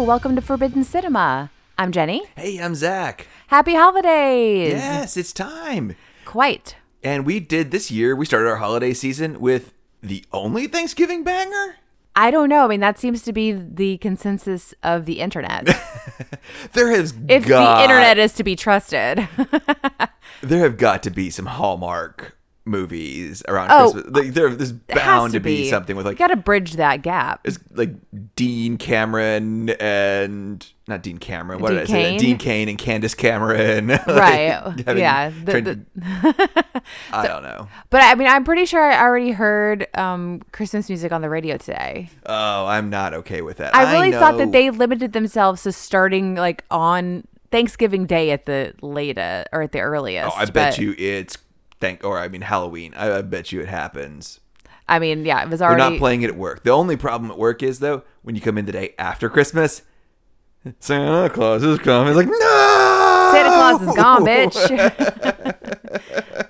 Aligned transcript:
Hello, 0.00 0.08
welcome 0.08 0.34
to 0.34 0.40
Forbidden 0.40 0.82
Cinema. 0.82 1.50
I'm 1.76 1.92
Jenny. 1.92 2.22
Hey, 2.34 2.56
I'm 2.56 2.74
Zach. 2.74 3.26
Happy 3.48 3.74
holidays! 3.74 4.72
Yes, 4.72 5.14
it's 5.18 5.30
time. 5.30 5.94
Quite. 6.24 6.76
And 7.02 7.26
we 7.26 7.38
did 7.38 7.70
this 7.70 7.90
year, 7.90 8.16
we 8.16 8.24
started 8.24 8.48
our 8.48 8.56
holiday 8.56 8.94
season 8.94 9.40
with 9.40 9.74
the 10.02 10.24
only 10.32 10.68
Thanksgiving 10.68 11.22
banger? 11.22 11.76
I 12.16 12.30
don't 12.30 12.48
know. 12.48 12.64
I 12.64 12.68
mean, 12.68 12.80
that 12.80 12.98
seems 12.98 13.20
to 13.24 13.34
be 13.34 13.52
the 13.52 13.98
consensus 13.98 14.72
of 14.82 15.04
the 15.04 15.20
internet. 15.20 15.68
There 16.72 16.90
has 16.92 17.12
if 17.28 17.46
got, 17.46 17.76
the 17.76 17.82
internet 17.82 18.16
is 18.16 18.32
to 18.34 18.44
be 18.44 18.56
trusted. 18.56 19.28
there 20.42 20.60
have 20.60 20.78
got 20.78 21.02
to 21.02 21.10
be 21.10 21.28
some 21.28 21.46
Hallmark 21.46 22.38
movies 22.70 23.42
around 23.48 23.68
Oh, 23.70 23.92
Christmas. 23.92 24.14
Like, 24.16 24.34
there, 24.34 24.50
there's 24.54 24.72
bound 24.72 25.32
to 25.32 25.40
be. 25.40 25.68
something 25.68 25.96
with 25.96 26.06
like 26.06 26.16
got 26.18 26.28
to 26.28 26.36
bridge 26.36 26.74
that 26.74 27.02
gap. 27.02 27.40
it's 27.44 27.58
like 27.72 27.90
Dean 28.36 28.76
Cameron 28.78 29.70
and 29.70 30.66
not 30.88 31.02
Dean 31.02 31.18
Cameron. 31.18 31.60
What 31.60 31.68
Dean 31.70 31.78
did 31.78 31.82
I 31.82 31.92
say? 31.92 32.02
Cain? 32.10 32.18
Dean 32.20 32.38
Cain 32.38 32.68
and 32.68 32.78
Candace 32.78 33.14
Cameron. 33.14 33.88
Like, 33.88 34.06
Right. 34.06 34.50
having- 34.86 34.98
Yeah, 34.98 35.30
the- 35.44 35.52
the- 35.60 35.74
to- 35.76 36.82
I 37.12 37.26
don't 37.26 37.42
know. 37.42 37.68
But 37.90 38.02
I 38.02 38.14
mean, 38.14 38.28
I'm 38.28 38.44
pretty 38.44 38.64
sure 38.66 38.82
I 38.82 39.00
already 39.00 39.32
heard 39.32 39.86
um, 39.96 40.40
Christmas 40.52 40.88
music 40.88 41.12
on 41.12 41.20
the 41.22 41.28
radio 41.30 41.56
today. 41.56 42.10
Oh, 42.26 42.66
I'm 42.66 42.90
not 42.90 43.14
okay 43.14 43.42
with 43.42 43.58
that. 43.58 43.74
I 43.74 43.92
really 43.92 44.12
thought 44.12 44.38
that 44.38 44.52
they 44.52 44.70
limited 44.70 45.12
themselves 45.12 45.62
to 45.64 45.72
starting 45.72 46.34
like 46.36 46.64
on 46.70 47.24
Thanksgiving 47.50 48.06
Day 48.06 48.30
at 48.30 48.46
the 48.46 48.74
latest 48.80 49.48
or 49.52 49.62
at 49.62 49.72
the 49.72 49.80
earliest. 49.80 50.34
Oh, 50.36 50.38
I 50.40 50.44
bet 50.46 50.52
but, 50.74 50.78
you 50.78 50.94
it's 50.96 51.36
thank 51.80 52.04
or 52.04 52.18
I 52.18 52.28
mean 52.28 52.42
Halloween. 52.42 52.94
I, 52.94 53.18
I 53.18 53.22
bet 53.22 53.52
you 53.52 53.60
it 53.60 53.68
happens. 53.68 54.40
I 54.88 54.98
mean, 54.98 55.24
yeah, 55.24 55.42
it 55.42 55.48
was 55.48 55.62
already. 55.62 55.82
They're 55.82 55.90
not 55.90 55.98
playing 55.98 56.22
it 56.22 56.30
at 56.30 56.36
work. 56.36 56.64
The 56.64 56.70
only 56.70 56.96
problem 56.96 57.30
at 57.30 57.38
work 57.38 57.62
is 57.62 57.78
though 57.78 58.02
when 58.22 58.34
you 58.34 58.40
come 58.40 58.58
in 58.58 58.66
the 58.66 58.72
day 58.72 58.94
after 58.98 59.28
Christmas, 59.28 59.82
Santa 60.80 61.30
Claus 61.30 61.62
is 61.62 61.78
coming. 61.78 62.08
It's 62.08 62.16
like 62.16 62.26
no, 62.26 63.30
Santa 63.32 63.50
Claus 63.50 63.82
is 63.82 63.94
gone, 63.94 64.24
bitch. 64.24 64.56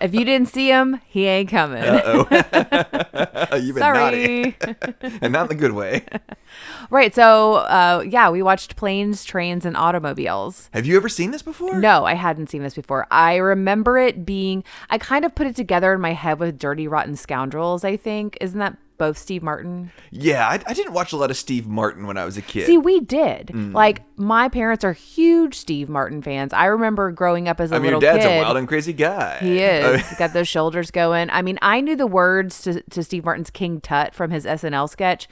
if 0.00 0.14
you 0.14 0.24
didn't 0.24 0.48
see 0.48 0.68
him, 0.68 1.00
he 1.06 1.26
ain't 1.26 1.50
coming. 1.50 1.82
You've 1.82 3.74
been 3.74 3.82
naughty, 3.82 4.56
Sorry. 4.60 4.76
and 5.20 5.32
not 5.32 5.42
in 5.42 5.48
the 5.48 5.54
good 5.54 5.72
way. 5.72 6.04
right. 6.90 7.14
So, 7.14 7.54
uh, 7.54 8.04
yeah, 8.06 8.30
we 8.30 8.42
watched 8.42 8.76
Planes, 8.76 9.24
Trains, 9.24 9.64
and 9.64 9.76
Automobiles. 9.76 10.70
Have 10.72 10.86
you 10.86 10.96
ever 10.96 11.08
seen 11.08 11.30
this 11.30 11.42
before? 11.42 11.78
No, 11.78 12.04
I 12.04 12.14
hadn't 12.14 12.50
seen 12.50 12.62
this 12.62 12.74
before. 12.74 13.06
I 13.10 13.36
remember 13.36 13.98
it 13.98 14.24
being, 14.24 14.64
I 14.88 14.98
kind 14.98 15.24
of 15.24 15.34
put 15.34 15.46
it 15.46 15.56
together 15.56 15.92
in 15.92 16.00
my 16.00 16.12
head 16.12 16.38
with 16.38 16.58
Dirty 16.58 16.88
Rotten 16.88 17.16
Scoundrels, 17.16 17.84
I 17.84 17.96
think. 17.96 18.38
Isn't 18.40 18.58
that 18.58 18.76
both 19.00 19.16
Steve 19.16 19.42
Martin? 19.42 19.90
Yeah, 20.10 20.46
I, 20.46 20.60
I 20.66 20.74
didn't 20.74 20.92
watch 20.92 21.12
a 21.12 21.16
lot 21.16 21.30
of 21.30 21.38
Steve 21.38 21.66
Martin 21.66 22.06
when 22.06 22.18
I 22.18 22.26
was 22.26 22.36
a 22.36 22.42
kid. 22.42 22.66
See, 22.66 22.76
we 22.76 23.00
did. 23.00 23.46
Mm. 23.46 23.72
Like, 23.72 24.02
my 24.16 24.50
parents 24.50 24.84
are 24.84 24.92
huge 24.92 25.54
Steve 25.54 25.88
Martin 25.88 26.20
fans. 26.20 26.52
I 26.52 26.66
remember 26.66 27.10
growing 27.10 27.48
up 27.48 27.60
as 27.60 27.72
a 27.72 27.76
I 27.76 27.78
mean, 27.78 27.92
your 27.92 27.98
little 27.98 28.12
dad's 28.12 28.26
kid. 28.26 28.36
a 28.36 28.42
wild 28.42 28.58
and 28.58 28.68
crazy 28.68 28.92
guy. 28.92 29.38
He 29.38 29.64
I 29.64 29.80
mean, 29.80 29.94
is. 29.94 30.08
He's 30.10 30.18
got 30.18 30.34
those 30.34 30.48
shoulders 30.48 30.90
going. 30.90 31.30
I 31.30 31.40
mean, 31.40 31.58
I 31.62 31.80
knew 31.80 31.96
the 31.96 32.06
words 32.06 32.60
to, 32.62 32.82
to 32.82 33.02
Steve 33.02 33.24
Martin's 33.24 33.50
King 33.50 33.80
Tut 33.80 34.14
from 34.14 34.30
his 34.30 34.44
SNL 34.44 34.90
sketch 34.90 35.26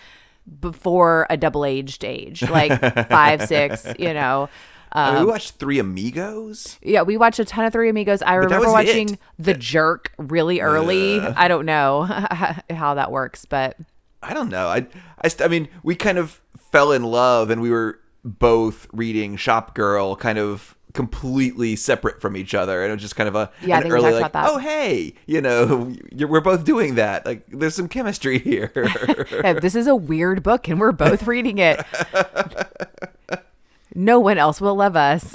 before 0.60 1.26
a 1.28 1.36
double 1.36 1.66
aged 1.66 2.04
age, 2.04 2.48
like 2.48 2.80
five, 3.10 3.46
six, 3.46 3.86
you 3.98 4.14
know. 4.14 4.48
I 4.92 5.08
Um, 5.08 5.14
mean, 5.16 5.24
we 5.26 5.30
watched 5.30 5.54
Three 5.56 5.78
Amigos. 5.78 6.78
Yeah, 6.82 7.02
we 7.02 7.16
watched 7.16 7.38
a 7.38 7.44
ton 7.44 7.64
of 7.64 7.72
Three 7.72 7.88
Amigos. 7.90 8.22
I 8.22 8.32
that 8.32 8.44
remember 8.44 8.70
watching 8.70 9.10
it. 9.14 9.18
The 9.38 9.54
Jerk 9.58 10.12
really 10.18 10.60
early. 10.60 11.20
I 11.20 11.48
don't 11.48 11.66
know 11.66 12.02
how 12.70 12.94
that 12.94 13.10
works, 13.12 13.44
but 13.44 13.76
I 14.22 14.34
don't 14.34 14.48
know. 14.48 14.66
I, 14.68 14.86
I, 15.22 15.28
st- 15.28 15.46
I 15.46 15.48
mean, 15.50 15.68
we 15.82 15.94
kind 15.94 16.18
of 16.18 16.40
fell 16.72 16.92
in 16.92 17.02
love, 17.04 17.50
and 17.50 17.60
we 17.62 17.70
were 17.70 18.00
both 18.24 18.86
reading 18.92 19.36
Shop 19.36 19.74
Girl, 19.74 20.16
kind 20.16 20.38
of 20.38 20.74
completely 20.94 21.76
separate 21.76 22.20
from 22.20 22.36
each 22.36 22.54
other, 22.54 22.82
and 22.82 22.90
it 22.90 22.94
was 22.94 23.02
just 23.02 23.14
kind 23.14 23.28
of 23.28 23.36
a 23.36 23.50
Yeah, 23.62 23.78
an 23.80 23.92
early 23.92 24.10
like, 24.12 24.32
oh 24.34 24.58
hey, 24.58 25.14
you 25.26 25.40
know, 25.40 25.94
you're, 26.12 26.28
we're 26.28 26.40
both 26.40 26.64
doing 26.64 26.96
that. 26.96 27.24
Like, 27.26 27.46
there's 27.48 27.74
some 27.76 27.88
chemistry 27.88 28.38
here. 28.38 28.72
This 29.60 29.74
is 29.76 29.86
a 29.86 29.94
weird 29.94 30.42
book 30.42 30.66
and 30.66 30.80
we're 30.80 30.92
both 30.92 31.26
reading 31.26 31.58
it. 31.58 31.84
No 33.98 34.20
one 34.20 34.38
else 34.38 34.60
will 34.60 34.76
love 34.76 34.96
us. 34.96 35.34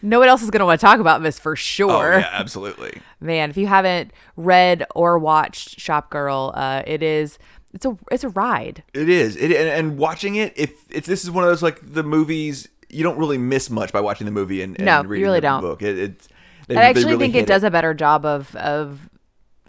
no 0.00 0.20
one 0.20 0.28
else 0.28 0.42
is 0.42 0.50
going 0.50 0.60
to 0.60 0.66
want 0.66 0.80
to 0.80 0.86
talk 0.86 1.00
about 1.00 1.22
this 1.22 1.38
for 1.38 1.52
oh 1.52 1.56
sure. 1.56 2.18
yeah, 2.20 2.30
absolutely. 2.32 3.00
Man, 3.20 3.50
if 3.50 3.56
you 3.56 3.66
haven't 3.66 4.12
read 4.36 4.86
or 4.94 5.18
watched 5.18 5.80
Shop 5.80 6.08
Girl, 6.08 6.52
uh, 6.54 6.82
it 6.86 7.02
is 7.02 7.38
it's 7.74 7.84
a 7.84 7.98
it's 8.10 8.24
a 8.24 8.28
ride. 8.30 8.84
It 8.94 9.08
is. 9.08 9.36
It 9.36 9.50
and, 9.50 9.68
and 9.68 9.98
watching 9.98 10.36
it, 10.36 10.52
if 10.56 10.72
it's 10.90 11.08
this 11.08 11.24
is 11.24 11.30
one 11.30 11.44
of 11.44 11.50
those 11.50 11.62
like 11.62 11.80
the 11.94 12.02
movies 12.04 12.68
you 12.88 13.02
don't 13.02 13.18
really 13.18 13.38
miss 13.38 13.68
much 13.68 13.92
by 13.92 14.00
watching 14.00 14.24
the 14.24 14.30
movie 14.30 14.62
and, 14.62 14.76
and 14.76 14.86
No, 14.86 15.02
you 15.02 15.08
really 15.08 15.38
the 15.38 15.48
don't. 15.48 15.60
book. 15.60 15.82
It, 15.82 15.98
it 15.98 16.28
they, 16.68 16.76
I 16.76 16.84
actually 16.84 17.06
really 17.06 17.18
think 17.18 17.34
it 17.34 17.40
hit 17.40 17.48
does 17.48 17.64
a 17.64 17.70
better 17.70 17.92
job 17.92 18.24
of 18.24 18.54
of 18.56 19.10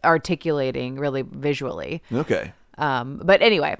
articulating 0.03 0.95
really 0.97 1.23
visually. 1.23 2.01
Okay. 2.13 2.53
Um, 2.77 3.19
but 3.23 3.41
anyway, 3.41 3.75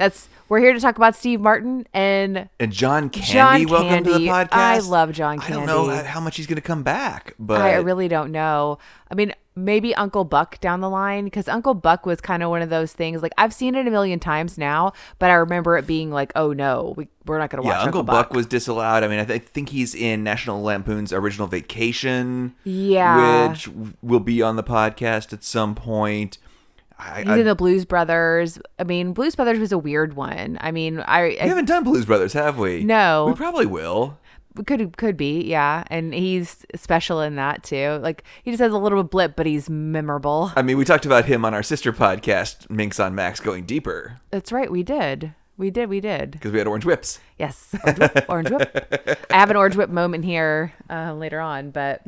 that's 0.00 0.30
we're 0.48 0.60
here 0.60 0.72
to 0.72 0.80
talk 0.80 0.96
about 0.96 1.14
Steve 1.14 1.40
Martin 1.42 1.86
and 1.92 2.48
And 2.58 2.72
John 2.72 3.10
Candy, 3.10 3.66
John 3.66 3.82
welcome 3.82 4.04
to 4.04 4.12
the 4.14 4.26
podcast. 4.26 4.48
I 4.52 4.78
love 4.78 5.12
John 5.12 5.38
Candy. 5.38 5.52
I 5.52 5.56
don't 5.58 5.66
know 5.66 5.94
how, 6.04 6.20
much 6.20 6.38
he's 6.38 6.46
going 6.46 6.56
to 6.56 6.62
come 6.62 6.82
back, 6.82 7.34
but 7.38 7.60
I 7.60 7.74
really 7.76 8.08
don't 8.08 8.32
know. 8.32 8.78
I 9.10 9.14
mean, 9.14 9.34
maybe 9.54 9.94
Uncle 9.94 10.24
Buck 10.24 10.58
down 10.60 10.80
the 10.80 10.88
line 10.88 11.24
because 11.24 11.48
Uncle 11.48 11.74
Buck 11.74 12.06
was 12.06 12.22
kind 12.22 12.42
of 12.42 12.48
one 12.48 12.62
of 12.62 12.70
those 12.70 12.94
things. 12.94 13.20
Like 13.22 13.32
I've 13.36 13.52
seen 13.52 13.74
it 13.74 13.86
a 13.86 13.90
million 13.90 14.18
times 14.18 14.56
now, 14.56 14.94
but 15.18 15.30
I 15.30 15.34
remember 15.34 15.76
it 15.76 15.86
being 15.86 16.10
like, 16.10 16.32
"Oh 16.34 16.54
no, 16.54 16.94
we, 16.96 17.08
we're 17.26 17.38
not 17.38 17.50
going 17.50 17.62
to 17.62 17.68
watch 17.68 17.76
yeah, 17.76 17.82
Uncle 17.82 18.02
Buck. 18.02 18.32
was 18.32 18.46
disallowed. 18.46 19.04
I 19.04 19.08
mean, 19.08 19.20
I, 19.20 19.26
th- 19.26 19.42
I 19.42 19.44
think 19.44 19.68
he's 19.68 19.94
in 19.94 20.24
National 20.24 20.62
Lampoon's 20.62 21.12
Original 21.12 21.46
Vacation, 21.46 22.54
Yeah. 22.64 23.50
which 23.50 23.68
will 24.00 24.20
be 24.20 24.40
on 24.40 24.56
the 24.56 24.64
podcast 24.64 25.34
at 25.34 25.44
some 25.44 25.74
point. 25.74 26.38
I, 27.00 27.20
He's 27.22 27.28
I, 27.28 27.38
in 27.38 27.46
the 27.46 27.54
Blues 27.54 27.84
Brothers. 27.84 28.58
I 28.78 28.84
mean, 28.84 29.12
Blues 29.12 29.34
Brothers 29.34 29.58
was 29.58 29.72
a 29.72 29.78
weird 29.78 30.14
one. 30.14 30.58
I 30.60 30.70
mean, 30.70 31.00
I, 31.00 31.28
we 31.28 31.36
haven't 31.36 31.66
done 31.66 31.84
Blues 31.84 32.04
Brothers, 32.04 32.32
have 32.34 32.58
we? 32.58 32.84
No. 32.84 33.26
we 33.26 33.34
probably 33.34 33.66
will. 33.66 34.18
could 34.66 34.96
could 34.96 35.16
be, 35.16 35.42
yeah. 35.42 35.84
And 35.88 36.12
he's 36.12 36.64
special 36.74 37.20
in 37.20 37.36
that 37.36 37.62
too. 37.62 37.98
Like 38.02 38.24
he 38.42 38.50
just 38.50 38.60
has 38.60 38.72
a 38.72 38.78
little 38.78 39.02
blip, 39.02 39.36
but 39.36 39.46
he's 39.46 39.70
memorable. 39.70 40.52
I 40.56 40.62
mean, 40.62 40.76
we 40.76 40.84
talked 40.84 41.06
about 41.06 41.24
him 41.24 41.44
on 41.44 41.54
our 41.54 41.62
sister 41.62 41.92
podcast, 41.92 42.68
Minx 42.68 43.00
on 43.00 43.14
Max, 43.14 43.40
going 43.40 43.64
deeper 43.64 44.18
That's 44.30 44.52
right, 44.52 44.70
we 44.70 44.82
did. 44.82 45.34
We 45.56 45.70
did, 45.70 45.90
we 45.90 46.00
did. 46.00 46.30
because 46.30 46.52
we 46.52 46.58
had 46.58 46.66
orange 46.66 46.86
whips. 46.86 47.20
Yes, 47.38 47.74
orange 47.84 47.98
whip. 47.98 48.24
orange 48.30 48.50
whip. 48.50 49.26
I 49.30 49.34
have 49.34 49.50
an 49.50 49.56
orange 49.56 49.76
whip 49.76 49.90
moment 49.90 50.24
here 50.24 50.72
uh, 50.88 51.12
later 51.12 51.38
on, 51.38 51.70
but 51.70 52.02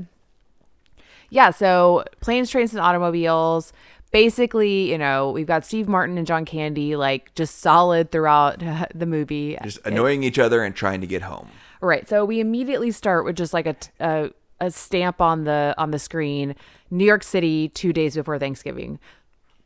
yeah. 1.28 1.50
So 1.50 2.04
planes, 2.20 2.48
trains, 2.48 2.72
and 2.72 2.80
automobiles. 2.80 3.74
Basically, 4.12 4.90
you 4.90 4.98
know, 4.98 5.30
we've 5.30 5.46
got 5.46 5.64
Steve 5.64 5.88
Martin 5.88 6.18
and 6.18 6.26
John 6.26 6.44
Candy, 6.44 6.96
like 6.96 7.34
just 7.34 7.58
solid 7.58 8.10
throughout 8.10 8.58
the 8.94 9.06
movie. 9.06 9.58
Just 9.62 9.78
annoying 9.84 10.22
each 10.22 10.38
other 10.38 10.62
and 10.62 10.74
trying 10.74 11.00
to 11.00 11.06
get 11.06 11.22
home. 11.22 11.48
Right. 11.80 12.08
So 12.08 12.24
we 12.24 12.38
immediately 12.38 12.92
start 12.92 13.24
with 13.24 13.36
just 13.36 13.52
like 13.52 13.66
a 13.66 14.30
a 14.62 14.70
stamp 14.70 15.20
on 15.20 15.44
the 15.44 15.74
on 15.76 15.90
the 15.90 15.98
screen. 15.98 16.54
New 16.90 17.04
York 17.04 17.24
City, 17.24 17.68
two 17.68 17.92
days 17.92 18.14
before 18.14 18.38
Thanksgiving. 18.38 19.00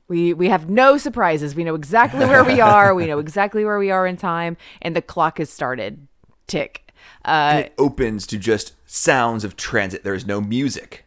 We 0.08 0.32
we 0.32 0.48
have 0.48 0.70
no 0.70 0.96
surprises. 0.96 1.54
We 1.54 1.64
know 1.64 1.74
exactly 1.74 2.24
where 2.24 2.42
we 2.42 2.60
are. 2.72 2.94
We 2.94 3.06
know 3.06 3.18
exactly 3.18 3.64
where 3.64 3.78
we 3.78 3.90
are 3.90 4.06
in 4.06 4.16
time, 4.16 4.56
and 4.80 4.96
the 4.96 5.02
clock 5.02 5.38
has 5.38 5.50
started. 5.50 6.08
Tick. 6.46 6.92
Uh, 7.24 7.64
it 7.66 7.74
opens 7.76 8.26
to 8.28 8.38
just 8.38 8.72
sounds 8.86 9.44
of 9.44 9.56
transit. 9.56 10.02
There 10.02 10.14
is 10.14 10.26
no 10.26 10.40
music. 10.40 11.04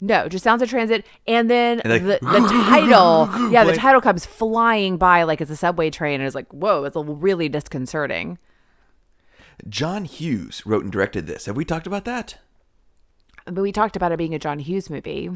No, 0.00 0.28
just 0.28 0.44
sounds 0.44 0.62
of 0.62 0.68
transit, 0.68 1.06
and 1.26 1.50
then 1.50 1.80
like, 1.84 2.02
the, 2.02 2.18
the 2.22 2.46
title. 2.48 3.28
Yeah, 3.50 3.64
the 3.64 3.70
like- 3.70 3.80
title 3.80 4.00
comes 4.00 4.26
flying 4.26 4.96
by 4.96 5.22
like 5.22 5.40
it's 5.40 5.50
a 5.50 5.56
subway 5.56 5.90
train, 5.90 6.20
and 6.20 6.26
it's 6.26 6.34
like, 6.34 6.52
whoa, 6.52 6.84
it's 6.84 6.96
a 6.96 7.02
really 7.02 7.48
disconcerting. 7.48 8.38
John 9.68 10.04
Hughes 10.04 10.64
wrote 10.66 10.82
and 10.82 10.92
directed 10.92 11.26
this. 11.26 11.46
Have 11.46 11.56
we 11.56 11.64
talked 11.64 11.86
about 11.86 12.04
that? 12.04 12.38
But 13.46 13.62
we 13.62 13.72
talked 13.72 13.96
about 13.96 14.12
it 14.12 14.18
being 14.18 14.34
a 14.34 14.38
John 14.38 14.58
Hughes 14.58 14.90
movie. 14.90 15.30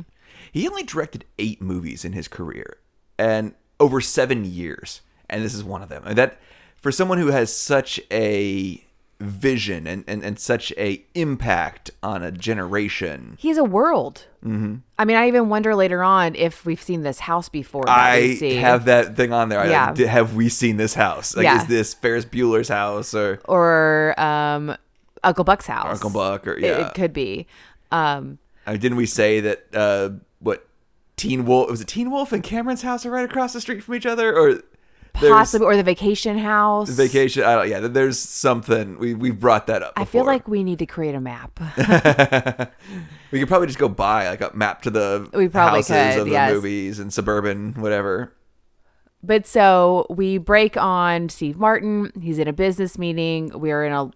He 0.52 0.68
only 0.68 0.82
directed 0.82 1.24
eight 1.38 1.62
movies 1.62 2.04
in 2.04 2.12
his 2.12 2.28
career 2.28 2.78
and 3.18 3.54
over 3.78 4.00
seven 4.00 4.44
years. 4.44 5.00
And 5.28 5.44
this 5.44 5.54
is 5.54 5.62
one 5.62 5.82
of 5.82 5.88
them. 5.88 6.02
And 6.04 6.18
that 6.18 6.38
for 6.76 6.90
someone 6.90 7.18
who 7.18 7.28
has 7.28 7.54
such 7.54 8.00
a 8.10 8.84
vision 9.20 9.87
and, 9.87 10.02
and, 10.06 10.25
and 10.25 10.38
such 10.38 10.72
a 10.78 11.05
impact 11.14 11.90
on 12.02 12.22
a 12.22 12.32
generation. 12.32 13.37
He's 13.38 13.58
a 13.58 13.64
world. 13.64 14.26
Mm-hmm. 14.44 14.76
I 14.99 15.05
mean, 15.05 15.17
I 15.17 15.28
even 15.28 15.49
wonder 15.49 15.75
later 15.75 16.02
on 16.02 16.34
if 16.34 16.64
we've 16.64 16.81
seen 16.82 17.02
this 17.02 17.20
house 17.20 17.49
before. 17.49 17.84
I 17.88 18.37
have 18.61 18.87
that 18.87 19.17
thing 19.17 19.32
on 19.32 19.50
there. 19.50 19.67
Yeah. 19.69 19.93
"Did- 19.93 20.08
have 20.08 20.34
we 20.34 20.49
seen 20.49 20.78
this 20.78 20.94
house? 20.94 21.37
Like, 21.37 21.44
Yeah. 21.44 21.61
is 21.62 21.69
this 21.69 21.94
Ferris 21.94 22.25
Bueller's 22.25 22.69
house 22.69 23.14
or 23.14 23.40
or 23.46 24.19
um, 24.19 24.75
Uncle 25.23 25.44
Buck's 25.44 25.66
house. 25.66 25.93
Uncle 25.93 26.11
Buck? 26.11 26.46
Or 26.46 26.58
yeah, 26.58 26.88
it, 26.88 26.94
could 26.94 27.12
be. 27.12 27.46
Um, 27.93 28.38
Uh, 28.66 28.73
didn't 28.76 28.96
we 28.96 29.06
say 29.06 29.40
that? 29.40 29.66
Uh, 29.75 30.11
what 30.38 30.66
Teen 31.16 31.44
Wolf 31.44 31.70
was 31.70 31.82
it? 31.82 31.88
Teen 31.88 32.11
Wolf 32.11 32.32
and 32.32 32.43
Cameron's 32.43 32.81
house 32.82 33.05
are 33.05 33.11
right 33.11 33.25
across 33.28 33.52
the 33.52 33.61
street 33.61 33.82
from 33.84 33.94
each 33.94 34.06
other, 34.06 34.34
or 34.34 34.62
There's- 35.20 35.34
Possibly, 35.34 35.66
or 35.66 35.76
the 35.76 35.82
vacation 35.82 36.38
house. 36.38 36.88
vacation. 36.90 37.42
I 37.44 37.54
don't. 37.56 37.68
Yeah, 37.68 37.80
there's 37.80 38.18
something 38.18 38.98
we 38.98 39.14
we've 39.14 39.38
brought 39.38 39.66
that 39.66 39.82
up. 39.82 39.92
I 39.96 40.04
feel 40.04 40.24
like 40.24 40.46
we 40.48 40.62
need 40.62 40.78
to 40.78 40.86
create 40.86 41.14
a 41.14 41.20
map. 41.20 41.58
we 43.30 43.38
could 43.38 43.48
probably 43.48 43.66
just 43.66 43.78
go 43.78 43.88
buy 43.88 44.28
like 44.28 44.40
a 44.40 44.50
map 44.54 44.82
to 44.82 44.90
the 44.90 45.28
We 45.34 45.48
probably 45.48 45.78
houses 45.80 46.14
could, 46.14 46.18
of 46.20 46.24
the 46.26 46.32
yes. 46.32 46.52
movies 46.52 46.98
and 46.98 47.12
suburban 47.12 47.74
whatever. 47.74 48.32
But 49.22 49.46
so 49.46 50.06
we 50.08 50.38
break 50.38 50.76
on 50.78 51.28
Steve 51.28 51.58
Martin. 51.58 52.10
He's 52.20 52.38
in 52.38 52.48
a 52.48 52.52
business 52.54 52.96
meeting. 52.96 53.50
We're 53.58 53.84
in 53.84 53.92
a 53.92 54.10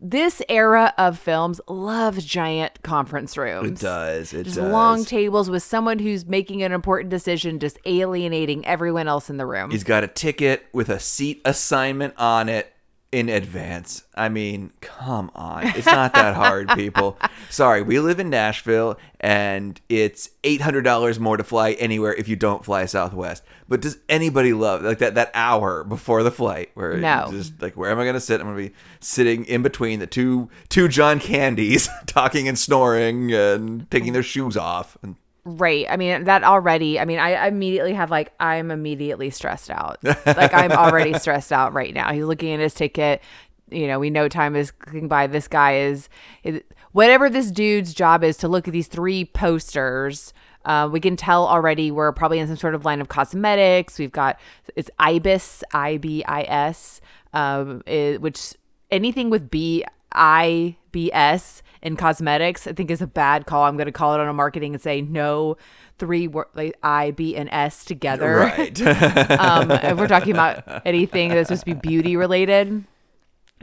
this 0.00 0.42
era 0.48 0.92
of 0.98 1.18
films 1.18 1.60
loves 1.68 2.24
giant 2.24 2.82
conference 2.82 3.36
rooms. 3.36 3.80
It 3.80 3.84
does. 3.84 4.32
It 4.32 4.44
Just 4.44 4.56
does. 4.56 4.72
long 4.72 5.04
tables 5.04 5.50
with 5.50 5.62
someone 5.62 5.98
who's 5.98 6.26
making 6.26 6.62
an 6.62 6.72
important 6.72 7.10
decision, 7.10 7.58
just 7.58 7.78
alienating 7.84 8.66
everyone 8.66 9.08
else 9.08 9.30
in 9.30 9.36
the 9.36 9.46
room. 9.46 9.70
He's 9.70 9.84
got 9.84 10.04
a 10.04 10.08
ticket 10.08 10.66
with 10.72 10.88
a 10.88 11.00
seat 11.00 11.40
assignment 11.44 12.14
on 12.16 12.48
it 12.48 12.72
in 13.16 13.30
advance. 13.30 14.04
I 14.14 14.28
mean, 14.28 14.72
come 14.82 15.30
on. 15.34 15.66
It's 15.68 15.86
not 15.86 16.12
that 16.12 16.34
hard, 16.34 16.68
people. 16.74 17.18
Sorry, 17.48 17.80
we 17.80 17.98
live 17.98 18.20
in 18.20 18.28
Nashville 18.28 18.98
and 19.20 19.80
it's 19.88 20.28
$800 20.42 21.18
more 21.18 21.38
to 21.38 21.42
fly 21.44 21.72
anywhere 21.72 22.12
if 22.12 22.28
you 22.28 22.36
don't 22.36 22.62
fly 22.62 22.84
Southwest. 22.84 23.42
But 23.68 23.80
does 23.80 23.96
anybody 24.10 24.52
love 24.52 24.82
like 24.82 24.98
that 24.98 25.14
that 25.14 25.30
hour 25.32 25.82
before 25.82 26.22
the 26.22 26.30
flight 26.30 26.70
where 26.74 26.98
No. 26.98 27.28
just 27.30 27.60
like 27.62 27.74
where 27.74 27.90
am 27.90 27.98
I 27.98 28.02
going 28.04 28.14
to 28.14 28.20
sit? 28.20 28.38
I'm 28.40 28.48
going 28.48 28.58
to 28.64 28.68
be 28.70 28.76
sitting 29.00 29.46
in 29.46 29.62
between 29.62 29.98
the 29.98 30.06
two 30.06 30.50
two 30.68 30.86
John 30.86 31.18
Candies 31.18 31.88
talking 32.06 32.46
and 32.48 32.58
snoring 32.58 33.32
and 33.32 33.90
taking 33.90 34.12
their 34.12 34.22
shoes 34.22 34.58
off 34.58 34.98
and 35.02 35.16
Right. 35.48 35.86
I 35.88 35.96
mean, 35.96 36.24
that 36.24 36.42
already, 36.42 36.98
I 36.98 37.04
mean, 37.04 37.20
I 37.20 37.46
immediately 37.46 37.94
have 37.94 38.10
like, 38.10 38.32
I'm 38.40 38.72
immediately 38.72 39.30
stressed 39.30 39.70
out. 39.70 39.98
like, 40.02 40.52
I'm 40.52 40.72
already 40.72 41.14
stressed 41.20 41.52
out 41.52 41.72
right 41.72 41.94
now. 41.94 42.12
He's 42.12 42.24
looking 42.24 42.52
at 42.52 42.58
his 42.58 42.74
ticket. 42.74 43.22
You 43.70 43.86
know, 43.86 44.00
we 44.00 44.10
know 44.10 44.28
time 44.28 44.56
is 44.56 44.72
clicking 44.72 45.06
by. 45.06 45.28
This 45.28 45.46
guy 45.46 45.76
is, 45.78 46.08
it, 46.42 46.66
whatever 46.90 47.30
this 47.30 47.52
dude's 47.52 47.94
job 47.94 48.24
is 48.24 48.36
to 48.38 48.48
look 48.48 48.66
at 48.66 48.72
these 48.72 48.88
three 48.88 49.24
posters. 49.24 50.34
Uh, 50.64 50.88
we 50.90 50.98
can 50.98 51.14
tell 51.14 51.46
already 51.46 51.92
we're 51.92 52.10
probably 52.10 52.40
in 52.40 52.48
some 52.48 52.56
sort 52.56 52.74
of 52.74 52.84
line 52.84 53.00
of 53.00 53.06
cosmetics. 53.08 54.00
We've 54.00 54.10
got, 54.10 54.40
it's 54.74 54.90
IBIS, 54.98 55.62
I 55.72 55.98
B 55.98 56.24
I 56.24 56.42
S, 56.42 57.00
um, 57.32 57.82
it- 57.86 58.20
which 58.20 58.54
anything 58.90 59.30
with 59.30 59.48
B 59.48 59.84
I 60.12 60.76
B 60.96 61.12
S 61.12 61.62
in 61.82 61.94
cosmetics, 61.94 62.66
I 62.66 62.72
think 62.72 62.90
is 62.90 63.02
a 63.02 63.06
bad 63.06 63.44
call. 63.44 63.64
I'm 63.64 63.76
going 63.76 63.84
to 63.84 63.92
call 63.92 64.14
it 64.14 64.20
on 64.20 64.28
a 64.28 64.32
marketing 64.32 64.72
and 64.72 64.82
say 64.82 65.02
no 65.02 65.58
three 65.98 66.26
wor- 66.26 66.48
like 66.54 66.74
I 66.82 67.10
B 67.10 67.36
and 67.36 67.50
S 67.52 67.84
together. 67.84 68.36
right. 68.36 68.80
um, 69.38 69.70
if 69.70 69.98
we're 69.98 70.08
talking 70.08 70.32
about 70.32 70.86
anything 70.86 71.28
that's 71.28 71.48
supposed 71.48 71.66
to 71.66 71.74
be 71.74 71.74
beauty 71.74 72.16
related. 72.16 72.82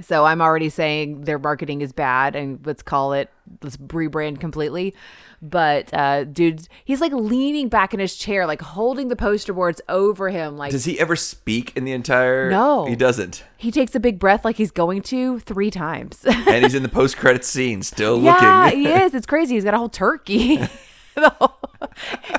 So 0.01 0.25
I'm 0.25 0.41
already 0.41 0.69
saying 0.69 1.21
their 1.21 1.37
marketing 1.37 1.81
is 1.81 1.91
bad, 1.93 2.35
and 2.35 2.59
let's 2.65 2.81
call 2.81 3.13
it 3.13 3.29
let's 3.61 3.77
rebrand 3.77 4.39
completely. 4.39 4.95
But 5.41 5.93
uh, 5.93 6.23
dude, 6.23 6.67
he's 6.83 6.99
like 7.01 7.11
leaning 7.11 7.67
back 7.69 7.93
in 7.93 7.99
his 7.99 8.15
chair, 8.15 8.47
like 8.47 8.61
holding 8.61 9.09
the 9.09 9.15
poster 9.15 9.53
boards 9.53 9.81
over 9.89 10.29
him, 10.29 10.57
like 10.57 10.71
Does 10.71 10.85
he 10.85 10.99
ever 10.99 11.15
speak 11.15 11.75
in 11.75 11.83
the 11.83 11.91
entire 11.91 12.49
No. 12.49 12.85
He 12.85 12.95
doesn't. 12.95 13.43
he 13.57 13.69
takes 13.69 13.93
a 13.93 13.99
big 13.99 14.17
breath, 14.19 14.43
like 14.45 14.55
he's 14.55 14.71
going 14.71 15.01
to 15.03 15.39
three 15.41 15.69
times. 15.69 16.23
and 16.25 16.63
he's 16.63 16.73
in 16.73 16.81
the 16.81 16.89
post 17.01 17.17
credit 17.17 17.43
scene 17.45 17.83
still 17.83 18.19
Yeah, 18.21 18.31
looking. 18.33 18.83
Yeah, 18.83 18.93
he 18.95 19.03
is. 19.03 19.13
It's 19.13 19.25
crazy. 19.27 19.55
He's 19.55 19.63
got 19.65 19.73
a 19.73 19.77
whole 19.77 19.89
turkey. 19.89 20.59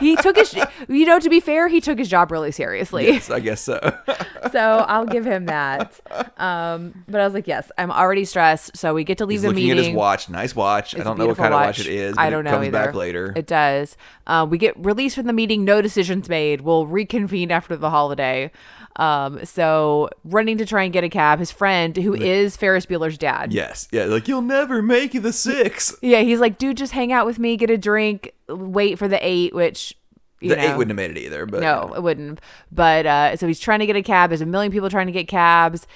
He 0.00 0.17
took 0.17 0.37
his, 0.37 0.53
you 0.88 1.06
know, 1.06 1.21
to 1.21 1.29
be 1.31 1.38
fair, 1.38 1.69
he 1.69 1.81
took 1.81 1.99
his 1.99 2.09
job 2.09 2.32
really 2.32 2.50
seriously. 2.50 3.06
yes, 3.06 3.31
I 3.31 3.41
guess 3.41 3.61
so. 3.61 3.79
So 4.53 4.61
I'll 4.61 5.06
give 5.06 5.25
him 5.25 5.47
that. 5.47 5.99
Um, 6.37 7.05
but 7.09 7.21
I 7.21 7.25
was 7.25 7.35
like, 7.35 7.47
yes, 7.49 7.71
I'm 7.79 7.91
already 7.91 8.25
stressed. 8.25 8.76
So 8.76 8.94
we 8.94 9.03
get 9.05 9.19
to 9.19 9.26
leave 9.26 9.37
he's 9.37 9.43
the 9.43 9.49
looking 9.49 9.65
meeting. 9.65 9.79
at 9.79 9.85
his 9.87 9.94
watch. 9.94 10.29
Nice 10.29 10.55
watch. 10.55 10.94
I 10.94 10.99
It's 10.99 11.03
a 11.03 11.05
don't 11.09 11.19
know 11.19 11.26
what 11.26 11.37
kind 11.37 11.53
of 11.55 11.61
watch 11.61 11.81
it 11.81 11.87
is. 11.87 12.15
I 12.19 12.31
don't 12.31 12.44
know 12.44 12.50
comes 12.53 12.67
either. 12.69 12.73
back 12.87 12.94
later. 12.94 13.32
It 13.35 13.47
does. 13.47 13.97
Uh, 14.26 14.47
we 14.49 14.59
get 14.59 14.75
released 14.85 15.17
from 15.17 15.26
the 15.26 15.32
meeting. 15.32 15.65
No 15.65 15.81
decisions 15.82 16.29
made. 16.29 16.61
We'll 16.61 16.87
reconvene 16.87 17.50
after 17.50 17.76
the 17.76 17.91
holiday. 17.91 18.50
Um, 18.96 19.44
so 19.44 20.08
running 20.25 20.58
to 20.58 20.67
try 20.67 20.85
and 20.85 20.93
get 20.93 21.02
a 21.05 21.08
cab. 21.08 21.38
His 21.41 21.50
friend, 21.50 21.96
who 21.96 22.14
is 22.14 22.56
Ferris 22.56 22.87
Bueller's 22.87 23.19
dad. 23.19 23.52
yes. 23.52 23.88
Yeah, 23.91 24.05
like 24.05 24.29
you'll 24.29 24.41
never 24.43 24.82
make 24.82 25.20
the 25.20 25.32
six. 25.32 25.94
Yeah, 26.00 26.20
he's 26.20 26.38
like, 26.41 26.58
dude, 26.58 26.76
just 26.76 26.93
hang 26.93 27.12
out 27.12 27.26
with 27.26 27.38
me, 27.38 27.56
get 27.56 27.70
a 27.70 27.79
drink, 27.79 28.32
wait 28.49 28.99
for 28.99 29.08
the 29.08 29.19
eight, 29.26 29.52
which 29.55 29.94
you 30.41 30.50
The 30.50 30.56
know, 30.56 30.62
eight 30.62 30.76
wouldn't 30.76 30.99
have 30.99 31.08
made 31.11 31.17
it 31.17 31.25
either, 31.26 31.44
but 31.46 31.61
no, 31.61 31.93
it 31.94 32.02
wouldn't. 32.02 32.41
But 32.70 33.06
uh, 33.06 33.37
so 33.37 33.46
he's 33.49 33.58
trying 33.61 33.81
to 33.81 33.87
get 33.87 33.96
a 33.96 34.02
cab. 34.02 34.31
There's 34.31 34.41
a 34.41 34.46
million 34.46 34.70
people 34.70 34.91
trying 34.91 35.06
to 35.06 35.12
get 35.12 35.26
cabs, 35.26 35.87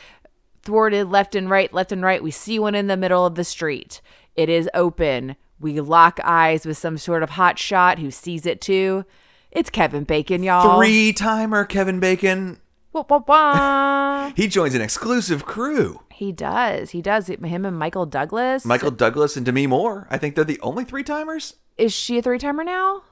thwarted 0.63 1.09
left 1.09 1.35
and 1.35 1.49
right, 1.49 1.73
left 1.73 1.93
and 1.93 2.03
right. 2.03 2.23
We 2.23 2.31
see 2.31 2.59
one 2.59 2.75
in 2.75 2.87
the 2.89 2.97
middle 2.97 3.25
of 3.25 3.35
the 3.37 3.45
street. 3.45 4.01
It 4.35 4.49
is 4.49 4.69
open. 4.75 5.37
We 5.61 5.81
lock 5.81 6.19
eyes 6.25 6.65
with 6.67 6.79
some 6.79 6.99
sort 6.99 7.23
of 7.23 7.31
hot 7.31 7.59
shot 7.59 7.99
who 7.99 8.11
sees 8.11 8.47
it 8.47 8.61
too. 8.61 9.05
It's 9.51 9.71
Kevin 9.71 10.05
Bacon, 10.05 10.43
y'all. 10.43 10.79
three 10.79 11.13
timer 11.13 11.65
Kevin 11.65 12.01
Bacon. 12.01 12.61
Wah, 12.93 13.05
wah, 13.09 13.23
wah. 13.27 14.33
He 14.37 14.47
joins 14.49 14.75
an 14.75 14.81
exclusive 14.83 15.45
crew. 15.45 16.01
he 16.13 16.33
does. 16.33 16.91
He 16.91 17.01
does. 17.03 17.29
Him 17.29 17.65
and 17.65 17.79
Michael 17.79 18.07
Douglas. 18.07 18.65
Michael 18.65 18.91
Douglas 18.91 19.37
and 19.37 19.45
Demi 19.47 19.67
Moore. 19.67 20.07
I 20.11 20.19
think 20.19 20.35
they're 20.35 20.45
the 20.45 20.61
only 20.61 20.85
three 20.85 21.03
timers. 21.05 21.55
is 21.77 21.93
she 21.93 22.19
a 22.19 22.23
three 22.23 22.39
timer 22.39 22.65
now? 22.65 23.03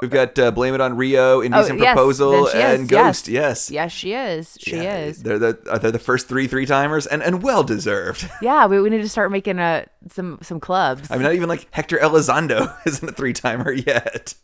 We've 0.00 0.10
got 0.10 0.36
uh, 0.40 0.50
Blame 0.50 0.74
It 0.74 0.80
on 0.80 0.96
Rio, 0.96 1.40
Indecent 1.40 1.78
Oh, 1.78 1.82
yes, 1.82 1.94
Proposal, 1.94 2.48
and 2.48 2.88
Ghost. 2.88 3.28
Yes. 3.28 3.70
Yes, 3.70 3.92
she 3.92 4.12
is. 4.12 4.58
She 4.60 4.72
Yeah, 4.76 4.98
is. 4.98 5.22
They're 5.22 5.38
the 5.38 5.78
they're 5.80 5.92
the 5.92 6.00
first 6.00 6.26
three 6.26 6.48
three 6.48 6.66
timers 6.66 7.06
and 7.06 7.22
and 7.22 7.44
well 7.44 7.62
deserved. 7.62 8.28
Yeah, 8.42 8.66
we, 8.66 8.80
we 8.80 8.90
need 8.90 9.02
to 9.02 9.08
start 9.08 9.30
making 9.30 9.60
a 9.60 9.86
some 10.10 10.38
some 10.42 10.58
clubs. 10.58 11.08
I 11.12 11.14
mean, 11.14 11.22
not 11.22 11.34
even 11.34 11.48
like 11.48 11.68
Hector 11.70 11.98
Elizondo 11.98 12.74
isn't 12.86 13.08
a 13.08 13.12
three 13.12 13.32
timer 13.32 13.70
yet. 13.70 14.34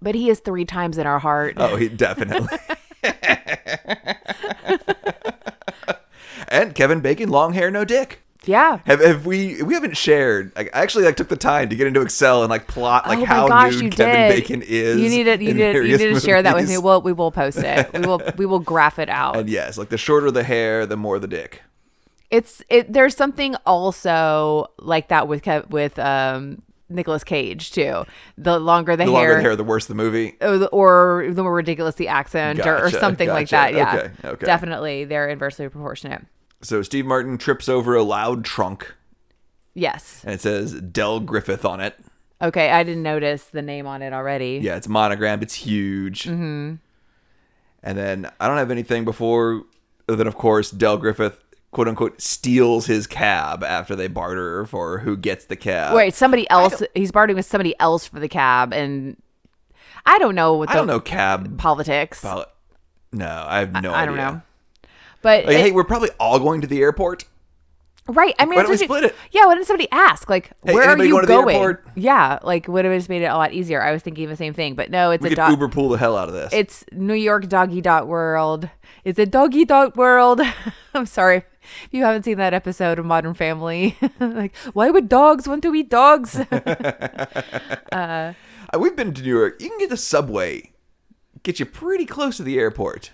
but 0.00 0.14
he 0.14 0.30
is 0.30 0.38
three 0.38 0.64
times 0.64 0.98
in 0.98 1.06
our 1.08 1.18
heart. 1.18 1.54
Oh, 1.56 1.74
he 1.74 1.88
definitely. 1.88 2.56
and 6.48 6.74
Kevin 6.74 7.00
Bacon, 7.00 7.28
long 7.28 7.54
hair, 7.54 7.70
no 7.70 7.84
dick. 7.84 8.22
Yeah. 8.44 8.80
Have, 8.86 9.00
have 9.00 9.26
we? 9.26 9.62
We 9.62 9.74
haven't 9.74 9.96
shared. 9.96 10.52
I 10.56 10.68
actually 10.72 11.04
like 11.04 11.16
took 11.16 11.28
the 11.28 11.36
time 11.36 11.68
to 11.68 11.76
get 11.76 11.86
into 11.86 12.00
Excel 12.00 12.42
and 12.42 12.50
like 12.50 12.66
plot 12.66 13.06
like 13.06 13.20
oh 13.20 13.24
how 13.24 13.48
gosh, 13.48 13.80
nude 13.80 13.94
Kevin 13.94 14.14
did. 14.14 14.34
Bacon 14.34 14.62
is. 14.62 15.00
You 15.00 15.08
need 15.08 15.24
to 15.24 15.44
you 15.44 15.54
need, 15.54 15.74
you 15.74 15.98
need 15.98 16.14
to 16.14 16.20
share 16.20 16.42
that 16.42 16.54
with 16.54 16.68
me. 16.68 16.78
We'll 16.78 17.02
we 17.02 17.12
will 17.12 17.30
post 17.30 17.58
it. 17.58 17.92
We 17.92 18.00
will 18.00 18.20
we 18.36 18.46
will 18.46 18.58
graph 18.58 18.98
it 18.98 19.08
out. 19.08 19.36
And 19.36 19.48
yes, 19.48 19.78
like 19.78 19.90
the 19.90 19.98
shorter 19.98 20.30
the 20.30 20.42
hair, 20.42 20.86
the 20.86 20.96
more 20.96 21.18
the 21.18 21.28
dick. 21.28 21.62
It's 22.30 22.62
it. 22.68 22.92
There's 22.92 23.16
something 23.16 23.54
also 23.66 24.66
like 24.78 25.08
that 25.08 25.28
with 25.28 25.42
Kev, 25.42 25.70
with 25.70 25.98
um 25.98 26.62
Nicolas 26.92 27.24
Cage 27.24 27.70
too. 27.72 28.04
The 28.38 28.58
longer 28.58 28.96
the, 28.96 29.04
The 29.04 29.12
hair, 29.12 29.12
longer 29.12 29.34
the 29.36 29.40
hair, 29.42 29.56
the 29.56 29.64
worse 29.64 29.86
the 29.86 29.94
movie. 29.94 30.36
or 30.40 30.58
the- 30.58 30.68
or 30.68 31.26
the 31.30 31.42
more 31.42 31.54
ridiculous 31.54 31.94
the 31.96 32.08
accent 32.08 32.60
or, 32.60 32.76
or 32.76 32.84
Gotcha, 32.84 33.00
something 33.00 33.28
like 33.28 33.48
that. 33.50 33.74
Yeah, 33.74 33.94
Okay, 33.96 34.28
okay. 34.28 34.46
definitely 34.46 35.04
they're 35.04 35.28
inversely 35.28 35.68
proportionate. 35.68 36.22
So 36.60 36.82
Steve 36.82 37.06
Martin 37.06 37.38
trips 37.38 37.68
over 37.68 37.94
a 37.96 38.02
loud 38.02 38.44
trunk, 38.44 38.94
Yes. 39.74 40.20
and 40.24 40.34
it 40.34 40.40
says 40.40 40.74
Del 40.74 41.20
Griffith 41.20 41.64
on 41.64 41.80
it. 41.80 41.96
Okay, 42.40 42.70
I 42.70 42.82
didn't 42.82 43.02
notice 43.04 43.44
the 43.44 43.62
name 43.62 43.86
on 43.86 44.02
it 44.02 44.12
already. 44.12 44.60
Yeah, 44.62 44.76
it's 44.76 44.88
monogrammed. 44.88 45.42
It's 45.42 45.54
huge. 45.54 46.24
Mm-hmm. 46.24 46.74
And 47.84 47.98
then 47.98 48.30
I 48.40 48.48
don't 48.48 48.58
have 48.58 48.70
anything 48.70 49.04
before. 49.04 49.64
Then 50.08 50.26
of 50.26 50.36
course 50.36 50.70
Del 50.70 50.98
Griffith, 50.98 51.41
quote 51.72 51.88
unquote, 51.88 52.20
steals 52.22 52.86
his 52.86 53.06
cab 53.08 53.64
after 53.64 53.96
they 53.96 54.06
barter 54.06 54.64
for 54.66 54.98
who 55.00 55.16
gets 55.16 55.46
the 55.46 55.56
cab. 55.56 55.94
Wait, 55.94 56.14
somebody 56.14 56.48
else. 56.50 56.82
He's 56.94 57.10
bartering 57.10 57.36
with 57.36 57.46
somebody 57.46 57.74
else 57.80 58.06
for 58.06 58.20
the 58.20 58.28
cab, 58.28 58.72
and 58.72 59.16
I 60.06 60.18
don't 60.18 60.34
know 60.36 60.54
what 60.54 60.70
I 60.70 60.74
don't 60.74 60.86
know 60.86 61.00
cab. 61.00 61.58
politics. 61.58 62.20
poli- 62.20 62.44
no, 63.12 63.44
I 63.48 63.58
have 63.58 63.72
no 63.72 63.90
I 63.92 64.02
idea. 64.02 64.06
don't 64.06 64.16
know. 64.16 64.42
But 65.22 65.46
Like, 65.46 65.56
it- 65.56 65.60
hey, 65.60 65.70
we're 65.72 65.84
probably 65.84 66.10
all 66.20 66.38
going 66.38 66.60
to 66.62 66.66
the 66.66 66.80
airport. 66.80 67.24
right, 68.08 68.34
I 68.38 68.44
mean, 68.44 68.56
why 68.56 68.62
don't 68.62 68.70
we 68.70 68.74
just- 68.76 68.84
split 68.84 69.04
it? 69.04 69.14
Yeah, 69.30 69.46
why 69.46 69.54
didn't 69.54 69.66
somebody 69.68 69.88
ask? 69.92 70.28
Like, 70.28 70.50
Hey, 70.64 70.74
where 70.74 70.88
are 70.90 70.98
you 70.98 71.10
going 71.12 71.22
to 71.22 71.26
the 71.26 71.32
going? 71.40 71.54
airport? 71.56 71.84
Yeah, 71.94 72.38
like 72.42 72.66
would 72.68 72.84
have 72.84 72.92
just 72.94 73.08
made 73.08 73.22
it 73.22 73.26
a 73.26 73.36
lot 73.36 73.52
easier. 73.52 73.80
I 73.82 73.92
was 73.92 74.02
thinking 74.02 74.28
the 74.28 74.36
same 74.36 74.52
thing, 74.54 74.74
but 74.74 74.90
no, 74.90 75.10
it's 75.12 75.22
We 75.22 75.28
a 75.28 75.30
could 75.30 75.36
dog. 75.36 75.50
Uber 75.52 75.68
pool 75.68 75.88
the 75.90 75.98
hell 75.98 76.16
out 76.16 76.28
of 76.28 76.34
this. 76.34 76.52
It's 76.52 76.84
New 76.92 77.14
York 77.14 77.48
Doggy 77.48 77.80
Dot 77.80 78.08
World. 78.08 78.68
It's 79.04 79.18
a 79.18 79.26
Doggy 79.26 79.64
Dot 79.64 79.96
World. 79.96 80.40
I'm 80.94 81.06
sorry 81.06 81.44
if 81.84 81.88
you 81.92 82.04
haven't 82.04 82.24
seen 82.24 82.38
that 82.38 82.54
episode 82.54 82.98
of 82.98 83.04
Modern 83.06 83.34
Family. 83.34 83.96
like, 84.20 84.54
why 84.72 84.90
would 84.90 85.08
dogs 85.08 85.46
want 85.48 85.62
to 85.62 85.74
eat 85.74 85.88
dogs? 85.90 86.40
Uh, 87.92 88.32
We've 88.78 88.96
been 88.96 89.12
to 89.12 89.22
New 89.22 89.36
York. 89.38 89.60
You 89.60 89.68
can 89.68 89.78
get 89.78 89.90
the 89.90 89.96
subway, 89.98 90.72
get 91.42 91.60
you 91.60 91.66
pretty 91.66 92.06
close 92.06 92.38
to 92.38 92.42
the 92.42 92.58
airport. 92.58 93.10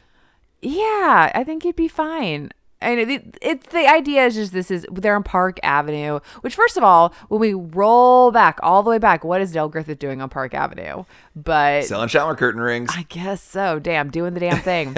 yeah, 0.63 1.33
I 1.35 1.43
think 1.45 1.65
you'd 1.65 1.75
be 1.77 1.89
fine. 1.89 2.53
And 2.81 3.01
it, 3.01 3.37
it's 3.43 3.67
the 3.71 3.89
idea 3.89 4.25
is 4.27 4.37
just 4.37 4.53
this 4.53 4.71
is 4.71 4.87
they're 4.93 5.17
on 5.17 5.25
Park 5.25 5.59
Avenue, 5.65 6.21
which 6.43 6.55
first 6.55 6.77
of 6.77 6.85
all, 6.85 7.13
when 7.27 7.41
we 7.41 7.55
roll 7.55 8.31
back 8.31 8.61
all 8.63 8.85
the 8.85 8.91
way 8.91 8.99
back, 8.99 9.25
what 9.25 9.41
is 9.41 9.51
Dale 9.51 9.69
Griffith 9.69 9.99
doing 9.99 10.23
on 10.23 10.29
Park 10.29 10.55
Avenue? 10.55 11.03
But 11.35 11.87
Selling 11.87 12.07
shower 12.09 12.37
curtain 12.37 12.61
rings. 12.61 12.91
I 12.95 13.05
guess 13.09 13.43
so. 13.43 13.81
Damn, 13.81 14.11
doing 14.11 14.35
the 14.35 14.41
damn 14.41 14.61
thing. 14.61 14.95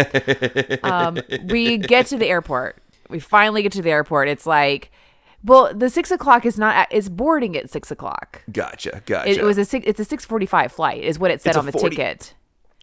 um, 0.83 1.21
we 1.51 1.79
get 1.79 2.05
to 2.09 2.19
the 2.19 2.27
airport. 2.27 2.77
We 3.11 3.19
finally 3.19 3.63
get 3.63 3.73
to 3.73 3.83
the 3.83 3.91
airport. 3.91 4.29
It's 4.29 4.47
like, 4.47 4.91
well, 5.45 5.75
the 5.75 5.91
six 5.91 6.11
o'clock 6.11 6.47
is 6.47 6.59
not. 6.59 6.89
It's 6.91 7.09
boarding 7.09 7.57
at 7.57 7.71
six 7.71 7.91
o'clock. 7.91 8.43
Gotcha, 8.51 9.03
gotcha. 9.07 9.31
It, 9.31 9.39
it 9.39 9.45
was 9.45 9.59
a 9.59 9.65
six. 9.65 9.87
It's 9.87 10.01
a 10.01 10.05
six 10.05 10.25
forty-five 10.25 10.73
flight, 10.73 11.03
is 11.03 11.19
what 11.19 11.31
it 11.31 11.41
said 11.43 11.51
It's 11.51 11.59
on 11.59 11.67
the 11.67 11.73
40 11.73 11.97
ticket. 11.97 12.35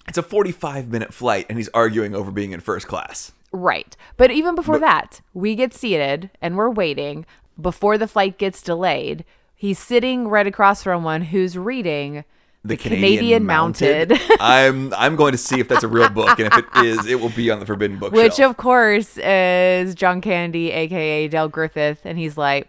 It's 0.08 0.18
a 0.18 0.24
45 0.24 0.88
minute 0.88 1.14
flight, 1.14 1.46
and 1.50 1.58
he's 1.58 1.70
arguing 1.74 2.16
over 2.16 2.32
being 2.32 2.54
in 2.54 2.62
first 2.62 2.88
class. 2.88 3.34
Right. 3.52 3.96
But 4.16 4.32
even 4.32 4.56
before 4.56 4.80
that, 4.80 5.22
we 5.34 5.56
get 5.56 5.74
seated 5.74 6.30
and 6.42 6.58
we're 6.58 6.70
waiting 6.70 7.26
before 7.60 7.98
the 7.98 8.08
flight 8.08 8.38
gets 8.38 8.62
delayed. 8.62 9.26
He's 9.56 9.80
sitting 9.80 10.28
right 10.28 10.48
across 10.48 10.84
from 10.84 11.04
one 11.04 11.24
who's 11.24 11.58
reading 11.58 12.24
The, 12.68 12.78
Canadian 12.78 13.46
Mounted. 13.46 14.14
I'm 14.40 14.94
I'm 14.94 15.16
going 15.16 15.32
to 15.32 15.38
see 15.38 15.60
if 15.60 15.68
that's 15.68 15.84
a 15.84 15.88
real 15.88 16.10
book, 16.10 16.40
and 16.40 16.52
if 16.54 16.58
it 16.58 16.66
is, 16.86 17.06
it 17.06 17.20
will 17.20 17.30
be 17.30 17.50
on 17.52 17.60
the 17.60 17.66
Forbidden 17.66 17.98
Bookshelf. 18.00 18.24
Which, 18.24 18.40
of 18.40 18.58
course, 18.58 19.18
is 19.18 19.96
John 19.96 20.22
Candy, 20.22 20.72
aka 20.72 21.28
Del 21.28 21.50
Griffith. 21.50 22.02
And 22.06 22.18
he's 22.18 22.38
like, 22.38 22.68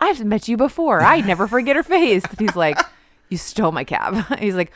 I've 0.00 0.24
met 0.24 0.48
you 0.48 0.56
before. 0.56 1.02
I'd 1.02 1.26
never 1.26 1.46
forget 1.48 1.76
her 1.76 1.82
face. 1.82 2.24
And 2.24 2.38
he's 2.38 2.54
like, 2.56 2.78
You 3.30 3.36
stole 3.36 3.72
my 3.72 3.84
cab. 3.84 4.38
he's 4.38 4.54
like, 4.54 4.72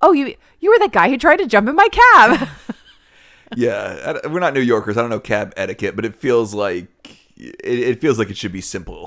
Oh, 0.00 0.12
you 0.12 0.34
you 0.60 0.70
were 0.70 0.78
that 0.80 0.92
guy 0.92 1.08
who 1.08 1.16
tried 1.18 1.36
to 1.36 1.46
jump 1.46 1.68
in 1.68 1.76
my 1.76 1.88
cab. 1.92 2.48
yeah, 3.54 4.18
I- 4.24 4.26
we're 4.26 4.40
not 4.40 4.54
New 4.54 4.60
Yorkers. 4.60 4.96
I 4.96 5.02
don't 5.02 5.10
know 5.10 5.20
cab 5.20 5.52
etiquette, 5.56 5.94
but 5.94 6.04
it 6.04 6.16
feels 6.16 6.52
like 6.54 6.88
it, 7.36 7.54
it 7.62 8.00
feels 8.00 8.18
like 8.18 8.28
it 8.30 8.36
should 8.36 8.52
be 8.52 8.60
simple. 8.60 9.05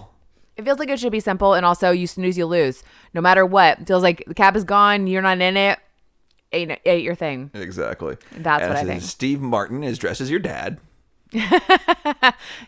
It 0.60 0.66
feels 0.66 0.78
like 0.78 0.90
it 0.90 1.00
should 1.00 1.14
be 1.14 1.22
simple, 1.22 1.54
and 1.54 1.66
also 1.66 1.92
you 1.92 2.06
snooze, 2.06 2.38
you 2.38 2.46
lose. 2.46 2.84
No 3.14 3.22
matter 3.22 3.46
what, 3.46 3.80
it 3.80 3.88
feels 3.88 4.04
like 4.04 4.26
the 4.28 4.34
cab 4.34 4.58
is 4.58 4.66
gone, 4.66 5.08
you're 5.08 5.22
not 5.22 5.40
in 5.40 5.56
it. 5.56 5.80
Ain't, 6.52 6.78
ain't 6.86 7.02
your 7.02 7.16
thing. 7.16 7.50
Exactly. 7.54 8.18
That's 8.36 8.68
what 8.68 8.76
I 8.76 8.84
think. 8.84 9.02
Steve 9.04 9.40
Martin 9.40 9.84
is 9.84 9.98
dressed 9.98 10.20
as 10.20 10.30
your 10.30 10.40
dad. 10.42 10.80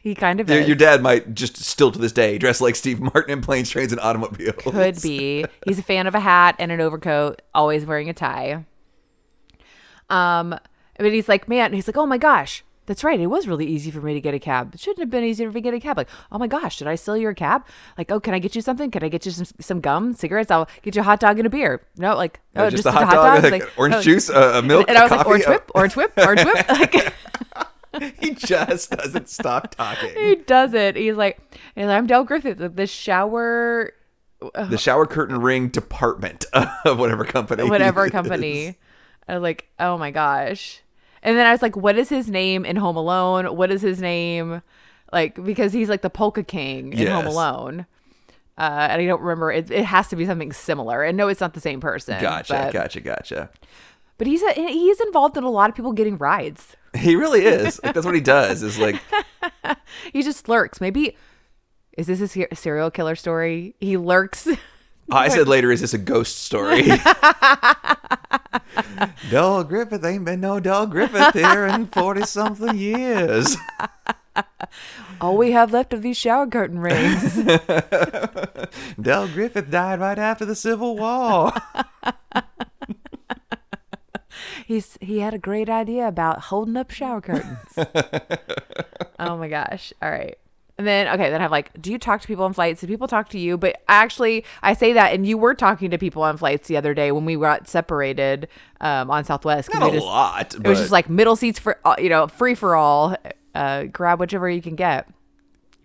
He 0.04 0.16
kind 0.16 0.40
of 0.40 0.50
Your, 0.50 0.60
is. 0.60 0.68
your 0.68 0.76
dad 0.76 1.02
might 1.02 1.34
just 1.34 1.58
still 1.58 1.92
to 1.92 2.00
this 2.00 2.12
day 2.12 2.38
dress 2.38 2.62
like 2.62 2.76
Steve 2.76 3.00
Martin 3.02 3.32
in 3.32 3.42
planes, 3.42 3.70
trains, 3.70 3.92
and 3.92 4.00
automobiles. 4.00 4.56
Could 4.60 5.02
be. 5.02 5.46
He's 5.66 5.80
a 5.80 5.84
fan 5.84 6.08
of 6.08 6.16
a 6.16 6.20
hat 6.20 6.56
and 6.60 6.72
an 6.72 6.80
overcoat, 6.80 7.42
always 7.54 7.86
wearing 7.86 8.08
a 8.10 8.14
tie. 8.14 8.66
Um, 10.10 10.58
but 10.98 11.12
he's 11.12 11.28
like, 11.30 11.48
man, 11.48 11.74
he's 11.74 11.88
like, 11.88 11.98
oh 11.98 12.06
my 12.06 12.18
gosh, 12.18 12.64
that's 12.92 13.06
right. 13.06 13.18
It 13.18 13.28
was 13.28 13.48
really 13.48 13.66
easy 13.66 13.90
for 13.90 14.02
me 14.02 14.14
to 14.14 14.20
get 14.20 14.34
a 14.34 14.40
cab. 14.40 14.74
It 14.74 14.82
shouldn't 14.82 15.00
have 15.00 15.10
been 15.10 15.24
easier 15.24 15.48
for 15.50 15.56
me 15.56 15.62
to 15.62 15.64
get 15.64 15.74
a 15.74 15.80
cab. 15.80 15.96
Like, 15.96 16.10
oh 16.30 16.38
my 16.38 16.48
gosh, 16.48 16.78
did 16.78 16.90
I 16.90 16.96
steal 16.96 17.16
your 17.16 17.34
cab? 17.34 17.66
Like, 17.98 18.12
oh, 18.12 18.20
can 18.20 18.34
I 18.34 18.40
get 18.40 18.54
you 18.54 18.62
something? 18.62 18.92
Can 18.92 19.02
I 19.02 19.08
get 19.08 19.26
you 19.26 19.32
some 19.32 19.46
some 19.62 19.80
gum, 19.80 20.14
cigarettes? 20.14 20.52
I'll 20.52 20.68
get 20.82 20.94
you 20.96 21.00
a 21.02 21.06
hot 21.06 21.22
dog 21.22 21.38
and 21.40 21.48
a 21.48 21.50
beer. 21.50 21.82
No, 21.96 22.18
like, 22.18 22.42
No, 22.54 22.66
oh, 22.66 22.70
just, 22.70 22.84
just, 22.84 22.94
a 22.94 23.00
hot, 23.00 23.14
dog, 23.14 23.42
dog? 23.44 23.52
like, 23.52 23.62
Like, 23.64 23.80
orange 23.80 23.96
oh, 23.96 24.02
juice, 24.02 24.30
uh, 24.30 24.52
a, 24.56 24.60
a 24.60 24.62
milk, 24.72 24.90
And 24.90 24.98
I 24.98 25.04
was 25.04 25.12
a 25.14 25.16
like, 25.16 25.26
coffee. 25.26 25.46
Uh, 25.46 25.48
orange 25.48 25.48
whip, 25.48 25.72
orange 25.74 25.96
whip, 25.96 26.14
orange 26.18 26.44
whip. 26.44 26.66
Like, 27.94 28.16
he 28.20 28.32
just 28.34 28.92
doesn't 28.92 29.30
stop 29.30 29.74
talking. 29.76 30.12
he 30.16 30.36
does 30.36 30.74
it. 30.74 30.98
He's 30.98 31.16
like, 31.16 31.40
he's 31.76 31.86
like 31.86 31.98
I'm 31.98 32.08
Del 32.08 32.26
Griffith, 32.26 32.58
the- 32.58 32.70
the 32.70 32.88
shower 32.88 33.94
uh, 34.56 34.66
the 34.66 34.78
shower 34.78 35.06
curtain 35.06 35.40
ring 35.40 35.70
department 35.70 36.46
of 36.54 36.98
whatever 37.00 37.24
company. 37.24 37.70
whatever 37.70 38.10
company. 38.10 38.78
I 39.28 39.36
was 39.36 39.44
like, 39.44 39.70
oh 39.80 39.98
my 39.98 40.12
gosh. 40.12 40.82
And 41.24 41.38
then 41.38 41.46
I 41.46 41.52
was 41.52 41.62
like, 41.62 41.76
what 41.76 41.98
is 41.98 42.10
his 42.10 42.30
name 42.30 42.66
in 42.66 42.76
Home 42.76 42.96
Alone? 42.96 43.56
What 43.56 43.72
is 43.72 43.82
his 43.82 44.02
name? 44.02 44.62
Like, 45.14 45.44
because 45.44 45.74
he's 45.74 45.90
like 45.90 46.02
the 46.02 46.10
Polka 46.10 46.44
King 46.44 46.94
in 46.94 47.08
Home 47.08 47.28
Alone. 47.28 47.86
Uh, 48.58 48.88
and 48.92 49.02
I 49.02 49.06
don't 49.06 49.22
remember. 49.22 49.52
It, 49.52 49.72
it 49.72 49.86
has 49.86 50.08
to 50.10 50.16
be 50.16 50.26
something 50.26 50.52
similar. 50.52 51.04
And 51.04 51.18
no, 51.18 51.28
it's 51.28 51.42
not 51.42 51.54
the 51.54 51.60
same 51.60 51.80
person. 51.80 52.20
Gotcha, 52.22 52.54
but, 52.54 52.74
gotcha, 52.74 53.02
gotcha. 53.02 53.50
But 54.18 54.28
he's 54.28 54.44
a, 54.44 54.54
he's 54.54 55.00
involved 55.02 55.36
in 55.36 55.44
a 55.44 55.50
lot 55.50 55.70
of 55.70 55.76
people 55.76 55.94
getting 55.94 56.18
rides. 56.18 56.76
He 56.94 57.16
really 57.16 57.46
is. 57.46 57.80
Like 57.82 57.94
that's 57.94 58.06
what 58.06 58.16
he 58.16 58.20
does. 58.20 58.62
Is 58.62 58.78
like 58.78 59.02
He 60.12 60.22
just 60.22 60.50
lurks. 60.50 60.82
Maybe 60.82 61.16
is 61.98 62.08
this 62.08 62.22
a 62.36 62.54
serial 62.54 62.92
killer 62.92 63.16
story? 63.16 63.76
He 63.80 63.96
lurks. 63.96 64.48
I 65.12 65.28
said 65.30 65.48
later, 65.48 65.72
is 65.72 65.82
this 65.82 65.94
a 65.94 65.98
ghost 65.98 66.40
story? 66.40 66.84
Del 69.30 69.64
Griffith 69.64 70.04
ain't 70.04 70.26
been 70.26 70.42
no 70.42 70.60
Del 70.60 70.88
Griffith 70.88 71.34
here 71.34 71.66
in 71.66 71.88
forty 71.88 72.24
something 72.24 72.78
years. 72.78 73.56
All 75.22 75.38
we 75.38 75.52
have 75.52 75.72
left 75.72 75.94
of 75.94 76.02
these 76.02 76.18
shower 76.18 76.48
curtain 76.48 76.80
rings. 76.80 77.36
Del 79.02 79.28
Griffith 79.28 79.70
died 79.70 80.00
right 80.00 80.18
after 80.18 80.46
the 80.46 80.56
Civil 80.56 80.98
War. 80.98 81.52
He's 84.66 84.98
he 85.02 85.20
had 85.20 85.34
a 85.34 85.40
great 85.40 85.70
idea 85.70 86.08
about 86.08 86.44
holding 86.44 86.78
up 86.78 86.92
shower 86.92 87.22
curtains. 87.22 87.78
oh 89.20 89.38
my 89.38 89.50
gosh. 89.50 89.94
All 90.02 90.10
right. 90.10 90.38
And 90.82 90.88
then 90.88 91.08
okay, 91.10 91.30
then 91.30 91.44
I'm 91.44 91.52
like, 91.52 91.80
do 91.80 91.92
you 91.92 92.00
talk 92.00 92.22
to 92.22 92.28
people 92.28 92.44
on 92.44 92.54
flights? 92.54 92.82
Do 92.82 92.88
people 92.88 93.08
talk 93.08 93.30
to 93.30 93.38
you? 93.38 93.56
But 93.56 93.84
actually, 93.88 94.44
I 94.64 94.74
say 94.74 94.94
that, 94.94 95.14
and 95.14 95.28
you 95.28 95.38
were 95.38 95.54
talking 95.54 95.92
to 95.92 96.00
people 96.00 96.24
on 96.24 96.38
flights 96.38 96.68
the 96.68 96.76
other 96.76 96.96
day 96.96 97.12
when 97.12 97.24
we 97.24 97.36
got 97.36 97.68
separated 97.68 98.48
um, 98.80 99.12
on 99.12 99.24
Southwest. 99.24 99.72
Not 99.72 99.90
a 99.90 99.92
just- 99.92 100.04
lot. 100.04 100.56
It 100.56 100.68
was 100.68 100.80
just 100.80 100.92
like 100.92 101.08
middle 101.08 101.36
seats 101.36 101.60
for 101.60 101.78
uh, 101.86 101.94
you 102.00 102.10
know, 102.10 102.26
free 102.26 102.56
for 102.56 102.76
all. 102.76 103.16
Uh, 103.54 103.84
grab 103.84 104.20
whichever 104.20 104.50
you 104.50 104.64
can 104.64 104.76
get. 104.76 105.08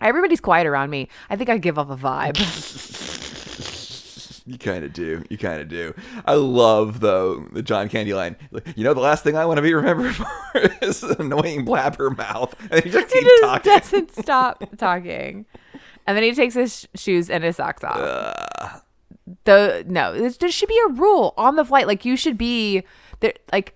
Everybody's 0.00 0.40
quiet 0.40 0.66
around 0.66 0.88
me. 0.88 1.10
I 1.28 1.36
think 1.36 1.50
I 1.50 1.58
give 1.58 1.78
off 1.78 1.90
a 1.90 1.96
vibe. 1.96 2.38
You 4.46 4.58
kind 4.58 4.84
of 4.84 4.92
do. 4.92 5.24
You 5.28 5.36
kind 5.36 5.60
of 5.60 5.68
do. 5.68 5.92
I 6.24 6.34
love 6.34 7.00
though 7.00 7.40
the 7.52 7.62
John 7.62 7.88
Candy 7.88 8.14
line. 8.14 8.36
You 8.76 8.84
know, 8.84 8.94
the 8.94 9.00
last 9.00 9.24
thing 9.24 9.36
I 9.36 9.44
want 9.44 9.58
to 9.58 9.62
be 9.62 9.74
remembered 9.74 10.14
for 10.14 10.28
is 10.82 11.02
an 11.02 11.16
annoying 11.20 11.64
blabber 11.64 12.10
mouth, 12.10 12.54
and 12.70 12.84
he 12.84 12.90
just 12.90 13.08
he 13.12 13.20
keeps 13.20 13.30
just 13.30 13.42
talking. 13.42 13.72
doesn't 13.72 14.16
stop 14.16 14.64
talking. 14.78 15.46
And 16.06 16.16
then 16.16 16.22
he 16.22 16.32
takes 16.32 16.54
his 16.54 16.86
shoes 16.94 17.28
and 17.28 17.42
his 17.42 17.56
socks 17.56 17.82
off. 17.82 18.82
the 19.44 19.84
no, 19.88 20.28
there 20.30 20.50
should 20.52 20.68
be 20.68 20.80
a 20.88 20.92
rule 20.92 21.34
on 21.36 21.56
the 21.56 21.64
flight. 21.64 21.88
Like 21.88 22.04
you 22.04 22.16
should 22.16 22.38
be 22.38 22.84
there, 23.18 23.34
like 23.52 23.74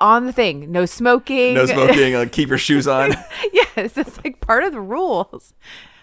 on 0.00 0.26
the 0.26 0.32
thing. 0.32 0.72
No 0.72 0.84
smoking. 0.84 1.54
No 1.54 1.66
smoking. 1.66 2.14
Like, 2.14 2.32
keep 2.32 2.48
your 2.48 2.58
shoes 2.58 2.88
on. 2.88 3.12
yes, 3.52 3.96
it's 3.96 4.16
like 4.24 4.40
part 4.40 4.64
of 4.64 4.72
the 4.72 4.80
rules. 4.80 5.54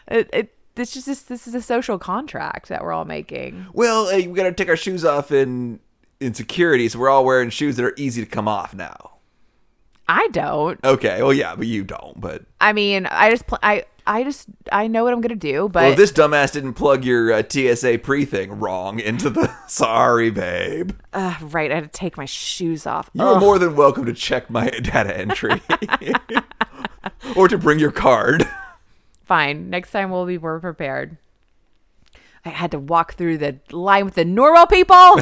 It, 0.08 0.30
it 0.32 0.55
this 0.75 0.96
is 0.96 1.05
just 1.05 1.29
this, 1.29 1.48
is 1.48 1.55
a 1.55 1.62
social 1.62 1.98
contract 1.98 2.70
that 2.70 2.84
we're 2.84 2.91
all 2.94 3.05
making. 3.05 3.65
well, 3.74 4.10
hey, 4.10 4.27
we 4.27 4.36
got 4.36 4.44
to 4.44 4.51
take 4.51 4.70
our 4.70 4.77
shoes 4.77 5.03
off 5.05 5.32
in 5.32 5.79
in 6.20 6.34
security, 6.34 6.88
so 6.88 7.00
we're 7.00 7.10
all 7.10 7.25
wearing 7.25 7.50
shoes 7.50 7.75
that 7.75 7.86
are 7.86 7.94
easy 7.98 8.24
to 8.24 8.29
come 8.29 8.48
off 8.48 8.74
now. 8.74 9.12
I 10.08 10.27
don't. 10.32 10.79
Okay. 10.84 11.22
Well, 11.22 11.34
yeah, 11.34 11.55
but 11.55 11.67
you 11.67 11.84
don't. 11.84 12.20
But 12.20 12.44
I 12.62 12.74
mean, 12.74 13.05
I 13.08 13.32
just 13.32 13.48
pl- 13.48 13.60
I 13.63 13.86
I 14.08 14.24
just 14.24 14.46
I 14.72 14.88
know 14.88 15.03
what 15.03 15.13
I'm 15.13 15.22
gonna 15.22 15.36
do, 15.36 15.67
but 15.67 15.84
well, 15.84 15.96
this 15.96 16.12
dumbass 16.12 16.51
didn't 16.53 16.74
plug 16.74 17.03
your 17.03 17.34
uh, 17.34 17.41
TSA 17.48 18.00
pre 18.03 18.24
thing 18.24 18.60
wrong 18.60 19.00
into 19.00 19.29
the. 19.32 19.51
Sorry, 19.67 20.29
babe. 20.29 20.91
uh, 21.13 21.36
right, 21.41 21.72
I 21.72 21.75
had 21.75 21.86
to 21.86 21.89
take 21.89 22.17
my 22.17 22.25
shoes 22.25 22.86
off. 22.86 23.10
You 23.13 23.24
are 23.24 23.39
more 23.39 23.58
than 23.58 23.75
welcome 23.75 24.05
to 24.05 24.13
check 24.13 24.50
my 24.50 24.70
data 24.84 25.17
entry, 25.17 25.60
or 27.36 27.48
to 27.48 27.58
bring 27.58 27.79
your 27.79 27.91
card. 27.91 28.48
Fine. 29.25 29.70
Next 29.70 29.91
time 29.91 30.12
we'll 30.12 30.25
be 30.25 30.38
more 30.38 30.60
prepared. 30.60 31.17
I 32.46 32.50
had 32.50 32.72
to 32.72 32.79
walk 32.79 33.15
through 33.15 33.39
the 33.39 33.58
line 33.72 34.05
with 34.05 34.13
the 34.13 34.24
normal 34.25 34.67
people. 34.67 34.96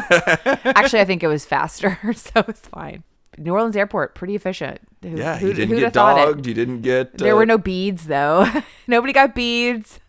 Actually, 0.65 1.00
I 1.00 1.05
think 1.05 1.24
it 1.24 1.27
was 1.27 1.45
faster, 1.45 1.98
so 2.15 2.43
it's 2.48 2.67
fine. 2.67 3.03
New 3.38 3.53
Orleans 3.53 3.77
Airport, 3.77 4.13
pretty 4.13 4.36
efficient. 4.36 4.79
Who- 5.01 5.17
Yeah, 5.17 5.38
who- 5.38 5.48
you 5.48 5.53
didn't 5.53 5.75
get 5.75 5.83
have 5.86 5.93
thought 5.93 6.19
it? 6.19 6.25
dogged. 6.25 6.45
You 6.45 6.53
didn't 6.53 6.81
get. 6.81 7.17
There 7.17 7.33
uh, 7.33 7.38
were 7.38 7.45
no 7.45 7.57
beads 7.57 8.07
though. 8.07 8.45
Nobody 8.88 9.13
got 9.13 9.33
beads. 9.33 10.00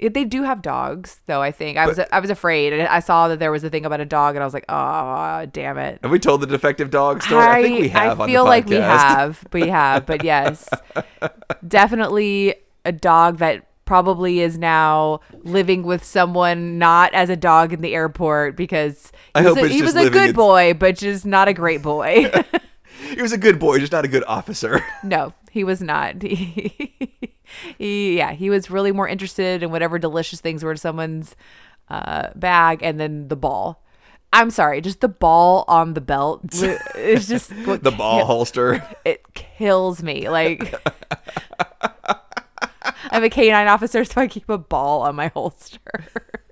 They 0.00 0.24
do 0.24 0.44
have 0.44 0.62
dogs 0.62 1.20
though. 1.26 1.42
I 1.42 1.50
think 1.50 1.76
I 1.76 1.86
was 1.86 1.98
I 1.98 2.20
was 2.20 2.30
afraid. 2.30 2.72
I 2.74 3.00
saw 3.00 3.26
that 3.28 3.40
there 3.40 3.50
was 3.50 3.64
a 3.64 3.70
thing 3.70 3.84
about 3.84 4.00
a 4.00 4.04
dog, 4.04 4.36
and 4.36 4.42
I 4.42 4.46
was 4.46 4.54
like, 4.54 4.66
oh 4.68 5.46
damn 5.46 5.76
it. 5.78 5.98
Have 6.02 6.12
we 6.12 6.20
told 6.20 6.40
the 6.40 6.46
defective 6.46 6.90
dog 6.90 7.22
story? 7.22 7.44
I, 7.44 7.62
think 7.62 7.80
we 7.80 7.88
have. 7.88 8.20
I 8.20 8.26
feel 8.26 8.44
like 8.44 8.66
we 8.66 8.76
have. 8.76 9.44
We 9.52 9.68
have, 9.68 10.06
but 10.06 10.22
yes, 10.22 10.68
definitely 11.66 12.54
a 12.88 12.92
dog 12.92 13.38
that 13.38 13.64
probably 13.84 14.40
is 14.40 14.58
now 14.58 15.20
living 15.44 15.82
with 15.82 16.04
someone 16.04 16.78
not 16.78 17.12
as 17.14 17.30
a 17.30 17.36
dog 17.36 17.72
in 17.72 17.80
the 17.80 17.94
airport 17.94 18.56
because 18.56 19.12
I 19.34 19.40
he 19.40 19.46
was 19.46 19.56
hope 19.56 19.64
a, 19.64 19.68
he 19.68 19.82
was 19.82 19.96
a 19.96 20.10
good 20.10 20.30
its- 20.30 20.36
boy, 20.36 20.74
but 20.74 20.96
just 20.96 21.24
not 21.24 21.48
a 21.48 21.52
great 21.52 21.82
boy. 21.82 22.30
He 23.14 23.22
was 23.22 23.32
a 23.32 23.38
good 23.38 23.58
boy, 23.58 23.78
just 23.78 23.92
not 23.92 24.04
a 24.04 24.08
good 24.08 24.24
officer. 24.26 24.84
no, 25.02 25.32
he 25.50 25.64
was 25.64 25.80
not. 25.80 26.20
He, 26.20 27.06
he, 27.78 28.18
yeah, 28.18 28.32
he 28.32 28.50
was 28.50 28.70
really 28.70 28.92
more 28.92 29.08
interested 29.08 29.62
in 29.62 29.70
whatever 29.70 29.98
delicious 29.98 30.40
things 30.40 30.62
were 30.62 30.72
in 30.72 30.76
someone's 30.76 31.34
uh, 31.88 32.30
bag, 32.34 32.82
and 32.82 32.98
then 33.00 33.28
the 33.28 33.36
ball. 33.36 33.82
I'm 34.32 34.50
sorry, 34.50 34.80
just 34.82 35.00
the 35.00 35.08
ball 35.08 35.64
on 35.68 35.94
the 35.94 36.02
belt. 36.02 36.40
It's 36.52 37.28
just 37.28 37.48
the 37.50 37.94
ball 37.96 38.20
ki- 38.20 38.26
holster. 38.26 38.84
It 39.04 39.22
kills 39.32 40.02
me. 40.02 40.28
Like 40.28 40.74
I'm 43.18 43.24
a 43.24 43.30
canine 43.30 43.66
officer, 43.66 44.04
so 44.04 44.20
I 44.20 44.28
keep 44.28 44.48
a 44.48 44.58
ball 44.58 45.02
on 45.02 45.16
my 45.16 45.26
holster. 45.28 45.80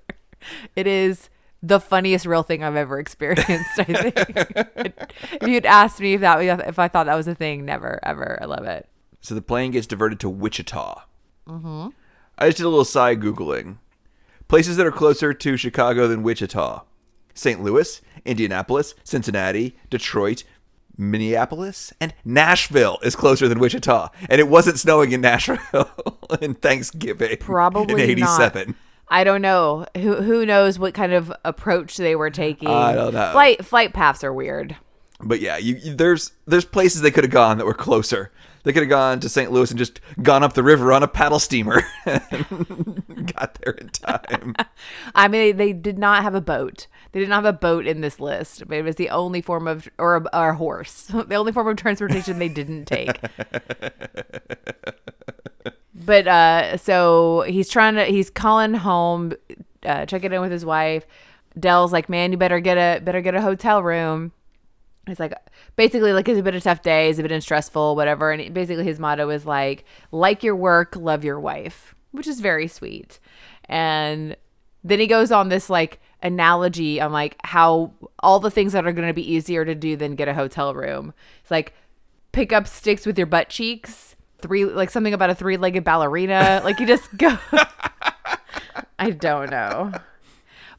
it 0.75 0.85
is 0.85 1.29
the 1.63 1.79
funniest 1.79 2.25
real 2.25 2.43
thing 2.43 2.61
I've 2.61 2.75
ever 2.75 2.99
experienced. 2.99 3.79
I 3.79 3.83
think. 3.85 5.13
if 5.41 5.47
you'd 5.47 5.65
asked 5.65 6.01
me 6.01 6.15
if 6.15 6.21
that 6.21 6.41
if 6.67 6.77
I 6.77 6.89
thought 6.89 7.05
that 7.05 7.15
was 7.15 7.27
a 7.27 7.35
thing, 7.35 7.63
never 7.63 8.01
ever. 8.03 8.37
I 8.41 8.45
love 8.45 8.65
it. 8.65 8.89
So 9.21 9.33
the 9.33 9.41
plane 9.41 9.71
gets 9.71 9.87
diverted 9.87 10.19
to 10.19 10.29
Wichita. 10.29 11.03
Mm-hmm. 11.47 11.87
I 12.37 12.47
just 12.47 12.57
did 12.57 12.65
a 12.65 12.69
little 12.69 12.85
side 12.85 13.21
googling. 13.21 13.77
Places 14.49 14.75
that 14.75 14.85
are 14.85 14.91
closer 14.91 15.33
to 15.33 15.57
Chicago 15.57 16.05
than 16.07 16.21
Wichita: 16.21 16.83
St. 17.33 17.63
Louis, 17.63 18.01
Indianapolis, 18.25 18.93
Cincinnati, 19.05 19.77
Detroit, 19.89 20.43
Minneapolis, 20.97 21.93
and 22.01 22.13
Nashville 22.25 22.97
is 23.03 23.15
closer 23.15 23.47
than 23.47 23.59
Wichita. 23.59 24.09
And 24.29 24.39
it 24.39 24.47
wasn't 24.47 24.79
snowing 24.79 25.11
in 25.11 25.21
Nashville 25.21 25.89
in 26.41 26.55
Thanksgiving. 26.55 27.37
Probably 27.37 28.03
in 28.03 28.09
'87. 28.09 28.75
I 29.09 29.23
don't 29.23 29.41
know. 29.41 29.85
Who 29.95 30.15
who 30.15 30.45
knows 30.45 30.77
what 30.79 30.93
kind 30.93 31.13
of 31.13 31.31
approach 31.45 31.97
they 31.97 32.15
were 32.15 32.29
taking? 32.29 32.67
I 32.69 32.93
don't 32.93 33.13
know. 33.13 33.31
Flight 33.31 33.63
flight 33.65 33.93
paths 33.93 34.23
are 34.23 34.33
weird. 34.33 34.75
But 35.19 35.39
yeah, 35.39 35.57
you, 35.57 35.75
you- 35.75 35.95
there's 35.95 36.31
there's 36.45 36.65
places 36.65 37.01
they 37.01 37.11
could 37.11 37.23
have 37.23 37.31
gone 37.31 37.57
that 37.57 37.65
were 37.65 37.73
closer. 37.73 38.31
They 38.63 38.73
could 38.73 38.83
have 38.83 38.89
gone 38.89 39.21
to 39.21 39.29
St. 39.29 39.49
Louis 39.49 39.69
and 39.71 39.77
just 39.79 40.01
gone 40.21 40.43
up 40.43 40.51
the 40.51 40.63
river 40.63 40.91
on 40.91 41.01
a 41.01 41.07
paddle 41.07 41.39
steamer 41.39 41.83
and 42.05 43.31
got 43.33 43.57
there 43.61 43.71
in 43.75 43.87
time. 43.89 44.55
I 45.15 45.29
mean, 45.29 45.55
they 45.55 45.71
did 45.71 45.97
not 45.97 46.23
have 46.23 46.35
a 46.35 46.41
boat. 46.41 46.87
They 47.11 47.19
did 47.19 47.29
not 47.29 47.43
have 47.43 47.55
a 47.55 47.57
boat 47.57 47.87
in 47.87 48.01
this 48.01 48.19
list. 48.19 48.67
But 48.67 48.77
it 48.77 48.83
was 48.83 48.95
the 48.95 49.09
only 49.09 49.41
form 49.41 49.67
of 49.67 49.87
or 49.97 50.17
a, 50.17 50.35
or 50.35 50.49
a 50.49 50.55
horse. 50.55 51.11
The 51.27 51.35
only 51.35 51.51
form 51.51 51.67
of 51.67 51.77
transportation 51.77 52.39
they 52.39 52.49
didn't 52.49 52.85
take. 52.85 53.19
but 55.93 56.27
uh, 56.27 56.77
so 56.77 57.41
he's 57.47 57.69
trying 57.69 57.95
to. 57.95 58.05
He's 58.05 58.29
calling 58.29 58.73
home, 58.73 59.33
uh, 59.83 60.05
checking 60.05 60.31
in 60.31 60.41
with 60.41 60.51
his 60.51 60.65
wife. 60.65 61.05
Del's 61.59 61.91
like, 61.91 62.07
"Man, 62.09 62.31
you 62.31 62.37
better 62.37 62.59
get 62.59 62.77
a 62.77 63.01
better 63.01 63.21
get 63.21 63.35
a 63.35 63.41
hotel 63.41 63.83
room." 63.83 64.31
He's 65.07 65.19
like, 65.19 65.33
basically, 65.75 66.13
like 66.13 66.27
it's 66.27 66.41
been 66.41 66.53
a 66.53 66.61
tough 66.61 66.81
day, 66.81 67.09
it's 67.09 67.21
been 67.21 67.41
stressful, 67.41 67.95
whatever. 67.95 68.31
And 68.31 68.53
basically, 68.53 68.83
his 68.83 68.99
motto 68.99 69.29
is 69.29 69.45
like, 69.45 69.85
like 70.11 70.43
your 70.43 70.55
work, 70.55 70.95
love 70.95 71.23
your 71.23 71.39
wife, 71.39 71.95
which 72.11 72.27
is 72.27 72.41
very 72.41 72.67
sweet. 72.67 73.19
And 73.65 74.35
then 74.83 74.99
he 74.99 75.07
goes 75.07 75.31
on 75.31 75.49
this 75.49 75.69
like 75.69 75.99
analogy 76.21 76.99
on 76.99 77.11
like 77.11 77.35
how 77.43 77.91
all 78.19 78.39
the 78.39 78.51
things 78.51 78.73
that 78.73 78.85
are 78.85 78.91
going 78.91 79.07
to 79.07 79.13
be 79.13 79.31
easier 79.31 79.65
to 79.65 79.75
do 79.75 79.95
than 79.95 80.15
get 80.15 80.27
a 80.27 80.33
hotel 80.33 80.73
room. 80.73 81.13
It's 81.41 81.51
like 81.51 81.73
pick 82.31 82.51
up 82.51 82.67
sticks 82.67 83.05
with 83.05 83.17
your 83.17 83.27
butt 83.27 83.49
cheeks, 83.49 84.15
three 84.39 84.65
like 84.65 84.89
something 84.89 85.13
about 85.13 85.29
a 85.29 85.35
three-legged 85.35 85.83
ballerina. 85.83 86.61
like 86.65 86.79
you 86.79 86.87
just 86.87 87.15
go. 87.17 87.37
I 88.99 89.11
don't 89.11 89.51
know. 89.51 89.91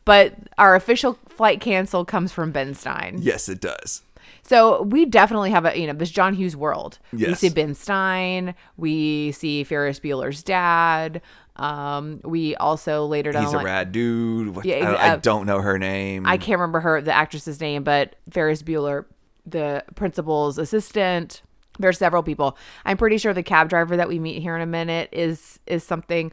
But 0.04 0.34
our 0.56 0.74
official 0.74 1.18
flight 1.28 1.60
cancel 1.60 2.04
comes 2.04 2.32
from 2.32 2.50
Ben 2.50 2.74
Stein. 2.74 3.18
yes, 3.20 3.48
it 3.48 3.60
does. 3.60 4.02
So 4.42 4.82
we 4.82 5.04
definitely 5.04 5.50
have 5.50 5.66
a 5.66 5.78
you 5.78 5.86
know 5.86 5.92
this 5.92 6.10
John 6.10 6.32
Hughes 6.32 6.56
world. 6.56 6.98
Yes. 7.12 7.28
We 7.28 7.34
see 7.34 7.48
Ben 7.50 7.74
Stein. 7.74 8.54
We 8.78 9.32
see 9.32 9.62
Ferris 9.62 10.00
Bueller's 10.00 10.42
dad. 10.42 11.20
Um, 11.58 12.20
we 12.24 12.54
also 12.56 13.06
later 13.06 13.32
down 13.32 13.44
He's 13.44 13.52
a 13.52 13.56
line- 13.56 13.64
rad 13.66 13.92
dude. 13.92 14.54
What- 14.54 14.64
Yeah, 14.64 14.92
I, 14.92 15.12
I 15.12 15.16
don't 15.16 15.46
know 15.46 15.60
her 15.60 15.78
name. 15.78 16.26
I 16.26 16.36
can't 16.38 16.58
remember 16.60 16.80
her 16.80 17.00
the 17.00 17.12
actress's 17.12 17.60
name, 17.60 17.82
but 17.82 18.14
Ferris 18.30 18.62
Bueller, 18.62 19.06
the 19.46 19.84
principal's 19.96 20.58
assistant. 20.58 21.42
There's 21.80 21.98
several 21.98 22.22
people. 22.22 22.56
I'm 22.84 22.96
pretty 22.96 23.18
sure 23.18 23.32
the 23.32 23.42
cab 23.42 23.68
driver 23.68 23.96
that 23.96 24.08
we 24.08 24.18
meet 24.18 24.40
here 24.42 24.54
in 24.56 24.62
a 24.62 24.66
minute 24.66 25.08
is 25.12 25.58
is 25.66 25.84
something. 25.84 26.32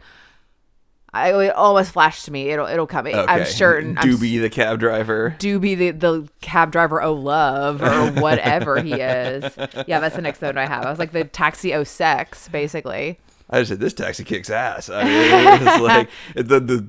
I 1.13 1.31
it 1.45 1.55
almost 1.55 1.91
flashed 1.93 2.25
to 2.25 2.31
me. 2.31 2.49
It'll 2.49 2.67
it'll 2.67 2.87
come. 2.87 3.07
I'm 3.07 3.15
Okay. 3.41 3.45
certain. 3.45 3.97
I'm 3.97 4.09
Doobie, 4.09 4.41
the 4.41 4.49
cab 4.49 4.79
driver. 4.79 5.35
Doobie, 5.39 5.77
the, 5.77 5.91
the 5.91 6.27
cab 6.41 6.71
driver, 6.71 7.01
oh 7.01 7.13
love, 7.13 7.81
or 7.81 8.11
whatever 8.21 8.81
he 8.81 8.93
is. 8.93 9.43
Yeah, 9.87 9.99
that's 10.01 10.15
the 10.17 10.21
next 10.21 10.41
note 10.41 10.57
I 10.57 10.65
have. 10.65 10.83
I 10.85 10.89
was 10.89 10.99
like 10.99 11.11
the 11.13 11.23
taxi 11.23 11.73
oh 11.73 11.83
sex, 11.85 12.49
basically. 12.49 13.17
I 13.49 13.59
just 13.59 13.69
said 13.69 13.79
this 13.79 13.93
taxi 13.93 14.23
kicks 14.23 14.49
ass. 14.49 14.89
I 14.89 15.03
mean, 15.03 15.13
it's 15.67 15.81
like 15.81 16.09
the 16.35 16.59
the 16.59 16.87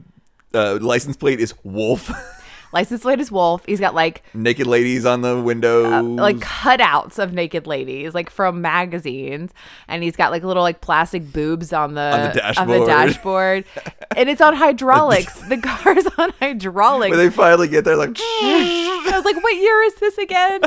uh, 0.54 0.78
license 0.80 1.16
plate 1.16 1.40
is 1.40 1.54
wolf. 1.64 2.10
License 2.72 3.02
plate 3.02 3.20
is 3.20 3.30
Wolf. 3.30 3.64
He's 3.64 3.78
got 3.80 3.94
like 3.94 4.22
Naked 4.34 4.66
ladies 4.66 5.06
on 5.06 5.22
the 5.22 5.40
windows. 5.40 5.86
Uh, 5.90 6.02
like 6.02 6.36
cutouts 6.38 7.18
of 7.18 7.32
naked 7.32 7.66
ladies, 7.66 8.12
like 8.12 8.28
from 8.28 8.60
magazines, 8.60 9.52
and 9.88 10.02
he's 10.02 10.16
got 10.16 10.30
like 10.32 10.42
little 10.42 10.64
like 10.64 10.80
plastic 10.80 11.32
boobs 11.32 11.72
on 11.72 11.94
the 11.94 12.00
On 12.00 12.20
the 12.20 12.60
on 12.60 12.66
the 12.66 12.78
dashboard. 12.80 12.86
dashboard, 12.86 13.64
and 14.16 14.28
it's 14.28 14.40
on 14.40 14.54
hydraulics. 14.56 15.40
the 15.48 15.58
car's 15.58 16.06
on 16.18 16.32
hydraulics. 16.40 17.10
when 17.16 17.18
they 17.18 17.30
finally 17.30 17.68
get 17.68 17.84
there, 17.84 17.96
like 17.96 18.18
I 18.20 19.10
was 19.14 19.24
like, 19.24 19.42
what 19.42 19.54
year 19.56 19.82
is 19.84 19.94
this 19.94 20.18
again? 20.18 20.60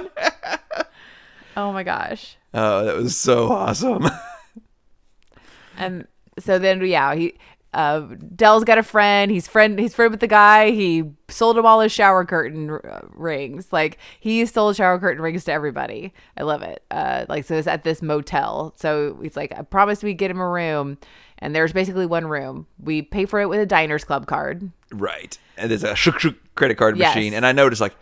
oh 1.57 1.73
my 1.73 1.83
gosh. 1.83 2.37
oh, 2.53 2.85
that 2.85 2.95
was 2.95 3.17
so 3.17 3.51
awesome. 3.51 4.07
And 5.79 6.07
so 6.37 6.59
then, 6.59 6.85
yeah, 6.85 7.15
he 7.15 7.35
uh, 7.73 8.01
Del's 8.35 8.63
got 8.63 8.77
a 8.79 8.83
friend. 8.83 9.29
He's 9.31 9.47
friend. 9.47 9.77
He's 9.79 9.93
friend 9.93 10.09
with 10.11 10.21
the 10.21 10.27
guy. 10.27 10.71
He 10.71 11.03
sold 11.27 11.55
him 11.57 11.65
all 11.67 11.81
his 11.81 11.91
shower 11.91 12.25
curtain 12.25 12.71
uh, 12.71 13.01
rings. 13.13 13.71
Like 13.71 13.99
he 14.19 14.43
sold 14.47 14.75
shower 14.75 14.97
curtain 14.99 15.21
rings 15.21 15.43
to 15.45 15.51
everybody. 15.51 16.11
I 16.35 16.43
love 16.43 16.61
it. 16.63 16.83
Uh, 16.89 17.25
like 17.29 17.45
so, 17.45 17.55
it's 17.55 17.67
at 17.67 17.83
this 17.83 18.01
motel. 18.01 18.73
So 18.77 19.19
he's 19.21 19.37
like, 19.37 19.53
I 19.57 19.61
promised 19.61 20.03
we'd 20.03 20.15
get 20.17 20.31
him 20.31 20.39
a 20.39 20.49
room, 20.49 20.97
and 21.37 21.55
there's 21.55 21.71
basically 21.71 22.07
one 22.07 22.25
room. 22.25 22.65
We 22.79 23.03
pay 23.03 23.25
for 23.25 23.39
it 23.39 23.49
with 23.49 23.59
a 23.59 23.67
Diners 23.67 24.03
Club 24.03 24.25
card. 24.25 24.71
right, 24.91 25.37
and 25.55 25.69
there's 25.69 25.83
a 25.83 25.95
shook 25.95 26.19
shook 26.19 26.37
credit 26.55 26.75
card 26.75 26.97
Yes. 26.97 27.15
machine, 27.15 27.33
and 27.35 27.45
I 27.45 27.51
noticed 27.51 27.81
like 27.81 27.95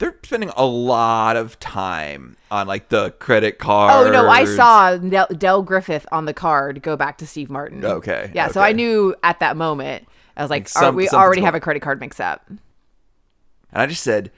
they're 0.00 0.16
spending 0.24 0.50
a 0.56 0.64
lot 0.64 1.36
of 1.36 1.60
time 1.60 2.34
on 2.50 2.66
like 2.66 2.88
the 2.88 3.10
credit 3.20 3.58
card. 3.58 4.08
Oh 4.08 4.10
no, 4.10 4.28
I 4.28 4.46
saw 4.46 4.96
Del, 4.96 5.26
Del 5.28 5.62
Griffith 5.62 6.06
on 6.10 6.24
the 6.24 6.32
card 6.34 6.82
go 6.82 6.96
back 6.96 7.18
to 7.18 7.26
Steve 7.26 7.50
Martin. 7.50 7.84
Okay, 7.84 8.32
Yeah, 8.34 8.48
so. 8.48 8.62
I 8.62 8.72
knew 8.72 9.14
at 9.22 9.38
that 9.40 9.56
moment. 9.56 10.08
I 10.36 10.42
was 10.42 10.50
like, 10.50 10.68
some- 10.68 10.94
"Are 10.94 10.96
we 10.96 11.08
already 11.10 11.42
have 11.42 11.54
a 11.54 11.60
credit 11.60 11.80
card 11.80 12.00
mix 12.00 12.18
up. 12.18 12.48
And 12.48 12.58
I 13.82 13.86
just 13.86 14.02
said, 14.02 14.32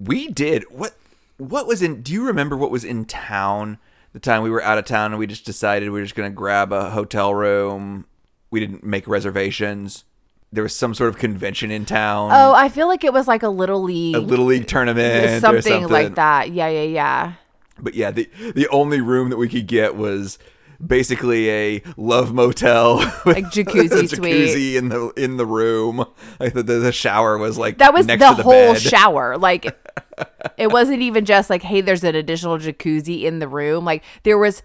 we 0.00 0.28
did 0.28 0.64
what? 0.70 0.94
What 1.36 1.68
was 1.68 1.80
in? 1.80 2.02
Do 2.02 2.12
you 2.12 2.26
remember 2.26 2.56
what 2.56 2.72
was 2.72 2.84
in 2.84 3.04
town 3.04 3.78
the 4.12 4.18
time 4.18 4.42
we 4.42 4.50
were 4.50 4.62
out 4.62 4.78
of 4.78 4.84
town 4.84 5.12
and 5.12 5.18
we 5.20 5.28
just 5.28 5.46
decided 5.46 5.90
we 5.90 6.00
were 6.00 6.04
just 6.04 6.16
gonna 6.16 6.30
grab 6.30 6.72
a 6.72 6.90
hotel 6.90 7.32
room? 7.34 8.06
We 8.50 8.58
didn't 8.58 8.82
make 8.82 9.06
reservations. 9.06 10.04
There 10.50 10.62
was 10.62 10.74
some 10.74 10.94
sort 10.94 11.10
of 11.10 11.18
convention 11.18 11.70
in 11.70 11.84
town. 11.84 12.30
Oh, 12.32 12.54
I 12.54 12.68
feel 12.70 12.88
like 12.88 13.04
it 13.04 13.12
was 13.12 13.28
like 13.28 13.42
a 13.42 13.48
little 13.50 13.82
league, 13.82 14.16
a 14.16 14.20
little 14.20 14.46
league 14.46 14.66
tournament, 14.66 15.24
or 15.26 15.40
something, 15.40 15.62
something 15.62 15.88
like 15.88 16.14
that. 16.14 16.50
Yeah, 16.52 16.68
yeah, 16.68 16.82
yeah. 16.82 17.32
But 17.78 17.94
yeah, 17.94 18.10
the 18.10 18.28
the 18.54 18.66
only 18.68 19.00
room 19.00 19.28
that 19.30 19.36
we 19.36 19.48
could 19.48 19.66
get 19.66 19.94
was 19.96 20.38
basically 20.84 21.50
a 21.50 21.82
love 21.96 22.32
motel, 22.32 22.96
Like 23.26 23.44
jacuzzi 23.46 24.04
a 24.04 24.08
suite. 24.08 24.48
jacuzzi 24.48 24.74
in 24.76 24.88
the 24.88 25.08
in 25.16 25.36
the 25.36 25.46
room. 25.46 26.04
Like 26.40 26.54
the, 26.54 26.62
the, 26.62 26.74
the 26.74 26.92
shower 26.92 27.36
was 27.36 27.58
like 27.58 27.78
That 27.78 27.92
was 27.92 28.06
next 28.06 28.22
the, 28.22 28.30
to 28.30 28.36
the 28.36 28.42
whole 28.42 28.72
bed. 28.72 28.80
shower. 28.82 29.36
Like, 29.36 29.76
it 30.56 30.72
wasn't 30.72 31.02
even 31.02 31.24
just 31.24 31.50
like, 31.50 31.62
hey, 31.62 31.80
there's 31.82 32.04
an 32.04 32.14
additional 32.14 32.58
jacuzzi 32.58 33.24
in 33.24 33.38
the 33.38 33.48
room. 33.48 33.84
Like, 33.84 34.02
there 34.22 34.38
was. 34.38 34.62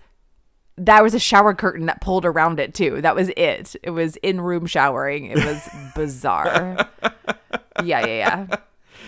That 0.77 1.03
was 1.03 1.13
a 1.13 1.19
shower 1.19 1.53
curtain 1.53 1.86
that 1.86 2.01
pulled 2.01 2.25
around 2.25 2.59
it 2.59 2.73
too. 2.73 3.01
That 3.01 3.15
was 3.15 3.29
it. 3.38 3.75
It 3.83 3.91
was 3.91 4.15
in 4.17 4.41
room 4.41 4.65
showering. 4.65 5.25
It 5.25 5.38
was 5.38 5.69
bizarre. 5.95 6.89
yeah, 7.83 8.05
yeah, 8.05 8.05
yeah. 8.05 8.57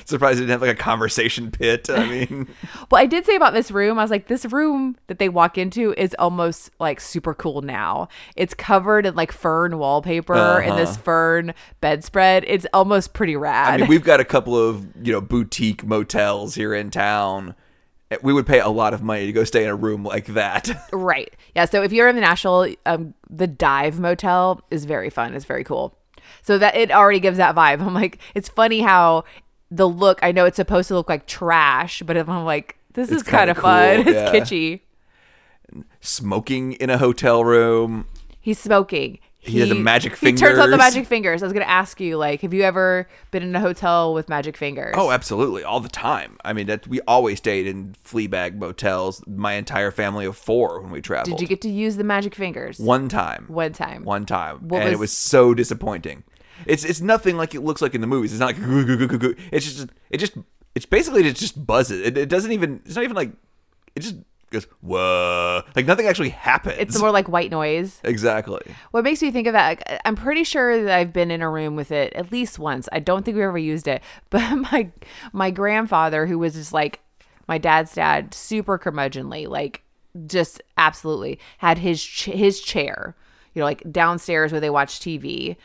Surprised 0.06 0.38
it 0.38 0.42
didn't 0.42 0.52
have 0.52 0.62
like 0.62 0.72
a 0.72 0.76
conversation 0.76 1.50
pit. 1.50 1.90
I 1.90 2.08
mean, 2.08 2.48
Well, 2.92 3.02
I 3.02 3.08
did 3.08 3.26
say 3.26 3.36
about 3.36 3.54
this 3.54 3.72
room, 3.72 3.98
I 3.98 4.04
was 4.04 4.12
like, 4.12 4.28
this 4.28 4.46
room 4.46 4.96
that 5.08 5.18
they 5.18 5.30
walk 5.30 5.58
into 5.58 5.96
is 5.98 6.16
almost 6.20 6.70
like 6.80 7.02
super 7.02 7.34
cool 7.34 7.64
now. 7.64 8.10
It's 8.36 8.54
covered 8.54 9.08
in 9.08 9.16
like 9.16 9.32
fern 9.32 9.80
wallpaper 9.80 10.62
and 10.62 10.78
this 10.78 10.96
fern 10.96 11.56
bedspread. 11.82 12.44
It's 12.48 12.68
almost 12.72 13.14
pretty 13.14 13.36
rad. 13.36 13.68
Uh-huh. 13.68 13.74
I 13.74 13.78
mean, 13.78 13.88
we've 13.88 14.04
got 14.04 14.20
a 14.20 14.26
couple 14.26 14.56
of 14.56 14.86
you 15.04 15.12
know 15.12 15.22
boutique 15.22 15.84
motels 15.84 16.54
here 16.54 16.76
in 16.76 16.92
town. 16.92 17.56
We 18.22 18.34
would 18.34 18.46
pay 18.46 18.60
a 18.60 18.70
lot 18.70 18.94
of 18.94 19.02
money 19.02 19.26
to 19.26 19.32
go 19.32 19.44
stay 19.44 19.64
in 19.64 19.70
a 19.70 19.76
room 19.76 20.04
like 20.04 20.28
that. 20.28 20.70
right. 20.94 21.34
Yeah. 21.56 21.66
So 21.66 21.82
if 21.82 21.92
you're 21.92 22.08
in 22.08 22.16
the 22.16 22.22
Nashville, 22.22 22.74
um, 22.86 23.16
the 23.30 23.48
Dive 23.48 24.00
Motel 24.00 24.62
is 24.70 24.86
very 24.86 25.10
fun. 25.10 25.34
It's 25.34 25.46
very 25.46 25.64
cool. 25.64 25.98
So 26.42 26.58
that 26.60 26.76
it 26.76 26.92
already 26.92 27.20
gives 27.20 27.38
that 27.38 27.56
vibe. 27.56 27.82
I'm 27.86 27.94
like, 27.94 28.20
it's 28.36 28.50
funny 28.50 28.82
how 28.82 29.24
the 29.72 29.88
look, 29.88 30.20
I 30.22 30.32
know 30.32 30.46
it's 30.46 30.58
supposed 30.58 30.88
to 30.90 30.94
look 30.94 31.10
like 31.10 31.26
trash, 31.26 32.04
but 32.06 32.16
I'm 32.18 32.46
like, 32.46 32.78
this 32.94 33.12
It's 33.12 33.24
is 33.24 33.28
kind 33.28 33.50
of 33.50 33.58
fun. 33.58 34.00
It's 34.08 34.10
yeah. 34.10 34.32
kitschy. 34.32 34.82
Smoking 36.00 36.74
in 36.74 36.90
a 36.90 36.98
hotel 36.98 37.44
room. 37.44 38.08
He's 38.40 38.60
smoking. 38.60 39.20
He 39.46 39.60
has 39.60 39.70
the 39.70 39.76
magic 39.76 40.16
fingers. 40.16 40.40
He 40.42 40.46
turns 40.48 40.60
on 40.60 40.72
the 40.72 40.78
magic 40.78 41.06
fingers. 41.06 41.44
I 41.44 41.46
was 41.46 41.54
gonna 41.54 41.66
ask 41.66 42.00
you, 42.00 42.18
like, 42.18 42.42
have 42.42 42.54
you 42.54 42.64
ever 42.64 43.08
been 43.32 43.44
in 43.44 43.56
a 43.56 43.60
hotel 43.60 44.14
with 44.14 44.28
magic 44.30 44.58
fingers? 44.58 44.96
Oh, 44.98 45.12
absolutely, 45.12 45.64
all 45.64 45.80
the 45.80 45.90
time. 45.90 46.38
I 46.44 46.54
mean, 46.54 46.68
that 46.68 46.88
we 46.88 47.02
always 47.02 47.38
stayed 47.38 47.68
in 47.68 47.96
Fleabag 48.04 48.56
motels. 48.58 49.24
My 49.28 49.54
entire 49.54 49.92
family 49.92 50.26
of 50.26 50.36
four 50.36 50.82
when 50.82 50.92
we 50.92 51.02
traveled. 51.02 51.38
Did 51.38 51.42
you 51.42 51.48
get 51.48 51.62
to 51.62 51.70
use 51.70 51.96
the 51.98 52.04
magic 52.04 52.34
fingers? 52.36 52.80
one 52.80 53.08
time? 53.10 53.46
One 53.48 53.72
time. 53.74 54.04
One 54.04 54.26
time, 54.26 54.68
What 54.68 54.82
and 54.82 54.90
it 54.90 54.94
was- 54.94 55.00
was 55.00 55.12
so 55.14 55.54
disappointing. 55.54 56.24
It's 56.66 56.84
it's 56.86 57.02
nothing 57.02 57.36
like 57.38 57.54
it 57.54 57.62
looks 57.62 57.82
like 57.82 57.94
in 57.96 58.02
the 58.02 58.08
movies. 58.08 58.32
It's 58.32 58.40
not 58.40 58.48
like 58.48 58.58
goo, 58.60 58.86
goo, 58.86 58.98
goo, 58.98 59.08
goo, 59.08 59.18
goo. 59.18 59.36
it's 59.52 59.66
just 59.66 59.90
it 60.10 60.18
just 60.18 60.34
it's 60.74 60.86
basically 60.86 61.28
it 61.28 61.36
just 61.36 61.66
buzzes. 61.66 62.02
It, 62.06 62.18
it 62.18 62.30
doesn't 62.30 62.52
even 62.54 62.82
it's 62.86 62.96
not 62.96 63.04
even 63.04 63.16
like 63.16 63.32
it 63.96 64.00
just 64.00 64.16
goes 64.52 64.66
whoa 64.82 65.64
like 65.76 65.86
nothing 65.86 66.08
actually 66.08 66.30
happens. 66.30 66.76
It's 66.80 67.00
more 67.00 67.12
like 67.12 67.28
white 67.28 67.52
noise. 67.52 68.00
exactly. 68.04 68.62
What 68.92 69.04
makes 69.04 69.22
me 69.22 69.32
think 69.32 69.48
of 69.48 69.54
that? 69.54 69.68
like, 69.68 70.02
I'm 70.06 70.16
pretty 70.16 70.44
sure 70.44 70.84
that 70.84 70.96
I've 70.96 71.14
been 71.14 71.32
in 71.32 71.42
a 71.42 71.50
room 71.50 71.76
with 71.76 71.92
it 71.92 72.14
at 72.14 72.32
least 72.32 72.60
once. 72.60 72.88
I 72.92 73.00
don't 73.00 73.24
think 73.24 73.36
we 73.36 73.44
ever 73.44 73.58
used 73.58 73.88
it, 73.88 74.02
but 74.30 74.56
my 74.56 74.92
my 75.34 75.52
grandfather, 75.52 76.26
who 76.26 76.40
was 76.40 76.54
just 76.54 76.74
like 76.74 77.02
my 77.48 77.58
dad's 77.58 77.94
dad, 77.94 78.34
super 78.34 78.78
curmudgeonly, 78.78 79.48
like 79.48 79.84
just 80.28 80.62
absolutely 80.78 81.40
had 81.58 81.78
his 81.80 82.04
ch- 82.04 82.26
his 82.26 82.62
chair, 82.62 83.16
you 83.54 83.60
know, 83.60 83.66
like 83.66 83.84
downstairs 83.92 84.52
where 84.52 84.62
they 84.62 84.70
watch 84.70 85.00
TV. 85.00 85.52
It 85.52 85.58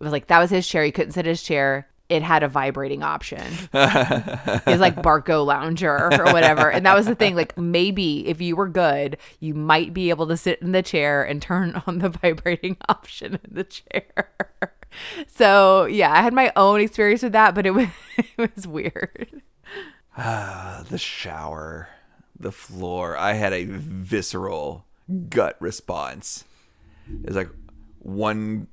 was 0.00 0.12
like 0.12 0.28
that 0.28 0.38
was 0.38 0.50
his 0.50 0.66
chair. 0.66 0.84
He 0.84 0.92
couldn't 0.92 1.12
sit 1.12 1.26
in 1.26 1.30
his 1.30 1.42
chair. 1.42 1.88
It 2.08 2.22
had 2.22 2.42
a 2.42 2.48
vibrating 2.48 3.02
option. 3.02 3.42
It 3.72 4.66
was 4.66 4.80
like 4.80 4.96
Barcalounger 4.96 6.18
or 6.18 6.32
whatever. 6.32 6.70
And 6.70 6.86
that 6.86 6.94
was 6.94 7.06
the 7.06 7.14
thing. 7.14 7.34
Like 7.34 7.56
maybe 7.58 8.26
if 8.26 8.40
you 8.40 8.56
were 8.56 8.68
good, 8.68 9.18
you 9.40 9.54
might 9.54 9.92
be 9.92 10.08
able 10.08 10.26
to 10.28 10.36
sit 10.36 10.62
in 10.62 10.72
the 10.72 10.82
chair 10.82 11.22
and 11.22 11.42
turn 11.42 11.82
on 11.86 11.98
the 11.98 12.08
vibrating 12.22 12.78
option 12.88 13.38
in 13.44 13.54
the 13.54 13.64
chair. 13.64 14.30
So 15.26 15.84
yeah, 15.84 16.12
I 16.12 16.22
had 16.22 16.32
my 16.32 16.52
own 16.56 16.80
experience 16.80 17.22
with 17.22 17.32
that, 17.32 17.54
but 17.54 17.66
it 17.66 17.70
was 17.74 17.88
it 18.16 18.54
was 18.56 18.66
weird. 18.66 19.42
Uh, 20.16 20.82
the 20.84 20.98
shower, 20.98 21.88
the 22.38 22.52
floor. 22.52 23.16
I 23.16 23.34
had 23.34 23.52
a 23.52 23.64
visceral 23.64 24.86
gut 25.28 25.56
response. 25.60 26.44
There's 27.06 27.36
like 27.36 27.50
one 28.00 28.68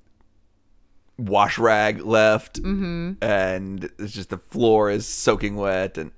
wash 1.17 1.57
rag 1.57 2.01
left, 2.05 2.61
Mm-hmm. 2.61 3.13
and 3.23 3.89
it's 3.99 4.13
just 4.13 4.29
the 4.29 4.37
floor 4.37 4.89
is 4.89 5.05
soaking 5.07 5.55
wet, 5.55 5.97
and 5.97 6.11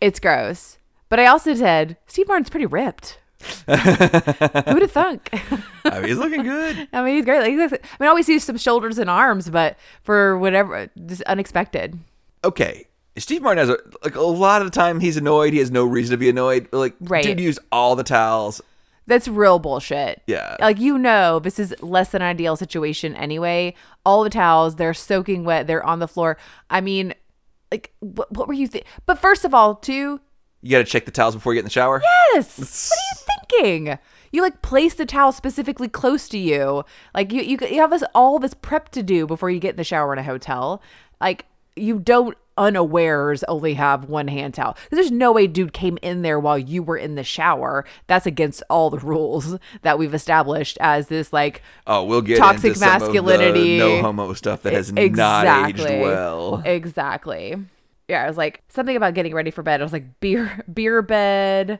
It's 0.00 0.18
gross. 0.20 0.78
But 1.08 1.20
I 1.20 1.26
also 1.26 1.54
said 1.54 1.96
Steve 2.06 2.26
Martin's 2.28 2.50
pretty 2.50 2.66
ripped. 2.66 3.18
Who 3.66 3.72
would 3.72 4.82
have 4.82 4.90
thunk? 4.92 5.28
I 5.84 6.00
mean, 6.00 6.08
he's 6.08 6.16
looking 6.16 6.42
good. 6.44 6.88
I 6.92 7.02
mean, 7.02 7.16
he's 7.16 7.24
great. 7.24 7.40
Like, 7.40 7.50
he's- 7.50 7.72
I 7.72 7.76
mean, 8.00 8.06
I 8.06 8.06
always 8.06 8.26
see 8.26 8.38
some 8.38 8.56
shoulders 8.56 8.98
and 8.98 9.10
arms, 9.10 9.50
but 9.50 9.76
for 10.02 10.38
whatever, 10.38 10.90
just 11.06 11.22
unexpected. 11.22 11.98
Okay. 12.42 12.86
Steve 13.16 13.42
Martin 13.42 13.58
has 13.68 13.68
a 13.68 13.78
like 14.02 14.16
a 14.16 14.22
lot 14.22 14.60
of 14.60 14.66
the 14.66 14.74
time 14.74 14.98
he's 14.98 15.16
annoyed. 15.16 15.52
He 15.52 15.60
has 15.60 15.70
no 15.70 15.84
reason 15.84 16.12
to 16.12 16.16
be 16.16 16.28
annoyed. 16.28 16.68
Like, 16.72 16.94
Right. 17.00 17.22
dude 17.22 17.38
used 17.38 17.60
all 17.70 17.94
the 17.94 18.02
towels. 18.02 18.60
That's 19.06 19.28
real 19.28 19.58
bullshit. 19.58 20.22
Yeah. 20.26 20.56
Like 20.60 20.78
you 20.80 20.98
know, 20.98 21.38
this 21.38 21.58
is 21.58 21.74
less 21.82 22.10
than 22.10 22.22
ideal 22.22 22.56
situation 22.56 23.14
anyway. 23.16 23.74
All 24.06 24.24
the 24.24 24.30
towels, 24.30 24.76
they're 24.76 24.94
soaking 24.94 25.44
wet, 25.44 25.66
they're 25.66 25.84
on 25.84 25.98
the 25.98 26.08
floor. 26.08 26.36
I 26.70 26.80
mean, 26.80 27.14
like 27.70 27.92
what, 28.00 28.32
what 28.32 28.48
were 28.48 28.54
you 28.54 28.66
think? 28.66 28.86
But 29.06 29.18
first 29.18 29.44
of 29.44 29.52
all, 29.52 29.74
too, 29.74 30.20
You 30.62 30.70
got 30.70 30.78
to 30.78 30.84
check 30.84 31.04
the 31.04 31.10
towels 31.10 31.34
before 31.34 31.52
you 31.52 31.58
get 31.58 31.60
in 31.60 31.66
the 31.66 31.70
shower. 31.70 32.02
yes. 32.34 32.58
what 32.90 32.98
are 32.98 33.60
you 33.60 33.68
thinking? 33.82 33.98
You 34.32 34.42
like 34.42 34.62
place 34.62 34.94
the 34.94 35.06
towel 35.06 35.32
specifically 35.32 35.88
close 35.88 36.28
to 36.30 36.38
you. 36.38 36.84
Like 37.14 37.32
you, 37.32 37.42
you, 37.42 37.58
you 37.70 37.80
have 37.80 37.90
this 37.90 38.02
all 38.14 38.38
this 38.38 38.54
prep 38.54 38.88
to 38.90 39.02
do 39.02 39.26
before 39.26 39.50
you 39.50 39.60
get 39.60 39.70
in 39.70 39.76
the 39.76 39.84
shower 39.84 40.12
in 40.12 40.18
a 40.18 40.22
hotel. 40.24 40.82
Like 41.20 41.46
you 41.76 41.98
don't 41.98 42.36
unawares 42.56 43.42
only 43.44 43.74
have 43.74 44.08
one 44.08 44.28
hand 44.28 44.54
towel. 44.54 44.76
There's 44.90 45.10
no 45.10 45.32
way 45.32 45.46
dude 45.46 45.72
came 45.72 45.98
in 46.02 46.22
there 46.22 46.38
while 46.38 46.58
you 46.58 46.82
were 46.82 46.96
in 46.96 47.14
the 47.14 47.24
shower. 47.24 47.84
That's 48.06 48.26
against 48.26 48.62
all 48.70 48.90
the 48.90 48.98
rules 48.98 49.58
that 49.82 49.98
we've 49.98 50.14
established 50.14 50.78
as 50.80 51.08
this 51.08 51.32
like 51.32 51.62
Oh, 51.86 52.04
we'll 52.04 52.22
get 52.22 52.38
Toxic 52.38 52.78
masculinity. 52.78 53.78
no 53.78 54.00
homo 54.02 54.32
stuff 54.34 54.62
that 54.62 54.72
has 54.72 54.92
not 54.92 55.00
aged 55.68 55.80
Exactly. 55.80 56.00
well. 56.00 56.62
Exactly. 56.64 57.56
Yeah, 58.08 58.24
I 58.24 58.28
was 58.28 58.36
like 58.36 58.62
something 58.68 58.96
about 58.96 59.14
getting 59.14 59.34
ready 59.34 59.50
for 59.50 59.62
bed. 59.62 59.80
I 59.80 59.84
was 59.84 59.92
like 59.92 60.20
beer 60.20 60.62
beer 60.72 61.00
bed. 61.02 61.78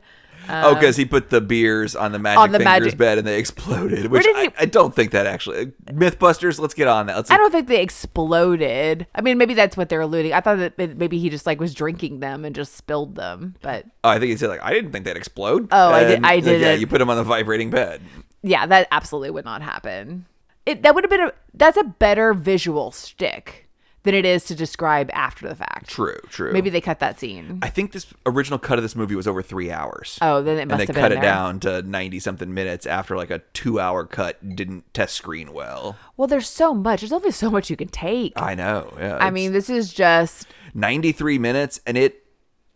Oh, 0.49 0.75
because 0.75 0.97
he 0.97 1.05
put 1.05 1.31
the 1.31 1.41
beers 1.41 1.95
on 1.97 2.13
the 2.13 2.19
magic 2.19 2.39
Um, 2.39 2.43
on 2.45 2.53
the 2.53 2.59
fingers 2.59 2.83
magic- 2.87 2.99
bed 2.99 3.19
and 3.19 3.27
they 3.27 3.39
exploded. 3.39 4.07
Which 4.07 4.25
did 4.25 4.37
I, 4.37 4.43
he- 4.43 4.51
I 4.61 4.65
don't 4.67 4.95
think 4.95 5.13
that 5.13 5.27
actually. 5.27 5.67
MythBusters, 5.87 6.59
let's 6.61 6.75
get 6.75 6.89
on 6.89 7.07
that. 7.07 7.17
Let's 7.17 7.31
I 7.31 7.37
don't 7.37 7.51
think 7.51 7.69
they 7.69 7.81
exploded. 7.83 9.07
I 9.15 9.21
mean, 9.21 9.39
maybe 9.39 9.55
that's 9.55 9.77
what 9.77 9.89
they're 9.89 10.01
alluding. 10.01 10.33
I 10.33 10.41
thought 10.41 10.59
that 10.59 10.79
maybe 10.99 11.19
he 11.19 11.31
just 11.31 11.47
like 11.47 11.61
was 11.61 11.75
drinking 11.75 12.21
them 12.21 12.45
and 12.45 12.55
just 12.55 12.75
spilled 12.77 13.15
them. 13.15 13.55
But 13.63 13.87
Oh, 14.03 14.11
I 14.11 14.19
think 14.19 14.31
he 14.31 14.37
said 14.37 14.49
like 14.49 14.63
I 14.63 14.73
didn't 14.73 14.93
think 14.93 15.05
they'd 15.05 15.17
explode. 15.17 15.69
Oh, 15.73 15.91
I 15.93 16.05
did- 16.05 16.17
And, 16.17 16.27
I 16.27 16.37
like, 16.37 16.45
Yeah, 16.61 16.75
you 16.75 16.87
put 16.87 16.99
them 16.99 17.11
on 17.11 17.17
the 17.17 17.25
vibrating 17.25 17.71
bed. 17.71 18.01
yeah, 18.43 18.67
that 18.67 18.89
absolutely 18.91 19.31
would 19.31 19.45
not 19.45 19.63
happen. 19.63 20.27
It 20.67 20.83
that 20.83 20.95
would 20.95 21.05
have 21.05 21.11
been 21.11 21.21
a 21.21 21.33
that's 21.55 21.77
a 21.77 21.85
better 21.85 22.33
visual 22.35 22.91
stick 22.91 23.64
than 24.05 24.15
it 24.15 24.25
is 24.25 24.45
to 24.45 24.55
describe 24.55 25.11
after 25.13 25.49
the 25.49 25.55
fact. 25.55 25.89
True, 25.89 26.19
true. 26.29 26.53
Maybe 26.53 26.71
they 26.71 26.81
cut 26.81 27.01
that 27.01 27.19
scene. 27.19 27.59
I 27.63 27.69
think 27.69 27.93
this 27.93 28.07
original 28.25 28.59
cut 28.59 28.79
of 28.79 28.85
this 28.85 28.95
movie 28.95 29.15
was 29.17 29.27
over 29.27 29.43
three 29.43 29.71
hours. 29.73 30.19
Oh, 30.23 30.43
then 30.43 30.59
it 30.59 30.63
and 30.63 30.71
they 30.71 30.87
have 30.87 30.95
cut 30.95 31.13
it 31.13 31.17
there. 31.17 31.23
down 31.23 31.59
to 31.61 31.83
ninety 31.83 32.21
something 32.21 32.55
minutes 32.55 32.87
after 32.87 33.17
like 33.17 33.31
a 33.31 33.41
two 33.53 33.81
hour 33.81 34.07
cut 34.07 34.57
didn't 34.57 34.93
test 34.95 35.15
screen 35.15 35.53
well. 35.53 35.97
Well, 36.17 36.29
there's 36.29 36.49
so 36.49 36.73
much. 36.75 37.01
There's 37.01 37.13
only 37.13 37.33
so 37.33 37.51
much 37.51 37.71
you 37.71 37.77
can 37.77 37.89
take. 37.89 38.33
I 38.37 38.55
know. 38.55 38.95
Yeah. 38.99 39.19
I 39.21 39.31
mean, 39.31 39.53
this 39.53 39.69
is 39.69 39.93
just 39.93 40.47
93 40.75 41.39
minutes 41.39 41.81
and 41.87 41.97
it 41.97 42.21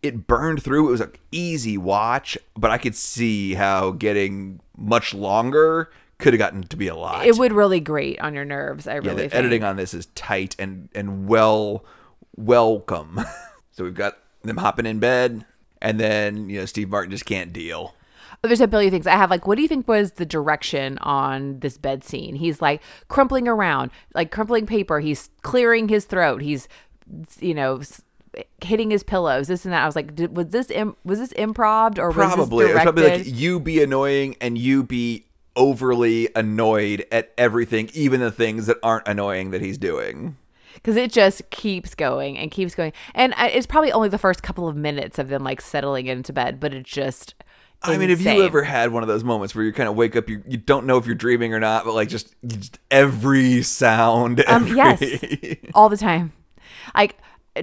it 0.01 0.25
burned 0.27 0.63
through 0.63 0.87
it 0.87 0.91
was 0.91 1.01
an 1.01 1.11
easy 1.31 1.77
watch 1.77 2.37
but 2.55 2.71
i 2.71 2.77
could 2.77 2.95
see 2.95 3.55
how 3.55 3.91
getting 3.91 4.61
much 4.77 5.13
longer 5.13 5.91
could 6.19 6.33
have 6.33 6.37
gotten 6.37 6.61
to 6.63 6.77
be 6.77 6.87
a 6.87 6.95
lot 6.95 7.25
it 7.25 7.37
would 7.37 7.51
really 7.51 7.79
grate 7.79 8.19
on 8.19 8.33
your 8.33 8.45
nerves. 8.45 8.87
I 8.87 8.93
yeah 8.95 8.97
really 8.99 9.13
the 9.15 9.21
think. 9.21 9.35
editing 9.35 9.63
on 9.63 9.75
this 9.77 9.93
is 9.93 10.05
tight 10.15 10.55
and 10.59 10.89
and 10.93 11.27
well 11.27 11.83
welcome 12.35 13.19
so 13.71 13.83
we've 13.83 13.95
got 13.95 14.17
them 14.43 14.57
hopping 14.57 14.85
in 14.85 14.99
bed 14.99 15.45
and 15.81 15.99
then 15.99 16.49
you 16.49 16.59
know 16.59 16.65
steve 16.65 16.89
martin 16.89 17.11
just 17.11 17.25
can't 17.25 17.51
deal 17.51 17.93
There's 18.41 18.61
a 18.61 18.67
billion 18.67 18.89
things. 18.91 19.05
I 19.05 19.17
have 19.17 19.29
like, 19.29 19.45
what 19.47 19.55
do 19.55 19.61
you 19.61 19.67
think 19.67 19.85
was 19.85 20.13
the 20.13 20.25
direction 20.25 20.97
on 20.99 21.59
this 21.59 21.77
bed 21.77 22.05
scene? 22.05 22.35
He's 22.35 22.61
like 22.61 22.81
crumpling 23.09 23.49
around, 23.49 23.91
like 24.13 24.31
crumpling 24.31 24.65
paper. 24.65 25.01
He's 25.01 25.29
clearing 25.41 25.89
his 25.89 26.05
throat. 26.05 26.41
He's, 26.41 26.69
you 27.41 27.53
know, 27.53 27.81
hitting 28.63 28.91
his 28.91 29.03
pillows. 29.03 29.49
This 29.49 29.65
and 29.65 29.73
that. 29.73 29.83
I 29.83 29.85
was 29.85 29.95
like, 29.97 30.15
did, 30.15 30.37
was 30.37 30.47
this 30.47 30.71
Im- 30.71 30.95
was 31.03 31.19
this 31.19 31.33
improv 31.33 31.97
or 31.97 32.13
probably 32.13 32.63
was 32.65 32.71
it 32.71 32.75
was 32.75 32.83
probably 32.83 33.09
like 33.09 33.25
you 33.25 33.59
be 33.59 33.83
annoying 33.83 34.37
and 34.39 34.57
you 34.57 34.83
be 34.83 35.25
overly 35.55 36.29
annoyed 36.35 37.05
at 37.11 37.33
everything 37.37 37.89
even 37.93 38.19
the 38.19 38.31
things 38.31 38.65
that 38.67 38.77
aren't 38.81 39.07
annoying 39.07 39.51
that 39.51 39.61
he's 39.61 39.77
doing 39.77 40.37
because 40.75 40.95
it 40.95 41.11
just 41.11 41.49
keeps 41.49 41.95
going 41.95 42.37
and 42.37 42.51
keeps 42.51 42.75
going. 42.75 42.93
And 43.13 43.33
I, 43.35 43.49
it's 43.49 43.67
probably 43.67 43.91
only 43.91 44.09
the 44.09 44.17
first 44.17 44.43
couple 44.43 44.67
of 44.67 44.75
minutes 44.75 45.19
of 45.19 45.27
them 45.27 45.43
like 45.43 45.61
settling 45.61 46.07
into 46.07 46.33
bed, 46.33 46.59
but 46.59 46.73
it's 46.73 46.89
just. 46.89 47.35
I 47.81 47.97
mean, 47.97 48.09
have 48.09 48.19
you 48.19 48.43
ever 48.43 48.63
had 48.63 48.91
one 48.91 49.03
of 49.03 49.07
those 49.07 49.23
moments 49.23 49.55
where 49.55 49.63
you 49.63 49.71
kind 49.71 49.87
of 49.87 49.95
wake 49.95 50.15
up, 50.17 50.27
you 50.27 50.43
you 50.45 50.57
don't 50.57 50.85
know 50.85 50.97
if 50.97 51.05
you're 51.05 51.15
dreaming 51.15 51.53
or 51.53 51.61
not, 51.61 51.85
but 51.85 51.93
like 51.93 52.09
just, 52.09 52.35
just 52.45 52.77
every 52.91 53.61
sound, 53.61 54.43
Um, 54.47 54.67
yes, 54.67 55.01
all 55.73 55.87
the 55.87 55.95
time. 55.95 56.33
Like 56.93 57.17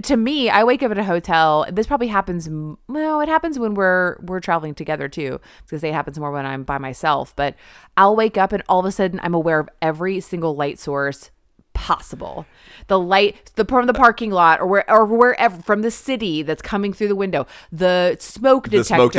to 0.04 0.16
me, 0.16 0.48
I 0.50 0.64
wake 0.64 0.82
up 0.82 0.90
at 0.90 0.98
a 0.98 1.04
hotel. 1.04 1.66
This 1.70 1.86
probably 1.86 2.08
happens. 2.08 2.48
Well, 2.88 3.20
it 3.20 3.28
happens 3.28 3.58
when 3.58 3.74
we're 3.74 4.18
we're 4.22 4.40
traveling 4.40 4.74
together 4.74 5.08
too, 5.08 5.40
because 5.64 5.82
it 5.84 5.92
happens 5.92 6.18
more 6.18 6.30
when 6.30 6.46
I'm 6.46 6.62
by 6.62 6.78
myself. 6.78 7.34
But 7.36 7.54
I'll 7.96 8.16
wake 8.16 8.36
up 8.36 8.52
and 8.52 8.62
all 8.68 8.80
of 8.80 8.86
a 8.86 8.92
sudden 8.92 9.20
I'm 9.22 9.34
aware 9.34 9.60
of 9.60 9.68
every 9.80 10.20
single 10.20 10.54
light 10.54 10.78
source 10.78 11.30
possible. 11.76 12.46
The 12.88 12.98
light 12.98 13.52
the 13.54 13.64
from 13.66 13.86
the 13.86 13.92
parking 13.92 14.30
lot 14.30 14.60
or 14.60 14.66
where 14.66 14.90
or 14.90 15.04
wherever 15.04 15.60
from 15.62 15.82
the 15.82 15.90
city 15.90 16.42
that's 16.42 16.62
coming 16.62 16.94
through 16.94 17.08
the 17.08 17.14
window. 17.14 17.46
The 17.70 18.16
smoke 18.18 18.70
The 18.70 18.78
detector. 18.78 19.18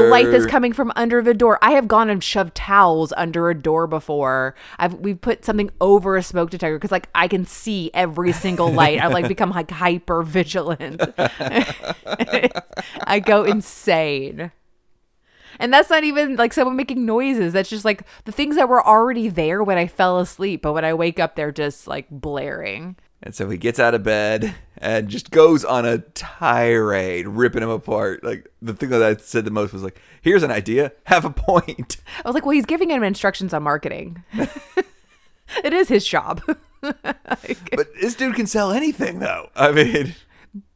The 0.00 0.08
light 0.08 0.30
that's 0.30 0.46
coming 0.46 0.72
from 0.72 0.92
under 0.96 1.22
the 1.22 1.34
door. 1.34 1.58
I 1.62 1.70
have 1.70 1.86
gone 1.86 2.10
and 2.10 2.22
shoved 2.22 2.56
towels 2.56 3.12
under 3.16 3.48
a 3.48 3.54
door 3.54 3.86
before. 3.86 4.56
I've 4.78 4.94
we've 4.94 5.20
put 5.20 5.44
something 5.44 5.70
over 5.80 6.16
a 6.16 6.22
smoke 6.22 6.50
detector 6.50 6.76
because 6.76 6.90
like 6.90 7.08
I 7.14 7.28
can 7.28 7.46
see 7.46 7.90
every 7.94 8.32
single 8.32 8.72
light. 8.72 9.00
I've 9.00 9.12
like 9.12 9.28
become 9.28 9.50
like 9.50 9.70
hyper 9.70 10.22
vigilant. 10.22 11.00
I 13.06 13.22
go 13.24 13.44
insane. 13.44 14.50
And 15.58 15.72
that's 15.72 15.90
not 15.90 16.04
even 16.04 16.36
like 16.36 16.52
someone 16.52 16.76
making 16.76 17.04
noises. 17.04 17.52
That's 17.52 17.70
just 17.70 17.84
like 17.84 18.02
the 18.24 18.32
things 18.32 18.56
that 18.56 18.68
were 18.68 18.84
already 18.86 19.28
there 19.28 19.62
when 19.62 19.78
I 19.78 19.86
fell 19.86 20.18
asleep, 20.18 20.62
but 20.62 20.72
when 20.72 20.84
I 20.84 20.94
wake 20.94 21.18
up, 21.18 21.36
they're 21.36 21.52
just 21.52 21.86
like 21.86 22.06
blaring. 22.10 22.96
And 23.22 23.34
so 23.34 23.48
he 23.48 23.56
gets 23.56 23.80
out 23.80 23.94
of 23.94 24.02
bed 24.02 24.54
and 24.76 25.08
just 25.08 25.30
goes 25.30 25.64
on 25.64 25.86
a 25.86 25.98
tirade, 25.98 27.26
ripping 27.26 27.62
him 27.62 27.70
apart. 27.70 28.22
Like 28.22 28.48
the 28.60 28.74
thing 28.74 28.90
that 28.90 29.02
I 29.02 29.16
said 29.16 29.46
the 29.46 29.50
most 29.50 29.72
was 29.72 29.82
like, 29.82 29.98
"Here's 30.20 30.42
an 30.42 30.50
idea, 30.50 30.92
have 31.04 31.24
a 31.24 31.30
point." 31.30 31.96
I 32.24 32.28
was 32.28 32.34
like, 32.34 32.44
well, 32.44 32.52
he's 32.52 32.66
giving 32.66 32.90
him 32.90 33.02
instructions 33.02 33.54
on 33.54 33.62
marketing. 33.62 34.22
it 35.64 35.72
is 35.72 35.88
his 35.88 36.06
job. 36.06 36.42
But 36.80 37.94
this 38.00 38.14
dude 38.14 38.34
can 38.34 38.46
sell 38.46 38.72
anything, 38.72 39.18
though. 39.18 39.50
I 39.56 39.72
mean, 39.72 40.14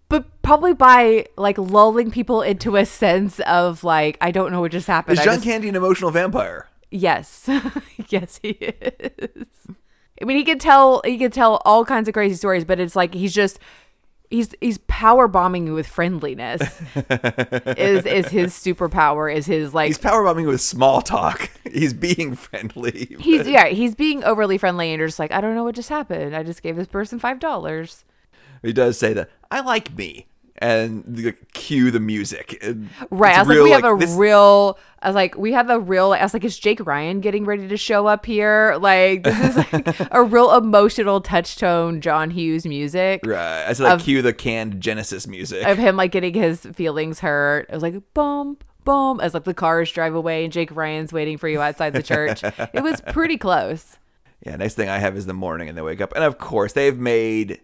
but 0.09 0.43
probably 0.43 0.73
by 0.75 1.27
like 1.37 1.59
lulling 1.59 2.11
people 2.11 2.43
into 2.43 2.77
a 2.77 2.85
sense 2.87 3.41
of 3.41 3.85
like 3.85 4.17
I 4.21 4.31
don't 4.31 4.51
know 4.53 4.61
what 4.61 4.73
just 4.73 4.87
happened. 4.87 5.15
is 5.15 5.21
I 5.21 5.25
John 5.25 5.35
just- 5.35 5.45
Candy 5.45 5.69
an 5.69 5.77
emotional 5.77 6.11
vampire? 6.11 6.67
Yes. 6.91 7.49
yes, 8.09 8.41
he 8.43 8.51
is. 8.51 9.47
I 10.21 10.25
mean, 10.25 10.37
he 10.39 10.45
could 10.45 10.61
tell 10.61 11.03
he 11.05 11.19
could 11.19 11.33
tell 11.33 11.61
all 11.65 11.85
kinds 11.85 12.09
of 12.09 12.15
crazy 12.15 12.35
stories, 12.35 12.65
but 12.65 12.81
it's 12.81 12.97
like 12.97 13.13
he's 13.15 13.35
just 13.35 13.59
he's 14.31 14.55
he's 14.61 14.79
power 14.89 15.29
bombing 15.29 15.67
you 15.67 15.75
with 15.75 15.87
friendliness. 15.87 16.63
is 17.77 18.07
is 18.07 18.29
his 18.29 18.55
superpower? 18.55 19.33
Is 19.33 19.45
his 19.47 19.75
like 19.75 19.89
He's 19.89 19.99
power 19.99 20.25
bombing 20.25 20.47
with 20.47 20.61
small 20.63 21.03
talk. 21.03 21.51
He's 21.71 21.93
being 21.93 22.35
friendly. 22.35 23.15
he's 23.21 23.47
yeah 23.47 23.67
he's 23.67 23.95
being 23.95 24.25
overly 24.25 24.57
friendly, 24.57 24.91
and 24.91 24.99
you're 24.99 25.09
just 25.09 25.19
like 25.19 25.31
I 25.33 25.41
don't 25.43 25.55
know 25.55 25.65
what 25.65 25.75
just 25.75 25.91
happened. 25.91 26.35
I 26.35 26.43
just 26.43 26.63
gave 26.63 26.77
this 26.77 26.89
person 26.89 27.19
five 27.19 27.39
dollars. 27.39 28.05
He 28.63 28.73
does 28.73 28.99
say 28.99 29.13
that 29.13 29.31
I 29.51 29.61
like 29.61 29.97
me, 29.97 30.27
and 30.57 31.05
the, 31.07 31.33
cue 31.55 31.91
the 31.91 32.01
music. 32.01 32.59
And 32.63 32.89
Right. 33.11 33.37
I 33.37 33.41
was 33.43 33.49
real, 33.49 33.63
like, 33.71 33.83
we 33.83 33.89
have 33.89 33.97
a 33.97 33.99
this- 33.99 34.15
real. 34.17 34.79
I 35.01 35.09
was 35.09 35.15
like, 35.15 35.37
we 35.39 35.53
have 35.53 35.71
a 35.71 35.79
real. 35.79 36.13
I 36.13 36.23
was 36.23 36.35
like, 36.35 36.43
is 36.45 36.59
Jake 36.59 36.85
Ryan 36.85 37.21
getting 37.21 37.45
ready 37.45 37.69
to 37.69 37.77
show 37.77 38.09
up 38.09 38.27
here? 38.27 38.77
Like, 38.81 39.23
this 39.23 39.39
is 39.57 39.57
like 39.73 40.09
a 40.13 40.23
real 40.25 40.53
emotional 40.57 41.21
touch 41.21 41.57
tone 41.57 42.01
John 42.01 42.31
Hughes 42.31 42.67
music. 42.67 43.21
Right. 43.25 43.65
I 43.69 43.73
said 43.75 43.85
like 43.85 43.95
of- 43.95 44.03
cue 44.03 44.23
the 44.23 44.33
canned 44.33 44.81
Genesis 44.81 45.27
music. 45.29 45.65
of 45.67 45.79
him 45.79 45.97
like 45.97 46.11
getting 46.11 46.35
his 46.35 46.61
feelings 46.75 47.21
hurt. 47.21 47.67
It 47.69 47.75
was 47.75 47.83
like 47.85 47.95
boom, 48.13 48.59
boom, 48.85 49.21
as 49.21 49.35
like 49.35 49.45
the 49.45 49.55
cars 49.55 49.93
drive 49.93 50.17
away 50.17 50.43
and 50.43 50.53
Jake 50.53 50.75
Ryan's 50.75 51.13
waiting 51.13 51.39
for 51.39 51.49
you 51.49 51.61
outside 51.61 51.93
the 51.93 52.03
church. 52.03 52.43
it 52.43 52.83
was 52.83 53.01
pretty 53.13 53.37
close. 53.39 53.97
Yeah, 54.47 54.55
next 54.55 54.75
thing 54.75 54.89
I 54.89 54.99
have 54.99 55.17
is 55.17 55.27
the 55.27 55.35
morning 55.35 55.69
and 55.69 55.77
they 55.77 55.83
wake 55.83 56.01
up. 56.01 56.13
And 56.15 56.23
of 56.23 56.39
course, 56.39 56.73
they've 56.73 56.97
made 56.97 57.61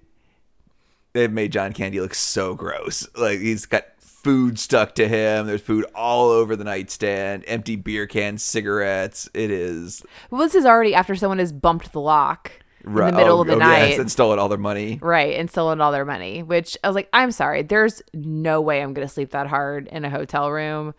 they've 1.14 1.33
made 1.33 1.53
John 1.53 1.72
Candy 1.72 2.00
look 2.00 2.14
so 2.14 2.55
gross. 2.55 3.09
Like 3.16 3.38
he's 3.40 3.64
got 3.64 3.85
food 3.98 4.59
stuck 4.59 4.94
to 4.96 5.09
him. 5.09 5.46
There's 5.46 5.61
food 5.62 5.87
all 5.94 6.29
over 6.29 6.57
the 6.57 6.64
nightstand, 6.64 7.44
empty 7.46 7.77
beer 7.77 8.07
cans, 8.07 8.42
cigarettes. 8.42 9.29
It 9.33 9.50
is 9.50 10.03
Well, 10.31 10.42
this 10.42 10.55
is 10.55 10.66
already 10.66 10.94
after 10.94 11.14
someone 11.14 11.38
has 11.38 11.53
bumped 11.53 11.92
the 11.92 12.00
lock 12.00 12.53
Right. 12.87 13.09
in 13.09 13.14
the 13.14 13.20
middle 13.20 13.38
Oh, 13.38 13.40
of 13.42 13.46
the 13.46 13.55
oh, 13.55 13.59
night. 13.59 13.90
Yes, 13.90 13.98
and 13.98 14.11
stolen 14.12 14.38
all 14.38 14.50
their 14.50 14.59
money. 14.59 14.98
Right, 15.00 15.37
and 15.38 15.50
stolen 15.50 15.81
all 15.81 15.90
their 15.90 16.05
money, 16.05 16.42
which 16.42 16.77
I 16.85 16.88
was 16.88 16.94
like, 16.94 17.09
I'm 17.14 17.31
sorry, 17.31 17.62
there's 17.62 18.03
no 18.12 18.61
way 18.61 18.83
I'm 18.83 18.92
gonna 18.92 19.09
sleep 19.09 19.31
that 19.31 19.46
hard 19.46 19.87
in 19.88 20.05
a 20.05 20.11
hotel 20.11 20.50
room 20.50 20.94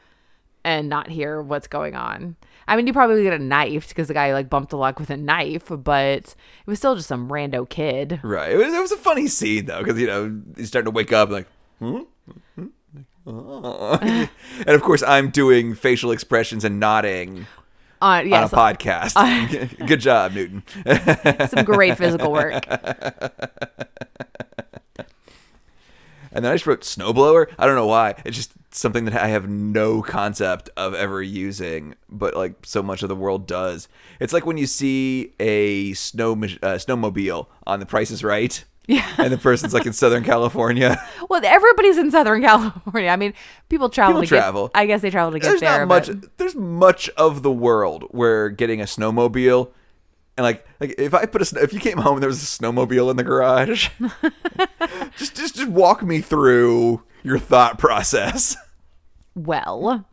and 0.64 0.90
not 0.90 1.10
hear 1.10 1.42
what's 1.44 1.68
going 1.68 1.96
on. 1.96 2.38
I 2.68 2.76
mean, 2.76 2.88
you 2.88 2.94
probably 2.94 3.24
get 3.24 3.34
a 3.34 3.40
knife 3.40 3.90
because 3.90 4.08
the 4.08 4.14
guy 4.14 4.34
like 4.34 4.50
bumped 4.50 4.72
the 4.72 4.78
lock 4.78 5.00
with 5.00 5.10
a 5.10 5.18
knife, 5.18 5.66
but 5.70 6.20
it 6.24 6.36
was 6.66 6.80
still 6.80 6.96
just 6.96 7.08
some 7.08 7.30
rando 7.30 7.68
kid. 7.70 8.20
Right. 8.24 8.52
It 8.54 8.58
was, 8.58 8.74
it 8.74 8.80
was 8.82 8.92
a 8.92 8.98
funny 8.98 9.28
scene 9.28 9.66
though, 9.66 9.84
because 9.84 10.00
you 10.00 10.08
know 10.08 10.42
he's 10.58 10.68
starting 10.70 10.86
to 10.92 10.96
wake 10.96 11.14
up 11.14 11.30
like, 11.30 11.48
hmm? 11.80 12.00
Hmm? 12.56 12.66
Oh. 13.28 13.98
and 14.02 14.70
of 14.70 14.82
course 14.82 15.04
I'm 15.04 15.30
doing 15.30 15.74
facial 15.76 16.12
expressions 16.12 16.64
and 16.64 16.80
nodding 16.80 17.48
Uh, 18.02 18.06
on 18.06 18.26
a 18.44 18.50
podcast. 18.50 19.16
Good 19.88 20.00
job, 20.00 20.34
Newton. 20.34 20.64
some 21.48 21.66
great 21.66 21.98
physical 21.98 22.32
work. 22.32 22.66
And 26.32 26.44
then 26.44 26.52
I 26.52 26.56
just 26.56 26.68
wrote 26.68 26.82
snowblower. 26.82 27.48
I 27.58 27.66
don't 27.66 27.76
know 27.76 27.88
why. 27.88 28.16
It 28.26 28.32
just 28.32 28.52
something 28.76 29.06
that 29.06 29.16
I 29.16 29.28
have 29.28 29.48
no 29.50 30.02
concept 30.02 30.70
of 30.76 30.94
ever 30.94 31.22
using, 31.22 31.96
but 32.10 32.36
like 32.36 32.56
so 32.66 32.84
much 32.84 33.04
of 33.04 33.10
the 33.10 33.16
world 33.16 33.48
does. 33.48 33.88
It's 34.20 34.34
like 34.34 34.46
when 34.46 34.58
you 34.58 34.68
see 34.68 35.34
a 35.40 35.94
snow 35.94 36.34
uh, 36.34 36.36
snowmobile 36.78 37.48
on 37.66 37.80
The 37.80 37.86
Price 37.86 38.12
is 38.12 38.24
Right. 38.24 38.64
Yeah. 38.88 39.08
And 39.18 39.34
the 39.34 39.38
person's 39.40 39.74
like 39.74 39.88
in 39.88 39.94
Southern 39.94 40.24
California. 40.24 41.02
Well, 41.30 41.42
everybody's 41.44 41.98
in 41.98 42.12
Southern 42.12 42.44
California. 42.44 43.10
I 43.10 43.16
mean, 43.16 43.34
people 43.68 43.90
travel 43.90 44.22
People 44.22 44.38
travel. 44.38 44.68
get. 44.68 44.78
I 44.80 44.86
guess 44.86 45.02
they 45.02 45.10
travel 45.10 45.32
to 45.32 45.40
get 45.40 45.48
There's 45.48 45.60
there. 45.62 45.80
not 45.80 45.88
much. 45.88 46.08
but- 46.08 46.38
There's 46.38 46.54
much 46.56 47.10
of 47.18 47.42
the 47.42 47.52
world 47.52 48.04
where 48.12 48.50
getting 48.50 48.80
a 48.82 48.84
snowmobile, 48.84 49.72
and 50.38 50.44
like, 50.44 50.68
like 50.80 50.94
if 51.00 51.14
I 51.16 51.26
put 51.26 51.42
a, 51.52 51.64
if 51.64 51.74
you 51.74 51.80
came 51.80 51.98
home 51.98 52.14
and 52.18 52.22
there 52.22 52.28
was 52.30 52.44
a 52.44 52.46
snowmobile 52.46 53.10
in 53.10 53.18
the 53.18 53.24
garage, 53.24 53.90
just 55.18 55.36
just 55.36 55.56
just 55.56 55.68
walk 55.70 56.04
me 56.04 56.22
through 56.22 57.02
your 57.24 57.40
thought 57.40 57.80
process. 57.80 58.56
Well, 59.36 60.06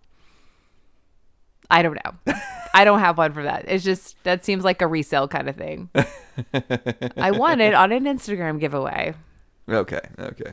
I 1.71 1.83
don't 1.83 1.99
know. 2.05 2.35
I 2.75 2.85
don't 2.85 3.01
have 3.01 3.19
one 3.19 3.33
for 3.33 3.43
that. 3.43 3.65
It's 3.69 3.85
just 3.85 4.23
that 4.25 4.45
seems 4.45 4.65
like 4.65 4.83
a 4.83 4.87
resale 4.87 5.29
kind 5.29 5.49
of 5.49 5.57
thing. 5.57 5.91
I 7.17 7.31
won 7.31 7.61
it 7.61 7.75
on 7.75 7.93
an 7.93 8.05
Instagram 8.05 8.59
giveaway. 8.59 9.15
Okay, 9.69 10.01
okay. 10.19 10.53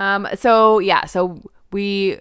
Um. 0.00 0.28
So 0.34 0.78
yeah. 0.78 1.04
So 1.06 1.40
we. 1.70 2.20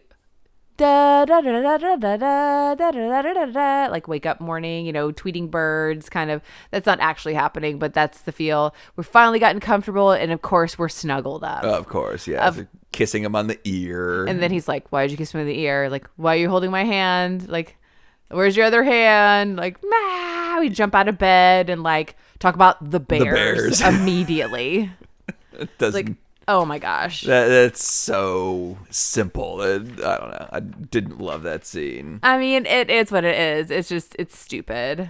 Da, 0.82 1.26
da, 1.26 1.42
da, 1.42 1.52
da, 1.52 1.78
da, 1.78 1.96
da, 1.96 2.18
da, 2.18 2.18
da, 2.18 2.74
da, 2.74 2.92
da, 2.92 3.22
da, 3.22 3.34
da, 3.34 3.46
da, 3.46 3.92
like 3.92 4.08
wake 4.08 4.26
up 4.26 4.42
morning, 4.42 4.84
you 4.88 4.92
know, 4.92 5.12
tweeting 5.12 5.52
birds, 5.52 6.10
kind 6.10 6.32
of. 6.32 6.42
That's 6.72 6.88
not 6.88 7.00
actually 7.00 7.36
happening, 7.36 7.78
but 7.78 7.94
that's 7.94 8.22
the 8.22 8.32
feel. 8.32 8.74
We're 8.96 9.04
finally 9.04 9.38
gotten 9.38 9.60
comfortable, 9.60 10.12
and 10.12 10.32
of 10.32 10.42
course, 10.42 10.80
we're 10.80 10.90
snuggled 10.90 11.44
up. 11.44 11.64
Of 11.64 11.88
course, 11.88 12.26
yeah. 12.26 12.48
Of- 12.48 12.66
kissing 12.92 13.24
him 13.24 13.36
on 13.36 13.46
the 13.46 13.60
ear. 13.64 14.26
And 14.26 14.42
then 14.42 14.50
he's 14.50 14.68
like, 14.68 14.92
"Why 14.92 15.04
did 15.04 15.12
you 15.12 15.18
kiss 15.18 15.36
me 15.36 15.42
on 15.42 15.46
the 15.46 15.60
ear? 15.60 15.88
Like, 15.88 16.10
why 16.16 16.34
are 16.34 16.40
you 16.40 16.50
holding 16.50 16.72
my 16.72 16.84
hand? 16.84 17.48
Like, 17.48 17.78
where's 18.30 18.58
your 18.58 18.66
other 18.66 18.84
hand? 18.84 19.58
Like, 19.58 19.78
nah." 19.84 20.60
We 20.62 20.70
jump 20.70 20.96
out 20.96 21.08
of 21.08 21.20
bed 21.20 21.70
and 21.70 21.84
like 21.84 22.16
talk 22.40 22.56
about 22.56 22.90
the 22.90 23.00
bears, 23.00 23.80
bears. 23.80 23.82
immediately. 23.82 24.90
doesn't. 25.78 26.08
like, 26.08 26.16
oh 26.52 26.66
my 26.66 26.80
gosh. 26.80 27.22
that, 27.22 27.48
that's 27.48 27.84
so 27.84 28.78
simple. 28.90 29.62
It, 29.62 29.82
I 30.04 30.18
don't 30.18 30.30
know. 30.32 30.50
I 30.52 30.60
didn't 30.60 31.20
love 31.20 31.44
that 31.44 31.66
scene. 31.66 32.20
I 32.24 32.38
mean, 32.38 32.66
it 32.66 32.90
is 32.90 33.12
what 33.12 33.24
it 33.24 33.38
is. 33.38 33.72
It's 33.72 33.90
just 33.90 34.16
it's 34.20 34.38
stupid. 34.38 35.10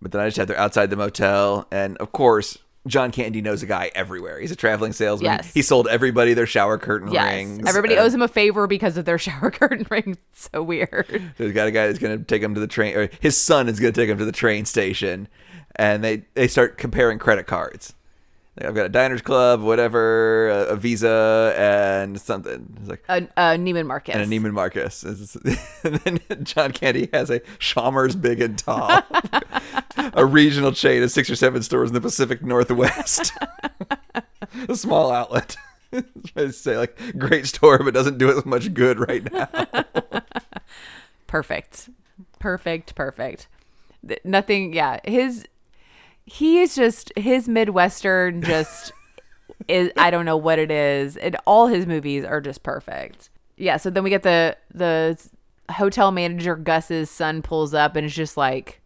But 0.00 0.12
then 0.12 0.20
I 0.20 0.26
just 0.28 0.36
had 0.36 0.48
her 0.48 0.58
outside 0.58 0.90
the 0.90 0.96
motel, 0.96 1.66
and 1.72 1.96
of 1.98 2.12
course, 2.12 2.58
John 2.86 3.10
Candy 3.10 3.42
knows 3.42 3.62
a 3.62 3.66
guy 3.66 3.90
everywhere. 3.94 4.38
He's 4.40 4.52
a 4.52 4.56
traveling 4.56 4.92
salesman. 4.92 5.30
Yes. 5.32 5.52
He 5.52 5.60
sold 5.60 5.88
everybody 5.88 6.34
their 6.34 6.46
shower 6.46 6.78
curtain 6.78 7.10
Yes, 7.12 7.34
rings. 7.34 7.68
everybody 7.68 7.94
and 7.94 8.02
owes 8.04 8.14
him 8.14 8.22
a 8.22 8.28
favor 8.28 8.66
because 8.66 8.96
of 8.96 9.04
their 9.04 9.18
shower 9.26 9.50
curtain 9.50 9.86
rings. 9.90 10.16
It's 10.32 10.48
so 10.52 10.62
weird. 10.62 11.32
There's 11.36 11.52
got 11.52 11.66
a 11.68 11.70
guy 11.72 11.88
that's 11.88 11.98
going 11.98 12.16
to 12.18 12.24
take 12.24 12.42
him 12.42 12.54
to 12.54 12.60
the 12.60 12.66
train, 12.68 12.96
or 12.96 13.10
his 13.20 13.36
son 13.36 13.68
is 13.68 13.80
going 13.80 13.92
to 13.92 14.00
take 14.00 14.08
him 14.08 14.18
to 14.18 14.24
the 14.24 14.32
train 14.32 14.64
station, 14.64 15.28
and 15.76 16.02
they 16.04 16.22
they 16.34 16.48
start 16.48 16.78
comparing 16.78 17.18
credit 17.18 17.46
cards. 17.46 17.94
I've 18.60 18.74
got 18.74 18.86
a 18.86 18.88
Diners 18.88 19.22
Club, 19.22 19.60
whatever, 19.62 20.48
a, 20.48 20.64
a 20.66 20.76
Visa, 20.76 21.54
and 21.56 22.20
something. 22.20 22.74
It's 22.80 22.88
like 22.88 23.04
a, 23.08 23.28
uh, 23.36 23.56
Neiman 23.56 23.86
Marcus. 23.86 24.14
and 24.14 24.22
a 24.22 24.26
Neiman 24.26 24.52
Marcus. 24.52 25.04
And 25.84 26.20
then 26.28 26.44
John 26.44 26.72
Candy 26.72 27.08
has 27.12 27.30
a 27.30 27.40
Chalmers 27.58 28.16
Big 28.16 28.40
and 28.40 28.58
Tall, 28.58 29.02
a 30.12 30.24
regional 30.26 30.72
chain 30.72 31.02
of 31.02 31.10
six 31.10 31.30
or 31.30 31.36
seven 31.36 31.62
stores 31.62 31.90
in 31.90 31.94
the 31.94 32.00
Pacific 32.00 32.42
Northwest, 32.42 33.32
a 34.68 34.74
small 34.74 35.10
outlet. 35.12 35.56
I 36.36 36.48
say 36.50 36.76
like 36.76 37.16
great 37.18 37.46
store, 37.46 37.78
but 37.78 37.94
doesn't 37.94 38.18
do 38.18 38.30
as 38.36 38.44
much 38.44 38.74
good 38.74 38.98
right 39.08 39.32
now. 39.32 39.48
perfect 41.26 41.90
perfect 42.38 42.94
perfect 42.94 43.48
Th- 44.06 44.20
nothing 44.24 44.72
yeah 44.74 45.00
his 45.04 45.44
he 46.30 46.60
is 46.60 46.74
just 46.74 47.12
his 47.16 47.48
midwestern 47.48 48.42
just 48.42 48.92
is 49.68 49.90
i 49.96 50.10
don't 50.10 50.24
know 50.24 50.36
what 50.36 50.58
it 50.58 50.70
is. 50.70 51.16
And 51.16 51.36
all 51.46 51.66
his 51.66 51.86
movies 51.86 52.24
are 52.24 52.40
just 52.40 52.62
perfect. 52.62 53.30
Yeah 53.56 53.76
so 53.76 53.90
then 53.90 54.04
we 54.04 54.10
get 54.10 54.22
the 54.22 54.56
the 54.72 55.18
hotel 55.70 56.10
manager 56.12 56.56
gus's 56.56 57.10
son 57.10 57.42
pulls 57.42 57.74
up 57.74 57.96
and 57.96 58.06
it's 58.06 58.14
just 58.14 58.36
like 58.36 58.80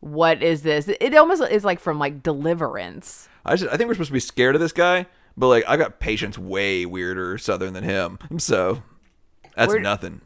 what 0.00 0.42
is 0.42 0.62
this? 0.62 0.88
It 0.88 1.14
almost 1.14 1.42
is 1.50 1.64
like 1.64 1.78
from 1.78 1.98
like 1.98 2.22
deliverance. 2.22 3.28
I 3.44 3.56
just, 3.56 3.72
I 3.72 3.76
think 3.76 3.88
we're 3.88 3.94
supposed 3.94 4.08
to 4.08 4.14
be 4.14 4.20
scared 4.20 4.54
of 4.54 4.60
this 4.60 4.72
guy, 4.72 5.06
but 5.36 5.48
like 5.48 5.64
I 5.68 5.76
got 5.76 6.00
patients 6.00 6.38
way 6.38 6.86
weirder 6.86 7.36
southern 7.38 7.74
than 7.74 7.84
him, 7.84 8.18
so 8.38 8.82
that's 9.56 9.68
We're- 9.68 9.82
nothing. 9.82 10.22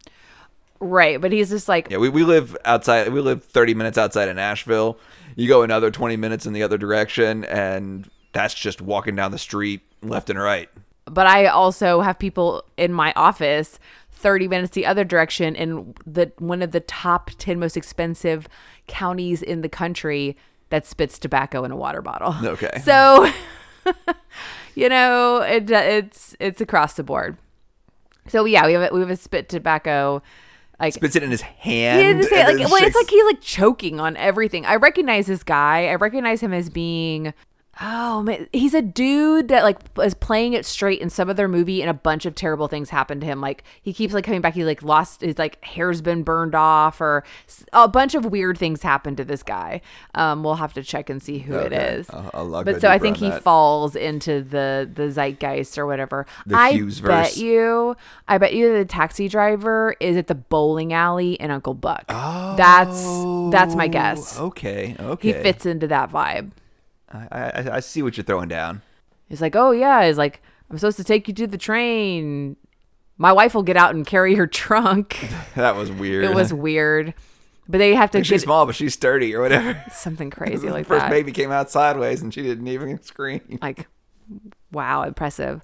Right 0.80 1.20
but 1.20 1.32
he's 1.32 1.50
just 1.50 1.68
like 1.68 1.90
Yeah, 1.90 1.98
we, 1.98 2.08
we 2.08 2.24
live 2.24 2.56
outside. 2.64 3.12
We 3.12 3.20
live 3.20 3.44
30 3.44 3.74
minutes 3.74 3.98
outside 3.98 4.28
of 4.28 4.36
Nashville. 4.36 4.98
You 5.36 5.48
go 5.48 5.62
another 5.62 5.90
20 5.90 6.16
minutes 6.16 6.46
in 6.46 6.52
the 6.52 6.62
other 6.62 6.78
direction, 6.78 7.44
and 7.44 8.08
that's 8.32 8.54
just 8.54 8.80
walking 8.80 9.16
down 9.16 9.32
the 9.32 9.38
street 9.38 9.80
left 10.02 10.30
and 10.30 10.38
right. 10.38 10.68
but 11.06 11.26
I 11.26 11.46
also 11.46 12.00
have 12.00 12.18
people 12.18 12.64
in 12.76 12.92
my 12.92 13.12
office 13.16 13.78
30 14.12 14.48
minutes 14.48 14.72
the 14.72 14.86
other 14.86 15.04
direction 15.04 15.54
in 15.54 15.94
the 16.06 16.32
one 16.38 16.62
of 16.62 16.72
the 16.72 16.80
top 16.80 17.30
10 17.38 17.58
most 17.58 17.76
expensive 17.76 18.48
counties 18.86 19.42
in 19.42 19.60
the 19.60 19.68
country 19.68 20.36
that 20.70 20.86
spits 20.86 21.18
tobacco 21.18 21.64
in 21.64 21.70
a 21.70 21.76
water 21.76 22.02
bottle. 22.02 22.34
Okay. 22.44 22.70
So 22.84 23.30
you 24.74 24.88
know, 24.88 25.38
it 25.42 25.70
it's 25.70 26.36
it's 26.40 26.60
across 26.60 26.94
the 26.94 27.02
board. 27.02 27.36
So 28.28 28.44
yeah, 28.44 28.66
we 28.66 28.72
have 28.72 28.90
a, 28.90 28.94
we 28.94 29.00
have 29.00 29.10
a 29.10 29.16
spit 29.16 29.48
tobacco 29.48 30.22
Like 30.80 30.94
Spits 30.94 31.16
it 31.16 31.22
in 31.22 31.30
his 31.30 31.42
he 31.42 31.82
hand. 31.82 32.00
didn't 32.00 32.24
say 32.24 32.44
like 32.44 32.58
well, 32.70 32.82
it's 32.84 32.96
like 32.96 33.08
he's 33.08 33.24
like 33.24 33.40
choking 33.40 34.00
on 34.00 34.16
everything. 34.16 34.66
I 34.66 34.76
recognize 34.76 35.26
this 35.26 35.42
guy. 35.42 35.86
I 35.88 35.94
recognize 35.94 36.40
him 36.40 36.52
as 36.52 36.68
being 36.68 37.32
oh 37.80 38.22
man, 38.22 38.48
he's 38.52 38.74
a 38.74 38.82
dude 38.82 39.48
that 39.48 39.62
like 39.62 39.78
is 40.02 40.14
playing 40.14 40.52
it 40.52 40.64
straight 40.66 41.00
in 41.00 41.10
some 41.10 41.28
other 41.30 41.48
movie, 41.48 41.80
and 41.80 41.90
a 41.90 41.94
bunch 41.94 42.26
of 42.26 42.34
terrible 42.34 42.68
things 42.68 42.90
happen 42.90 43.20
to 43.20 43.26
him. 43.26 43.40
Like 43.40 43.64
he 43.82 43.92
keeps 43.92 44.14
like 44.14 44.24
coming 44.24 44.40
back. 44.40 44.54
He 44.54 44.64
like 44.64 44.82
lost 44.82 45.20
his 45.20 45.38
like 45.38 45.62
hair's 45.64 46.00
been 46.00 46.22
burned 46.22 46.54
off, 46.54 47.00
or 47.00 47.24
a 47.72 47.88
bunch 47.88 48.14
of 48.14 48.24
weird 48.26 48.58
things 48.58 48.82
happen 48.82 49.16
to 49.16 49.24
this 49.24 49.42
guy. 49.42 49.80
Um, 50.14 50.42
we'll 50.44 50.54
have 50.56 50.72
to 50.74 50.82
check 50.82 51.10
and 51.10 51.22
see 51.22 51.38
who 51.40 51.54
it 51.54 51.72
Okay. 51.72 51.94
is. 51.96 52.10
I'll- 52.10 52.62
but 52.64 52.80
so 52.80 52.88
I 52.88 52.98
think 52.98 53.16
he 53.16 53.30
that. 53.30 53.42
falls 53.42 53.96
into 53.96 54.42
the 54.42 54.88
the 54.92 55.10
zeitgeist 55.10 55.76
or 55.78 55.86
whatever. 55.86 56.26
The 56.46 56.56
I 56.56 56.70
Hughes-verse. 56.72 57.08
bet 57.08 57.36
you, 57.36 57.96
I 58.28 58.38
bet 58.38 58.54
you 58.54 58.72
the 58.76 58.84
taxi 58.84 59.28
driver 59.28 59.96
is 60.00 60.16
at 60.16 60.26
the 60.28 60.34
bowling 60.34 60.92
alley 60.92 61.34
in 61.34 61.50
Uncle 61.50 61.74
Buck. 61.74 62.04
Oh, 62.08 62.54
That's 62.56 63.02
that's 63.52 63.74
my 63.74 63.88
guess. 63.88 64.38
Oh, 64.38 64.46
Okay. 64.46 64.94
Okay. 65.00 65.28
He 65.28 65.32
fits 65.32 65.66
into 65.66 65.86
that 65.88 66.10
vibe. 66.10 66.50
I, 67.14 67.26
I, 67.32 67.76
I 67.76 67.80
see 67.80 68.02
what 68.02 68.16
you're 68.16 68.24
throwing 68.24 68.48
down. 68.48 68.82
He's 69.28 69.40
like, 69.40 69.54
oh 69.56 69.70
yeah, 69.70 70.06
he's 70.06 70.18
like, 70.18 70.42
I'm 70.70 70.78
supposed 70.78 70.96
to 70.96 71.04
take 71.04 71.28
you 71.28 71.34
to 71.34 71.46
the 71.46 71.58
train. 71.58 72.56
My 73.16 73.32
wife 73.32 73.54
will 73.54 73.62
get 73.62 73.76
out 73.76 73.94
and 73.94 74.04
carry 74.06 74.34
her 74.34 74.46
trunk. 74.46 75.28
That 75.54 75.76
was 75.76 75.90
weird. 75.92 76.24
it 76.24 76.34
was 76.34 76.52
weird, 76.52 77.14
but 77.68 77.78
they 77.78 77.94
have 77.94 78.10
to 78.10 78.24
She's 78.24 78.42
small, 78.42 78.66
but 78.66 78.74
she's 78.74 78.94
sturdy 78.94 79.34
or 79.34 79.40
whatever. 79.42 79.80
something 79.92 80.30
crazy 80.38 80.66
the 80.66 80.72
like 80.72 80.86
first 80.86 81.02
that. 81.04 81.10
baby 81.10 81.30
came 81.30 81.52
out 81.52 81.70
sideways, 81.70 82.22
and 82.22 82.34
she 82.34 82.42
didn't 82.42 82.66
even 82.66 83.00
scream. 83.02 83.58
Like, 83.62 83.86
wow, 84.72 85.04
impressive. 85.04 85.62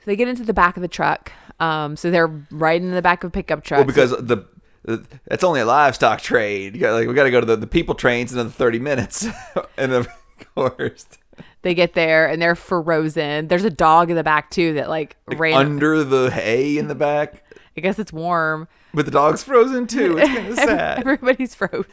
So 0.00 0.04
they 0.06 0.16
get 0.16 0.26
into 0.26 0.42
the 0.42 0.52
back 0.52 0.76
of 0.76 0.80
the 0.82 0.88
truck. 0.88 1.30
Um, 1.60 1.96
so 1.96 2.10
they're 2.10 2.26
riding 2.50 2.88
in 2.88 2.94
the 2.94 3.02
back 3.02 3.22
of 3.22 3.28
a 3.28 3.30
pickup 3.30 3.62
truck. 3.62 3.78
Well, 3.78 3.86
because 3.86 4.10
the, 4.10 4.44
the 4.84 5.06
it's 5.26 5.44
only 5.44 5.60
a 5.60 5.64
livestock 5.64 6.20
trade. 6.20 6.74
You 6.74 6.80
got 6.80 6.94
like 6.94 7.06
we 7.06 7.14
got 7.14 7.24
to 7.24 7.30
go 7.30 7.38
to 7.38 7.46
the, 7.46 7.56
the 7.56 7.68
people 7.68 7.94
trains 7.94 8.32
in 8.32 8.40
another 8.40 8.50
thirty 8.52 8.80
minutes, 8.80 9.24
and 9.76 9.92
of 9.92 10.08
course 10.54 11.06
they 11.62 11.74
get 11.74 11.94
there 11.94 12.28
and 12.28 12.40
they're 12.40 12.54
frozen. 12.54 13.48
There's 13.48 13.64
a 13.64 13.70
dog 13.70 14.10
in 14.10 14.16
the 14.16 14.24
back 14.24 14.50
too 14.50 14.74
that 14.74 14.88
like, 14.88 15.16
ran. 15.26 15.54
under 15.54 16.04
the 16.04 16.30
hay 16.30 16.76
in 16.78 16.88
the 16.88 16.94
back, 16.94 17.44
I 17.76 17.80
guess 17.80 17.98
it's 17.98 18.12
warm. 18.12 18.68
but 18.92 19.04
the 19.04 19.10
dog's 19.10 19.42
frozen 19.42 19.86
too. 19.86 20.18
It's 20.18 20.28
kind 20.28 20.48
of 20.48 20.56
sad. 20.56 20.98
Everybody's 21.00 21.54
frozen. 21.54 21.86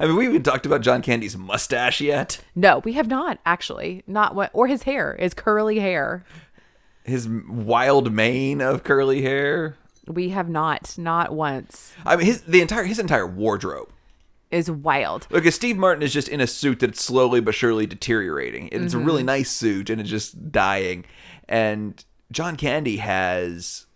I 0.00 0.06
mean, 0.06 0.16
we 0.16 0.26
haven't 0.26 0.44
talked 0.44 0.64
about 0.66 0.80
John 0.82 1.02
Candy's 1.02 1.36
mustache 1.36 2.00
yet. 2.00 2.40
no, 2.54 2.78
we 2.80 2.92
have 2.92 3.08
not 3.08 3.38
actually. 3.44 4.02
Not 4.06 4.34
what 4.34 4.50
or 4.52 4.66
his 4.68 4.84
hair, 4.84 5.16
his 5.18 5.34
curly 5.34 5.80
hair. 5.80 6.24
His 7.04 7.28
wild 7.28 8.12
mane 8.12 8.60
of 8.60 8.84
curly 8.84 9.22
hair. 9.22 9.76
We 10.06 10.30
have 10.30 10.48
not, 10.48 10.96
not 10.98 11.32
once. 11.32 11.94
I 12.04 12.16
mean, 12.16 12.26
his 12.26 12.42
the 12.42 12.60
entire 12.60 12.84
his 12.84 12.98
entire 12.98 13.26
wardrobe. 13.26 13.90
Is 14.50 14.70
wild. 14.70 15.26
Look, 15.30 15.44
Steve 15.46 15.76
Martin 15.76 16.02
is 16.02 16.12
just 16.12 16.28
in 16.28 16.40
a 16.40 16.46
suit 16.46 16.80
that's 16.80 17.02
slowly 17.02 17.40
but 17.40 17.54
surely 17.54 17.86
deteriorating. 17.86 18.70
It's 18.72 18.94
a 18.94 18.98
really 18.98 19.20
mm-hmm. 19.20 19.26
nice 19.26 19.50
suit, 19.50 19.90
and 19.90 20.00
it's 20.00 20.08
just 20.08 20.50
dying. 20.50 21.04
And 21.46 22.02
John 22.32 22.56
Candy 22.56 22.96
has 22.96 23.86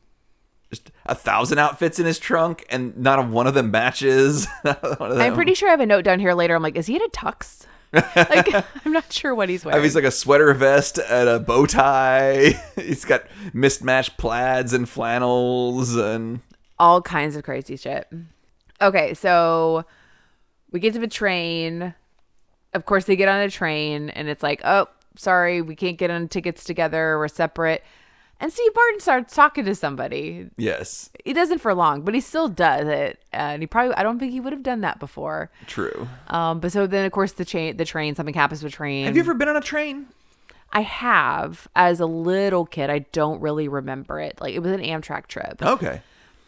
just 0.69 0.91
a 1.07 1.15
thousand 1.15 1.59
outfits 1.59 1.99
in 1.99 2.07
his 2.07 2.19
trunk, 2.19 2.67
and 2.69 2.97
not 2.99 3.19
a 3.19 3.23
one 3.23 3.47
of 3.47 3.55
them 3.55 3.71
matches. 3.71 4.47
Of 4.65 5.01
I'm 5.01 5.35
pretty 5.35 5.55
sure 5.55 5.69
I 5.69 5.73
have 5.73 5.81
a 5.81 5.87
note 5.87 6.05
down 6.05 6.21
here 6.21 6.35
later. 6.35 6.55
I'm 6.55 6.63
like, 6.63 6.77
is 6.77 6.87
he 6.87 6.97
in 6.97 7.03
a 7.03 7.09
tux? 7.09 7.67
like, 7.93 8.55
I'm 8.85 8.93
not 8.93 9.13
sure 9.13 9.35
what 9.35 9.49
he's 9.49 9.65
I 9.65 9.69
wearing. 9.69 9.81
mean, 9.81 9.85
he's 9.85 9.95
like 9.95 10.05
a 10.05 10.11
sweater 10.11 10.53
vest 10.55 10.99
and 10.99 11.29
a 11.29 11.39
bow 11.39 11.67
tie. 11.67 12.61
he's 12.77 13.05
got 13.05 13.25
mismatched 13.53 14.17
plaids 14.17 14.73
and 14.73 14.89
flannels, 14.89 15.95
and 15.95 16.41
all 16.79 17.03
kinds 17.03 17.37
of 17.37 17.43
crazy 17.43 17.77
shit. 17.77 18.11
Okay, 18.81 19.15
so 19.15 19.85
we 20.73 20.81
get 20.81 20.95
to 20.95 20.99
the 20.99 21.07
train. 21.07 21.95
Of 22.75 22.87
course, 22.87 23.05
they 23.05 23.17
get 23.17 23.29
on 23.29 23.41
a 23.41 23.51
train, 23.51 24.11
and 24.11 24.29
it's 24.29 24.43
like, 24.43 24.63
oh, 24.65 24.89
sorry, 25.17 25.61
we 25.61 25.77
can't 25.77 25.99
get 25.99 26.11
on 26.11 26.29
tickets 26.29 26.65
together. 26.65 27.19
We're 27.19 27.29
separate. 27.29 27.85
And 28.41 28.53
Steve 28.53 28.73
Martin 28.75 28.99
starts 28.99 29.37
talking 29.37 29.65
to 29.67 29.75
somebody. 29.77 30.49
yes, 30.57 31.11
He 31.25 31.33
doesn't 31.33 31.59
for 31.59 31.75
long, 31.75 32.03
but 32.03 32.13
he 32.13 32.21
still 32.21 32.49
does 32.49 32.89
it. 32.89 33.23
And 33.33 33.63
he 33.63 33.69
probably, 33.69 33.95
I 33.95 34.03
don't 34.03 34.19
think 34.19 34.33
he 34.33 34.41
would 34.41 34.53
have 34.53 34.65
done 34.65 34.81
that 34.81 34.99
before. 34.99 35.51
true. 35.69 36.09
Um, 36.27 36.59
but 36.59 36.73
so 36.73 36.89
then, 36.89 37.07
of 37.07 37.13
course, 37.13 37.33
the 37.33 37.45
train, 37.45 37.77
the 37.77 37.85
train, 37.85 38.17
something 38.17 38.35
happens 38.35 38.65
with 38.65 38.73
the 38.73 38.77
train. 38.77 39.07
Have 39.07 39.15
you 39.15 39.23
ever 39.23 39.35
been 39.35 39.49
on 39.49 39.57
a 39.57 39.61
train? 39.61 40.07
I 40.73 40.81
have 40.81 41.69
as 41.77 42.01
a 42.01 42.07
little 42.07 42.67
kid. 42.67 42.91
I 42.91 43.01
don't 43.13 43.41
really 43.41 43.69
remember 43.69 44.19
it. 44.19 44.41
Like 44.41 44.55
it 44.55 44.61
was 44.61 44.73
an 44.73 44.81
Amtrak 44.81 45.29
trip. 45.29 45.63
Okay. 45.63 46.01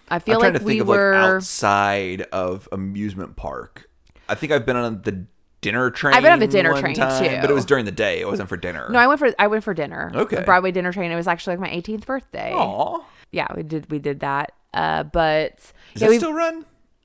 I 0.08 0.18
feel 0.18 0.42
I'm 0.42 0.54
like 0.54 0.62
we 0.62 0.82
were. 0.82 1.14
like 1.14 1.22
outside 1.22 2.22
of 2.32 2.68
amusement 2.72 3.37
park. 3.37 3.88
I 4.28 4.34
think 4.34 4.52
I've 4.52 4.66
been 4.66 4.76
on 4.76 5.02
the 5.02 5.26
dinner 5.60 5.90
train. 5.90 6.14
I've 6.14 6.22
been 6.22 6.32
on 6.32 6.38
the 6.38 6.46
dinner 6.46 6.74
train, 6.78 6.94
time, 6.94 7.24
too. 7.24 7.40
but 7.40 7.50
it 7.50 7.54
was 7.54 7.64
during 7.64 7.84
the 7.84 7.92
day. 7.92 8.20
It 8.20 8.26
wasn't 8.26 8.48
for 8.48 8.56
dinner. 8.56 8.88
No, 8.90 8.98
I 8.98 9.06
went 9.06 9.18
for 9.18 9.34
I 9.38 9.46
went 9.46 9.64
for 9.64 9.74
dinner. 9.74 10.12
Okay. 10.14 10.37
A 10.37 10.42
Broadway 10.42 10.70
dinner 10.70 10.92
train. 10.92 11.10
It 11.10 11.16
was 11.16 11.26
actually 11.26 11.56
like 11.56 11.70
my 11.70 11.76
18th 11.76 12.06
birthday. 12.06 12.52
Aw. 12.52 13.04
Yeah, 13.32 13.46
we 13.56 13.62
did 13.62 13.90
we 13.90 13.98
did 13.98 14.20
that. 14.20 14.52
Uh, 14.72 15.04
but 15.04 15.72
Does 15.94 16.02
yeah, 16.02 16.08
we 16.08 16.18
still 16.18 16.34
run? 16.34 16.64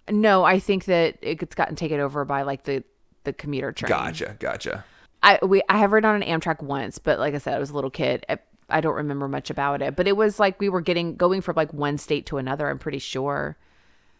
no, 0.10 0.44
I 0.44 0.60
think 0.60 0.86
that 0.86 1.18
it's 1.22 1.56
gotten 1.56 1.76
taken 1.76 2.00
over 2.00 2.26
by 2.26 2.42
like 2.42 2.64
the 2.64 2.84
the 3.24 3.34
commuter 3.34 3.72
train. 3.72 3.90
Gotcha, 3.90 4.36
gotcha. 4.40 4.86
I 5.24 5.40
we 5.42 5.62
I 5.70 5.78
have 5.78 5.92
ridden 5.92 6.10
on 6.10 6.22
an 6.22 6.40
Amtrak 6.40 6.62
once, 6.62 6.98
but 6.98 7.20
like 7.20 7.34
I 7.36 7.38
said, 7.38 7.54
I 7.54 7.60
was 7.60 7.70
a 7.70 7.74
little 7.74 7.90
kid. 7.90 8.26
I, 8.30 8.40
I 8.70 8.82
don't 8.82 8.96
remember 8.96 9.28
much 9.28 9.50
about 9.50 9.82
it, 9.82 9.96
but 9.96 10.08
it 10.08 10.16
was 10.16 10.40
like 10.40 10.60
we 10.60 10.70
were 10.70 10.82
getting 10.82 11.16
going 11.16 11.42
from 11.42 11.56
like 11.56 11.74
one 11.74 11.98
state 11.98 12.26
to 12.28 12.38
another. 12.38 12.70
I'm 12.70 12.80
pretty 12.80 13.00
sure. 13.00 13.58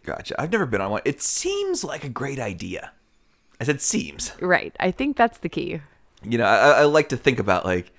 Gotcha. 0.04 0.40
I've 0.42 0.52
never 0.52 0.66
been 0.66 0.82
on 0.82 0.92
one. 0.92 1.02
It 1.06 1.22
seems 1.22 1.84
like 1.84 2.04
a 2.04 2.10
great 2.10 2.40
idea. 2.40 2.92
I 3.60 3.66
said 3.66 3.82
seems. 3.82 4.34
Right. 4.40 4.76
I 4.80 4.92
think 4.92 5.18
that's 5.18 5.40
the 5.40 5.50
key. 5.50 5.82
You 6.24 6.38
know, 6.38 6.46
I, 6.46 6.82
I 6.82 6.84
like 6.84 7.10
to 7.10 7.18
think 7.18 7.40
about 7.40 7.66
like 7.66 7.92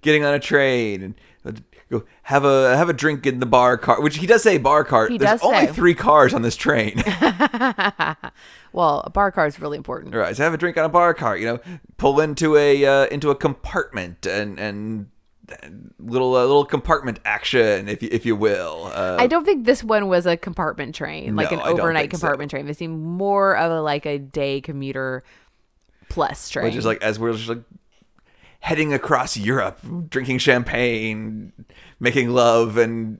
getting 0.00 0.24
on 0.24 0.34
a 0.34 0.40
train 0.40 1.02
and 1.44 1.62
go 1.90 2.04
have 2.24 2.44
a 2.44 2.76
have 2.76 2.88
a 2.88 2.92
drink 2.92 3.26
in 3.26 3.40
the 3.40 3.46
bar 3.46 3.76
cart, 3.76 4.02
which 4.02 4.16
he 4.16 4.26
does 4.26 4.42
say 4.42 4.58
bar 4.58 4.84
cart. 4.84 5.10
He 5.10 5.18
There's 5.18 5.40
does 5.40 5.42
only 5.42 5.66
say. 5.66 5.72
three 5.72 5.94
cars 5.94 6.32
on 6.34 6.42
this 6.42 6.56
train. 6.56 7.02
Well, 8.72 9.02
a 9.04 9.10
bar 9.10 9.30
car 9.30 9.46
is 9.46 9.60
really 9.60 9.76
important. 9.76 10.14
Right, 10.14 10.34
so 10.34 10.42
have 10.42 10.54
a 10.54 10.56
drink 10.56 10.78
on 10.78 10.84
a 10.84 10.88
bar 10.88 11.12
cart. 11.12 11.40
You 11.40 11.46
know, 11.46 11.60
pull 11.98 12.20
into 12.20 12.56
a 12.56 12.84
uh, 12.84 13.06
into 13.06 13.30
a 13.30 13.34
compartment 13.34 14.26
and 14.26 14.58
and 14.58 15.10
little 15.98 16.34
uh, 16.34 16.40
little 16.42 16.64
compartment 16.64 17.18
action, 17.24 17.88
if 17.88 18.02
you, 18.02 18.08
if 18.12 18.24
you 18.24 18.36
will. 18.36 18.90
Uh, 18.94 19.16
I 19.18 19.26
don't 19.26 19.44
think 19.44 19.64
this 19.64 19.82
one 19.84 20.08
was 20.08 20.26
a 20.26 20.36
compartment 20.36 20.94
train, 20.94 21.36
like 21.36 21.50
No, 21.50 21.58
an 21.60 21.66
overnight 21.66 22.04
think 22.10 22.12
so. 22.12 22.18
compartment 22.20 22.50
train. 22.50 22.66
They 22.66 22.72
seemed 22.72 23.02
more 23.02 23.56
of 23.56 23.70
a 23.72 23.80
like 23.82 24.06
a 24.06 24.18
day 24.18 24.60
commuter 24.60 25.22
plus 26.08 26.48
train. 26.50 26.64
which 26.66 26.76
is 26.76 26.84
like 26.86 27.02
as 27.02 27.18
we're 27.18 27.32
just 27.32 27.48
like 27.48 27.62
heading 28.60 28.92
across 28.92 29.36
Europe, 29.36 29.80
drinking 30.08 30.38
champagne, 30.38 31.52
making 31.98 32.30
love, 32.30 32.76
and 32.76 33.18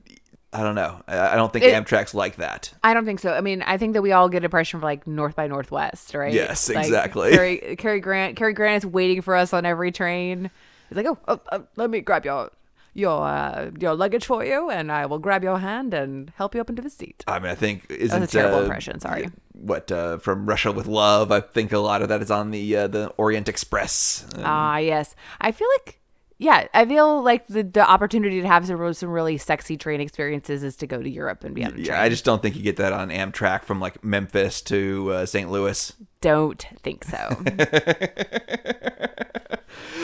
I 0.53 0.61
don't 0.63 0.75
know. 0.75 1.01
I, 1.07 1.35
don't 1.35 1.51
think 1.51 1.65
It- 1.65 1.73
Amtrak's 1.73 2.13
like 2.13 2.37
that. 2.37 2.71
I 2.83 2.93
don't 2.93 3.05
think 3.05 3.19
so. 3.19 3.33
I 3.33 3.41
mean, 3.41 3.61
I 3.63 3.77
think 3.77 3.93
that 3.93 4.01
we 4.01 4.11
all 4.13 4.29
get 4.29 4.43
impression 4.45 4.79
from 4.79 4.85
like 4.85 5.05
North 5.07 5.35
by 5.35 5.47
Northwest, 5.47 6.13
right? 6.13 6.31
Yes, 6.31 6.69
Like, 6.69 6.85
exactly. 6.85 7.31
Cary, 7.31 7.75
Cary 7.77 7.99
Grant, 7.99 8.37
Cary 8.37 8.53
Grant 8.53 8.83
is 8.83 8.89
waiting 8.89 9.21
for 9.21 9.35
us 9.35 9.51
on 9.51 9.65
every 9.65 9.91
train. 9.91 10.49
He's 10.93 11.03
like, 11.03 11.07
oh, 11.07 11.17
oh, 11.27 11.39
oh, 11.51 11.65
let 11.75 11.89
me 11.89 12.01
grab 12.01 12.23
your 12.25 12.51
your 12.93 13.25
uh, 13.25 13.71
your 13.79 13.95
luggage 13.95 14.25
for 14.25 14.45
you, 14.45 14.69
and 14.69 14.91
I 14.91 15.07
will 15.07 15.17
grab 15.17 15.43
your 15.43 15.57
hand 15.57 15.93
and 15.93 16.31
help 16.35 16.53
you 16.53 16.61
up 16.61 16.69
into 16.69 16.83
the 16.83 16.89
seat. 16.91 17.23
I 17.27 17.39
mean, 17.39 17.49
I 17.49 17.55
think 17.55 17.89
isn't 17.89 18.21
a 18.21 18.27
terrible 18.27 18.59
uh, 18.59 18.61
impression, 18.61 18.99
sorry. 18.99 19.29
What 19.53 19.91
uh, 19.91 20.19
from 20.19 20.45
Russia 20.45 20.71
with 20.71 20.85
Love? 20.85 21.31
I 21.31 21.39
think 21.41 21.71
a 21.71 21.79
lot 21.79 22.03
of 22.03 22.09
that 22.09 22.21
is 22.21 22.29
on 22.29 22.51
the 22.51 22.77
uh, 22.77 22.87
the 22.87 23.07
Orient 23.17 23.49
Express. 23.49 24.25
Uh, 24.37 24.41
Ah, 24.45 24.77
yes. 24.77 25.15
I 25.41 25.51
feel 25.51 25.67
like, 25.79 25.99
yeah, 26.37 26.67
I 26.73 26.85
feel 26.85 27.21
like 27.21 27.47
the, 27.47 27.63
the 27.63 27.87
opportunity 27.89 28.41
to 28.41 28.47
have 28.47 28.65
some, 28.67 28.93
some 28.93 29.09
really 29.09 29.37
sexy 29.37 29.77
train 29.77 30.01
experiences 30.01 30.63
is 30.63 30.75
to 30.77 30.87
go 30.87 31.01
to 31.01 31.09
Europe 31.09 31.43
and 31.43 31.55
be 31.55 31.63
on 31.63 31.71
a 31.71 31.73
train. 31.75 31.85
yeah, 31.85 32.01
I 32.01 32.09
just 32.09 32.25
don't 32.25 32.41
think 32.41 32.55
you 32.55 32.63
get 32.63 32.77
that 32.77 32.91
on 32.93 33.09
Amtrak 33.09 33.63
from 33.63 33.79
like 33.79 34.03
Memphis 34.03 34.61
to 34.63 35.11
uh, 35.11 35.25
St. 35.25 35.49
Louis. 35.49 35.93
don't 36.21 36.65
think 36.81 37.03
so. 37.03 37.17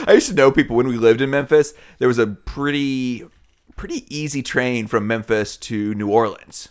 I 0.06 0.14
used 0.14 0.28
to 0.28 0.34
know 0.34 0.50
people 0.50 0.76
when 0.76 0.88
we 0.88 0.96
lived 0.96 1.20
in 1.20 1.30
Memphis. 1.30 1.74
There 1.98 2.08
was 2.08 2.18
a 2.18 2.26
pretty 2.26 3.26
pretty 3.76 4.04
easy 4.14 4.42
train 4.42 4.86
from 4.86 5.06
Memphis 5.06 5.56
to 5.56 5.94
New 5.94 6.08
Orleans. 6.10 6.68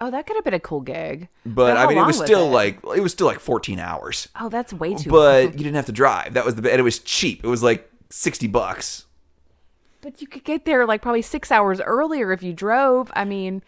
oh, 0.00 0.10
that 0.10 0.26
could 0.26 0.36
have 0.36 0.44
been 0.44 0.54
a 0.54 0.60
cool 0.60 0.80
gig. 0.80 1.28
But 1.46 1.76
how 1.76 1.84
I 1.84 1.86
mean, 1.88 1.96
it 1.96 2.00
long 2.00 2.06
was 2.08 2.16
still 2.18 2.46
it? 2.48 2.52
like 2.52 2.78
it 2.96 3.00
was 3.00 3.12
still 3.12 3.26
like 3.26 3.40
14 3.40 3.78
hours. 3.78 4.28
oh, 4.40 4.48
that's 4.48 4.72
way 4.72 4.94
too. 4.94 5.10
But 5.10 5.44
long. 5.44 5.52
you 5.52 5.58
didn't 5.58 5.76
have 5.76 5.86
to 5.86 5.92
drive. 5.92 6.34
That 6.34 6.44
was 6.44 6.54
the 6.54 6.70
and 6.70 6.80
it 6.80 6.84
was 6.84 6.98
cheap. 7.00 7.44
It 7.44 7.48
was 7.48 7.62
like 7.62 7.90
60 8.10 8.46
bucks. 8.48 9.06
But 10.00 10.20
you 10.20 10.26
could 10.28 10.44
get 10.44 10.64
there 10.64 10.86
like 10.86 11.02
probably 11.02 11.22
six 11.22 11.50
hours 11.50 11.80
earlier 11.80 12.32
if 12.32 12.42
you 12.42 12.52
drove. 12.52 13.10
I 13.14 13.24
mean, 13.24 13.62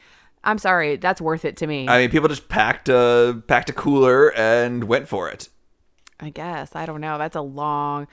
I'm 0.44 0.58
sorry, 0.58 0.96
that's 0.96 1.20
worth 1.20 1.44
it 1.44 1.56
to 1.58 1.66
me. 1.66 1.88
I 1.88 1.98
mean, 2.02 2.10
people 2.10 2.28
just 2.28 2.48
packed 2.48 2.88
a 2.88 3.42
packed 3.46 3.68
a 3.70 3.72
cooler 3.72 4.32
and 4.34 4.84
went 4.84 5.08
for 5.08 5.28
it. 5.28 5.48
I 6.20 6.30
guess. 6.30 6.76
I 6.76 6.86
don't 6.86 7.00
know. 7.00 7.18
That's 7.18 7.34
a 7.36 7.40
long. 7.40 8.06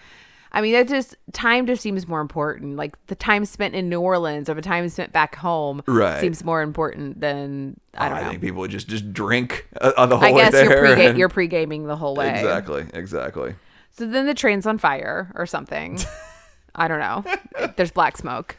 I 0.52 0.62
mean, 0.62 0.72
that 0.74 0.88
just 0.88 1.16
time 1.34 1.68
just 1.68 1.82
seems 1.84 2.08
more 2.08 2.22
important. 2.22 2.76
Like 2.78 2.98
the 3.08 3.16
time 3.16 3.46
spent 3.46 3.76
in 3.76 3.90
New 3.90 4.00
Orleans 4.02 4.50
or 4.50 4.56
the 4.56 4.62
time 4.62 4.88
spent 4.90 5.12
back 5.14 5.36
home 5.36 5.84
Right. 5.86 6.20
seems 6.20 6.44
more 6.44 6.62
important 6.62 7.20
than 7.20 7.80
I 7.94 8.10
don't 8.10 8.18
I 8.18 8.22
know. 8.24 8.30
think 8.30 8.42
people 8.42 8.62
would 8.62 8.72
just 8.72 8.88
just 8.88 9.14
drink 9.14 9.68
uh, 9.80 9.92
on 9.98 10.10
the 10.10 10.18
whole 10.18 10.28
I 10.28 10.32
way 10.32 10.42
guess 10.42 10.52
there. 10.54 10.64
you're 10.86 10.96
pre 10.96 11.06
and- 11.06 11.18
you're 11.20 11.30
pre 11.30 11.48
gaming 11.48 11.86
the 11.86 11.98
whole 11.98 12.16
way. 12.16 12.30
exactly, 12.32 12.86
exactly. 12.94 13.56
So 13.92 14.06
then 14.06 14.26
the 14.26 14.34
train's 14.34 14.66
on 14.66 14.78
fire 14.78 15.32
or 15.36 15.46
something. 15.46 16.00
I 16.76 16.88
don't 16.88 17.00
know. 17.00 17.24
There's 17.76 17.92
black 17.92 18.18
smoke. 18.18 18.56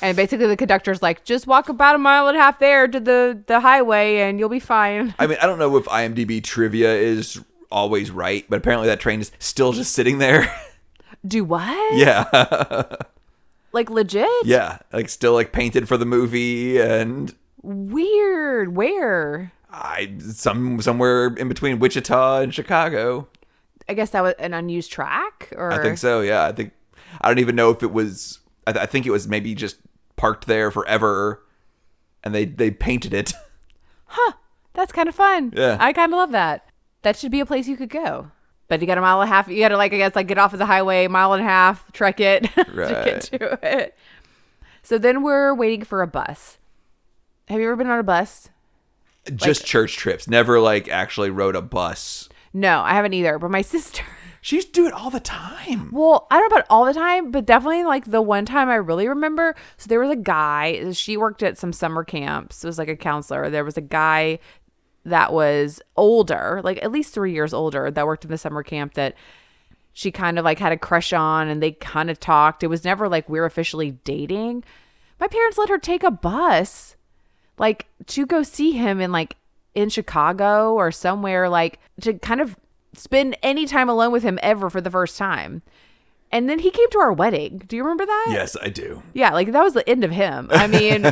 And 0.00 0.16
basically 0.16 0.46
the 0.46 0.56
conductor's 0.56 1.02
like, 1.02 1.24
just 1.24 1.46
walk 1.46 1.68
about 1.68 1.94
a 1.96 1.98
mile 1.98 2.28
and 2.28 2.36
a 2.36 2.40
half 2.40 2.58
there 2.58 2.86
to 2.88 3.00
the, 3.00 3.42
the 3.46 3.60
highway 3.60 4.18
and 4.18 4.38
you'll 4.38 4.48
be 4.48 4.60
fine. 4.60 5.14
I 5.18 5.26
mean, 5.26 5.38
I 5.42 5.46
don't 5.46 5.58
know 5.58 5.76
if 5.76 5.84
IMDb 5.86 6.42
trivia 6.42 6.94
is 6.94 7.42
always 7.70 8.10
right, 8.10 8.46
but 8.48 8.56
apparently 8.56 8.88
that 8.88 9.00
train 9.00 9.20
is 9.20 9.32
still 9.38 9.72
just 9.72 9.92
sitting 9.92 10.18
there. 10.18 10.54
Do 11.26 11.44
what? 11.44 11.96
yeah, 11.98 12.84
Like 13.72 13.90
legit? 13.90 14.28
yeah, 14.44 14.78
like 14.92 15.08
still 15.08 15.34
like 15.34 15.52
painted 15.52 15.88
for 15.88 15.96
the 15.98 16.06
movie 16.06 16.78
and. 16.80 17.34
Weird. 17.62 18.74
Where? 18.76 19.52
I 19.70 20.14
some 20.30 20.80
somewhere 20.80 21.26
in 21.34 21.48
between 21.48 21.78
Wichita 21.80 22.42
and 22.42 22.54
Chicago. 22.54 23.28
I 23.88 23.94
guess 23.94 24.10
that 24.10 24.22
was 24.22 24.34
an 24.38 24.54
unused 24.54 24.92
track 24.92 25.52
or 25.56 25.72
I 25.72 25.82
think 25.82 25.98
so. 25.98 26.20
Yeah, 26.20 26.44
I 26.44 26.52
think 26.52 26.72
I 27.20 27.28
don't 27.28 27.38
even 27.38 27.56
know 27.56 27.70
if 27.70 27.82
it 27.82 27.92
was. 27.92 28.40
I, 28.66 28.72
th- 28.72 28.82
I 28.82 28.86
think 28.86 29.06
it 29.06 29.10
was 29.10 29.26
maybe 29.26 29.54
just 29.54 29.76
parked 30.16 30.46
there 30.46 30.70
forever, 30.70 31.42
and 32.22 32.34
they 32.34 32.44
they 32.44 32.70
painted 32.70 33.14
it. 33.14 33.32
Huh. 34.10 34.32
That's 34.72 34.90
kind 34.90 35.06
of 35.06 35.14
fun. 35.14 35.52
Yeah. 35.54 35.76
I 35.78 35.92
kind 35.92 36.10
of 36.10 36.16
love 36.16 36.30
that. 36.32 36.66
That 37.02 37.14
should 37.18 37.30
be 37.30 37.40
a 37.40 37.46
place 37.46 37.68
you 37.68 37.76
could 37.76 37.90
go. 37.90 38.30
But 38.66 38.80
you 38.80 38.86
got 38.86 38.96
a 38.96 39.02
mile 39.02 39.20
and 39.20 39.28
a 39.30 39.34
half. 39.34 39.48
You 39.48 39.58
got 39.60 39.68
to 39.68 39.76
like 39.76 39.92
I 39.92 39.98
guess 39.98 40.16
like 40.16 40.28
get 40.28 40.38
off 40.38 40.54
of 40.54 40.58
the 40.58 40.64
highway, 40.64 41.06
mile 41.08 41.34
and 41.34 41.42
a 41.42 41.46
half, 41.46 41.92
trek 41.92 42.18
it 42.18 42.44
to 42.54 42.64
Right. 42.72 43.04
get 43.04 43.20
to 43.24 43.58
it. 43.62 43.98
So 44.82 44.96
then 44.96 45.22
we're 45.22 45.52
waiting 45.54 45.84
for 45.84 46.00
a 46.00 46.06
bus. 46.06 46.56
Have 47.48 47.60
you 47.60 47.66
ever 47.66 47.76
been 47.76 47.88
on 47.88 47.98
a 47.98 48.02
bus? 48.02 48.48
just 49.36 49.66
church 49.66 49.96
trips. 49.98 50.26
Never 50.26 50.58
like 50.58 50.88
actually 50.88 51.28
rode 51.28 51.54
a 51.54 51.60
bus. 51.60 52.27
No, 52.52 52.80
I 52.80 52.94
haven't 52.94 53.14
either. 53.14 53.38
But 53.38 53.50
my 53.50 53.62
sister. 53.76 54.02
She 54.40 54.56
used 54.56 54.68
to 54.68 54.80
do 54.80 54.86
it 54.86 54.92
all 54.92 55.10
the 55.10 55.20
time. 55.20 55.90
Well, 55.92 56.26
I 56.30 56.38
don't 56.38 56.48
know 56.48 56.56
about 56.56 56.66
all 56.70 56.84
the 56.84 56.94
time, 56.94 57.30
but 57.30 57.44
definitely 57.44 57.84
like 57.84 58.04
the 58.04 58.22
one 58.22 58.46
time 58.46 58.68
I 58.68 58.76
really 58.76 59.08
remember. 59.08 59.54
So 59.76 59.88
there 59.88 60.00
was 60.00 60.10
a 60.10 60.16
guy. 60.16 60.92
She 60.92 61.16
worked 61.16 61.42
at 61.42 61.58
some 61.58 61.72
summer 61.72 62.04
camps. 62.04 62.62
It 62.62 62.66
was 62.66 62.78
like 62.78 62.88
a 62.88 62.96
counselor. 62.96 63.50
There 63.50 63.64
was 63.64 63.76
a 63.76 63.82
guy 63.82 64.38
that 65.04 65.32
was 65.32 65.80
older, 65.96 66.60
like 66.62 66.82
at 66.82 66.92
least 66.92 67.12
three 67.12 67.32
years 67.32 67.52
older, 67.52 67.90
that 67.90 68.06
worked 68.06 68.24
in 68.24 68.30
the 68.30 68.38
summer 68.38 68.62
camp 68.62 68.94
that 68.94 69.14
she 69.92 70.12
kind 70.12 70.38
of 70.38 70.44
like 70.44 70.60
had 70.60 70.72
a 70.72 70.78
crush 70.78 71.12
on, 71.12 71.48
and 71.48 71.62
they 71.62 71.72
kind 71.72 72.08
of 72.08 72.20
talked. 72.20 72.62
It 72.62 72.68
was 72.68 72.84
never 72.84 73.08
like 73.08 73.28
we're 73.28 73.44
officially 73.44 73.92
dating. 74.04 74.62
My 75.18 75.26
parents 75.26 75.58
let 75.58 75.68
her 75.68 75.78
take 75.78 76.04
a 76.04 76.10
bus, 76.10 76.94
like 77.58 77.86
to 78.06 78.24
go 78.24 78.44
see 78.44 78.72
him 78.72 79.00
in 79.00 79.10
like 79.10 79.36
in 79.74 79.88
Chicago 79.88 80.74
or 80.74 80.90
somewhere, 80.90 81.48
like 81.48 81.78
to 82.00 82.14
kind 82.14 82.40
of 82.40 82.56
spend 82.94 83.36
any 83.42 83.66
time 83.66 83.88
alone 83.88 84.12
with 84.12 84.22
him 84.22 84.38
ever 84.42 84.70
for 84.70 84.80
the 84.80 84.90
first 84.90 85.16
time. 85.18 85.62
And 86.30 86.48
then 86.50 86.58
he 86.58 86.70
came 86.70 86.90
to 86.90 86.98
our 86.98 87.12
wedding. 87.12 87.62
Do 87.66 87.74
you 87.76 87.82
remember 87.82 88.04
that? 88.04 88.26
Yes, 88.30 88.54
I 88.60 88.68
do. 88.68 89.02
Yeah, 89.14 89.32
like 89.32 89.50
that 89.52 89.62
was 89.62 89.72
the 89.72 89.88
end 89.88 90.04
of 90.04 90.10
him. 90.10 90.48
I 90.50 90.66
mean, 90.66 91.02
we're 91.04 91.10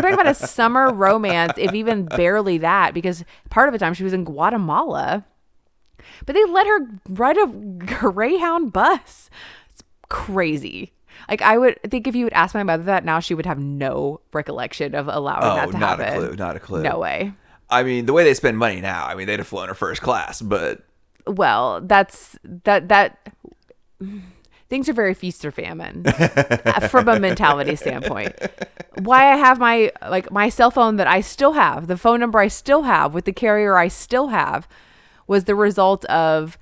talking 0.00 0.14
about 0.14 0.26
a 0.26 0.34
summer 0.34 0.90
romance, 0.92 1.52
if 1.58 1.74
even 1.74 2.06
barely 2.06 2.56
that, 2.58 2.94
because 2.94 3.24
part 3.50 3.68
of 3.68 3.72
the 3.72 3.78
time 3.78 3.92
she 3.92 4.04
was 4.04 4.14
in 4.14 4.24
Guatemala. 4.24 5.24
But 6.24 6.32
they 6.34 6.44
let 6.46 6.66
her 6.66 6.78
ride 7.10 7.36
a 7.36 7.46
Greyhound 7.46 8.72
bus. 8.72 9.28
It's 9.70 9.82
crazy. 10.08 10.92
Like 11.28 11.42
I 11.42 11.58
would 11.58 11.78
think 11.90 12.06
if 12.06 12.14
you 12.14 12.24
would 12.24 12.32
ask 12.32 12.54
my 12.54 12.62
mother 12.62 12.84
that 12.84 13.04
now, 13.04 13.20
she 13.20 13.34
would 13.34 13.46
have 13.46 13.58
no 13.58 14.20
recollection 14.32 14.94
of 14.94 15.08
allowing 15.08 15.44
Oh, 15.44 15.54
that 15.56 15.70
to 15.72 15.78
not 15.78 15.98
happen. 15.98 16.14
a 16.14 16.26
clue. 16.28 16.36
Not 16.36 16.56
a 16.56 16.60
clue. 16.60 16.82
No 16.82 16.98
way. 16.98 17.32
I 17.70 17.82
mean, 17.82 18.06
the 18.06 18.12
way 18.12 18.24
they 18.24 18.34
spend 18.34 18.58
money 18.58 18.80
now. 18.80 19.06
I 19.06 19.14
mean, 19.14 19.26
they'd 19.26 19.38
have 19.38 19.48
flown 19.48 19.68
her 19.68 19.74
first 19.74 20.02
class, 20.02 20.40
but 20.42 20.82
Well, 21.26 21.80
that's 21.80 22.38
that 22.44 22.88
that 22.88 23.28
things 24.68 24.88
are 24.88 24.92
very 24.92 25.14
feast 25.14 25.44
or 25.44 25.50
famine 25.50 26.04
from 26.90 27.08
a 27.08 27.18
mentality 27.18 27.76
standpoint. 27.76 28.34
Why 29.02 29.32
I 29.32 29.36
have 29.36 29.58
my 29.58 29.92
like 30.08 30.30
my 30.30 30.48
cell 30.48 30.70
phone 30.70 30.96
that 30.96 31.06
I 31.06 31.20
still 31.20 31.52
have, 31.52 31.86
the 31.86 31.96
phone 31.96 32.20
number 32.20 32.38
I 32.38 32.48
still 32.48 32.82
have 32.82 33.14
with 33.14 33.24
the 33.24 33.32
carrier 33.32 33.76
I 33.76 33.88
still 33.88 34.28
have 34.28 34.68
was 35.26 35.44
the 35.44 35.54
result 35.54 36.04
of 36.06 36.58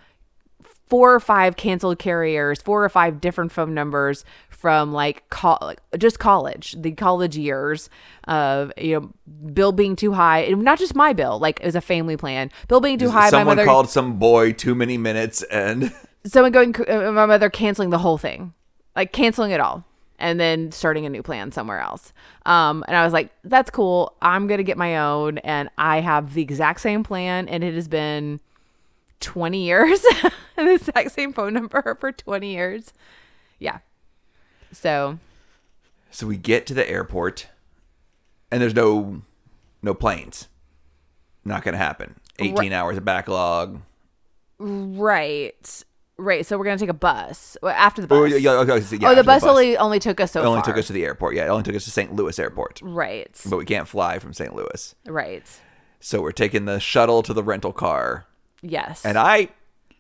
four 0.89 1.15
or 1.15 1.21
five 1.21 1.57
canceled 1.57 1.99
carriers, 1.99 2.61
four 2.61 2.85
or 2.85 2.89
five 2.89 3.21
different 3.21 3.51
phone 3.51 3.73
numbers 3.73 4.25
from 4.63 4.93
like, 4.93 5.29
col- 5.29 5.59
like 5.61 5.81
just 5.99 6.21
college, 6.21 6.77
the 6.79 6.93
college 6.93 7.37
years 7.37 7.91
of 8.29 8.73
you 8.79 9.01
know 9.01 9.13
bill 9.53 9.73
being 9.73 9.97
too 9.97 10.13
high, 10.13 10.39
and 10.39 10.63
not 10.63 10.79
just 10.79 10.95
my 10.95 11.13
bill, 11.13 11.41
like 11.41 11.59
it 11.61 11.67
was 11.67 11.75
a 11.75 11.81
family 11.81 12.17
plan, 12.17 12.49
bill 12.69 12.81
being 12.81 12.97
too 12.97 13.11
high. 13.11 13.29
someone 13.29 13.57
my 13.57 13.63
mother 13.63 13.67
called 13.67 13.91
some 13.91 14.21
boy 14.21 14.53
too 14.53 14.77
many 14.77 14.97
minutes, 14.97 15.43
and 15.51 15.93
someone 16.25 16.53
going 16.53 16.75
uh, 16.89 17.11
my 17.11 17.27
mother 17.27 17.51
canceling 17.51 17.91
the 17.91 17.99
whole 17.99 18.17
thing 18.17 18.55
like 18.95 19.13
canceling 19.13 19.51
it 19.51 19.59
all 19.61 19.85
and 20.19 20.39
then 20.39 20.71
starting 20.71 21.05
a 21.05 21.09
new 21.09 21.23
plan 21.23 21.51
somewhere 21.51 21.81
else. 21.81 22.13
Um 22.47 22.85
and 22.87 22.97
i 22.97 23.05
was 23.05 23.13
like 23.13 23.31
that's 23.43 23.71
cool. 23.71 24.15
I'm 24.23 24.47
gonna 24.47 24.63
get 24.63 24.79
my 24.79 24.99
own 24.99 25.39
and 25.39 25.69
i 25.77 26.01
have 26.01 26.35
the 26.35 26.43
exact 26.43 26.81
same 26.81 27.03
plan 27.03 27.49
and 27.49 27.65
it 27.65 27.75
has 27.75 27.89
been 27.89 28.41
20 29.21 29.65
years. 29.65 30.05
And 30.55 30.69
the 30.69 30.75
exact 30.75 31.13
same 31.13 31.33
phone 31.33 31.55
number 31.55 31.97
for 32.01 32.13
20 32.13 32.53
years. 32.53 32.93
Yeah 33.59 33.79
so 34.83 35.19
so 36.11 36.27
we 36.27 36.37
get 36.37 36.67
to 36.67 36.75
the 36.75 36.89
airport, 36.89 37.47
and 38.51 38.61
there's 38.61 38.75
no 38.75 39.23
no 39.83 39.95
planes. 39.95 40.49
Not 41.45 41.63
gonna 41.65 41.79
happen. 41.79 42.17
Eighteen 42.39 42.73
hours 42.73 42.97
of 42.97 43.05
backlog. 43.05 43.81
right 44.59 45.85
right 46.19 46.47
so 46.47 46.57
we're 46.57 46.65
gonna 46.65 46.79
take 46.79 46.89
a 46.89 46.93
bus 46.95 47.57
Well, 47.63 47.75
after 47.75 48.01
the 48.03 48.15
oh, 48.15 48.23
bus 48.23 48.33
Oh, 48.33 48.37
yeah, 48.37 48.51
okay, 48.53 48.81
so 48.81 48.95
yeah, 48.95 49.09
oh 49.09 49.15
the 49.15 49.21
after 49.21 49.23
bus, 49.25 49.43
only 49.45 49.77
only 49.77 49.99
took 49.99 50.21
us 50.21 50.31
so 50.31 50.41
It 50.41 50.45
only 50.45 50.59
far 50.59 50.67
took 50.67 50.79
us 50.79 50.87
to 50.89 50.93
the 50.93 51.05
airport. 51.05 51.35
Yeah, 51.35 51.47
it 51.47 51.49
only 51.49 51.65
took 51.65 51.75
us 51.75 51.85
to 51.85 51.91
St. 51.91 52.15
Louis 52.15 52.39
Airport, 52.39 52.81
right 52.83 53.41
but 53.49 53.57
we 53.57 53.65
can't 53.65 53.89
fly 53.89 54.19
from 54.19 54.33
St. 54.33 54.55
Louis. 54.55 54.95
right 55.07 55.45
So 56.01 56.21
we're 56.21 56.33
taking 56.33 56.67
the 56.67 56.79
shuttle 56.79 57.23
to 57.23 57.33
the 57.33 57.43
rental 57.43 57.73
car. 57.73 58.27
yes 58.61 59.05
And 59.05 59.17
I, 59.19 59.49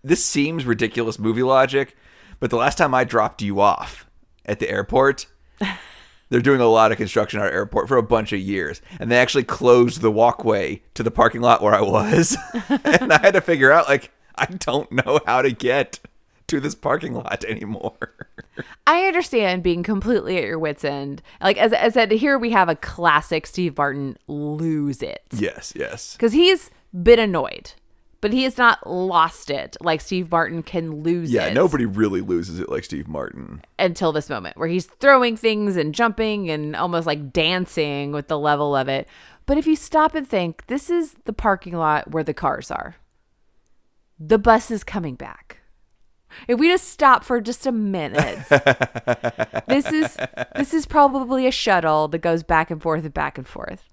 this 0.04 0.24
seems 0.24 0.64
ridiculous 0.64 1.18
movie 1.18 1.42
logic, 1.42 1.96
but 2.38 2.50
the 2.50 2.56
last 2.56 2.78
time 2.78 2.94
I 2.94 3.04
dropped 3.04 3.42
you 3.42 3.60
off 3.60 4.06
at 4.46 4.58
the 4.58 4.70
airport, 4.70 5.26
they're 6.28 6.40
doing 6.40 6.60
a 6.60 6.66
lot 6.66 6.92
of 6.92 6.98
construction 6.98 7.40
at 7.40 7.46
our 7.46 7.52
airport 7.52 7.88
for 7.88 7.96
a 7.96 8.02
bunch 8.02 8.32
of 8.32 8.40
years. 8.40 8.80
And 8.98 9.10
they 9.10 9.18
actually 9.18 9.44
closed 9.44 10.00
the 10.00 10.10
walkway 10.10 10.82
to 10.94 11.02
the 11.02 11.10
parking 11.10 11.40
lot 11.40 11.62
where 11.62 11.74
I 11.74 11.82
was. 11.82 12.36
and 12.84 13.12
I 13.12 13.20
had 13.20 13.34
to 13.34 13.40
figure 13.40 13.72
out, 13.72 13.88
like, 13.88 14.10
I 14.34 14.46
don't 14.46 14.90
know 14.90 15.20
how 15.26 15.42
to 15.42 15.50
get 15.50 16.00
to 16.48 16.60
this 16.60 16.74
parking 16.74 17.14
lot 17.14 17.44
anymore. 17.44 17.96
I 18.86 19.06
understand 19.06 19.62
being 19.62 19.82
completely 19.82 20.36
at 20.36 20.44
your 20.44 20.58
wits' 20.58 20.84
end. 20.84 21.22
Like 21.40 21.56
as 21.56 21.72
as 21.72 21.96
I 21.96 22.00
said, 22.00 22.12
here 22.12 22.38
we 22.38 22.50
have 22.50 22.68
a 22.68 22.76
classic 22.76 23.46
Steve 23.46 23.78
Martin 23.78 24.18
lose 24.26 25.02
it 25.02 25.22
yes, 25.32 25.72
yes. 25.74 26.12
because 26.14 26.32
he's 26.32 26.70
been 26.92 27.18
annoyed, 27.18 27.72
but 28.22 28.32
he 28.32 28.44
has 28.44 28.56
not 28.56 28.88
lost 28.88 29.50
it 29.50 29.76
like 29.80 30.00
Steve 30.00 30.30
Martin 30.30 30.62
can 30.62 31.02
lose 31.02 31.28
it. 31.28 31.34
Yeah, 31.34 31.46
it. 31.46 31.54
nobody 31.54 31.84
really 31.84 32.20
loses 32.20 32.60
it 32.60 32.68
like 32.68 32.84
Steve 32.84 33.08
Martin. 33.08 33.62
until 33.80 34.12
this 34.12 34.30
moment 34.30 34.56
where 34.56 34.68
he's 34.68 34.86
throwing 34.86 35.36
things 35.36 35.76
and 35.76 35.92
jumping 35.92 36.48
and 36.48 36.76
almost 36.76 37.04
like 37.04 37.32
dancing 37.32 38.12
with 38.12 38.28
the 38.28 38.38
level 38.38 38.76
of 38.76 38.88
it. 38.88 39.08
But 39.44 39.58
if 39.58 39.66
you 39.66 39.74
stop 39.74 40.14
and 40.14 40.26
think, 40.26 40.68
this 40.68 40.88
is 40.88 41.16
the 41.24 41.32
parking 41.32 41.76
lot 41.76 42.12
where 42.12 42.22
the 42.22 42.32
cars 42.32 42.70
are. 42.70 42.94
The 44.20 44.38
bus 44.38 44.70
is 44.70 44.84
coming 44.84 45.16
back. 45.16 45.58
If 46.46 46.60
we 46.60 46.68
just 46.68 46.88
stop 46.88 47.24
for 47.24 47.40
just 47.40 47.66
a 47.66 47.72
minute, 47.72 48.38
this 49.66 49.92
is 49.92 50.16
this 50.54 50.72
is 50.72 50.86
probably 50.86 51.48
a 51.48 51.50
shuttle 51.50 52.06
that 52.08 52.18
goes 52.20 52.44
back 52.44 52.70
and 52.70 52.80
forth 52.80 53.04
and 53.04 53.12
back 53.12 53.36
and 53.36 53.46
forth. 53.46 53.92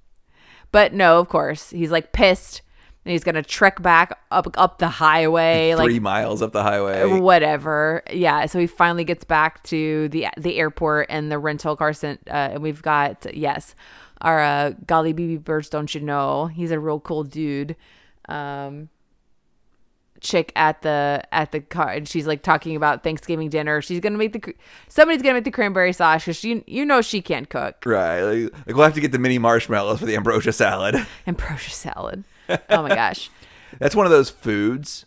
But 0.71 0.93
no, 0.93 1.19
of 1.19 1.30
course, 1.30 1.71
he's 1.71 1.89
like 1.89 2.13
pissed 2.13 2.61
and 3.06 3.12
he's 3.14 3.24
gonna 3.24 3.41
trek 3.43 3.82
back 3.82 4.18
up 4.32 4.47
up 4.58 4.78
the 4.80 4.88
highway, 4.89 5.74
like 5.76 5.86
Three 5.86 6.00
miles 6.00 6.41
up 6.41 6.52
the 6.52 6.64
highway. 6.64 7.20
whatever. 7.20 8.04
Yeah, 8.12 8.45
so 8.45 8.60
he 8.60 8.68
finally 8.68 9.04
gets 9.04 9.24
back 9.24 9.64
to 9.64 10.10
the 10.10 10.28
the 10.38 10.58
airport 10.58 11.08
and 11.10 11.32
the 11.32 11.39
rental 11.39 11.76
car 11.76 11.93
sent, 11.93 12.20
uh, 12.28 12.50
and 12.54 12.62
we've 12.64 12.82
got 12.82 13.26
yes, 13.36 13.74
our 14.22 14.39
uh, 14.41 14.74
golly 14.86 15.14
BB 15.14 15.43
birds, 15.43 15.70
don't 15.70 15.93
you 15.95 16.02
know? 16.02 16.47
He's 16.47 16.72
a 16.72 16.80
real 16.80 17.00
cool 17.00 17.24
dude. 17.24 17.76
Um, 18.28 18.89
chick 20.22 20.52
at 20.56 20.82
the 20.82 21.24
at 21.32 21.52
the 21.54 21.62
car, 21.62 21.89
and 21.91 22.08
she's 22.08 22.28
like 22.28 22.43
talking 22.43 22.76
about 22.76 23.04
Thanksgiving 23.04 23.50
dinner. 23.50 23.82
She's 23.82 24.02
gonna 24.02 24.18
make 24.18 24.34
the 24.34 24.54
somebody's 24.89 25.22
gonna 25.22 25.36
make 25.36 25.45
the 25.45 25.52
cranberry 25.52 25.93
sauce 25.93 26.24
because 26.26 26.43
you 26.43 26.64
you 26.68 26.86
know 26.86 27.02
she 27.02 27.22
can't 27.22 27.50
cook 27.50 27.84
Right. 27.86 28.22
Like, 28.22 28.54
like 28.68 28.76
we'll 28.76 28.84
have 28.84 28.93
to 28.95 29.02
get 29.02 29.14
the 29.14 29.20
mini 29.20 29.38
marshmallows 29.38 30.00
for 30.00 30.06
the 30.06 30.16
ambrosia 30.18 30.52
salad. 30.52 30.95
and 31.26 31.38
Procia 31.38 31.70
salad. 31.72 32.26
Oh 32.70 32.82
my 32.84 32.89
gosh. 32.89 33.30
That's 33.80 33.95
one 33.95 34.06
of 34.06 34.12
those 34.12 34.30
foods 34.30 35.06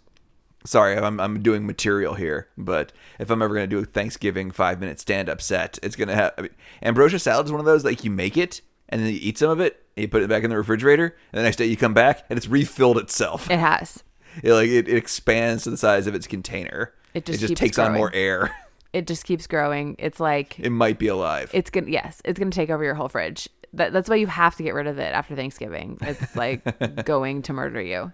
sorry, 0.64 0.96
I'm 0.96 1.20
I'm 1.20 1.42
doing 1.42 1.66
material 1.66 2.14
here, 2.14 2.48
but 2.56 2.92
if 3.18 3.30
I'm 3.30 3.42
ever 3.42 3.54
gonna 3.54 3.66
do 3.66 3.78
a 3.78 3.84
Thanksgiving 3.84 4.50
five 4.50 4.80
minute 4.80 5.00
stand 5.00 5.28
up 5.28 5.40
set, 5.42 5.78
it's 5.82 5.96
gonna 5.96 6.14
have 6.14 6.32
I 6.38 6.42
mean, 6.42 6.50
ambrosia 6.82 7.18
salad 7.18 7.46
is 7.46 7.52
one 7.52 7.60
of 7.60 7.66
those 7.66 7.84
like 7.84 8.04
you 8.04 8.10
make 8.10 8.36
it 8.36 8.60
and 8.88 9.00
then 9.00 9.08
you 9.08 9.18
eat 9.22 9.38
some 9.38 9.50
of 9.50 9.58
it, 9.58 9.84
and 9.96 10.02
you 10.02 10.08
put 10.08 10.22
it 10.22 10.28
back 10.28 10.44
in 10.44 10.50
the 10.50 10.56
refrigerator, 10.56 11.16
and 11.32 11.38
the 11.38 11.42
next 11.42 11.56
day 11.56 11.64
you 11.64 11.76
come 11.76 11.94
back 11.94 12.24
and 12.28 12.36
it's 12.36 12.46
refilled 12.46 12.98
itself. 12.98 13.50
It 13.50 13.58
has. 13.58 14.02
It 14.42 14.54
like 14.54 14.70
it, 14.70 14.88
it 14.88 14.96
expands 14.96 15.64
to 15.64 15.70
the 15.70 15.76
size 15.76 16.06
of 16.06 16.14
its 16.14 16.26
container. 16.26 16.94
It 17.12 17.26
just 17.26 17.42
it 17.42 17.48
just 17.48 17.56
takes 17.58 17.78
on 17.78 17.92
more 17.92 18.10
air. 18.14 18.50
It 18.94 19.06
just 19.06 19.24
keeps 19.26 19.46
growing. 19.46 19.94
It's 19.98 20.20
like 20.20 20.58
It 20.58 20.70
might 20.70 20.98
be 20.98 21.08
alive. 21.08 21.50
it's 21.52 21.68
gonna 21.68 21.90
yes, 21.90 22.22
it's 22.24 22.38
gonna 22.38 22.50
take 22.50 22.70
over 22.70 22.82
your 22.82 22.94
whole 22.94 23.08
fridge. 23.08 23.50
That, 23.74 23.92
that's 23.92 24.08
why 24.08 24.16
you 24.16 24.26
have 24.26 24.56
to 24.56 24.62
get 24.62 24.74
rid 24.74 24.86
of 24.86 24.98
it 24.98 25.12
after 25.12 25.34
Thanksgiving. 25.34 25.98
It's 26.02 26.36
like 26.36 27.04
going 27.04 27.42
to 27.42 27.52
murder 27.52 27.80
you. 27.80 28.12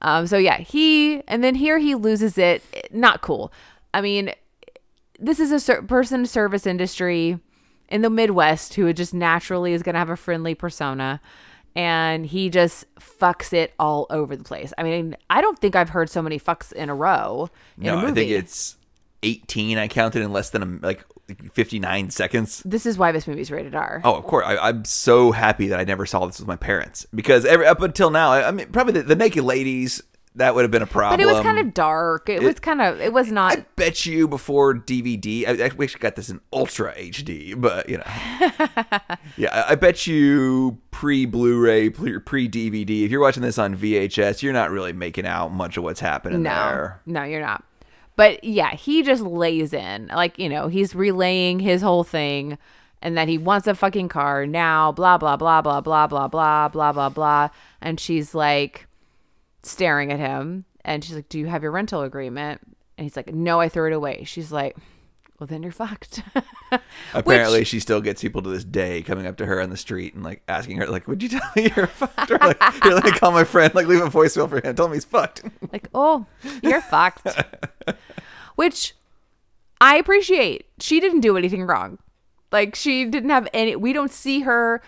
Um. 0.00 0.26
So 0.26 0.38
yeah, 0.38 0.58
he 0.58 1.22
and 1.26 1.42
then 1.42 1.54
here 1.54 1.78
he 1.78 1.94
loses 1.94 2.38
it. 2.38 2.62
Not 2.92 3.20
cool. 3.20 3.52
I 3.92 4.00
mean, 4.00 4.32
this 5.18 5.40
is 5.40 5.50
a 5.50 5.58
ser- 5.58 5.82
person 5.82 6.24
service 6.26 6.66
industry 6.66 7.40
in 7.88 8.02
the 8.02 8.10
Midwest 8.10 8.74
who 8.74 8.92
just 8.92 9.12
naturally 9.12 9.72
is 9.72 9.82
gonna 9.82 9.98
have 9.98 10.10
a 10.10 10.16
friendly 10.16 10.54
persona. 10.54 11.20
And 11.74 12.26
he 12.26 12.48
just 12.48 12.92
fucks 12.96 13.52
it 13.52 13.72
all 13.78 14.06
over 14.10 14.34
the 14.34 14.42
place. 14.42 14.72
I 14.78 14.82
mean, 14.82 15.16
I 15.30 15.40
don't 15.40 15.58
think 15.58 15.76
I've 15.76 15.90
heard 15.90 16.10
so 16.10 16.22
many 16.22 16.40
fucks 16.40 16.72
in 16.72 16.88
a 16.88 16.94
row 16.94 17.50
in 17.76 17.84
no, 17.84 17.98
a 17.98 18.02
movie. 18.02 18.10
I 18.10 18.14
think 18.14 18.30
it's 18.30 18.77
18. 19.22 19.78
I 19.78 19.88
counted 19.88 20.22
in 20.22 20.32
less 20.32 20.50
than 20.50 20.62
a, 20.62 20.86
like 20.86 21.04
59 21.52 22.10
seconds. 22.10 22.62
this 22.64 22.86
is 22.86 22.96
why 22.96 23.12
this 23.12 23.26
movie's 23.26 23.50
rated 23.50 23.74
R. 23.74 24.00
Oh, 24.04 24.14
of 24.14 24.24
course. 24.24 24.46
I, 24.46 24.56
I'm 24.56 24.84
so 24.84 25.32
happy 25.32 25.68
that 25.68 25.78
I 25.78 25.84
never 25.84 26.06
saw 26.06 26.26
this 26.26 26.38
with 26.38 26.48
my 26.48 26.56
parents 26.56 27.06
because 27.14 27.44
every, 27.44 27.66
up 27.66 27.82
until 27.82 28.10
now, 28.10 28.30
I, 28.30 28.48
I 28.48 28.50
mean, 28.50 28.70
probably 28.72 28.94
the, 28.94 29.02
the 29.02 29.16
naked 29.16 29.44
ladies 29.44 30.02
that 30.38 30.54
would 30.54 30.62
have 30.62 30.70
been 30.70 30.82
a 30.82 30.86
problem. 30.86 31.18
But 31.18 31.28
it 31.28 31.32
was 31.32 31.42
kind 31.42 31.58
of 31.58 31.74
dark. 31.74 32.28
It, 32.28 32.42
was 32.42 32.58
kind 32.60 32.80
of. 32.80 33.00
It 33.00 33.12
was 33.12 33.30
not. 33.30 33.58
I 33.58 33.66
bet 33.76 34.06
you 34.06 34.28
before 34.28 34.74
DVD, 34.74 35.46
I, 35.46 35.66
I 35.66 35.68
wish 35.74 35.94
I 35.94 35.98
got 35.98 36.16
this 36.16 36.30
in 36.30 36.40
Ultra 36.52 36.94
HD, 36.94 37.60
but 37.60 37.88
you 37.88 37.98
know, 37.98 38.04
yeah, 39.36 39.50
I, 39.52 39.72
I 39.72 39.74
bet 39.74 40.06
you 40.06 40.78
pre 40.90 41.26
Blu-ray, 41.26 41.90
pre 41.90 42.48
DVD. 42.48 43.04
If 43.04 43.10
you're 43.10 43.20
watching 43.20 43.42
this 43.42 43.58
on 43.58 43.76
VHS, 43.76 44.42
you're 44.42 44.52
not 44.52 44.70
really 44.70 44.92
making 44.92 45.26
out 45.26 45.52
much 45.52 45.76
of 45.76 45.82
what's 45.82 46.00
happening 46.00 46.42
no, 46.42 46.50
there. 46.50 47.02
no, 47.06 47.24
you're 47.24 47.42
not. 47.42 47.64
But 48.18 48.42
yeah, 48.42 48.74
he 48.74 49.04
just 49.04 49.22
lays 49.22 49.72
in. 49.72 50.08
Like 50.08 50.40
you 50.40 50.48
know, 50.48 50.66
he's 50.66 50.92
relaying 50.92 51.60
his 51.60 51.82
whole 51.82 52.02
thing, 52.02 52.58
and 53.00 53.16
that 53.16 53.28
he 53.28 53.38
wants 53.38 53.68
a 53.68 53.76
fucking 53.76 54.08
car 54.08 54.44
now. 54.44 54.90
Blah 54.90 55.18
blah 55.18 55.36
blah 55.36 55.62
blah 55.62 55.80
blah 55.80 56.08
blah 56.08 56.26
blah 56.26 56.68
blah 56.68 56.92
blah 56.92 57.08
blah. 57.10 57.48
And 57.80 58.00
she's 58.00 58.34
like 58.34 58.88
staring 59.62 60.10
at 60.10 60.18
him, 60.18 60.64
and 60.84 61.04
she's 61.04 61.14
like, 61.14 61.28
"Do 61.28 61.38
you 61.38 61.46
have 61.46 61.62
your 61.62 61.70
rental 61.70 62.02
agreement?" 62.02 62.60
And 62.96 63.04
he's 63.04 63.14
like, 63.14 63.32
"No, 63.32 63.60
I 63.60 63.68
threw 63.68 63.86
it 63.86 63.92
away." 63.94 64.24
She's 64.24 64.50
like, 64.50 64.76
"Well, 65.38 65.46
then 65.46 65.62
you're 65.62 65.72
fucked." 65.72 66.22
Apparently, 67.14 67.64
she 67.64 67.80
still 67.80 68.00
gets 68.00 68.22
people 68.22 68.42
to 68.42 68.48
this 68.48 68.64
day 68.64 69.02
coming 69.02 69.26
up 69.26 69.36
to 69.38 69.46
her 69.46 69.60
on 69.60 69.70
the 69.70 69.76
street 69.76 70.14
and 70.14 70.24
like 70.24 70.42
asking 70.48 70.78
her, 70.78 70.86
like, 70.86 71.08
"Would 71.08 71.22
you 71.22 71.28
tell 71.28 71.50
me 71.56 71.70
you're 71.76 71.86
fucked?" 71.86 72.30
Or 72.30 72.38
like, 72.38 72.62
"Here, 72.82 72.92
let 72.92 73.04
me 73.04 73.12
call 73.12 73.32
my 73.32 73.44
friend. 73.44 73.74
Like, 73.74 73.86
leave 73.86 74.02
a 74.02 74.08
voicemail 74.08 74.48
for 74.48 74.60
him. 74.60 74.74
Tell 74.74 74.86
him 74.86 74.92
he's 74.92 75.04
fucked." 75.04 75.44
like, 75.72 75.88
oh, 75.94 76.26
you're 76.62 76.80
fucked. 76.80 77.28
Which 78.56 78.94
I 79.80 79.96
appreciate. 79.96 80.66
She 80.80 81.00
didn't 81.00 81.20
do 81.20 81.36
anything 81.36 81.64
wrong. 81.64 81.98
Like 82.50 82.74
she 82.74 83.04
didn't 83.04 83.30
have 83.30 83.48
any 83.52 83.76
we 83.76 83.92
don't 83.92 84.10
see 84.10 84.40
her 84.40 84.82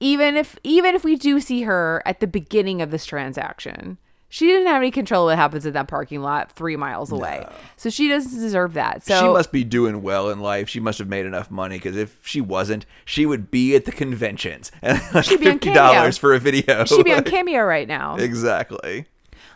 even 0.00 0.36
if 0.36 0.58
even 0.64 0.94
if 0.94 1.04
we 1.04 1.16
do 1.16 1.40
see 1.40 1.62
her 1.62 2.02
at 2.04 2.20
the 2.20 2.26
beginning 2.26 2.82
of 2.82 2.90
this 2.90 3.06
transaction. 3.06 3.98
She 4.32 4.46
didn't 4.46 4.68
have 4.68 4.76
any 4.76 4.92
control 4.92 5.28
of 5.28 5.32
what 5.32 5.38
happens 5.38 5.66
in 5.66 5.72
that 5.72 5.88
parking 5.88 6.22
lot 6.22 6.52
3 6.52 6.76
miles 6.76 7.10
away. 7.10 7.44
So 7.76 7.90
she 7.90 8.08
doesn't 8.08 8.40
deserve 8.40 8.74
that. 8.74 9.04
So 9.04 9.18
she 9.20 9.26
must 9.26 9.50
be 9.50 9.64
doing 9.64 10.02
well 10.02 10.30
in 10.30 10.38
life. 10.38 10.68
She 10.68 10.78
must 10.78 11.00
have 11.00 11.08
made 11.08 11.26
enough 11.26 11.50
money 11.50 11.78
because 11.78 11.96
if 11.96 12.24
she 12.24 12.40
wasn't, 12.40 12.86
she 13.04 13.26
would 13.26 13.50
be 13.50 13.74
at 13.74 13.86
the 13.86 13.92
conventions 13.92 14.70
and 14.82 15.00
like 15.12 15.24
She'd 15.24 15.40
be 15.40 15.48
on 15.48 15.54
fifty 15.54 15.74
dollars 15.74 16.16
for 16.16 16.32
a 16.32 16.38
video. 16.38 16.84
she'd 16.84 17.04
be 17.04 17.12
on 17.12 17.24
Cameo 17.34 17.62
right 17.64 17.88
now. 17.88 18.14
exactly. 18.16 19.06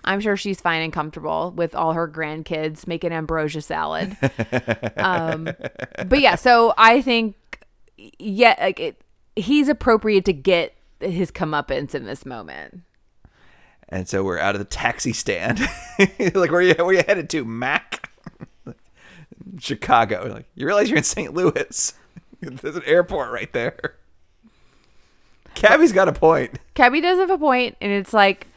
I'm 0.04 0.20
sure 0.20 0.36
she's 0.36 0.60
fine 0.60 0.82
and 0.82 0.92
comfortable 0.92 1.52
with 1.54 1.74
all 1.74 1.92
her 1.92 2.08
grandkids 2.08 2.86
making 2.86 3.12
ambrosia 3.12 3.62
salad. 3.62 4.16
um, 4.96 5.44
but 6.06 6.20
yeah, 6.20 6.34
so 6.34 6.74
I 6.76 7.00
think, 7.00 7.36
yeah, 8.18 8.54
like 8.60 8.80
it, 8.80 9.00
he's 9.36 9.68
appropriate 9.68 10.24
to 10.26 10.32
get 10.32 10.74
his 11.00 11.30
comeuppance 11.30 11.94
in 11.94 12.04
this 12.06 12.26
moment. 12.26 12.82
And 13.88 14.08
so 14.08 14.24
we're 14.24 14.38
out 14.38 14.54
of 14.54 14.58
the 14.58 14.64
taxi 14.64 15.12
stand. 15.12 15.60
like, 15.98 16.50
where 16.50 16.62
you 16.62 16.74
where 16.74 16.94
you 16.94 17.02
headed 17.06 17.30
to, 17.30 17.44
Mac? 17.44 18.10
Chicago. 19.58 20.30
Like, 20.32 20.46
you 20.54 20.66
realize 20.66 20.88
you're 20.88 20.98
in 20.98 21.04
St. 21.04 21.34
Louis? 21.34 21.94
There's 22.40 22.76
an 22.76 22.82
airport 22.86 23.30
right 23.30 23.52
there. 23.52 23.96
Cabby's 25.54 25.92
got 25.92 26.08
a 26.08 26.12
point. 26.12 26.58
Cabby 26.74 27.00
does 27.00 27.18
have 27.18 27.30
a 27.30 27.38
point, 27.38 27.76
and 27.80 27.92
it's 27.92 28.12
like, 28.12 28.48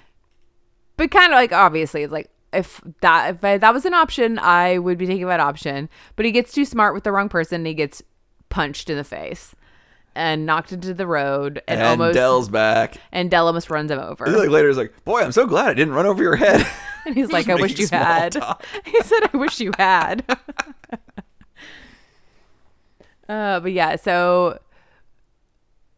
but 0.95 1.11
kind 1.11 1.31
of 1.31 1.37
like 1.37 1.51
obviously, 1.51 2.03
it's 2.03 2.11
like 2.11 2.29
if 2.51 2.81
that 3.01 3.35
if 3.35 3.43
I, 3.43 3.57
that 3.57 3.73
was 3.73 3.85
an 3.85 3.93
option, 3.93 4.39
I 4.39 4.79
would 4.79 4.97
be 4.97 5.05
taking 5.05 5.27
that 5.27 5.39
option. 5.39 5.89
But 6.15 6.25
he 6.25 6.31
gets 6.31 6.51
too 6.51 6.65
smart 6.65 6.93
with 6.93 7.03
the 7.03 7.11
wrong 7.11 7.29
person, 7.29 7.57
and 7.57 7.67
he 7.67 7.73
gets 7.73 8.01
punched 8.49 8.89
in 8.89 8.97
the 8.97 9.03
face 9.03 9.55
and 10.17 10.45
knocked 10.45 10.71
into 10.73 10.93
the 10.93 11.07
road, 11.07 11.61
and, 11.67 11.79
And, 11.79 11.87
almost 11.87 12.15
Del's 12.15 12.49
back. 12.49 12.97
and 13.11 13.29
Del 13.31 13.47
almost 13.47 13.69
runs 13.69 13.91
him 13.91 13.99
over. 13.99 14.25
And 14.25 14.35
like 14.35 14.49
later, 14.49 14.67
he's 14.67 14.77
like, 14.77 14.93
"Boy, 15.05 15.21
I'm 15.21 15.31
so 15.31 15.45
glad 15.45 15.67
I 15.69 15.73
didn't 15.75 15.93
run 15.93 16.05
over 16.07 16.21
your 16.23 16.35
head." 16.35 16.65
And 17.05 17.15
he's 17.15 17.31
like, 17.37 17.47
I 17.47 17.55
wish 17.55 17.79
you 17.79 17.87
had. 17.89 18.33
talk. 18.33 18.65
He 18.85 19.01
said, 19.01 19.29
I 19.33 19.37
wish 19.37 19.61
you 19.61 19.71
had. 19.77 20.25
uh, 23.29 23.59
but 23.61 23.71
yeah, 23.71 23.95
so 23.95 24.59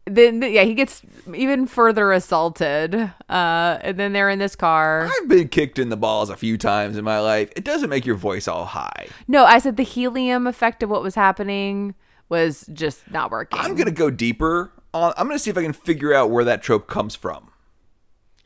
then 0.04 0.42
yeah, 0.42 0.62
he 0.62 0.74
gets 0.74 1.02
even 1.34 1.66
further 1.66 2.12
assaulted. 2.12 2.94
Uh, 3.28 3.78
and 3.82 3.96
then 3.98 4.12
they're 4.12 4.30
in 4.30 4.38
this 4.38 4.56
car. 4.56 5.08
I've 5.20 5.28
been 5.28 5.48
kicked 5.48 5.78
in 5.80 5.88
the 5.88 5.96
balls 5.96 6.30
a 6.30 6.36
few 6.36 6.56
times 6.58 6.96
in 6.96 7.04
my 7.04 7.18
life. 7.20 7.50
It 7.56 7.64
doesn't 7.64 7.90
make 7.90 8.06
your 8.06 8.16
voice 8.16 8.46
all 8.48 8.64
high. 8.66 9.08
No, 9.28 9.44
I 9.44 9.58
said 9.58 9.76
the 9.76 9.82
helium 9.82 10.46
effect 10.46 10.82
of 10.82 10.90
what 10.90 11.02
was 11.02 11.14
happening 11.14 11.94
was 12.30 12.64
just 12.72 13.10
not 13.10 13.30
working. 13.30 13.60
I'm 13.60 13.74
gonna 13.74 13.90
go 13.90 14.08
deeper. 14.08 14.72
On, 14.94 15.12
I'm 15.18 15.26
gonna 15.26 15.38
see 15.38 15.50
if 15.50 15.58
I 15.58 15.62
can 15.62 15.74
figure 15.74 16.14
out 16.14 16.30
where 16.30 16.44
that 16.44 16.62
trope 16.62 16.86
comes 16.86 17.14
from. 17.14 17.50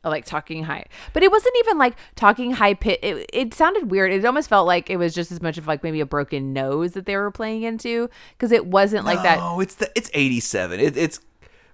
I 0.02 0.10
like 0.10 0.26
talking 0.26 0.64
high, 0.64 0.84
but 1.14 1.22
it 1.22 1.30
wasn't 1.30 1.54
even 1.60 1.78
like 1.78 1.94
talking 2.14 2.52
high 2.52 2.74
pit. 2.74 3.00
It, 3.02 3.30
it 3.32 3.54
sounded 3.54 3.90
weird. 3.90 4.12
It 4.12 4.24
almost 4.24 4.50
felt 4.50 4.66
like 4.66 4.90
it 4.90 4.98
was 4.98 5.14
just 5.14 5.32
as 5.32 5.40
much 5.40 5.56
of 5.56 5.66
like 5.66 5.82
maybe 5.82 6.00
a 6.00 6.06
broken 6.06 6.52
nose 6.52 6.92
that 6.92 7.06
they 7.06 7.16
were 7.16 7.30
playing 7.30 7.62
into 7.62 8.10
because 8.32 8.52
it 8.52 8.66
wasn't 8.66 9.06
like 9.06 9.22
that. 9.22 9.38
Oh, 9.40 9.60
it's 9.60 9.76
the 9.76 9.90
it's 9.94 10.10
87. 10.12 10.80
It, 10.80 10.96
it's 10.96 11.20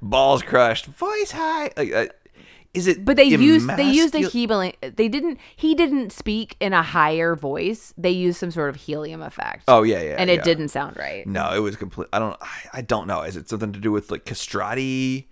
balls 0.01 0.43
crushed, 0.43 0.87
voice 0.87 1.33
high. 1.33 1.71
Like, 1.77 1.93
uh, 1.93 2.07
is 2.73 2.87
it? 2.87 3.05
But 3.05 3.17
they 3.17 3.25
used 3.25 3.69
they 3.69 3.91
used 3.91 4.15
a 4.15 4.21
helium. 4.21 4.73
They 4.81 5.09
didn't. 5.09 5.39
He 5.57 5.75
didn't 5.75 6.13
speak 6.13 6.57
in 6.61 6.73
a 6.73 6.83
higher 6.83 7.35
voice. 7.35 7.93
They 7.99 8.11
used 8.11 8.39
some 8.39 8.51
sort 8.51 8.71
of 8.71 8.77
helium 8.77 9.23
effect. 9.23 9.65
Oh 9.67 9.83
yeah, 9.83 10.01
yeah. 10.01 10.17
and 10.19 10.31
it 10.31 10.37
yeah. 10.37 10.43
didn't 10.43 10.69
sound 10.69 10.97
right. 10.97 11.27
No, 11.27 11.53
it 11.53 11.59
was 11.61 11.77
complete. 11.77 12.09
I 12.13 12.19
don't. 12.21 12.37
I, 12.41 12.49
I 12.75 12.83
don't 12.83 13.07
know. 13.07 13.23
Is 13.23 13.37
it 13.37 13.49
something 13.49 13.73
to 13.73 13.81
do 13.81 13.91
with 13.91 14.11
like 14.11 14.25
castrati? 14.25 15.29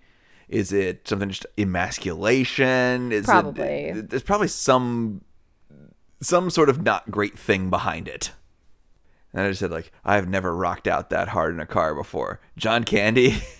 Is 0.49 0.73
it 0.73 1.07
something 1.07 1.29
just 1.29 1.45
emasculation? 1.57 3.11
Is 3.11 3.25
Probably. 3.25 3.65
It, 3.65 4.09
there's 4.09 4.23
probably 4.23 4.47
some 4.47 5.21
some 6.21 6.49
sort 6.49 6.69
of 6.69 6.81
not 6.83 7.09
great 7.09 7.37
thing 7.37 7.69
behind 7.69 8.07
it. 8.07 8.31
And 9.31 9.43
I 9.43 9.49
just 9.49 9.59
said 9.59 9.71
like 9.71 9.91
I've 10.03 10.27
never 10.27 10.53
rocked 10.53 10.87
out 10.87 11.09
that 11.11 11.29
hard 11.29 11.53
in 11.53 11.59
a 11.59 11.65
car 11.65 11.95
before. 11.95 12.41
John 12.57 12.83
Candy, 12.83 13.41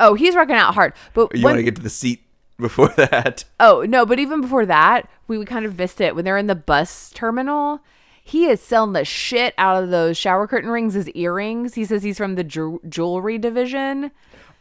Oh, 0.00 0.14
he's 0.14 0.34
rocking 0.34 0.56
out 0.56 0.74
hard. 0.74 0.92
But 1.14 1.34
you 1.36 1.42
when- 1.44 1.54
want 1.54 1.56
to 1.58 1.62
get 1.62 1.76
to 1.76 1.82
the 1.82 1.90
seat 1.90 2.22
before 2.58 2.88
that? 2.96 3.44
oh 3.60 3.84
no, 3.88 4.04
but 4.06 4.18
even 4.18 4.40
before 4.40 4.66
that, 4.66 5.08
we, 5.28 5.38
we 5.38 5.44
kind 5.44 5.64
of 5.64 5.78
missed 5.78 6.00
it 6.00 6.14
when 6.14 6.24
they're 6.24 6.36
in 6.38 6.46
the 6.46 6.54
bus 6.54 7.10
terminal. 7.14 7.80
He 8.26 8.46
is 8.46 8.60
selling 8.60 8.94
the 8.94 9.04
shit 9.04 9.52
out 9.58 9.82
of 9.82 9.90
those 9.90 10.16
shower 10.16 10.46
curtain 10.46 10.70
rings 10.70 10.96
as 10.96 11.08
earrings. 11.10 11.74
He 11.74 11.84
says 11.84 12.02
he's 12.02 12.16
from 12.16 12.36
the 12.36 12.44
ju- 12.44 12.80
jewelry 12.88 13.36
division. 13.36 14.10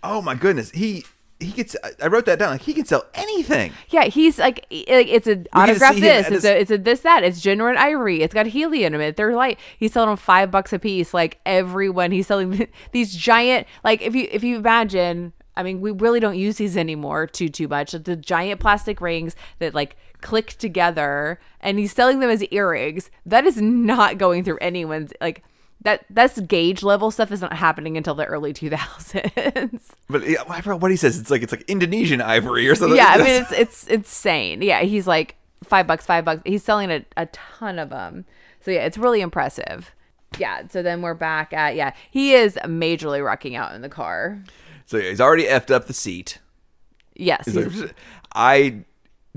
Oh 0.04 0.22
my 0.22 0.36
goodness, 0.36 0.72
he 0.72 1.06
he 1.44 1.52
gets. 1.52 1.76
I- 2.02 2.08
wrote 2.08 2.26
that 2.26 2.40
down. 2.40 2.52
Like 2.52 2.62
he 2.62 2.74
can 2.74 2.86
sell 2.86 3.06
anything. 3.14 3.74
Yeah, 3.90 4.06
he's 4.06 4.40
like, 4.40 4.66
like 4.70 5.08
it's 5.08 5.28
a 5.28 5.44
autograph 5.54 5.96
this, 5.96 6.30
it's 6.30 6.46
a, 6.46 6.60
it's 6.62 6.72
a 6.72 6.78
this 6.78 7.02
that, 7.02 7.24
it's 7.24 7.42
genuine 7.42 7.78
ivory, 7.78 8.22
it's 8.22 8.34
got 8.34 8.46
helium 8.46 8.94
in 8.94 9.02
it. 9.02 9.16
They're 9.16 9.36
light. 9.36 9.60
He's 9.78 9.94
selling 9.94 10.10
them 10.10 10.18
five 10.18 10.52
bucks 10.52 10.74
a 10.74 10.80
piece. 10.80 11.14
Like 11.14 11.40
everyone, 11.46 12.12
he's 12.12 12.28
selling 12.28 12.68
these 12.92 13.16
giant. 13.16 13.68
Like 13.84 14.02
if 14.02 14.16
you 14.16 14.28
if 14.32 14.44
you 14.44 14.58
imagine, 14.58 15.34
I 15.56 15.64
mean, 15.64 15.82
we 15.82 15.92
really 15.92 16.20
don't 16.20 16.38
use 16.38 16.58
these 16.58 16.78
anymore 16.78 17.28
too 17.28 17.50
too 17.50 17.68
much. 17.68 17.92
The 17.92 18.16
giant 18.16 18.60
plastic 18.60 19.02
rings 19.02 19.36
that 19.60 19.74
like 19.74 19.98
click 20.22 20.52
together, 20.58 21.40
and 21.60 21.80
he's 21.80 21.92
selling 21.94 22.20
them 22.20 22.30
as 22.30 22.44
earrings. 22.44 23.10
That 23.26 23.46
is 23.46 23.62
not 23.62 24.18
going 24.18 24.44
through 24.44 24.60
anyone's 24.62 25.14
like. 25.20 25.44
That 25.84 26.06
that's 26.10 26.40
gauge 26.40 26.82
level 26.82 27.12
stuff 27.12 27.32
is 27.32 27.42
not 27.42 27.54
happening 27.54 27.98
until 27.98 28.16
the 28.16 28.26
early 28.26 28.54
2000s. 28.54 29.82
But 30.10 30.28
yeah, 30.28 30.44
I 30.48 30.62
forgot 30.62 30.80
what 30.82 30.92
he 30.92 30.98
says. 30.98 31.20
It's 31.20 31.30
like 31.32 31.42
it's 31.44 31.52
like 31.52 31.64
Indonesian 31.68 32.22
ivory 32.22 32.68
or 32.70 32.76
something. 32.76 32.96
yeah, 32.98 33.08
I 33.10 33.18
mean 33.18 33.28
it's 33.42 33.52
it's 33.52 33.88
insane. 33.88 34.62
Yeah, 34.62 34.82
he's 34.82 35.08
like 35.08 35.36
five 35.64 35.88
bucks, 35.88 36.06
five 36.06 36.24
bucks. 36.26 36.42
He's 36.46 36.64
selling 36.64 36.92
a, 36.92 37.06
a 37.18 37.26
ton 37.28 37.80
of 37.80 37.90
them. 37.90 38.26
So 38.62 38.72
yeah, 38.72 38.86
it's 38.86 38.98
really 38.98 39.22
impressive. 39.22 39.92
Yeah. 40.38 40.68
So 40.70 40.82
then 40.84 41.02
we're 41.02 41.14
back 41.16 41.52
at 41.54 41.76
yeah. 41.76 41.94
He 42.12 42.34
is 42.34 42.58
majorly 42.64 43.24
rocking 43.26 43.56
out 43.56 43.74
in 43.76 43.82
the 43.82 43.90
car. 43.90 44.44
So 44.86 44.98
yeah, 44.98 45.10
he's 45.10 45.22
already 45.22 45.46
effed 45.46 45.72
up 45.72 45.88
the 45.88 45.94
seat. 45.94 46.40
Yes. 47.16 47.46
He's 47.46 47.56
he's- 47.56 47.76
like, 47.76 47.96
I 48.34 48.84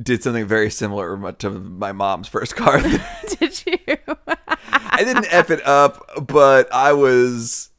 did 0.01 0.23
something 0.23 0.47
very 0.47 0.71
similar 0.71 1.33
to 1.33 1.51
my 1.51 1.93
mom's 1.93 2.29
first 2.29 2.55
car. 2.55 2.81
did 3.39 3.63
you? 3.67 3.97
I 4.91 5.05
didn't 5.05 5.33
f 5.33 5.51
it 5.51 5.67
up, 5.67 6.27
but 6.27 6.73
I 6.73 6.93
was 6.93 7.71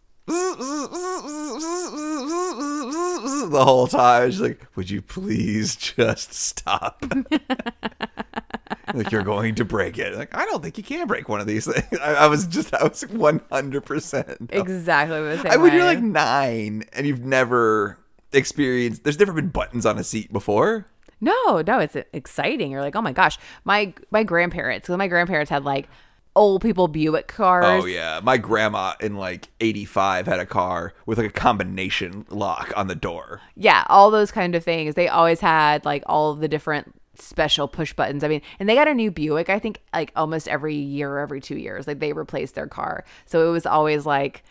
the 3.50 3.64
whole 3.64 3.88
time. 3.88 4.32
She's 4.32 4.42
like, 4.42 4.62
"Would 4.76 4.90
you 4.90 5.02
please 5.02 5.76
just 5.76 6.34
stop?" 6.34 7.04
like 8.94 9.12
you're 9.12 9.24
going 9.24 9.56
to 9.56 9.66
break 9.66 9.98
it. 9.98 10.16
Like 10.16 10.36
I 10.36 10.46
don't 10.46 10.62
think 10.62 10.78
you 10.78 10.84
can 10.84 11.08
break 11.08 11.30
one 11.30 11.40
of 11.40 11.48
these 11.48 11.66
things. 11.66 12.00
I, 12.02 12.14
I 12.16 12.28
was 12.28 12.46
just, 12.48 12.74
I 12.74 12.84
was 12.84 13.02
100. 13.04 13.82
percent 13.86 14.50
exactly 14.52 15.22
the 15.22 15.38
same 15.42 15.52
I 15.52 15.58
when 15.58 15.72
way. 15.72 15.78
you're 15.78 15.86
like 15.86 16.02
nine 16.02 16.84
and 16.94 17.08
you've 17.08 17.24
never 17.24 17.98
experienced. 18.34 19.04
There's 19.04 19.20
never 19.20 19.34
been 19.34 19.50
buttons 19.50 19.86
on 19.86 19.98
a 19.98 20.04
seat 20.04 20.32
before. 20.34 20.86
No, 21.20 21.62
no, 21.62 21.80
it's 21.80 21.96
exciting. 22.14 22.70
You're 22.72 22.82
like, 22.82 22.96
oh 22.96 23.02
my 23.02 23.14
gosh, 23.14 23.38
my 23.66 23.94
my 24.12 24.24
grandparents. 24.24 24.88
Because 24.88 24.98
my 24.98 25.08
grandparents 25.08 25.50
had 25.50 25.64
like 25.64 25.90
old 26.38 26.62
people 26.62 26.88
Buick 26.88 27.28
cars. 27.28 27.84
Oh 27.84 27.86
yeah, 27.86 28.22
my 28.24 28.38
grandma 28.38 28.94
in 29.02 29.16
like 29.16 29.50
'85 29.60 30.28
had 30.28 30.40
a 30.40 30.46
car 30.46 30.94
with 31.06 31.18
like 31.18 31.28
a 31.28 31.34
combination 31.34 32.26
lock 32.30 32.72
on 32.78 32.88
the 32.88 32.96
door. 32.96 33.42
yeah, 33.56 33.84
all 33.90 34.12
those 34.12 34.32
kind 34.32 34.56
of 34.56 34.64
things. 34.64 34.96
They 34.96 35.08
always 35.10 35.42
had 35.42 35.84
like 35.84 36.04
all 36.06 36.34
the 36.36 36.48
different 36.48 36.94
special 37.16 37.68
push 37.68 37.94
buttons. 37.94 38.24
I 38.24 38.28
mean, 38.28 38.42
and 38.60 38.70
they 38.70 38.76
got 38.76 38.88
a 38.88 38.94
new 38.94 39.12
Buick. 39.12 39.50
I 39.50 39.60
think 39.60 39.82
like 39.94 40.12
almost 40.16 40.48
every 40.48 40.76
year, 40.76 41.12
or 41.12 41.20
every 41.20 41.42
two 41.42 41.58
years, 41.58 41.88
like 41.88 42.00
they 42.00 42.14
replaced 42.14 42.56
their 42.56 42.68
car. 42.68 43.04
So 43.26 43.48
it 43.48 43.52
was 43.52 43.66
always 43.66 44.06
like. 44.06 44.44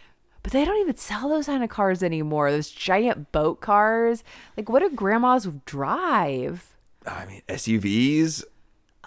But 0.43 0.53
they 0.53 0.65
don't 0.65 0.81
even 0.81 0.97
sell 0.97 1.29
those 1.29 1.47
kind 1.47 1.65
of 1.65 1.71
cars 1.71 2.05
anymore. 2.05 2.53
Those 2.53 2.71
giant 2.71 3.33
boat 3.33 3.61
cars. 3.61 4.23
Like, 4.57 4.69
what 4.69 4.79
do 4.79 4.91
grandmas 4.91 5.49
drive? 5.65 6.77
I 7.05 7.27
mean, 7.27 7.43
SUVs. 7.49 8.45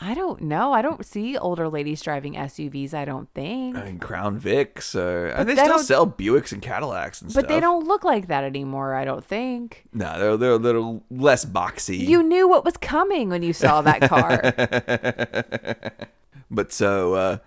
I 0.01 0.13
don't 0.13 0.39
know. 0.41 0.71
I 0.71 0.81
don't 0.81 1.05
see 1.05 1.37
older 1.37 1.67
ladies 1.67 2.01
driving 2.01 2.35
SUVs. 2.35 2.93
I 2.93 3.03
don't 3.03 3.27
think. 3.33 3.75
I 3.75 3.83
mean, 3.83 3.99
Crown 3.99 4.39
Vics. 4.39 4.95
Uh, 4.95 5.33
and 5.35 5.47
they 5.49 5.55
they 5.55 5.63
still 5.63 5.79
sell 5.79 6.07
Buicks 6.07 6.53
and 6.53 6.61
Cadillacs 6.61 7.21
and 7.21 7.27
But 7.27 7.31
stuff. 7.31 7.43
But 7.43 7.49
they 7.53 7.59
don't 7.59 7.85
look 7.85 8.05
like 8.05 8.27
that 8.27 8.45
anymore, 8.45 8.93
I 8.95 9.03
don't 9.03 9.25
think. 9.25 9.83
No, 9.91 10.17
they're 10.17 10.37
they're 10.37 10.51
a 10.51 10.55
little 10.55 11.03
less 11.11 11.43
boxy. 11.43 11.99
You 11.99 12.23
knew 12.23 12.47
what 12.47 12.63
was 12.63 12.77
coming 12.77 13.27
when 13.29 13.43
you 13.43 13.51
saw 13.51 13.81
that 13.81 14.01
car. 14.01 15.99
but 16.51 16.71
so, 16.71 17.13
uh, 17.15 17.37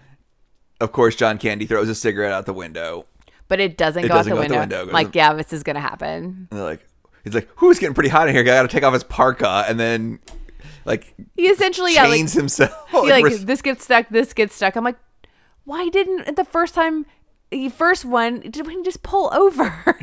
of 0.80 0.92
course, 0.92 1.16
John 1.16 1.38
Candy 1.38 1.64
throws 1.66 1.88
a 1.88 1.94
cigarette 1.94 2.32
out 2.32 2.44
the 2.44 2.52
window, 2.52 3.06
but 3.48 3.60
it 3.60 3.78
doesn't 3.78 4.04
It 4.04 4.08
go, 4.08 4.14
doesn't 4.14 4.32
out, 4.32 4.36
go 4.36 4.40
the 4.40 4.44
out 4.44 4.48
the 4.48 4.58
window. 4.58 4.60
window. 4.60 4.82
It 4.82 4.86
goes 4.86 4.92
Like, 4.92 5.14
yeah, 5.14 5.32
this 5.32 5.52
is 5.54 5.62
going 5.62 5.76
to 5.76 5.80
happen. 5.80 6.48
and 6.50 6.58
they're 6.58 6.64
like, 6.64 6.86
he's 7.24 7.34
like, 7.34 7.48
"Who's 7.56 7.78
getting 7.78 7.94
pretty 7.94 8.10
hot 8.10 8.28
in 8.28 8.34
here? 8.34 8.42
I 8.42 8.44
got 8.46 8.62
to 8.62 8.68
take 8.68 8.82
off 8.82 8.92
his 8.92 9.04
parka," 9.04 9.64
and 9.68 9.80
then 9.80 10.18
like 10.84 11.14
He 11.36 11.46
essentially, 11.46 11.94
yeah, 11.94 12.04
like, 12.04 12.12
chains 12.12 12.32
himself. 12.32 12.72
he, 12.90 13.10
like, 13.10 13.32
this 13.32 13.62
gets 13.62 13.84
stuck, 13.84 14.08
this 14.08 14.32
gets 14.32 14.54
stuck. 14.54 14.76
I'm 14.76 14.84
like, 14.84 14.98
why 15.64 15.88
didn't 15.88 16.36
the 16.36 16.44
first 16.44 16.74
time, 16.74 17.06
the 17.50 17.68
first 17.68 18.04
one, 18.04 18.40
did 18.40 18.66
we 18.66 18.82
just 18.82 19.02
pull 19.02 19.32
over? 19.32 19.98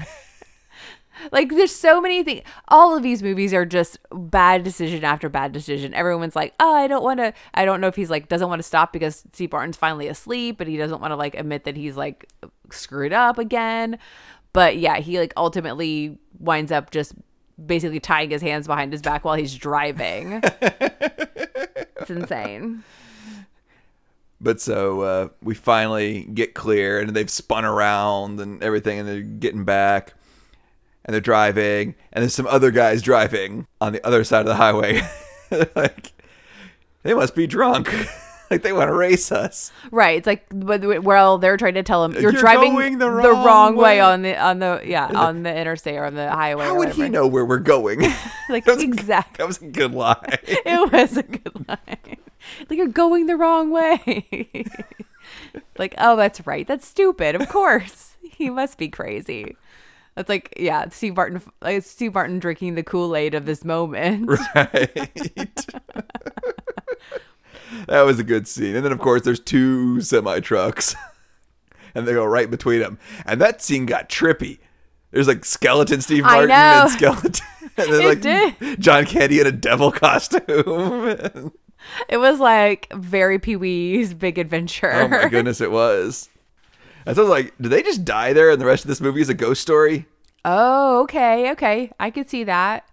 like, 1.31 1.49
there's 1.49 1.75
so 1.75 1.99
many 1.99 2.23
things. 2.23 2.43
All 2.67 2.95
of 2.95 3.03
these 3.03 3.21
movies 3.21 3.53
are 3.53 3.65
just 3.65 3.99
bad 4.11 4.63
decision 4.63 5.03
after 5.03 5.29
bad 5.29 5.51
decision. 5.51 5.93
Everyone's 5.93 6.35
like, 6.35 6.53
oh, 6.59 6.73
I 6.73 6.87
don't 6.87 7.03
want 7.03 7.19
to. 7.19 7.33
I 7.53 7.65
don't 7.65 7.81
know 7.81 7.87
if 7.87 7.95
he's 7.95 8.09
like 8.09 8.29
doesn't 8.29 8.47
want 8.49 8.59
to 8.59 8.67
stop 8.67 8.93
because 8.93 9.23
Steve 9.33 9.51
Martin's 9.51 9.77
finally 9.77 10.07
asleep, 10.07 10.57
but 10.57 10.67
he 10.67 10.77
doesn't 10.77 11.01
want 11.01 11.11
to 11.11 11.15
like 11.15 11.35
admit 11.35 11.65
that 11.65 11.75
he's 11.75 11.97
like 11.97 12.31
screwed 12.71 13.13
up 13.13 13.37
again. 13.37 13.97
But 14.53 14.77
yeah, 14.77 14.97
he 14.99 15.19
like 15.19 15.33
ultimately 15.37 16.17
winds 16.39 16.71
up 16.71 16.91
just 16.91 17.13
basically 17.65 17.99
tying 17.99 18.29
his 18.29 18.41
hands 18.41 18.67
behind 18.67 18.91
his 18.91 19.01
back 19.01 19.25
while 19.25 19.35
he's 19.35 19.55
driving. 19.55 20.41
it's 20.43 22.09
insane. 22.09 22.83
But 24.41 24.61
so 24.61 25.01
uh, 25.01 25.29
we 25.41 25.53
finally 25.53 26.23
get 26.33 26.53
clear, 26.53 26.99
and 26.99 27.09
they've 27.09 27.29
spun 27.29 27.65
around 27.65 28.39
and 28.39 28.63
everything, 28.63 28.99
and 28.99 29.07
they're 29.07 29.21
getting 29.21 29.65
back, 29.65 30.13
and 31.03 31.13
they're 31.13 31.21
driving, 31.21 31.95
and 32.13 32.21
there's 32.21 32.35
some 32.35 32.47
other 32.47 32.71
guys 32.71 33.01
driving 33.01 33.67
on 33.81 33.91
the 33.91 34.05
other 34.05 34.23
side 34.23 34.41
of 34.41 34.45
the 34.45 34.55
highway. 34.55 35.01
like 35.75 36.13
they 37.03 37.13
must 37.13 37.35
be 37.35 37.47
drunk, 37.47 37.93
like 38.51 38.61
they 38.63 38.73
want 38.73 38.89
to 38.89 38.93
race 38.95 39.31
us. 39.31 39.71
Right. 39.91 40.17
It's 40.17 40.27
like 40.27 40.45
well, 40.53 41.37
they're 41.37 41.57
trying 41.57 41.75
to 41.75 41.83
tell 41.83 42.03
him 42.05 42.13
you're, 42.13 42.21
You're 42.31 42.41
driving 42.41 42.97
the 42.97 43.05
the 43.05 43.11
wrong 43.11 43.45
wrong, 43.45 43.75
way. 43.75 43.83
way." 43.83 43.99
on 43.99 44.21
the 44.23 44.35
on 44.37 44.59
the 44.59 44.81
yeah 44.85 45.07
on 45.07 45.43
the 45.43 45.55
interstate 45.55 45.95
or 45.97 46.05
on 46.05 46.15
the 46.15 46.29
highway. 46.29 46.65
How 46.65 46.77
would 46.77 46.89
he 46.93 47.09
know 47.09 47.27
where 47.27 47.45
we're 47.45 47.59
going? 47.59 48.01
Like 48.49 48.65
That 48.65 48.75
was 48.77 48.83
a- 48.83 48.87
exactly. 48.87 49.35
that 49.37 49.47
was 49.47 49.61
a 49.61 49.65
good 49.65 49.93
lie. 49.93 50.39
It 50.47 50.91
was 50.91 51.17
a 51.17 51.23
good 51.23 51.67
line. 51.67 52.17
Like 52.67 52.77
you're 52.77 52.87
going 52.87 53.27
the 53.27 53.35
wrong 53.37 53.69
way. 53.69 54.65
like 55.77 55.93
oh, 55.99 56.15
that's 56.15 56.45
right. 56.47 56.67
That's 56.67 56.87
stupid. 56.87 57.35
Of 57.35 57.47
course, 57.49 58.17
he 58.23 58.49
must 58.49 58.77
be 58.79 58.87
crazy. 58.87 59.55
That's 60.15 60.29
like 60.29 60.53
yeah, 60.57 60.89
Steve 60.89 61.15
Martin. 61.15 61.41
Like 61.61 61.83
Steve 61.83 62.15
Martin 62.15 62.39
drinking 62.39 62.73
the 62.75 62.81
Kool 62.83 63.15
Aid 63.15 63.35
of 63.35 63.45
this 63.45 63.63
moment. 63.63 64.27
right. 64.55 65.11
That 67.87 68.01
was 68.01 68.19
a 68.19 68.23
good 68.23 68.47
scene. 68.47 68.75
And 68.75 68.85
then, 68.85 68.91
of 68.91 68.99
course, 68.99 69.23
there's 69.23 69.39
two 69.39 70.01
semi 70.01 70.39
trucks, 70.39 70.95
and 71.95 72.07
they 72.07 72.13
go 72.13 72.25
right 72.25 72.49
between 72.49 72.79
them. 72.79 72.99
And 73.25 73.41
that 73.41 73.61
scene 73.61 73.85
got 73.85 74.09
trippy. 74.09 74.59
There's 75.11 75.27
like 75.27 75.43
skeleton 75.43 76.01
Steve 76.01 76.23
Martin 76.23 76.51
and 76.51 76.89
skeleton, 76.91 77.45
and 77.77 77.93
then 77.93 78.05
like 78.05 78.21
did. 78.21 78.79
John 78.79 79.05
Candy 79.05 79.39
in 79.39 79.47
a 79.47 79.51
devil 79.51 79.91
costume. 79.93 81.51
It 82.07 82.17
was 82.17 82.39
like 82.39 82.91
very 82.93 83.39
Pee 83.39 83.55
Wee's 83.55 84.13
Big 84.13 84.37
Adventure. 84.37 84.91
oh 84.91 85.07
my 85.07 85.27
goodness, 85.29 85.61
it 85.61 85.71
was. 85.71 86.29
I 87.07 87.13
was 87.13 87.17
like, 87.17 87.57
did 87.59 87.69
they 87.69 87.81
just 87.81 88.05
die 88.05 88.33
there, 88.33 88.51
and 88.51 88.61
the 88.61 88.65
rest 88.65 88.83
of 88.83 88.87
this 88.87 89.01
movie 89.01 89.21
is 89.21 89.29
a 89.29 89.33
ghost 89.33 89.61
story? 89.61 90.05
Oh, 90.45 91.01
okay, 91.03 91.51
okay. 91.51 91.91
I 91.99 92.11
could 92.11 92.29
see 92.29 92.43
that. 92.43 92.87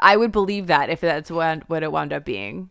I 0.00 0.16
would 0.16 0.32
believe 0.32 0.66
that 0.66 0.90
if 0.90 1.00
that's 1.00 1.30
what 1.30 1.68
what 1.68 1.82
it 1.82 1.92
wound 1.92 2.12
up 2.12 2.24
being. 2.24 2.70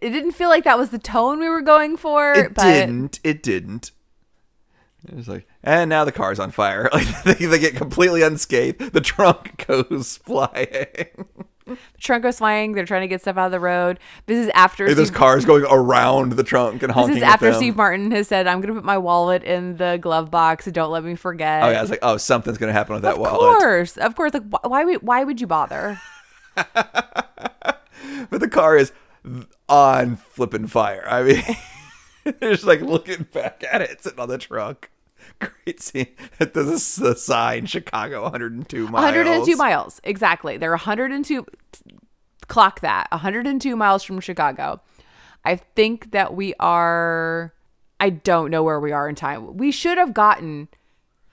It 0.00 0.10
didn't 0.10 0.32
feel 0.32 0.48
like 0.48 0.64
that 0.64 0.78
was 0.78 0.90
the 0.90 0.98
tone 0.98 1.38
we 1.40 1.48
were 1.48 1.62
going 1.62 1.96
for, 1.96 2.32
It 2.32 2.54
but 2.54 2.62
didn't. 2.64 3.20
It 3.24 3.42
didn't. 3.42 3.90
It 5.08 5.14
was 5.14 5.28
like, 5.28 5.46
and 5.62 5.88
now 5.88 6.04
the 6.04 6.12
car's 6.12 6.38
on 6.40 6.50
fire. 6.50 6.90
Like 6.94 7.22
they, 7.24 7.46
they 7.46 7.58
get 7.58 7.76
completely 7.76 8.22
unscathed. 8.22 8.92
The 8.92 9.00
trunk 9.00 9.64
goes 9.68 10.16
flying. 10.18 10.66
the 11.66 11.76
trunk 12.00 12.24
goes 12.24 12.38
flying. 12.38 12.72
They're 12.72 12.84
trying 12.84 13.02
to 13.02 13.08
get 13.08 13.20
stuff 13.20 13.36
out 13.36 13.46
of 13.46 13.52
the 13.52 13.60
road. 13.60 14.00
This 14.26 14.38
is 14.44 14.50
after 14.54 14.86
Hey, 14.86 14.94
there's 14.94 15.08
Steve, 15.08 15.16
cars 15.18 15.44
going 15.44 15.64
around 15.70 16.32
the 16.32 16.42
trunk 16.42 16.82
and 16.82 16.90
honking. 16.92 17.14
this 17.14 17.22
is 17.22 17.28
after. 17.28 17.52
Steve 17.54 17.76
Martin 17.76 18.10
has 18.10 18.26
said, 18.28 18.46
"I'm 18.48 18.60
going 18.60 18.74
to 18.74 18.80
put 18.80 18.84
my 18.84 18.98
wallet 18.98 19.44
in 19.44 19.76
the 19.76 19.98
glove 20.02 20.30
box. 20.30 20.66
Don't 20.66 20.90
let 20.90 21.04
me 21.04 21.14
forget." 21.14 21.62
Oh 21.62 21.70
yeah, 21.70 21.78
I 21.78 21.82
was 21.82 21.90
like, 21.90 22.00
oh, 22.02 22.16
something's 22.16 22.58
gonna 22.58 22.72
happen 22.72 22.94
with 22.94 23.02
that 23.02 23.14
of 23.14 23.20
wallet. 23.20 23.54
Of 23.56 23.58
course, 23.62 23.96
of 23.98 24.16
course. 24.16 24.34
Like, 24.34 24.44
why 24.64 24.84
would 24.84 25.02
why 25.02 25.22
would 25.24 25.40
you 25.40 25.46
bother? 25.46 26.00
But 28.30 28.40
the 28.40 28.48
car 28.48 28.76
is 28.76 28.92
on 29.68 30.16
flipping 30.16 30.66
fire. 30.66 31.04
I 31.08 31.22
mean, 31.22 31.42
just 32.42 32.64
like 32.64 32.80
looking 32.80 33.26
back 33.32 33.64
at 33.70 33.80
it, 33.82 34.02
sitting 34.02 34.20
on 34.20 34.28
the 34.28 34.38
trunk. 34.38 34.90
Great 35.40 35.80
scene. 35.80 36.08
There's 36.38 36.96
the 36.96 37.14
sign, 37.14 37.66
Chicago, 37.66 38.22
102 38.22 38.88
miles. 38.88 39.04
102 39.04 39.56
miles 39.56 40.00
exactly. 40.04 40.56
They're 40.56 40.70
102. 40.70 41.46
Clock 42.48 42.80
that 42.80 43.08
102 43.10 43.76
miles 43.76 44.02
from 44.02 44.20
Chicago. 44.20 44.80
I 45.44 45.56
think 45.56 46.10
that 46.12 46.34
we 46.34 46.54
are. 46.58 47.52
I 48.00 48.10
don't 48.10 48.50
know 48.50 48.62
where 48.62 48.80
we 48.80 48.92
are 48.92 49.08
in 49.08 49.14
time. 49.14 49.56
We 49.56 49.70
should 49.70 49.98
have 49.98 50.14
gotten 50.14 50.68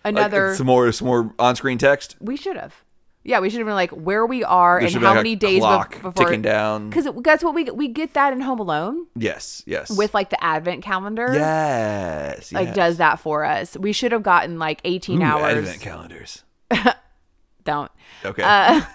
Like, 0.03 0.13
another. 0.15 0.55
some 0.55 0.65
more, 0.67 0.91
some 0.91 1.07
more 1.07 1.33
on-screen 1.39 1.77
text. 1.77 2.15
we 2.19 2.35
should 2.37 2.57
have. 2.57 2.83
Yeah, 3.27 3.39
we 3.39 3.49
should 3.49 3.57
have 3.57 3.65
been 3.65 3.73
like 3.75 3.89
where 3.89 4.23
we 4.25 4.43
are 4.43 4.75
There 4.79 4.85
and 4.85 4.91
should 4.93 4.99
be 4.99 5.05
how 5.07 5.13
like 5.13 5.21
a 5.21 5.23
many 5.23 5.35
days 5.35 5.59
clock 5.59 5.95
bef- 5.95 6.01
before 6.03 6.25
ticking 6.27 6.43
down. 6.43 6.89
Because 6.91 7.07
that's 7.23 7.43
what 7.43 7.55
we 7.55 7.63
we 7.65 7.87
get 7.87 8.13
that 8.13 8.33
in 8.33 8.41
Home 8.41 8.59
Alone 8.59 9.07
Yes, 9.15 9.63
yes. 9.65 9.89
with 9.89 10.13
like 10.13 10.29
the 10.29 10.41
Advent 10.43 10.83
calendar. 10.83 11.33
yes, 11.33 12.51
like 12.53 12.67
yes. 12.67 12.75
does 12.75 12.97
that 12.97 13.19
for 13.19 13.43
us. 13.43 13.75
We 13.77 13.93
should 13.93 14.11
have 14.11 14.21
gotten 14.21 14.59
like 14.59 14.79
18 14.85 15.21
Ooh, 15.21 15.25
hours. 15.25 15.57
Advent 15.57 15.81
calendars. 15.81 16.43
Don't. 17.63 17.91
Okay, 18.23 18.43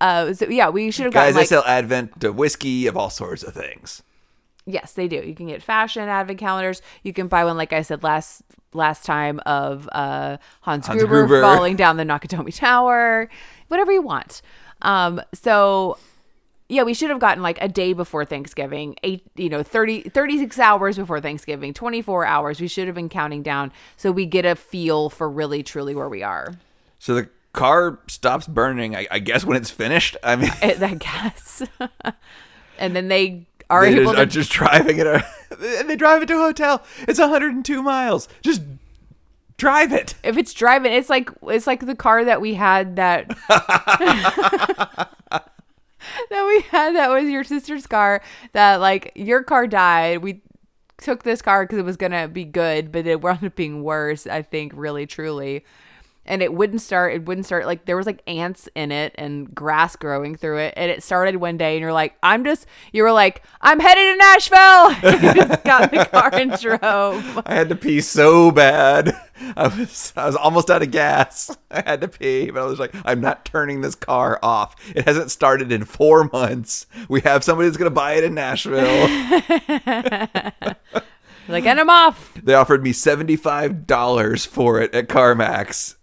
Uh, 0.00 0.32
so 0.32 0.48
yeah, 0.48 0.70
we 0.70 0.90
should 0.90 1.04
have 1.04 1.12
guys, 1.12 1.24
gotten 1.24 1.34
they 1.34 1.40
like 1.40 1.48
sell 1.48 1.64
Advent 1.66 2.18
to 2.22 2.32
whiskey 2.32 2.86
of 2.86 2.96
all 2.96 3.10
sorts 3.10 3.42
of 3.42 3.52
things. 3.52 4.02
Yes, 4.64 4.92
they 4.94 5.08
do. 5.08 5.16
You 5.16 5.34
can 5.34 5.48
get 5.48 5.62
fashion 5.62 6.08
advent 6.08 6.38
calendars. 6.38 6.80
You 7.02 7.12
can 7.12 7.28
buy 7.28 7.44
one, 7.44 7.56
like 7.58 7.72
I 7.74 7.82
said 7.82 8.02
last 8.02 8.42
last 8.72 9.04
time, 9.04 9.40
of 9.46 9.88
uh, 9.92 10.36
Hans, 10.62 10.86
Hans 10.86 10.98
Gruber, 10.98 11.26
Gruber. 11.26 11.42
falling 11.42 11.76
down 11.76 11.96
the 11.96 12.04
Nakatomi 12.04 12.54
Tower, 12.54 13.28
whatever 13.68 13.92
you 13.92 14.02
want. 14.02 14.42
Um, 14.82 15.20
so 15.34 15.98
yeah, 16.70 16.84
we 16.84 16.94
should 16.94 17.10
have 17.10 17.18
gotten 17.18 17.42
like 17.42 17.58
a 17.60 17.68
day 17.68 17.92
before 17.92 18.24
Thanksgiving, 18.24 18.94
eight, 19.02 19.26
you 19.34 19.48
know, 19.48 19.62
30, 19.62 20.02
36 20.02 20.58
hours 20.58 20.96
before 20.96 21.20
Thanksgiving, 21.20 21.74
24 21.74 22.24
hours. 22.24 22.60
We 22.60 22.68
should 22.68 22.86
have 22.86 22.94
been 22.94 23.08
counting 23.08 23.42
down 23.42 23.72
so 23.96 24.12
we 24.12 24.24
get 24.24 24.44
a 24.44 24.54
feel 24.54 25.10
for 25.10 25.28
really, 25.28 25.62
truly 25.64 25.94
where 25.94 26.08
we 26.08 26.22
are. 26.22 26.54
So 27.00 27.14
the 27.14 27.28
car 27.52 27.98
stops 28.06 28.46
burning, 28.46 28.94
I, 28.94 29.08
I 29.10 29.18
guess, 29.18 29.44
when 29.44 29.56
it's 29.56 29.70
finished. 29.70 30.16
I 30.22 30.36
mean, 30.36 30.50
I 30.62 30.76
I 30.80 30.94
guess. 30.94 31.62
and 32.78 32.94
then 32.94 33.08
they 33.08 33.46
are 33.68 33.84
they 33.84 34.00
able 34.00 34.12
just, 34.12 34.14
to 34.14 34.22
are 34.22 34.26
just 34.26 34.52
driving 34.52 34.98
it. 34.98 35.24
And 35.50 35.90
they 35.90 35.96
drive 35.96 36.22
it 36.22 36.26
to 36.26 36.34
a 36.34 36.38
hotel. 36.38 36.82
It's 37.08 37.18
102 37.18 37.82
miles. 37.82 38.28
Just 38.42 38.62
drive 39.56 39.92
it. 39.92 40.14
if 40.22 40.38
it's 40.38 40.54
driving 40.54 40.90
it's 40.90 41.10
like 41.10 41.28
it's 41.48 41.66
like 41.66 41.84
the 41.84 41.94
car 41.94 42.24
that 42.24 42.40
we 42.40 42.54
had 42.54 42.96
that 42.96 43.28
that 43.48 45.10
we 46.30 46.60
had 46.70 46.94
that 46.96 47.10
was 47.10 47.28
your 47.28 47.44
sister's 47.44 47.86
car 47.86 48.22
that 48.52 48.76
like 48.76 49.12
your 49.14 49.42
car 49.42 49.66
died 49.66 50.22
we 50.22 50.40
took 50.96 51.24
this 51.24 51.42
car 51.42 51.64
because 51.64 51.78
it 51.78 51.84
was 51.84 51.98
gonna 51.98 52.26
be 52.26 52.42
good 52.42 52.90
but 52.90 53.06
it 53.06 53.20
wound 53.20 53.44
up 53.44 53.54
being 53.54 53.82
worse 53.82 54.26
i 54.26 54.40
think 54.40 54.72
really 54.74 55.06
truly 55.06 55.62
and 56.26 56.42
it 56.42 56.52
wouldn't 56.52 56.80
start 56.80 57.14
it 57.14 57.24
wouldn't 57.24 57.46
start 57.46 57.66
like 57.66 57.84
there 57.86 57.96
was 57.96 58.06
like 58.06 58.22
ants 58.26 58.68
in 58.74 58.92
it 58.92 59.14
and 59.16 59.54
grass 59.54 59.96
growing 59.96 60.36
through 60.36 60.58
it 60.58 60.74
and 60.76 60.90
it 60.90 61.02
started 61.02 61.36
one 61.36 61.56
day 61.56 61.74
and 61.74 61.80
you're 61.80 61.92
like 61.92 62.14
i'm 62.22 62.44
just 62.44 62.66
you 62.92 63.02
were 63.02 63.12
like 63.12 63.42
i'm 63.60 63.80
headed 63.80 64.12
to 64.12 64.16
nashville 64.16 64.90
you 65.12 65.34
just 65.34 65.64
got 65.64 65.92
in 65.92 65.98
the 65.98 66.04
car 66.06 66.30
and 66.32 66.52
drove 66.60 67.40
I 67.46 67.54
had 67.54 67.68
to 67.70 67.76
pee 67.76 68.00
so 68.00 68.50
bad. 68.50 69.16
I 69.56 69.68
was 69.68 70.12
I 70.16 70.26
was 70.26 70.36
almost 70.36 70.70
out 70.70 70.82
of 70.82 70.90
gas. 70.90 71.56
I 71.70 71.82
had 71.82 72.00
to 72.02 72.08
pee, 72.08 72.50
but 72.50 72.62
I 72.62 72.66
was 72.66 72.78
like, 72.78 72.94
I'm 73.04 73.20
not 73.20 73.44
turning 73.44 73.80
this 73.80 73.94
car 73.94 74.38
off. 74.42 74.76
It 74.94 75.04
hasn't 75.06 75.30
started 75.30 75.72
in 75.72 75.84
four 75.84 76.28
months. 76.32 76.86
We 77.08 77.20
have 77.22 77.42
somebody 77.44 77.68
that's 77.68 77.78
gonna 77.78 77.90
buy 77.90 78.14
it 78.14 78.24
in 78.24 78.34
Nashville. 78.34 79.08
Like 81.50 81.66
and 81.66 81.80
i'm 81.80 81.90
off 81.90 82.32
they 82.42 82.54
offered 82.54 82.82
me 82.82 82.92
seventy 82.92 83.36
five 83.36 83.86
dollars 83.86 84.44
for 84.46 84.80
it 84.80 84.94
at 84.94 85.08
CarMax. 85.08 85.96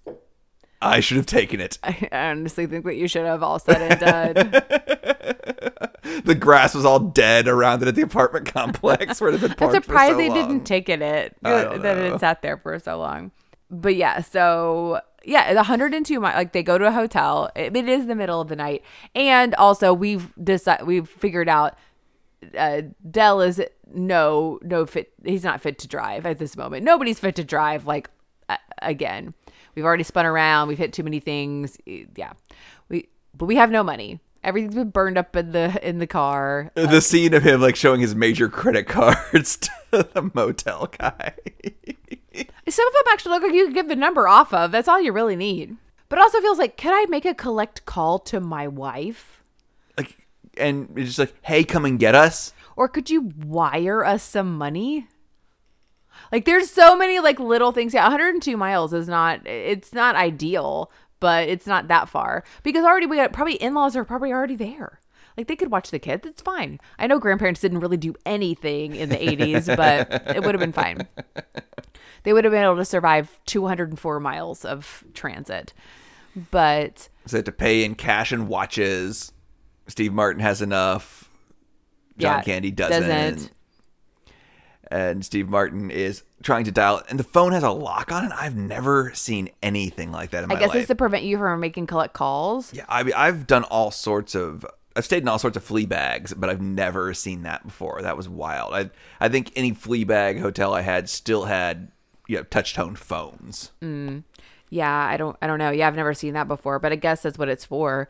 I 0.80 1.00
should 1.00 1.18
have 1.18 1.26
taken 1.26 1.60
it. 1.60 1.80
I 1.82 2.08
honestly 2.12 2.68
think 2.68 2.86
that 2.86 2.96
you 2.98 3.08
should 3.08 3.26
have 3.26 3.42
all 3.42 3.58
said 3.58 3.82
and 3.82 4.00
done. 4.00 4.62
The 6.24 6.36
grass 6.36 6.74
was 6.74 6.86
all 6.86 7.00
dead 7.00 7.48
around 7.48 7.82
it 7.82 7.88
at 7.88 7.96
the 7.96 8.02
apartment 8.02 8.46
complex 8.54 9.20
where 9.22 9.30
it 9.30 9.34
had 9.34 9.42
been 9.42 9.52
I'm 9.52 9.58
parked 9.58 9.86
surprised 9.86 10.12
for 10.12 10.14
so 10.14 10.18
they 10.18 10.30
long. 10.30 10.48
didn't 10.48 10.64
take 10.66 10.90
it 10.90 11.02
it 11.02 11.36
that 11.42 11.82
know. 11.82 12.16
it 12.16 12.20
sat 12.20 12.42
there 12.42 12.58
for 12.58 12.78
so 12.80 12.98
long. 12.98 13.32
But 13.70 13.96
yeah, 13.96 14.22
so 14.22 15.02
yeah, 15.26 15.50
the 15.52 15.58
102 15.58 16.20
mi- 16.20 16.28
like 16.28 16.54
they 16.54 16.64
go 16.64 16.78
to 16.78 16.88
a 16.88 16.92
hotel. 16.92 17.50
It, 17.56 17.76
it 17.76 17.90
is 17.90 18.08
the 18.08 18.16
middle 18.16 18.40
of 18.42 18.48
the 18.48 18.56
night, 18.56 18.84
and 19.16 19.54
also 19.56 19.94
we've 19.94 20.34
decided 20.42 20.88
we've 20.88 21.10
figured 21.10 21.50
out 21.50 21.76
uh, 22.58 22.82
Del 23.10 23.42
is 23.42 23.62
no 23.92 24.60
no 24.62 24.86
fit. 24.86 25.14
He's 25.24 25.44
not 25.44 25.62
fit 25.62 25.80
to 25.80 25.88
drive 25.88 26.26
at 26.26 26.40
this 26.40 26.56
moment. 26.56 26.84
Nobody's 26.84 27.20
fit 27.20 27.36
to 27.36 27.44
drive. 27.44 27.86
Like 27.86 28.10
uh, 28.50 28.58
again, 28.82 29.34
we've 29.76 29.86
already 29.86 30.04
spun 30.04 30.26
around. 30.26 30.68
We've 30.68 30.78
hit 30.78 30.94
too 30.94 31.04
many 31.04 31.20
things. 31.20 31.78
Yeah, 31.86 32.34
we 32.90 33.10
but 33.36 33.46
we 33.46 33.56
have 33.56 33.72
no 33.72 33.84
money. 33.84 34.20
Everything's 34.44 34.76
been 34.76 34.92
burned 34.92 35.18
up 35.18 35.36
in 35.36 35.52
the 35.52 35.80
in 35.88 36.00
the 36.00 36.08
car. 36.08 36.72
the 36.76 37.02
scene 37.02 37.34
of 37.34 37.44
him 37.44 37.60
like 37.60 37.76
showing 37.76 38.02
his 38.02 38.16
major 38.16 38.50
credit 38.50 38.88
cards 38.88 39.58
to 39.92 40.04
the 40.14 40.32
motel 40.34 40.88
guy. 40.98 41.34
Some 42.70 42.88
of 42.88 42.94
them 42.94 43.04
actually 43.12 43.32
look 43.32 43.44
like 43.44 43.54
you 43.54 43.66
could 43.66 43.74
give 43.74 43.88
the 43.88 43.96
number 43.96 44.28
off 44.28 44.54
of. 44.54 44.72
That's 44.72 44.88
all 44.88 45.02
you 45.02 45.12
really 45.12 45.36
need. 45.36 45.76
But 46.10 46.20
it 46.20 46.22
also 46.22 46.40
feels 46.40 46.58
like, 46.58 46.78
can 46.78 46.94
I 46.94 47.06
make 47.10 47.26
a 47.26 47.34
collect 47.34 47.86
call 47.86 48.20
to 48.20 48.40
my 48.40 48.68
wife? 48.68 49.37
And 50.60 50.90
it's 50.98 51.16
just 51.16 51.20
like, 51.20 51.34
hey, 51.44 51.64
come 51.64 51.86
and 51.86 52.00
get 52.00 52.16
us. 52.16 52.54
Or 52.76 52.88
could 52.88 53.10
you 53.10 53.32
wire 53.46 54.06
us 54.06 54.24
some 54.24 54.58
money? 54.58 55.08
Like 56.32 56.46
there's 56.46 56.70
so 56.70 56.96
many 56.96 57.20
like 57.20 57.40
little 57.40 57.72
things. 57.72 57.94
Yeah, 57.94 58.04
102 58.04 58.58
miles 58.58 58.94
is 58.94 59.08
not 59.08 59.46
it's 59.48 59.94
not 59.94 60.16
ideal, 60.16 60.92
but 61.20 61.48
it's 61.48 61.68
not 61.68 61.88
that 61.88 62.10
far. 62.10 62.44
Because 62.64 62.84
already 62.84 63.06
we 63.06 63.18
got 63.18 63.34
probably 63.34 63.56
in-laws 63.56 63.96
are 63.96 64.04
probably 64.04 64.32
already 64.32 64.56
there. 64.56 65.00
Like 65.38 65.48
they 65.48 65.56
could 65.56 65.72
watch 65.72 65.92
the 65.92 66.00
kids. 66.00 66.26
It's 66.26 66.42
fine. 66.42 66.80
I 66.98 67.06
know 67.08 67.20
grandparents 67.20 67.62
didn't 67.62 67.80
really 67.80 67.98
do 67.98 68.16
anything 68.26 68.96
in 68.96 69.10
the 69.10 69.18
80s, 69.18 69.76
but 69.78 70.36
it 70.36 70.44
would 70.44 70.56
have 70.56 70.60
been 70.60 70.72
fine. 70.72 71.08
They 72.24 72.34
would 72.34 72.44
have 72.44 72.52
been 72.52 72.64
able 72.64 72.78
to 72.78 72.86
survive 72.86 73.40
204 73.46 74.20
miles 74.20 74.66
of 74.66 75.04
transit. 75.14 75.74
But 76.52 77.10
So 77.26 77.32
they 77.32 77.38
have 77.38 77.46
to 77.46 77.52
pay 77.52 77.84
in 77.84 77.96
cash 77.96 78.32
and 78.32 78.48
watches. 78.48 79.32
Steve 79.88 80.14
Martin 80.14 80.42
has 80.42 80.62
enough. 80.62 81.30
John 82.18 82.38
Yeah, 82.40 82.44
Candy 82.44 82.72
doesn't. 82.72 83.08
doesn't. 83.08 83.52
And 84.90 85.26
Steve 85.26 85.50
Martin 85.50 85.92
is 85.92 86.24
trying 86.44 86.64
to 86.64 86.72
dial, 86.72 87.04
and 87.10 87.20
the 87.20 87.24
phone 87.24 87.52
has 87.52 87.64
a 87.64 87.72
lock 87.72 88.10
on 88.12 88.26
it. 88.26 88.32
I've 88.34 88.56
never 88.56 89.12
seen 89.14 89.50
anything 89.62 90.14
like 90.14 90.30
that 90.30 90.46
in 90.46 90.52
I 90.52 90.56
guess 90.56 90.70
life. 90.70 90.78
it's 90.78 90.88
to 90.88 90.96
prevent 90.96 91.24
you 91.26 91.38
from 91.38 91.60
making 91.60 91.88
collect 91.88 92.14
calls. 92.14 92.74
yeah, 92.74 92.86
I 92.88 93.04
mean, 93.04 93.14
I've 93.16 93.46
done 93.48 93.64
all 93.66 93.92
sorts 93.92 94.34
of. 94.34 94.66
I've 94.96 95.04
stayed 95.06 95.22
in 95.24 95.28
all 95.28 95.40
sorts 95.40 95.58
of 95.58 95.64
flea 95.64 95.86
bags, 95.86 96.34
but 96.34 96.50
I've 96.50 96.62
never 96.62 97.14
seen 97.14 97.44
that 97.44 97.66
before. 97.66 98.02
That 98.02 98.16
was 98.16 98.30
wild. 98.30 98.74
I 98.74 98.90
I 99.20 99.28
think 99.30 99.52
any 99.58 99.74
flea 99.74 100.06
bag 100.06 100.40
hotel 100.40 100.74
I 100.74 100.82
had 100.82 101.10
still 101.10 101.46
had 101.46 101.92
you 102.28 102.38
know 102.38 102.44
touch 102.44 102.74
tone 102.74 102.96
phones. 102.96 103.74
Mm. 103.82 104.24
Yeah, 104.70 104.90
I 104.96 105.18
don't 105.18 105.36
I 105.42 105.48
don't 105.48 105.60
know. 105.60 105.70
Yeah, 105.72 105.88
I've 105.88 105.96
never 105.96 106.14
seen 106.14 106.34
that 106.36 106.48
before, 106.48 106.80
but 106.80 106.94
I 106.94 106.96
guess 106.96 107.24
that's 107.24 107.38
what 107.38 107.50
it's 107.50 107.66
for. 107.66 108.08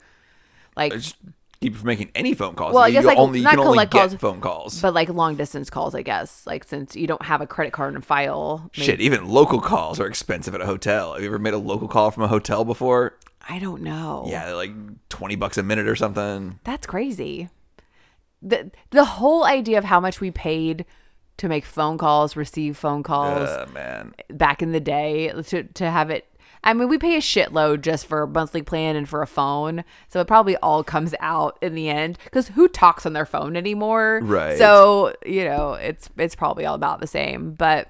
Like 0.76 0.94
Just 0.94 1.16
keep 1.62 1.74
you 1.74 1.80
from 1.80 1.88
making 1.88 2.12
any 2.16 2.34
phone 2.34 2.55
calls. 2.55 2.74
Well, 2.74 2.84
I 2.84 2.88
you 2.88 2.93
guess, 2.93 3.01
can 3.03 3.08
like, 3.10 3.18
only 3.18 3.39
you 3.39 3.43
not 3.43 3.51
can 3.51 3.60
only 3.62 3.74
collect 3.76 3.91
get 3.93 3.99
calls, 4.10 4.14
phone 4.16 4.41
calls. 4.41 4.82
but 4.82 4.93
like 4.93 5.10
long 5.10 5.36
distance 5.36 5.70
calls, 5.70 5.95
I 5.95 6.01
guess. 6.01 6.45
Like 6.47 6.64
since 6.64 6.95
you 6.95 7.08
don't 7.08 7.22
have 7.24 7.41
a 7.41 7.47
credit 7.47 7.74
card 7.74 7.95
and 7.95 8.03
file. 8.05 8.70
maybe- 8.76 8.86
Shit, 8.86 9.01
even 9.01 9.28
local 9.28 9.60
calls 9.62 9.99
are 9.99 10.08
expensive 10.08 10.53
at 10.55 10.62
a 10.62 10.66
hotel. 10.66 11.14
Have 11.14 11.22
you 11.24 11.28
ever 11.30 11.39
made 11.39 11.53
a 11.53 11.58
local 11.58 11.88
call 11.88 12.12
from 12.12 12.24
a 12.24 12.28
hotel 12.28 12.64
before? 12.66 13.18
I 13.49 13.60
don't 13.60 13.82
know. 13.82 14.26
Yeah, 14.28 14.53
like 14.53 14.72
twenty 15.10 15.36
bucks 15.36 15.58
a 15.58 15.64
minute 15.64 15.88
or 15.88 15.95
something. 15.95 16.60
That's 16.64 16.86
crazy. 16.86 17.49
The 18.41 18.72
the 18.91 19.05
whole 19.05 19.45
idea 19.45 19.78
of 19.78 19.86
how 19.86 19.99
much 19.99 20.20
we 20.22 20.32
paid 20.32 20.86
to 21.38 21.47
make 21.47 21.66
phone 21.66 21.97
calls, 21.97 22.36
receive 22.36 22.76
phone 22.78 23.03
calls 23.03 23.47
Uh, 23.49 23.68
man, 23.74 24.14
back 24.30 24.62
in 24.62 24.72
the 24.74 24.80
day 24.80 25.30
to 25.47 25.64
to 25.64 25.89
have 25.89 26.10
it 26.10 26.26
I 26.68 26.74
mean, 26.74 26.89
we 26.89 26.97
pay 26.97 27.15
a 27.15 27.22
shitload 27.22 27.82
just 27.82 28.05
for 28.05 28.24
a 28.24 28.28
monthly 28.28 28.61
plan 28.61 28.97
and 28.97 29.07
for 29.07 29.22
a 29.22 29.28
phone. 29.28 29.86
So 30.09 30.20
it 30.20 30.28
probably 30.28 30.57
all 30.57 30.84
comes 30.84 31.15
out 31.22 31.57
in 31.61 31.76
the 31.76 31.88
end 31.88 32.20
cuz 32.32 32.49
who 32.49 32.68
talks 32.68 33.05
on 33.05 33.13
their 33.13 33.26
phone 33.26 33.55
anymore? 33.55 34.20
Right. 34.22 34.57
So, 34.57 35.13
you 35.26 35.45
know, 35.45 35.74
it's 35.76 36.09
it's 36.18 36.36
probably 36.36 36.65
all 36.65 36.76
about 36.76 36.99
the 36.99 37.07
same, 37.07 37.53
but 37.53 37.88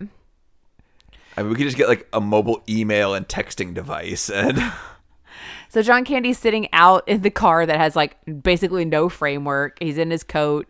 I 1.35 1.41
mean, 1.41 1.49
we 1.49 1.55
could 1.55 1.65
just 1.65 1.75
get 1.75 1.87
like 1.89 2.07
a 2.13 2.21
mobile 2.21 2.63
email 2.69 3.15
and 3.15 3.27
texting 3.27 3.73
device, 3.73 4.29
and 4.29 4.61
So 5.69 5.81
John 5.81 6.05
Candy's 6.05 6.37
sitting 6.37 6.69
out 6.71 7.07
in 7.07 7.21
the 7.21 7.29
car 7.31 7.65
that 7.65 7.77
has 7.77 7.95
like 7.95 8.15
basically 8.43 8.85
no 8.85 9.09
framework. 9.09 9.77
He's 9.79 9.97
in 9.97 10.11
his 10.11 10.23
coat. 10.23 10.67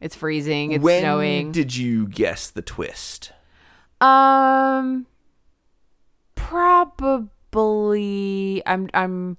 It's 0.00 0.14
freezing. 0.14 0.72
It's 0.72 0.82
when 0.82 1.02
snowing. 1.02 1.50
did 1.52 1.76
you 1.76 2.06
guess 2.06 2.50
the 2.50 2.62
twist? 2.62 3.32
um 4.00 5.06
probably 6.36 7.28
I'm 7.56 8.88
I'm 8.94 9.36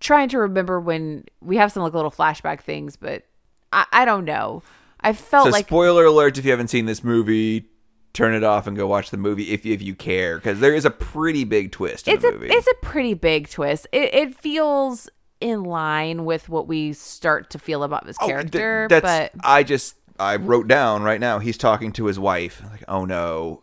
trying 0.00 0.28
to 0.30 0.38
remember 0.38 0.80
when 0.80 1.24
we 1.40 1.56
have 1.56 1.72
some 1.72 1.82
like 1.82 1.94
little 1.94 2.10
flashback 2.10 2.60
things, 2.60 2.96
but 2.96 3.24
I, 3.72 3.86
I 3.92 4.04
don't 4.04 4.24
know. 4.24 4.62
I 5.00 5.12
felt 5.12 5.46
So, 5.46 5.50
like 5.50 5.66
spoiler 5.66 6.04
alert: 6.04 6.38
if 6.38 6.44
you 6.44 6.50
haven't 6.50 6.68
seen 6.68 6.86
this 6.86 7.02
movie, 7.04 7.66
turn 8.12 8.34
it 8.34 8.44
off 8.44 8.66
and 8.66 8.76
go 8.76 8.86
watch 8.86 9.10
the 9.10 9.16
movie 9.16 9.50
if 9.52 9.64
if 9.64 9.80
you 9.82 9.94
care, 9.94 10.36
because 10.36 10.60
there 10.60 10.74
is 10.74 10.84
a 10.84 10.90
pretty 10.90 11.44
big 11.44 11.72
twist 11.72 12.08
in 12.08 12.14
it's 12.14 12.24
a 12.24 12.40
it's 12.42 12.66
a 12.66 12.74
pretty 12.82 13.14
big 13.14 13.48
twist. 13.48 13.86
It 13.92 14.14
it 14.14 14.34
feels 14.34 15.08
in 15.40 15.64
line 15.64 16.26
with 16.26 16.50
what 16.50 16.66
we 16.68 16.92
start 16.92 17.48
to 17.50 17.58
feel 17.58 17.82
about 17.82 18.06
this 18.06 18.16
Oh, 18.20 18.26
th- 18.26 18.36
character, 18.36 18.86
that's 18.90 19.02
but 19.02 19.32
I 19.42 19.62
just 19.62 19.96
I 20.18 20.36
wrote 20.36 20.68
down 20.68 21.02
right 21.02 21.20
now. 21.20 21.38
He's 21.38 21.56
talking 21.56 21.92
to 21.92 22.06
his 22.06 22.18
wife. 22.18 22.62
Like, 22.70 22.84
oh 22.88 23.04
no, 23.06 23.62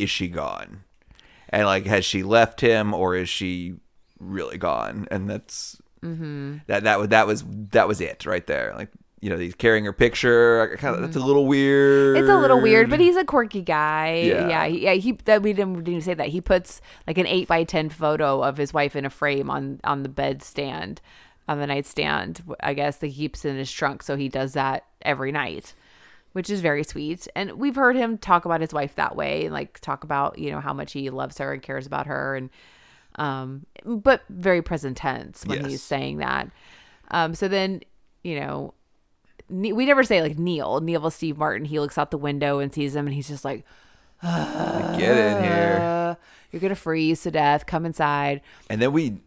is 0.00 0.10
she 0.10 0.26
gone? 0.26 0.82
And 1.52 1.66
like, 1.66 1.84
has 1.86 2.04
she 2.04 2.22
left 2.22 2.60
him 2.60 2.94
or 2.94 3.14
is 3.14 3.28
she 3.28 3.74
really 4.18 4.58
gone? 4.58 5.06
And 5.10 5.28
that's 5.28 5.78
Mm-hmm. 6.02 6.56
that 6.66 6.82
that 6.82 6.98
was 6.98 7.08
that 7.10 7.26
was 7.28 7.44
that 7.70 7.86
was 7.86 8.00
it 8.00 8.26
right 8.26 8.44
there. 8.48 8.74
Like, 8.76 8.88
you 9.20 9.30
know, 9.30 9.38
he's 9.38 9.54
carrying 9.54 9.84
her 9.84 9.92
picture. 9.92 10.76
Kind 10.80 10.96
of, 10.96 11.02
That's 11.02 11.14
a 11.14 11.20
little 11.20 11.46
weird. 11.46 12.16
Mm-hmm. 12.16 12.24
It's 12.24 12.32
a 12.32 12.36
little 12.40 12.60
weird, 12.60 12.90
but 12.90 12.98
he's 12.98 13.14
a 13.14 13.24
quirky 13.24 13.62
guy. 13.62 14.14
Yeah. 14.26 14.48
Yeah, 14.48 14.66
he, 14.66 14.82
yeah. 14.82 14.92
He 14.94 15.12
that 15.26 15.42
we 15.42 15.52
didn't, 15.52 15.74
we 15.74 15.82
didn't 15.84 16.02
say 16.02 16.14
that 16.14 16.30
he 16.30 16.40
puts 16.40 16.80
like 17.06 17.18
an 17.18 17.28
eight 17.28 17.46
by 17.46 17.62
ten 17.62 17.88
photo 17.88 18.42
of 18.42 18.56
his 18.56 18.74
wife 18.74 18.96
in 18.96 19.04
a 19.04 19.10
frame 19.10 19.48
on 19.48 19.78
on 19.84 20.02
the 20.02 20.08
bed 20.08 20.42
stand, 20.42 21.00
on 21.46 21.60
the 21.60 21.68
nightstand. 21.68 22.42
I 22.58 22.74
guess 22.74 22.96
that 22.96 23.06
he 23.06 23.14
keeps 23.14 23.44
in 23.44 23.56
his 23.56 23.70
trunk, 23.70 24.02
so 24.02 24.16
he 24.16 24.28
does 24.28 24.54
that 24.54 24.86
every 25.02 25.30
night, 25.30 25.72
which 26.32 26.50
is 26.50 26.60
very 26.60 26.84
sweet. 26.84 27.26
And 27.36 27.52
we've 27.52 27.76
heard 27.76 27.96
him 27.96 28.18
talk 28.18 28.44
about 28.44 28.60
his 28.60 28.72
wife 28.72 28.94
that 28.96 29.16
way, 29.16 29.44
and 29.44 29.52
like 29.54 29.80
talk 29.80 30.04
about 30.04 30.38
you 30.38 30.50
know 30.50 30.60
how 30.60 30.72
much 30.72 30.92
he 30.92 31.10
loves 31.10 31.38
her 31.38 31.52
and 31.52 31.62
cares 31.62 31.86
about 31.86 32.06
her, 32.06 32.34
and 32.36 32.50
um, 33.16 33.66
but 33.84 34.22
very 34.28 34.62
present 34.62 34.96
tense 34.96 35.44
when 35.46 35.60
Yes. 35.62 35.70
he's 35.70 35.82
saying 35.82 36.18
that. 36.18 36.50
Um, 37.10 37.34
so 37.34 37.48
then 37.48 37.80
you 38.24 38.38
know 38.40 38.74
we 39.48 39.84
never 39.84 40.02
say 40.04 40.22
like 40.22 40.38
Neal. 40.38 40.80
Neal 40.80 41.10
Steve 41.10 41.36
Martin. 41.36 41.66
He 41.66 41.78
looks 41.78 41.98
out 41.98 42.10
the 42.10 42.16
window 42.18 42.58
and 42.58 42.72
sees 42.72 42.96
him, 42.96 43.06
and 43.06 43.14
he's 43.14 43.28
just 43.28 43.44
like, 43.44 43.64
Get 44.22 45.16
in 45.16 45.42
here. 45.44 45.78
uh, 45.80 46.14
"You're 46.50 46.60
gonna 46.60 46.74
freeze 46.74 47.22
to 47.22 47.30
death. 47.30 47.66
Come 47.66 47.84
inside." 47.84 48.40
And 48.70 48.80
then 48.80 48.92
we 48.92 49.18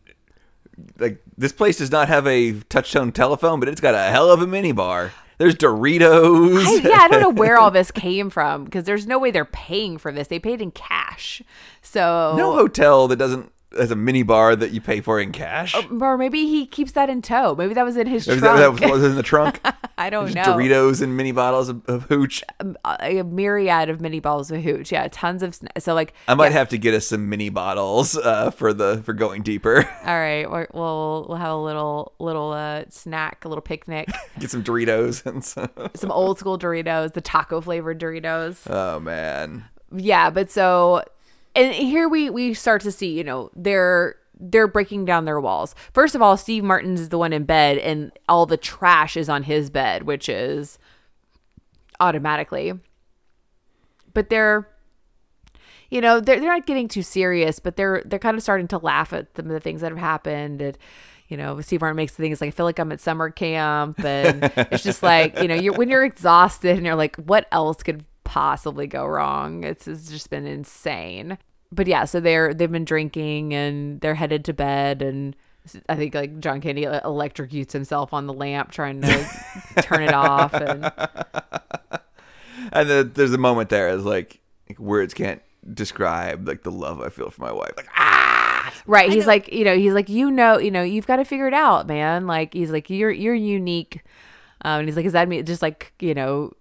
like 1.00 1.22
this 1.38 1.52
place 1.52 1.78
does 1.78 1.92
not 1.92 2.08
have 2.08 2.26
a 2.28 2.54
touchtone 2.54 3.14
telephone, 3.14 3.60
but 3.60 3.70
it's 3.70 3.82
got 3.82 3.94
a 3.94 4.00
hell 4.04 4.32
of 4.32 4.42
a 4.42 4.48
mini 4.48 4.72
bar. 4.72 5.12
There's 5.38 5.56
Doritos. 5.56 6.66
I, 6.66 6.88
yeah, 6.88 7.00
I 7.02 7.08
don't 7.08 7.22
know 7.22 7.30
where 7.42 7.58
all 7.58 7.72
this 7.72 7.92
came 7.92 8.30
from 8.30 8.66
because 8.66 8.86
there's 8.86 9.08
no 9.08 9.20
way 9.20 9.32
they're 9.32 9.46
paying 9.46 9.98
for 9.98 10.12
this. 10.12 10.28
They 10.28 10.40
paid 10.40 10.62
in 10.62 10.72
cash. 10.72 11.42
So 11.82 12.36
no 12.38 12.54
hotel 12.54 13.08
that 13.08 13.18
doesn't 13.18 13.52
has 13.78 13.92
a 13.92 13.96
mini 13.96 14.24
bar 14.24 14.56
that 14.56 14.72
you 14.72 14.82
pay 14.82 15.02
for 15.02 15.20
in 15.20 15.32
cash. 15.32 15.76
or 16.00 16.18
maybe 16.18 16.46
he 16.48 16.66
keeps 16.66 16.94
that 16.94 17.10
in 17.10 17.22
tow. 17.22 17.56
Maybe 17.56 17.74
that 17.74 17.84
was 17.84 17.98
in 17.98 18.08
his 18.08 18.28
Maybe 18.28 18.40
trunk. 18.40 18.80
that, 18.80 18.88
that 18.88 18.92
was 18.94 19.04
in 19.04 19.16
the 19.16 19.24
trunk. 19.24 19.60
I 19.98 20.10
don't 20.10 20.28
Just 20.28 20.36
know. 20.36 20.56
Doritos 20.56 21.02
and 21.02 21.16
mini 21.16 21.32
bottles 21.32 21.70
of, 21.70 21.84
of 21.88 22.04
hooch. 22.04 22.44
a 22.60 23.24
myriad 23.24 23.90
of 23.90 24.02
mini 24.02 24.20
balls 24.20 24.52
of 24.52 24.62
hooch. 24.62 24.92
Yeah, 24.92 25.08
tons 25.12 25.42
of. 25.42 25.52
Sna- 25.52 25.80
so 25.80 25.94
like, 25.94 26.14
I 26.28 26.36
might 26.36 26.48
yeah. 26.48 26.58
have 26.60 26.70
to 26.70 26.78
get 26.78 26.94
us 26.94 27.08
some 27.08 27.30
mini 27.30 27.50
bottles 27.50 28.18
uh, 28.18 28.52
for 28.52 28.74
the 28.74 29.02
for 29.04 29.14
going 29.14 29.42
deeper. 29.42 29.88
All 30.06 30.20
right, 30.20 30.46
we'll 30.50 31.26
we'll 31.30 31.38
have 31.38 31.52
a 31.52 31.58
little 31.58 32.14
little 32.20 32.52
uh, 32.52 32.84
snack, 32.90 33.46
a 33.46 33.48
little 33.50 33.62
picnic, 33.62 34.10
get 34.40 34.52
some 34.52 34.64
Doritos 34.64 35.26
and 35.26 35.44
some. 35.44 35.70
some 35.94 36.12
old 36.12 36.40
school 36.40 36.60
Doritos, 36.60 37.14
the 37.14 37.22
taco 37.22 37.62
flavored 37.62 38.00
Doritos. 38.00 38.70
Oh 38.70 39.00
man. 39.00 39.66
Yeah, 39.96 40.30
but 40.30 40.52
so 40.52 41.04
and 41.56 41.74
here 41.74 42.08
we 42.10 42.30
we 42.30 42.54
start 42.54 42.82
to 42.82 42.92
see, 42.92 43.18
you 43.18 43.24
know, 43.24 43.50
they're 43.56 44.16
they're 44.40 44.68
breaking 44.68 45.06
down 45.06 45.26
their 45.26 45.40
walls. 45.40 45.74
First 45.94 46.16
of 46.16 46.22
all, 46.22 46.38
Steve 46.38 46.64
Martin's 46.64 47.00
is 47.00 47.10
the 47.10 47.18
one 47.18 47.34
in 47.34 47.46
bed 47.46 47.78
and 47.78 48.12
all 48.28 48.46
the 48.46 48.58
trash 48.58 49.16
is 49.16 49.30
on 49.30 49.44
his 49.44 49.70
bed, 49.70 50.04
which 50.04 50.28
is 50.28 50.78
automatically. 52.00 52.74
But 54.14 54.30
they're 54.30 54.68
you 55.90 56.02
know, 56.02 56.20
they're 56.20 56.40
they're 56.40 56.50
not 56.50 56.66
getting 56.66 56.88
too 56.88 57.04
serious, 57.04 57.60
but 57.60 57.78
they're 57.78 58.02
they're 58.06 58.20
kind 58.20 58.36
of 58.36 58.44
starting 58.44 58.68
to 58.70 58.78
laugh 58.78 59.14
at 59.14 59.36
some 59.36 59.46
of 59.46 59.52
the 59.52 59.60
things 59.60 59.82
that 59.82 59.92
have 59.92 60.00
happened 60.00 60.62
and 60.62 60.78
you 61.28 61.38
know, 61.38 61.60
Steve 61.60 61.82
Martin 61.82 61.96
makes 61.96 62.14
the 62.14 62.22
things 62.22 62.40
like 62.40 62.50
I 62.50 62.52
feel 62.52 62.68
like 62.68 62.78
I'm 62.78 62.92
at 62.92 63.02
summer 63.02 63.32
camp 63.32 64.04
and 64.04 64.44
it's 64.72 64.84
just 64.84 65.02
like, 65.02 65.40
you 65.40 65.48
know, 65.48 65.56
you're 65.56 65.74
when 65.74 65.90
you're 65.90 66.04
exhausted 66.04 66.78
and 66.78 66.86
you're 66.86 66.96
like, 66.96 67.16
what 67.16 67.48
else 67.52 67.82
could 67.82 68.06
possibly 68.26 68.88
go 68.88 69.06
wrong? 69.06 69.64
It's, 69.64 69.88
it's 69.88 70.10
just 70.10 70.30
been 70.30 70.46
insane. 70.46 71.38
But 71.72 71.88
yeah, 71.88 72.04
so 72.06 72.20
they're 72.20 72.54
they've 72.54 72.72
been 72.72 72.86
drinking 72.86 73.54
and 73.54 74.00
they're 74.02 74.16
headed 74.16 74.46
to 74.46 74.54
bed 74.54 75.02
and 75.02 75.36
I 75.90 75.96
think 75.96 76.14
like 76.14 76.40
John 76.40 76.62
Candy 76.62 76.84
electrocutes 76.84 77.72
himself 77.72 78.14
on 78.14 78.28
the 78.28 78.34
lamp 78.34 78.72
trying 78.72 79.02
to 79.02 79.30
turn 79.82 80.04
it 80.04 80.14
off 80.14 80.54
and 80.54 80.92
And 82.72 82.90
then 82.90 83.12
there's 83.14 83.34
a 83.34 83.38
moment 83.38 83.70
there 83.70 83.90
is 83.90 84.04
like, 84.04 84.42
like 84.70 84.80
words 84.80 85.14
can't 85.14 85.42
describe 85.74 86.48
like 86.48 86.64
the 86.64 86.72
love 86.72 87.02
I 87.02 87.10
feel 87.10 87.30
for 87.30 87.42
my 87.42 87.52
wife. 87.52 87.72
Like 87.78 87.88
ah, 87.96 88.74
Right. 88.86 89.12
He's 89.12 89.26
like, 89.26 89.52
you 89.52 89.64
know, 89.64 89.76
he's 89.76 89.94
like, 89.94 90.10
you 90.10 90.30
know, 90.30 90.58
you 90.58 90.72
know, 90.72 90.84
you've 90.84 91.08
got 91.08 91.16
to 91.18 91.26
figure 91.26 91.48
it 91.48 91.54
out, 91.54 91.88
man. 91.88 92.28
Like, 92.28 92.54
he's 92.54 92.72
like, 92.72 92.90
you're 92.90 93.12
you're 93.12 93.34
unique. 93.34 94.02
Um, 94.64 94.80
and 94.80 94.88
he's 94.88 94.96
like, 94.96 95.06
is 95.06 95.14
that 95.14 95.28
me? 95.28 95.42
Just 95.44 95.62
like, 95.62 95.94
you 96.00 96.14
know, 96.14 96.52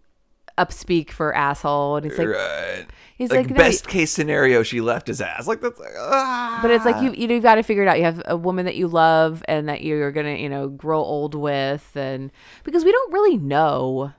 upspeak 0.59 1.11
for 1.11 1.35
asshole. 1.35 1.97
And 1.97 2.07
he's 2.07 2.19
like, 2.19 2.29
right. 2.29 2.87
he's 3.17 3.31
like, 3.31 3.47
like, 3.47 3.51
no, 3.51 3.57
best 3.57 3.89
case 3.89 4.11
scenario, 4.11 4.63
she 4.63 4.81
left 4.81 5.09
his 5.09 5.21
ass. 5.21 5.47
Like 5.47 5.61
that's 5.61 5.79
like 5.79 5.93
ah. 5.99 6.59
but 6.63 6.71
it's 6.71 6.85
like 6.85 7.03
you 7.03 7.13
you 7.13 7.29
know, 7.29 7.35
you've 7.35 7.43
got 7.43 7.57
to 7.57 7.63
figure 7.63 7.83
it 7.83 7.89
out. 7.89 7.99
You 7.99 8.05
have 8.05 8.23
a 8.27 8.37
woman 8.37 8.65
that 8.67 8.77
you 8.77 8.89
love 8.89 9.43
and 9.49 9.69
that 9.69 9.83
you're 9.83 10.13
gonna 10.13 10.35
you 10.35 10.49
know 10.49 10.69
grow 10.69 11.01
old 11.01 11.35
with, 11.35 11.97
and 11.97 12.31
because 12.65 12.85
we 12.85 12.93
don't 12.93 13.13
really 13.13 13.37
know 13.37 14.13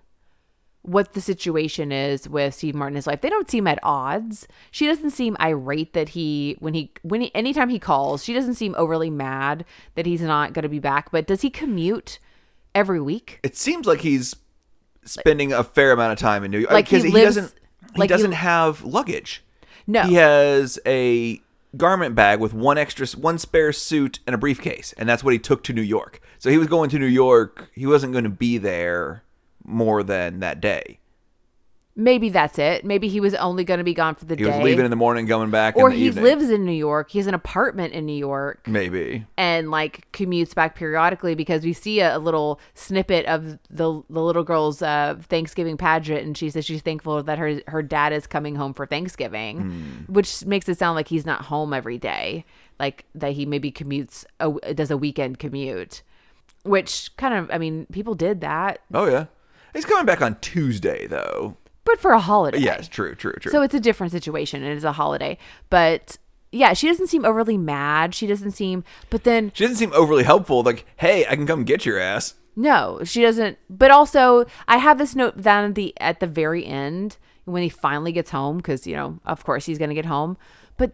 what 0.85 1.13
the 1.13 1.21
situation 1.21 1.91
is 1.91 2.29
with 2.29 2.53
Steve 2.53 2.75
Martin 2.75 2.93
in 2.93 2.97
his 2.97 3.07
life. 3.07 3.21
They 3.21 3.29
don't 3.29 3.49
seem 3.49 3.65
at 3.65 3.79
odds. 3.81 4.47
She 4.69 4.85
doesn't 4.85 5.11
seem 5.11 5.35
irate 5.41 5.93
that 5.93 6.09
he 6.09 6.57
when 6.59 6.73
he 6.73 6.91
when 7.01 7.21
he 7.21 7.33
anytime 7.33 7.69
he 7.69 7.79
calls, 7.79 8.23
she 8.23 8.33
doesn't 8.33 8.53
seem 8.55 8.75
overly 8.77 9.09
mad 9.09 9.65
that 9.95 10.05
he's 10.05 10.21
not 10.21 10.53
going 10.53 10.63
to 10.63 10.69
be 10.69 10.79
back. 10.79 11.11
But 11.11 11.27
does 11.27 11.41
he 11.41 11.49
commute 11.49 12.19
every 12.73 13.01
week? 13.01 13.39
it 13.43 13.55
seems 13.55 13.87
like 13.87 14.01
he's 14.01 14.35
spending 15.05 15.53
a 15.53 15.63
fair 15.63 15.91
amount 15.91 16.13
of 16.13 16.19
time 16.19 16.43
in 16.43 16.51
New 16.51 16.59
York 16.59 16.71
Like, 16.73 16.85
because 16.85 17.03
he, 17.03 17.11
lives- 17.11 17.35
doesn't 17.35 17.53
he 17.93 17.99
like, 17.99 18.09
he- 18.09 18.13
doesn't 18.13 18.33
have 18.33 18.83
luggage. 18.83 19.43
No. 19.87 20.03
He 20.03 20.15
has 20.15 20.79
a 20.85 21.41
garment 21.77 22.15
bag 22.15 22.39
with 22.39 22.53
one 22.53 22.77
extra 22.77 23.05
one 23.19 23.37
spare 23.37 23.71
suit 23.71 24.19
and 24.25 24.33
a 24.33 24.37
briefcase, 24.37 24.93
and 24.97 25.07
that's 25.07 25.23
what 25.23 25.33
he 25.33 25.39
took 25.39 25.63
to 25.65 25.73
New 25.73 25.81
York. 25.81 26.21
So 26.39 26.49
he 26.49 26.57
was 26.57 26.67
going 26.67 26.89
to 26.91 26.99
New 26.99 27.05
York. 27.05 27.69
He 27.73 27.85
wasn't 27.85 28.11
going 28.11 28.23
to 28.23 28.29
be 28.29 28.57
there 28.57 29.23
more 29.63 30.03
than 30.03 30.39
that 30.39 30.59
day. 30.61 30.99
Maybe 31.97 32.27
that's 32.27 32.59
it. 32.59 32.83
Maybe 32.83 33.07
he 33.07 33.21
was 33.21 33.33
only 33.35 33.63
going 33.63 33.77
to 33.77 33.83
be 33.85 33.93
gone 33.93 34.15
for 34.15 34.25
the 34.25 34.35
He 34.35 34.43
day. 34.43 34.51
He 34.51 34.57
was 34.57 34.65
leaving 34.65 34.83
in 34.83 34.89
the 34.91 34.97
morning, 34.97 35.25
going 35.27 35.49
back 35.49 35.77
or 35.77 35.87
in 35.89 35.93
the 35.95 35.99
he 36.01 36.07
evening. 36.07 36.25
lives 36.25 36.49
in 36.49 36.65
New 36.65 36.73
York. 36.73 37.09
He 37.11 37.19
has 37.19 37.27
an 37.27 37.33
apartment 37.33 37.93
in 37.93 38.05
New 38.05 38.17
York. 38.17 38.67
Maybe. 38.67 39.25
and 39.37 39.71
like 39.71 40.11
commutes 40.11 40.53
back 40.53 40.75
periodically 40.75 41.35
because 41.35 41.63
we 41.63 41.71
see 41.71 42.01
a, 42.01 42.17
a 42.17 42.19
little 42.19 42.59
snippet 42.73 43.25
of 43.27 43.59
the 43.69 44.01
the 44.09 44.21
little 44.21 44.43
girl's 44.43 44.81
uh, 44.81 45.15
Thanksgiving 45.21 45.77
pageant, 45.77 46.21
and 46.25 46.37
she 46.37 46.49
says 46.49 46.65
she's 46.65 46.81
thankful 46.81 47.23
that 47.23 47.37
her 47.37 47.61
her 47.67 47.81
dad 47.81 48.11
is 48.11 48.27
coming 48.27 48.55
home 48.55 48.73
for 48.73 48.85
Thanksgiving, 48.85 49.61
Hmm. 49.61 50.13
which 50.13 50.45
makes 50.45 50.67
it 50.67 50.77
sound 50.77 50.97
like 50.97 51.07
he's 51.07 51.25
not 51.25 51.43
home 51.43 51.73
every 51.73 51.97
day, 51.97 52.43
like 52.77 53.05
that 53.15 53.31
he 53.31 53.45
maybe 53.45 53.71
commutes 53.71 54.25
a, 54.41 54.73
does 54.73 54.91
a 54.91 54.97
weekend 54.97 55.39
commute, 55.39 56.01
which 56.63 57.15
kind 57.15 57.33
of 57.33 57.49
I 57.53 57.57
mean 57.57 57.85
people 57.93 58.15
did 58.15 58.41
that, 58.41 58.79
Oh 58.93 59.05
yeah. 59.05 59.27
He's 59.73 59.85
coming 59.85 60.05
back 60.05 60.21
on 60.21 60.35
Tuesday 60.41 61.07
though. 61.07 61.55
But 61.85 61.99
for 61.99 62.11
a 62.11 62.19
holiday. 62.19 62.59
Yes, 62.59 62.87
true, 62.87 63.15
true, 63.15 63.33
true. 63.39 63.51
So 63.51 63.61
it's 63.61 63.73
a 63.73 63.79
different 63.79 64.11
situation. 64.11 64.63
It 64.63 64.75
is 64.75 64.83
a 64.83 64.91
holiday, 64.93 65.37
but. 65.69 66.17
Yeah, 66.51 66.71
she 66.71 66.87
doesn't 66.87 67.07
seem 67.07 67.25
overly 67.25 67.57
mad. 67.57 68.15
She 68.15 68.27
doesn't 68.27 68.51
seem, 68.51 68.85
but 69.09 69.25
then 69.25 69.51
she 69.53 69.65
doesn't 69.65 69.75
seem 69.75 69.91
overly 69.91 70.23
helpful. 70.23 70.63
Like, 70.63 70.85
hey, 70.95 71.25
I 71.25 71.35
can 71.35 71.45
come 71.45 71.65
get 71.65 71.85
your 71.85 71.99
ass. 71.99 72.35
No, 72.55 73.01
she 73.03 73.21
doesn't. 73.21 73.57
But 73.69 73.91
also, 73.91 74.45
I 74.65 74.77
have 74.77 74.97
this 74.97 75.15
note 75.15 75.41
down 75.41 75.65
at 75.65 75.75
the 75.75 75.93
at 75.99 76.21
the 76.21 76.27
very 76.27 76.65
end 76.65 77.17
when 77.43 77.61
he 77.61 77.67
finally 77.67 78.13
gets 78.13 78.31
home 78.31 78.57
because 78.57 78.87
you 78.87 78.95
know, 78.95 79.19
of 79.25 79.43
course, 79.43 79.65
he's 79.65 79.77
going 79.77 79.89
to 79.89 79.95
get 79.95 80.05
home. 80.05 80.37
But 80.77 80.93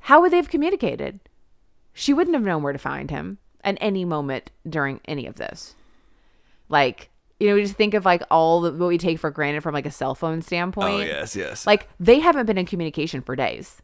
how 0.00 0.20
would 0.20 0.32
they 0.32 0.38
have 0.38 0.50
communicated? 0.50 1.20
She 1.92 2.12
wouldn't 2.12 2.34
have 2.34 2.44
known 2.44 2.62
where 2.62 2.72
to 2.72 2.78
find 2.78 3.10
him 3.10 3.38
at 3.62 3.78
any 3.80 4.04
moment 4.04 4.50
during 4.68 5.00
any 5.06 5.26
of 5.26 5.36
this. 5.36 5.74
Like, 6.68 7.10
you 7.38 7.48
know, 7.48 7.54
we 7.54 7.62
just 7.62 7.74
think 7.74 7.94
of 7.94 8.04
like 8.04 8.22
all 8.30 8.62
the, 8.62 8.72
what 8.72 8.88
we 8.88 8.98
take 8.98 9.18
for 9.18 9.30
granted 9.30 9.62
from 9.62 9.74
like 9.74 9.86
a 9.86 9.90
cell 9.90 10.14
phone 10.14 10.38
oh, 10.38 10.40
standpoint. 10.40 10.94
Oh 10.94 11.00
yes, 11.00 11.36
yes. 11.36 11.66
Like 11.66 11.88
they 12.00 12.20
haven't 12.20 12.46
been 12.46 12.58
in 12.58 12.66
communication 12.66 13.20
for 13.20 13.36
days. 13.36 13.82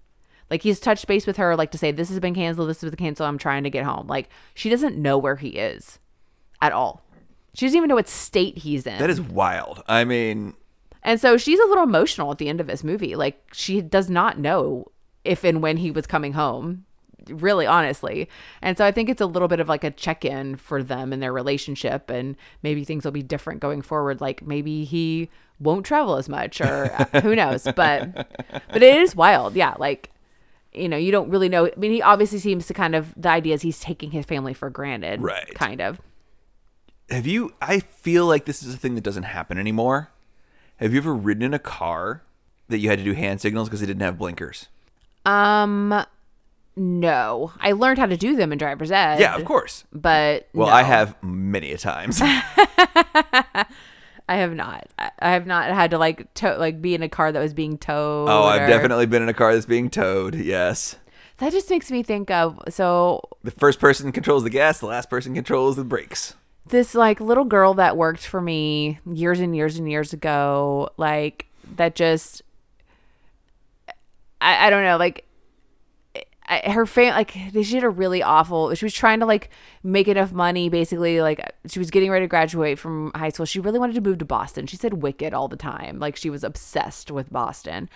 Like 0.50 0.62
he's 0.62 0.80
touched 0.80 1.06
base 1.06 1.26
with 1.26 1.36
her, 1.36 1.56
like 1.56 1.70
to 1.72 1.78
say 1.78 1.92
this 1.92 2.08
has 2.08 2.20
been 2.20 2.34
canceled, 2.34 2.68
this 2.68 2.80
has 2.82 2.90
been 2.90 2.98
canceled. 2.98 3.28
I'm 3.28 3.38
trying 3.38 3.64
to 3.64 3.70
get 3.70 3.84
home. 3.84 4.06
Like 4.06 4.28
she 4.54 4.68
doesn't 4.68 4.96
know 4.96 5.18
where 5.18 5.36
he 5.36 5.50
is, 5.50 5.98
at 6.60 6.72
all. 6.72 7.02
She 7.54 7.66
doesn't 7.66 7.76
even 7.76 7.88
know 7.88 7.94
what 7.94 8.08
state 8.08 8.58
he's 8.58 8.86
in. 8.86 8.98
that 8.98 9.10
is 9.10 9.20
wild. 9.20 9.82
I 9.86 10.04
mean, 10.04 10.54
and 11.02 11.20
so 11.20 11.36
she's 11.36 11.58
a 11.58 11.66
little 11.66 11.84
emotional 11.84 12.30
at 12.30 12.38
the 12.38 12.48
end 12.48 12.60
of 12.60 12.66
this 12.66 12.84
movie. 12.84 13.16
Like 13.16 13.42
she 13.52 13.80
does 13.80 14.08
not 14.08 14.38
know 14.38 14.90
if 15.24 15.44
and 15.44 15.62
when 15.62 15.76
he 15.78 15.90
was 15.90 16.06
coming 16.06 16.32
home, 16.32 16.86
really 17.28 17.66
honestly. 17.66 18.28
And 18.60 18.76
so 18.78 18.84
I 18.84 18.92
think 18.92 19.08
it's 19.08 19.20
a 19.20 19.26
little 19.26 19.48
bit 19.48 19.60
of 19.60 19.68
like 19.68 19.84
a 19.84 19.90
check 19.90 20.24
in 20.24 20.56
for 20.56 20.82
them 20.82 21.12
and 21.12 21.22
their 21.22 21.32
relationship, 21.32 22.10
and 22.10 22.36
maybe 22.62 22.84
things 22.84 23.04
will 23.04 23.12
be 23.12 23.22
different 23.22 23.60
going 23.60 23.82
forward. 23.82 24.20
Like 24.20 24.42
maybe 24.46 24.84
he 24.84 25.28
won't 25.60 25.86
travel 25.86 26.16
as 26.16 26.28
much, 26.28 26.60
or 26.60 26.92
uh, 26.92 27.20
who 27.20 27.34
knows. 27.36 27.64
But 27.76 28.14
but 28.72 28.82
it 28.82 28.96
is 28.96 29.14
wild, 29.16 29.54
yeah. 29.54 29.74
Like 29.78 30.10
you 30.74 30.88
know, 30.88 30.96
you 30.96 31.12
don't 31.12 31.28
really 31.28 31.48
know. 31.50 31.66
I 31.66 31.72
mean, 31.76 31.92
he 31.92 32.00
obviously 32.00 32.38
seems 32.38 32.66
to 32.66 32.74
kind 32.74 32.94
of 32.94 33.12
the 33.16 33.28
idea 33.28 33.54
is 33.54 33.62
he's 33.62 33.80
taking 33.80 34.10
his 34.10 34.24
family 34.24 34.54
for 34.54 34.70
granted, 34.70 35.20
Right. 35.22 35.54
Kind 35.54 35.80
of. 35.82 36.00
have 37.10 37.26
you? 37.26 37.52
I 37.60 37.80
feel 37.80 38.26
like 38.26 38.46
this 38.46 38.62
is 38.62 38.74
a 38.74 38.78
thing 38.78 38.94
that 38.94 39.04
doesn't 39.04 39.24
happen 39.24 39.58
anymore. 39.58 40.10
Have 40.76 40.92
you 40.92 40.98
ever 40.98 41.14
ridden 41.14 41.42
in 41.42 41.52
a 41.54 41.58
car 41.58 42.22
that 42.68 42.78
you 42.78 42.88
had 42.88 42.98
to 42.98 43.04
do 43.04 43.12
hand 43.12 43.40
signals 43.40 43.68
because 43.68 43.80
they 43.80 43.86
didn't 43.86 44.02
have 44.02 44.16
blinkers? 44.18 44.68
Um, 45.26 46.04
no, 46.76 47.52
I 47.60 47.72
learned 47.72 47.98
how 47.98 48.06
to 48.06 48.16
do 48.16 48.34
them 48.36 48.52
in 48.52 48.58
driver's 48.58 48.90
ed. 48.90 49.20
Yeah, 49.20 49.36
of 49.36 49.44
course. 49.44 49.84
but 49.92 50.48
Well, 50.54 50.68
no. 50.68 50.72
I 50.74 50.82
have 50.82 51.20
many 51.22 51.72
a 51.72 51.78
times. 51.78 52.20
I 52.22 53.66
have 54.36 54.54
not. 54.54 54.86
I 55.18 55.30
have 55.32 55.46
not 55.46 55.70
had 55.70 55.90
to 55.90 55.98
like 55.98 56.32
tow, 56.34 56.56
like 56.58 56.80
be 56.80 56.94
in 56.94 57.02
a 57.02 57.08
car 57.08 57.32
that 57.32 57.40
was 57.40 57.52
being 57.52 57.76
towed. 57.76 58.28
oh, 58.28 58.44
I've 58.44 58.62
or- 58.62 58.66
definitely 58.68 59.06
been 59.06 59.22
in 59.22 59.28
a 59.28 59.34
car 59.34 59.52
that's 59.52 59.66
being 59.66 59.90
towed. 59.90 60.34
Yes. 60.34 60.96
That 61.38 61.52
just 61.52 61.68
makes 61.70 61.90
me 61.90 62.02
think 62.04 62.30
of 62.30 62.60
so 62.68 63.20
The 63.42 63.50
first 63.50 63.80
person 63.80 64.12
controls 64.12 64.44
the 64.44 64.50
gas, 64.50 64.78
the 64.78 64.86
last 64.86 65.10
person 65.10 65.34
controls 65.34 65.74
the 65.76 65.82
brakes. 65.84 66.34
this 66.68 66.94
like 66.94 67.20
little 67.20 67.44
girl 67.44 67.74
that 67.74 67.96
worked 67.96 68.24
for 68.24 68.40
me 68.40 68.98
years 69.04 69.40
and 69.40 69.54
years 69.56 69.76
and 69.76 69.90
years 69.90 70.12
ago, 70.12 70.88
like 70.96 71.46
that 71.76 71.94
just 71.96 72.42
I, 74.40 74.66
I 74.68 74.70
don't 74.70 74.84
know, 74.84 74.96
like 74.96 75.24
Her 76.60 76.86
fam 76.86 77.14
like 77.14 77.30
she 77.30 77.74
had 77.74 77.84
a 77.84 77.88
really 77.90 78.22
awful 78.22 78.74
she 78.74 78.84
was 78.84 78.94
trying 78.94 79.20
to 79.20 79.26
like 79.26 79.50
make 79.82 80.08
enough 80.08 80.32
money 80.32 80.68
basically 80.68 81.20
like 81.20 81.40
she 81.66 81.78
was 81.78 81.90
getting 81.90 82.10
ready 82.10 82.24
to 82.24 82.28
graduate 82.28 82.78
from 82.78 83.12
high 83.14 83.28
school. 83.30 83.46
She 83.46 83.60
really 83.60 83.78
wanted 83.78 83.94
to 83.94 84.00
move 84.00 84.18
to 84.18 84.24
boston. 84.24 84.66
She 84.66 84.76
said 84.76 85.02
wicked 85.02 85.34
all 85.34 85.48
the 85.48 85.56
time. 85.56 85.98
Like 85.98 86.16
she 86.16 86.30
was 86.30 86.44
obsessed 86.44 87.10
with 87.10 87.32
boston 87.32 87.88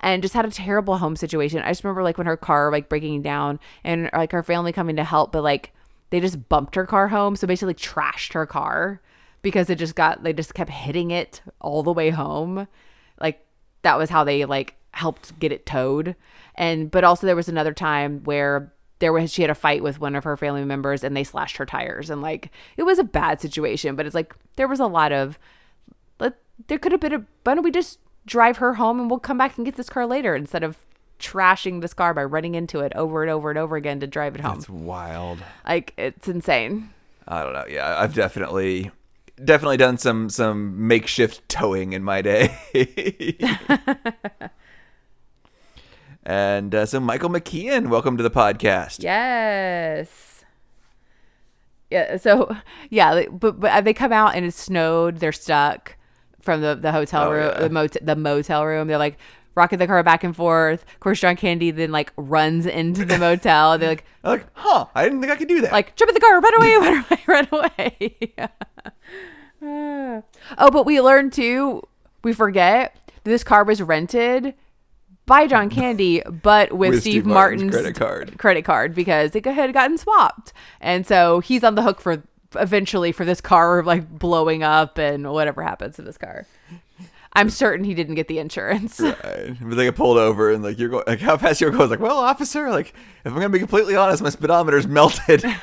and 0.00 0.22
just 0.22 0.34
had 0.34 0.44
a 0.44 0.50
terrible 0.50 0.98
home 0.98 1.16
situation. 1.16 1.60
I 1.60 1.70
just 1.70 1.84
remember 1.84 2.02
like 2.02 2.18
when 2.18 2.26
her 2.26 2.36
car 2.36 2.70
like 2.70 2.88
breaking 2.88 3.22
down 3.22 3.60
and 3.82 4.10
like 4.12 4.32
her 4.32 4.42
family 4.42 4.72
coming 4.72 4.96
to 4.96 5.04
help 5.04 5.32
but 5.32 5.42
like 5.42 5.72
they 6.10 6.20
just 6.20 6.48
bumped 6.48 6.74
her 6.74 6.86
car 6.86 7.08
home. 7.08 7.36
So 7.36 7.46
basically 7.46 7.74
trashed 7.74 8.34
her 8.34 8.46
car 8.46 9.00
because 9.42 9.70
it 9.70 9.76
just 9.76 9.94
got 9.94 10.22
they 10.22 10.32
just 10.32 10.54
kept 10.54 10.70
hitting 10.70 11.10
it 11.10 11.42
all 11.60 11.82
the 11.82 11.92
way 11.92 12.10
home. 12.10 12.68
Like 13.20 13.44
that 13.82 13.98
was 13.98 14.10
how 14.10 14.24
they 14.24 14.44
like 14.44 14.76
helped 14.94 15.38
get 15.38 15.52
it 15.52 15.66
towed 15.66 16.14
and 16.54 16.90
but 16.90 17.04
also 17.04 17.26
there 17.26 17.36
was 17.36 17.48
another 17.48 17.72
time 17.74 18.22
where 18.24 18.72
there 19.00 19.12
was 19.12 19.32
she 19.32 19.42
had 19.42 19.50
a 19.50 19.54
fight 19.54 19.82
with 19.82 20.00
one 20.00 20.14
of 20.14 20.24
her 20.24 20.36
family 20.36 20.64
members 20.64 21.02
and 21.04 21.16
they 21.16 21.24
slashed 21.24 21.56
her 21.56 21.66
tires 21.66 22.10
and 22.10 22.22
like 22.22 22.50
it 22.76 22.84
was 22.84 22.98
a 22.98 23.04
bad 23.04 23.40
situation 23.40 23.96
but 23.96 24.06
it's 24.06 24.14
like 24.14 24.34
there 24.56 24.68
was 24.68 24.80
a 24.80 24.86
lot 24.86 25.12
of 25.12 25.38
let 26.20 26.34
there 26.68 26.78
could 26.78 26.92
have 26.92 27.00
been 27.00 27.12
a 27.12 27.24
why 27.44 27.54
don't 27.54 27.64
we 27.64 27.70
just 27.70 27.98
drive 28.26 28.56
her 28.58 28.74
home 28.74 29.00
and 29.00 29.10
we'll 29.10 29.18
come 29.18 29.36
back 29.38 29.56
and 29.56 29.66
get 29.66 29.76
this 29.76 29.88
car 29.90 30.06
later 30.06 30.34
instead 30.34 30.62
of 30.62 30.78
trashing 31.18 31.80
this 31.80 31.94
car 31.94 32.12
by 32.14 32.22
running 32.24 32.54
into 32.54 32.80
it 32.80 32.92
over 32.94 33.22
and 33.22 33.30
over 33.30 33.50
and 33.50 33.58
over 33.58 33.76
again 33.76 34.00
to 34.00 34.06
drive 34.06 34.34
it 34.34 34.40
home 34.40 34.56
It's 34.58 34.68
wild. 34.68 35.38
like 35.66 35.92
it's 35.96 36.28
insane 36.28 36.90
I 37.26 37.42
don't 37.42 37.54
know. 37.54 37.64
Yeah, 37.66 37.98
I've 37.98 38.12
definitely 38.14 38.90
definitely 39.42 39.78
done 39.78 39.96
some 39.96 40.28
some 40.28 40.86
makeshift 40.86 41.48
towing 41.48 41.94
in 41.94 42.04
my 42.04 42.20
day. 42.20 42.54
and 46.24 46.74
uh, 46.74 46.86
so 46.86 47.00
Michael 47.00 47.30
McKean, 47.30 47.88
welcome 47.88 48.16
to 48.16 48.22
the 48.22 48.30
podcast. 48.30 49.02
Yes. 49.02 50.44
Yeah. 51.90 52.16
So 52.16 52.56
yeah, 52.90 53.24
but 53.30 53.60
but 53.60 53.84
they 53.84 53.94
come 53.94 54.12
out 54.12 54.34
and 54.34 54.44
it 54.44 54.54
snowed. 54.54 55.18
They're 55.18 55.32
stuck 55.32 55.96
from 56.40 56.60
the 56.60 56.74
the 56.74 56.92
hotel 56.92 57.24
Oh, 57.28 57.32
room, 57.32 57.52
yeah. 57.54 57.60
the 57.60 57.70
motel, 57.70 58.00
the 58.04 58.16
motel 58.16 58.64
room. 58.66 58.88
They're 58.88 58.98
like 58.98 59.18
rocking 59.54 59.78
the 59.78 59.86
car 59.86 60.02
back 60.02 60.24
and 60.24 60.34
forth. 60.34 60.84
Of 60.94 61.00
course, 61.00 61.20
John 61.20 61.36
Candy 61.36 61.70
then 61.70 61.92
like 61.92 62.12
runs 62.16 62.66
into 62.66 63.04
the 63.04 63.18
motel. 63.18 63.78
They're 63.78 63.90
like 63.90 64.04
like, 64.24 64.46
huh? 64.54 64.86
I 64.94 65.04
didn't 65.04 65.20
think 65.20 65.32
I 65.32 65.36
could 65.36 65.48
do 65.48 65.60
that. 65.60 65.72
like 65.72 65.94
jump 65.96 66.08
in 66.08 66.14
the 66.14 66.20
car, 66.20 66.40
run 66.40 66.54
away, 66.56 66.76
run 66.76 67.04
away, 67.10 67.20
run 67.26 67.48
away. 67.52 68.18
Ah. 69.66 70.22
oh, 70.58 70.70
but 70.70 70.84
we 70.84 71.00
learned 71.00 71.32
too. 71.32 71.82
We 72.22 72.32
forget 72.32 72.96
this 73.24 73.44
car 73.44 73.64
was 73.64 73.80
rented 73.82 74.54
by 75.26 75.46
John 75.46 75.70
Candy, 75.70 76.22
but 76.42 76.72
with, 76.72 76.90
With 76.90 77.00
Steve, 77.00 77.12
Steve 77.12 77.26
Martin's 77.26 77.62
Martin's, 77.62 77.74
credit 77.74 77.96
card. 77.96 78.38
credit 78.38 78.62
card 78.64 78.94
because 78.94 79.34
it 79.34 79.44
had 79.46 79.72
gotten 79.72 79.96
swapped, 79.98 80.52
and 80.80 81.06
so 81.06 81.40
he's 81.40 81.64
on 81.64 81.74
the 81.74 81.82
hook 81.82 82.00
for 82.00 82.22
eventually 82.56 83.10
for 83.10 83.24
this 83.24 83.40
car 83.40 83.82
like 83.82 84.08
blowing 84.08 84.62
up 84.62 84.96
and 84.98 85.30
whatever 85.32 85.62
happens 85.62 85.96
to 85.96 86.02
this 86.02 86.16
car. 86.18 86.46
I'm 87.32 87.50
certain 87.50 87.84
he 87.84 87.94
didn't 87.94 88.14
get 88.14 88.28
the 88.28 88.38
insurance. 88.38 89.00
Right. 89.00 89.56
But 89.60 89.74
they 89.74 89.84
get 89.86 89.96
pulled 89.96 90.18
over 90.18 90.52
and 90.52 90.62
like 90.62 90.78
you're 90.78 90.88
going 90.88 91.04
like 91.08 91.18
how 91.20 91.36
fast 91.36 91.60
you're 91.60 91.72
going. 91.72 91.90
Like, 91.90 91.98
well, 91.98 92.18
officer, 92.18 92.70
like 92.70 92.88
if 93.24 93.26
I'm 93.26 93.34
gonna 93.34 93.48
be 93.48 93.58
completely 93.58 93.96
honest, 93.96 94.22
my 94.22 94.28
speedometer's 94.30 94.86
melted. 94.86 95.44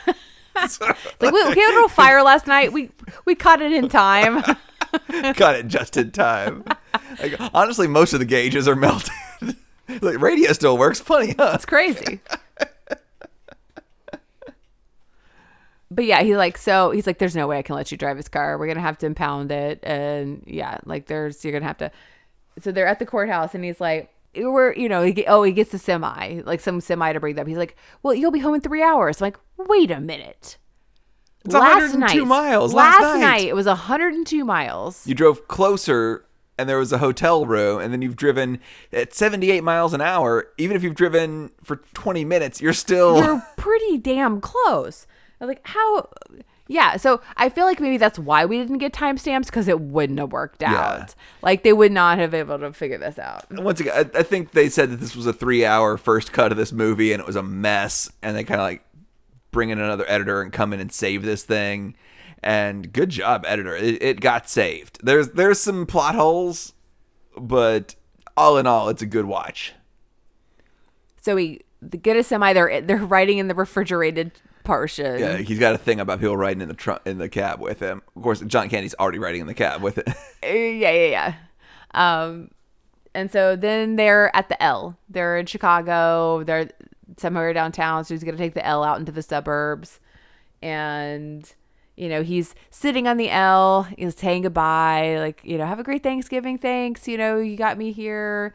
So, 0.68 0.86
like 0.86 1.32
we, 1.32 1.32
we 1.32 1.60
had 1.62 1.72
a 1.72 1.74
little 1.74 1.88
fire 1.88 2.22
last 2.22 2.46
night. 2.46 2.72
We 2.74 2.92
we 3.26 3.36
caught 3.36 3.62
it 3.62 3.72
in 3.72 3.88
time. 3.88 4.44
got 5.34 5.56
it 5.56 5.68
just 5.68 5.96
in 5.98 6.12
time. 6.12 6.66
Like 7.20 7.36
honestly, 7.54 7.88
most 7.88 8.14
of 8.14 8.20
the 8.20 8.26
gauges 8.26 8.68
are 8.68 8.76
melted. 8.78 9.12
like 10.02 10.20
radio 10.20 10.54
still 10.54 10.78
works. 10.78 11.00
Funny, 11.00 11.36
huh? 11.38 11.54
It's 11.56 11.66
crazy. 11.66 12.20
but 15.92 16.06
yeah, 16.06 16.22
he 16.22 16.36
like 16.36 16.58
so 16.58 16.92
he's 16.92 17.08
like, 17.08 17.18
there's 17.18 17.36
no 17.36 17.48
way 17.48 17.58
I 17.58 17.62
can 17.62 17.76
let 17.76 17.92
you 17.92 17.98
drive 17.98 18.18
his 18.18 18.28
car. 18.28 18.58
We're 18.58 18.68
gonna 18.68 18.82
have 18.82 18.98
to 19.00 19.06
impound 19.06 19.52
it, 19.52 19.80
and 19.84 20.44
yeah, 20.46 20.78
like 20.86 21.08
there's 21.08 21.44
you're 21.44 21.54
gonna 21.54 21.66
have 21.66 21.78
to. 21.80 21.92
So 22.62 22.72
they're 22.72 22.88
at 22.88 23.00
the 23.00 23.06
courthouse, 23.06 23.56
and 23.56 23.64
he's 23.64 23.80
like, 23.82 24.14
we're 24.36 24.74
you 24.74 24.88
know 24.88 25.04
he 25.04 25.26
oh 25.28 25.44
he 25.44 25.52
gets 25.52 25.72
the 25.72 25.80
semi 25.80 26.42
like 26.46 26.60
some 26.60 26.80
semi 26.82 27.12
to 27.14 27.20
bring 27.20 27.36
them. 27.36 27.48
He's 27.48 27.58
like, 27.58 27.76
well 28.04 28.14
you'll 28.14 28.32
be 28.32 28.40
home 28.40 28.56
in 28.56 28.62
three 28.62 28.84
hours. 28.84 29.22
I'm 29.22 29.26
like, 29.28 29.38
wait 29.58 29.92
a 29.92 30.00
minute. 30.00 30.58
It's 31.44 31.56
102 31.56 32.24
miles 32.26 32.74
last 32.74 33.02
night. 33.02 33.20
night 33.20 33.48
it 33.48 33.56
was 33.56 33.66
102 33.66 34.46
miles. 34.46 35.06
You 35.08 35.16
drove 35.16 35.48
closer 35.48 36.26
and 36.62 36.70
there 36.70 36.78
was 36.78 36.94
a 36.94 37.00
hotel 37.00 37.46
room, 37.46 37.82
and 37.82 37.92
then 37.92 38.02
you've 38.02 38.16
driven 38.16 38.60
at 38.94 39.14
78 39.14 39.64
miles 39.64 39.94
an 39.94 40.02
hour. 40.02 40.48
Even 40.58 40.76
if 40.78 40.84
you've 40.84 40.96
driven 40.96 41.52
for 41.64 41.78
20 41.94 42.24
minutes, 42.24 42.62
you're 42.62 42.74
still. 42.74 43.18
you're 43.18 43.44
pretty 43.58 43.98
damn 43.98 44.40
close. 44.40 45.08
Like, 45.40 45.62
how? 45.66 46.10
Yeah. 46.68 46.98
So 46.98 47.20
I 47.36 47.50
feel 47.50 47.66
like 47.66 47.82
maybe 47.82 47.98
that's 47.98 48.20
why 48.20 48.46
we 48.46 48.58
didn't 48.58 48.78
get 48.78 48.94
timestamps 48.94 49.48
because 49.48 49.68
it 49.68 49.82
wouldn't 49.82 50.20
have 50.20 50.32
worked 50.32 50.64
out. 50.64 50.72
Yeah. 50.72 51.14
Like 51.42 51.64
they 51.64 51.74
would 51.74 51.92
not 51.92 52.20
have 52.20 52.32
been 52.32 52.42
able 52.42 52.60
to 52.60 52.72
figure 52.72 52.98
this 52.98 53.20
out. 53.20 53.52
Once 53.52 53.80
again, 53.80 54.12
I, 54.16 54.20
I 54.20 54.24
think 54.24 54.52
they 54.52 54.70
said 54.70 54.92
that 54.92 54.98
this 54.98 55.16
was 55.16 55.26
a 55.26 55.34
three-hour 55.34 55.98
first 55.98 56.32
cut 56.32 56.52
of 56.52 56.58
this 56.58 56.72
movie, 56.72 57.12
and 57.12 57.20
it 57.20 57.26
was 57.28 57.36
a 57.36 57.44
mess. 57.44 58.10
And 58.22 58.38
they 58.38 58.44
kind 58.44 58.62
of 58.62 58.66
like 58.66 58.86
bring 59.52 59.70
in 59.70 59.80
another 59.80 60.06
editor 60.08 60.42
and 60.42 60.54
come 60.54 60.72
in 60.72 60.80
and 60.80 60.94
save 60.94 61.24
this 61.24 61.44
thing. 61.44 61.96
And 62.44 62.92
good 62.92 63.10
job, 63.10 63.46
editor. 63.48 63.76
It, 63.76 64.02
it 64.02 64.20
got 64.20 64.50
saved. 64.50 65.00
There's 65.04 65.30
there's 65.30 65.60
some 65.60 65.86
plot 65.86 66.16
holes, 66.16 66.74
but 67.38 67.96
all 68.36 68.58
in 68.58 68.66
all, 68.66 68.90
it's 68.90 69.02
a 69.02 69.06
good 69.06 69.26
watch. 69.26 69.74
So 71.22 71.36
we 71.36 71.62
get 72.02 72.18
a 72.18 72.24
semi. 72.24 72.54
They're 72.54 72.82
they're 72.82 72.98
riding 72.98 73.38
in 73.38 73.48
the 73.48 73.56
refrigerated 73.56 74.32
portion. 74.64 75.20
Yeah, 75.20 75.38
he's 75.38 75.60
got 75.60 75.76
a 75.76 75.78
thing 75.78 76.00
about 76.00 76.20
people 76.20 76.38
riding 76.38 76.62
in 76.62 76.68
the 76.68 76.74
trunk 76.74 77.02
in 77.06 77.18
the 77.18 77.30
cab 77.30 77.60
with 77.60 77.80
him. 77.80 78.02
Of 78.16 78.24
course, 78.24 78.40
John 78.42 78.70
Candy's 78.70 78.96
already 79.00 79.20
riding 79.20 79.42
in 79.42 79.48
the 79.48 79.54
cab 79.54 79.82
with 79.82 79.98
it. 79.98 80.08
Uh, 80.44 80.48
yeah, 80.48 80.90
yeah, 80.90 81.06
yeah. 81.06 81.34
Um, 81.94 82.50
and 83.14 83.32
so 83.32 83.56
then 83.56 83.96
they're 83.96 84.36
at 84.36 84.50
the 84.50 84.62
L. 84.62 84.98
They're 85.08 85.38
in 85.38 85.46
Chicago. 85.46 86.44
They're 86.44 86.68
somewhere 87.18 87.54
downtown. 87.54 88.06
So 88.06 88.16
he's 88.16 88.24
gonna 88.24 88.38
take 88.38 88.56
the 88.56 88.66
L 88.66 88.84
out 88.84 88.98
into 88.98 89.12
the 89.12 89.22
suburbs, 89.22 90.00
and 90.64 91.54
you 91.96 92.10
know 92.10 92.24
he's 92.24 92.56
sitting 92.70 93.08
on 93.08 93.18
the 93.18 93.30
L. 93.30 93.84
He's 93.98 94.16
saying 94.16 94.44
goodbye, 94.44 95.18
like 95.20 95.42
you 95.44 95.58
know, 95.58 95.66
have 95.66 95.80
a 95.80 95.84
great 95.84 96.04
Thanksgiving. 96.04 96.58
Thanks. 96.58 97.08
You 97.08 97.18
know, 97.18 97.38
you 97.38 97.58
got 97.58 97.78
me 97.78 97.92
here. 97.92 98.54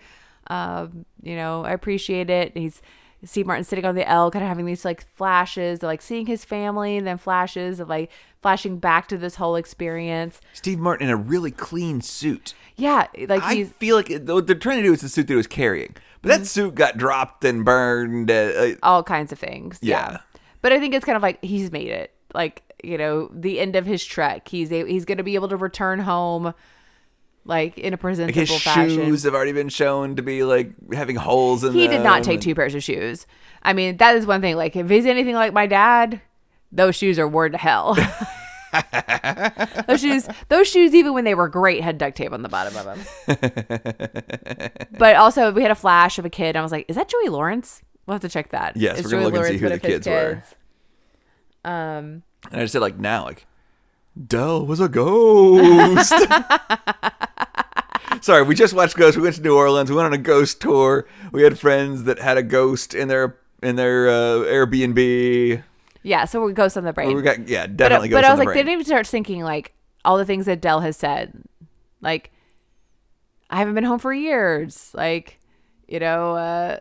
Um, 0.49 1.05
you 1.23 1.37
know, 1.37 1.65
I 1.65 1.73
appreciate 1.73 2.31
it. 2.31 2.53
And 2.55 2.63
he's 2.63 2.83
Steve 3.25 3.47
Martin 3.47 3.65
sitting 3.65 3.85
on 3.85 3.95
the 3.95 4.09
L, 4.09 4.31
kind 4.31 4.45
of 4.45 4.49
having 4.49 4.67
these 4.67 4.85
like 4.85 5.05
flashes, 5.15 5.81
of, 5.81 5.85
like 5.85 6.03
seeing 6.03 6.27
his 6.27 6.45
family, 6.45 6.97
and 6.97 7.07
then 7.07 7.19
flashes 7.19 7.81
of 7.81 7.89
like 7.89 8.11
flashing 8.41 8.79
back 8.79 9.09
to 9.09 9.19
this 9.19 9.37
whole 9.37 9.57
experience. 9.57 10.41
Steve 10.53 10.79
Martin 10.79 11.09
in 11.09 11.13
a 11.13 11.17
really 11.17 11.51
clean 11.51 12.01
suit. 12.01 12.55
Yeah, 12.77 13.07
like 13.29 13.43
I 13.43 13.65
feel 13.65 13.97
like 13.97 14.11
what 14.27 14.47
they're 14.47 14.55
trying 14.55 14.79
to 14.79 14.83
do 14.83 14.93
is 14.93 15.01
the 15.01 15.09
suit 15.09 15.27
that 15.29 15.33
he 15.33 15.37
was 15.37 15.47
carrying, 15.47 15.97
but 16.21 16.29
that 16.29 16.47
suit 16.47 16.75
got 16.75 16.99
dropped 16.99 17.45
and 17.45 17.65
burned. 17.65 18.31
Uh, 18.31 18.35
uh, 18.35 18.75
all 18.83 19.03
kinds 19.03 19.33
of 19.33 19.39
things. 19.39 19.79
Yeah. 19.81 20.13
Yeah. 20.13 20.19
But 20.63 20.73
I 20.73 20.81
think 20.81 20.95
it's 20.95 21.05
kind 21.05 21.17
of 21.17 21.23
like 21.23 21.43
he's 21.43 21.71
made 21.71 21.89
it. 21.89 22.13
Like, 22.35 22.63
you 22.87 22.97
know, 22.97 23.29
the 23.35 23.61
end 23.61 23.77
of 23.77 23.87
his 23.87 24.05
trek. 24.05 24.49
He's 24.49 24.71
a, 24.73 24.87
he's 24.87 25.05
going 25.05 25.19
to 25.19 25.25
be 25.25 25.35
able 25.35 25.49
to 25.49 25.57
return 25.57 26.01
home 26.01 26.55
like 27.45 27.79
in 27.79 27.93
a 27.93 27.97
like 27.97 28.01
presentable 28.01 28.41
his 28.41 28.63
fashion. 28.63 28.91
shoes 28.91 29.23
have 29.23 29.35
already 29.35 29.53
been 29.53 29.69
shown 29.69 30.17
to 30.17 30.23
be 30.23 30.43
like 30.43 30.73
having 30.93 31.17
holes 31.17 31.63
in 31.63 31.73
them. 31.73 31.81
he 31.81 31.89
did 31.89 32.03
not 32.03 32.25
take 32.25 32.35
and- 32.35 32.43
two 32.43 32.55
pairs 32.55 32.75
of 32.75 32.83
shoes. 32.83 33.27
I 33.63 33.73
mean, 33.73 33.97
that 33.97 34.17
is 34.17 34.27
one 34.27 34.41
thing. 34.41 34.57
Like, 34.57 34.77
if 34.77 34.89
he's 34.89 35.07
anything 35.07 35.35
like 35.35 35.53
my 35.53 35.67
dad, 35.67 36.21
those 36.71 36.95
shoes 36.95 37.19
are 37.19 37.27
word 37.27 37.53
to 37.53 37.59
hell. 37.59 37.95
those 39.89 40.01
shoes, 40.01 40.29
those 40.49 40.69
shoes, 40.69 40.95
even 40.95 41.15
when 41.15 41.25
they 41.25 41.35
were 41.35 41.49
great, 41.49 41.83
had 41.83 41.99
duct 41.99 42.17
tape 42.17 42.33
on 42.33 42.43
the 42.43 42.49
bottom 42.49 42.77
of 42.77 42.85
them. 42.85 42.99
but 44.99 45.17
also, 45.17 45.53
we 45.53 45.63
had 45.63 45.71
a 45.71 45.75
flash 45.77 46.19
of 46.19 46.25
a 46.25 46.31
kid. 46.31 46.51
And 46.51 46.59
I 46.59 46.63
was 46.63 46.73
like, 46.73 46.87
"Is 46.89 46.97
that 46.97 47.09
Joey 47.09 47.29
Lawrence?" 47.29 47.83
We'll 48.07 48.15
have 48.15 48.23
to 48.23 48.29
check 48.29 48.51
that. 48.51 48.77
Yes, 48.77 48.99
Is 49.01 49.05
we're 49.05 49.11
gonna 49.13 49.23
Joey 49.23 49.33
look 49.33 49.35
and 49.35 49.45
see 49.59 49.61
Lawrence 49.61 49.61
who 49.61 49.69
the 49.69 49.89
his 49.89 50.05
kids 50.05 50.07
were. 50.07 50.43
Um, 51.71 52.23
And 52.51 52.61
I 52.61 52.65
just 52.65 52.73
said 52.73 52.83
like 52.83 52.99
now, 52.99 53.25
like 53.25 53.47
Del 54.27 54.65
was 54.65 54.81
a 54.81 54.89
ghost. 54.89 56.13
Sorry, 58.23 58.43
we 58.43 58.55
just 58.55 58.73
watched 58.75 58.97
Ghost. 58.97 59.17
We 59.17 59.23
went 59.23 59.37
to 59.37 59.43
New 59.43 59.55
Orleans. 59.55 59.91
We 59.91 59.97
went 59.97 60.07
on 60.07 60.13
a 60.13 60.19
ghost 60.19 60.61
tour. 60.61 61.07
We 61.33 61.43
had 61.43 61.59
friends 61.59 62.05
that 62.05 62.19
had 62.19 62.39
a 62.39 62.43
ghost 62.43 62.95
in 62.95 63.09
their 63.09 63.37
in 63.63 63.77
their 63.77 64.09
uh, 64.09 64.45
Airbnb. 64.45 65.63
yeah, 66.03 66.25
so 66.25 66.43
we 66.43 66.53
ghost 66.53 66.77
on 66.77 66.85
the 66.85 66.93
brain. 66.93 67.15
We 67.15 67.23
got 67.23 67.47
yeah, 67.49 67.67
but, 67.67 67.77
definitely 67.77 68.09
but 68.09 68.23
ghost 68.23 68.27
I 68.27 68.31
was 68.31 68.39
like, 68.39 68.49
they 68.49 68.61
didn't 68.61 68.73
even 68.73 68.85
start 68.85 69.07
thinking 69.07 69.43
like 69.43 69.75
all 70.05 70.17
the 70.17 70.25
things 70.25 70.47
that 70.47 70.61
Del 70.61 70.81
has 70.81 70.97
said. 70.97 71.43
Like, 72.01 72.31
I 73.51 73.59
haven't 73.59 73.75
been 73.75 73.85
home 73.85 73.99
for 73.99 74.13
years. 74.13 74.93
Like, 74.95 75.39
you 75.87 76.01
know, 76.01 76.37
uh, 76.37 76.79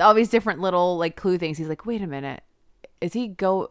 all 0.00 0.14
these 0.14 0.30
different 0.30 0.60
little 0.60 0.98
like 0.98 1.16
clue 1.16 1.38
things. 1.38 1.58
He's 1.58 1.68
like, 1.68 1.86
wait 1.86 2.02
a 2.02 2.06
minute, 2.06 2.42
is 3.00 3.12
he 3.12 3.28
go? 3.28 3.68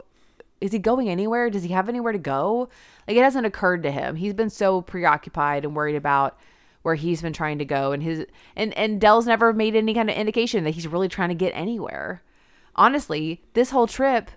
Is 0.62 0.72
he 0.72 0.78
going 0.78 1.08
anywhere? 1.10 1.50
Does 1.50 1.64
he 1.64 1.70
have 1.70 1.88
anywhere 1.88 2.12
to 2.12 2.18
go? 2.18 2.68
Like, 3.08 3.16
it 3.16 3.22
hasn't 3.22 3.46
occurred 3.46 3.82
to 3.82 3.90
him. 3.90 4.14
He's 4.16 4.32
been 4.32 4.48
so 4.48 4.80
preoccupied 4.80 5.64
and 5.64 5.74
worried 5.74 5.96
about 5.96 6.38
where 6.82 6.94
he's 6.94 7.20
been 7.20 7.32
trying 7.32 7.58
to 7.58 7.64
go, 7.64 7.92
and 7.92 8.02
his 8.02 8.26
and 8.56 8.72
and 8.74 9.00
Del's 9.00 9.26
never 9.26 9.52
made 9.52 9.76
any 9.76 9.94
kind 9.94 10.08
of 10.10 10.16
indication 10.16 10.64
that 10.64 10.70
he's 10.70 10.88
really 10.88 11.08
trying 11.08 11.28
to 11.28 11.34
get 11.34 11.50
anywhere. 11.50 12.22
honestly, 12.74 13.42
this 13.54 13.70
whole 13.70 13.86
trip 13.86 14.30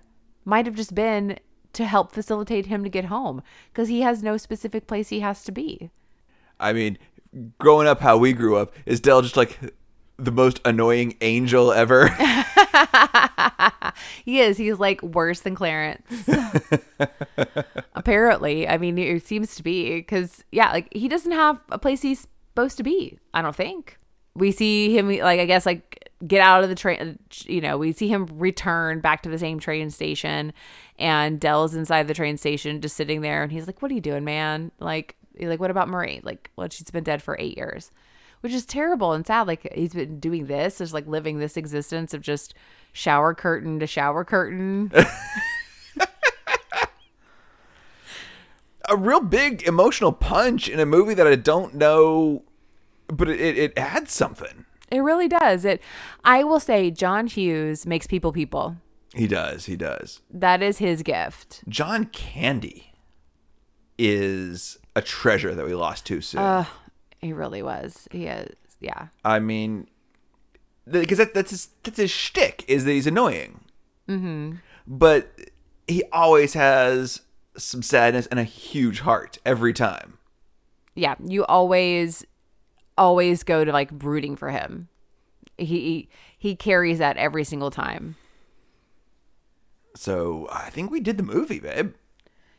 might 0.44 0.66
have 0.66 0.74
just 0.74 0.94
been 0.94 1.38
to 1.72 1.84
help 1.84 2.12
facilitate 2.12 2.66
him 2.66 2.84
to 2.84 2.90
get 2.90 3.06
home 3.06 3.42
because 3.72 3.88
he 3.88 4.00
has 4.02 4.22
no 4.22 4.36
specific 4.36 4.86
place 4.86 5.08
he 5.08 5.20
has 5.20 5.44
to 5.44 5.52
be. 5.52 5.90
I 6.58 6.72
mean, 6.72 6.98
growing 7.58 7.86
up 7.86 8.00
how 8.00 8.16
we 8.16 8.32
grew 8.32 8.56
up, 8.56 8.74
is 8.84 9.00
Dell 9.00 9.22
just 9.22 9.36
like 9.36 9.58
the 10.16 10.32
most 10.32 10.60
annoying 10.64 11.16
angel 11.20 11.72
ever? 11.72 12.08
He 14.24 14.40
is. 14.40 14.56
He's 14.56 14.78
like 14.78 15.02
worse 15.02 15.40
than 15.40 15.54
Clarence. 15.54 16.28
Apparently. 17.94 18.68
I 18.68 18.78
mean, 18.78 18.98
it 18.98 19.26
seems 19.26 19.54
to 19.56 19.62
be 19.62 19.96
because, 19.96 20.44
yeah, 20.52 20.72
like 20.72 20.92
he 20.92 21.08
doesn't 21.08 21.32
have 21.32 21.60
a 21.70 21.78
place 21.78 22.02
he's 22.02 22.26
supposed 22.56 22.78
to 22.78 22.82
be, 22.82 23.18
I 23.34 23.42
don't 23.42 23.54
think. 23.54 23.98
We 24.34 24.50
see 24.50 24.96
him, 24.96 25.08
like, 25.08 25.40
I 25.40 25.46
guess, 25.46 25.64
like, 25.66 26.10
get 26.26 26.40
out 26.40 26.62
of 26.62 26.68
the 26.68 26.74
train. 26.74 27.18
You 27.44 27.60
know, 27.60 27.76
we 27.76 27.92
see 27.92 28.08
him 28.08 28.26
return 28.34 29.00
back 29.00 29.22
to 29.22 29.28
the 29.28 29.38
same 29.38 29.58
train 29.58 29.90
station, 29.90 30.52
and 30.98 31.38
Del's 31.38 31.74
inside 31.74 32.08
the 32.08 32.14
train 32.14 32.36
station 32.38 32.80
just 32.80 32.96
sitting 32.96 33.20
there. 33.20 33.42
And 33.42 33.52
he's 33.52 33.66
like, 33.66 33.82
What 33.82 33.90
are 33.90 33.94
you 33.94 34.00
doing, 34.00 34.24
man? 34.24 34.72
Like, 34.78 35.16
like, 35.38 35.60
what 35.60 35.70
about 35.70 35.88
Marie? 35.88 36.20
Like, 36.22 36.50
well, 36.56 36.68
she's 36.70 36.90
been 36.90 37.04
dead 37.04 37.22
for 37.22 37.36
eight 37.38 37.56
years, 37.56 37.90
which 38.40 38.52
is 38.52 38.64
terrible 38.64 39.12
and 39.12 39.26
sad. 39.26 39.46
Like, 39.46 39.70
he's 39.74 39.94
been 39.94 40.18
doing 40.18 40.46
this, 40.46 40.78
just 40.78 40.94
like 40.94 41.06
living 41.06 41.38
this 41.38 41.56
existence 41.56 42.14
of 42.14 42.22
just 42.22 42.54
shower 42.96 43.34
curtain 43.34 43.78
to 43.78 43.86
shower 43.86 44.24
curtain. 44.24 44.90
a 48.88 48.96
real 48.96 49.20
big 49.20 49.62
emotional 49.62 50.12
punch 50.12 50.68
in 50.68 50.80
a 50.80 50.86
movie 50.86 51.14
that 51.14 51.26
I 51.26 51.36
don't 51.36 51.74
know, 51.74 52.44
but 53.06 53.28
it, 53.28 53.40
it, 53.40 53.58
it 53.58 53.72
adds 53.76 54.12
something. 54.12 54.64
It 54.90 55.00
really 55.00 55.28
does. 55.28 55.64
It 55.64 55.82
I 56.24 56.44
will 56.44 56.60
say 56.60 56.90
John 56.90 57.26
Hughes 57.26 57.86
makes 57.86 58.06
people 58.06 58.32
people. 58.32 58.76
He 59.14 59.26
does. 59.26 59.66
He 59.66 59.76
does. 59.76 60.20
That 60.30 60.62
is 60.62 60.78
his 60.78 61.02
gift. 61.02 61.64
John 61.68 62.06
Candy 62.06 62.92
is 63.98 64.78
a 64.94 65.02
treasure 65.02 65.54
that 65.54 65.64
we 65.64 65.74
lost 65.74 66.06
too 66.06 66.20
soon. 66.20 66.40
Uh, 66.40 66.66
he 67.20 67.32
really 67.32 67.62
was. 67.62 68.08
He 68.10 68.26
is. 68.26 68.54
Yeah. 68.80 69.08
I 69.24 69.38
mean, 69.38 69.88
because 70.90 71.18
that, 71.18 71.34
that's 71.34 71.50
his 71.50 71.68
that's 71.82 71.98
his 71.98 72.10
shtick 72.10 72.64
is 72.68 72.84
that 72.84 72.92
he's 72.92 73.06
annoying. 73.06 73.60
Mm-hmm. 74.08 74.56
But 74.86 75.28
he 75.88 76.04
always 76.12 76.54
has 76.54 77.22
some 77.56 77.82
sadness 77.82 78.26
and 78.26 78.38
a 78.38 78.44
huge 78.44 79.00
heart 79.00 79.38
every 79.44 79.72
time. 79.72 80.18
Yeah, 80.94 81.16
you 81.24 81.44
always 81.46 82.24
always 82.96 83.42
go 83.42 83.64
to 83.64 83.72
like 83.72 83.90
brooding 83.90 84.36
for 84.36 84.50
him. 84.50 84.88
He 85.58 86.08
he 86.38 86.54
carries 86.54 86.98
that 86.98 87.16
every 87.16 87.44
single 87.44 87.70
time. 87.70 88.16
So 89.94 90.46
I 90.52 90.70
think 90.70 90.90
we 90.90 91.00
did 91.00 91.16
the 91.16 91.22
movie, 91.22 91.60
babe. 91.60 91.94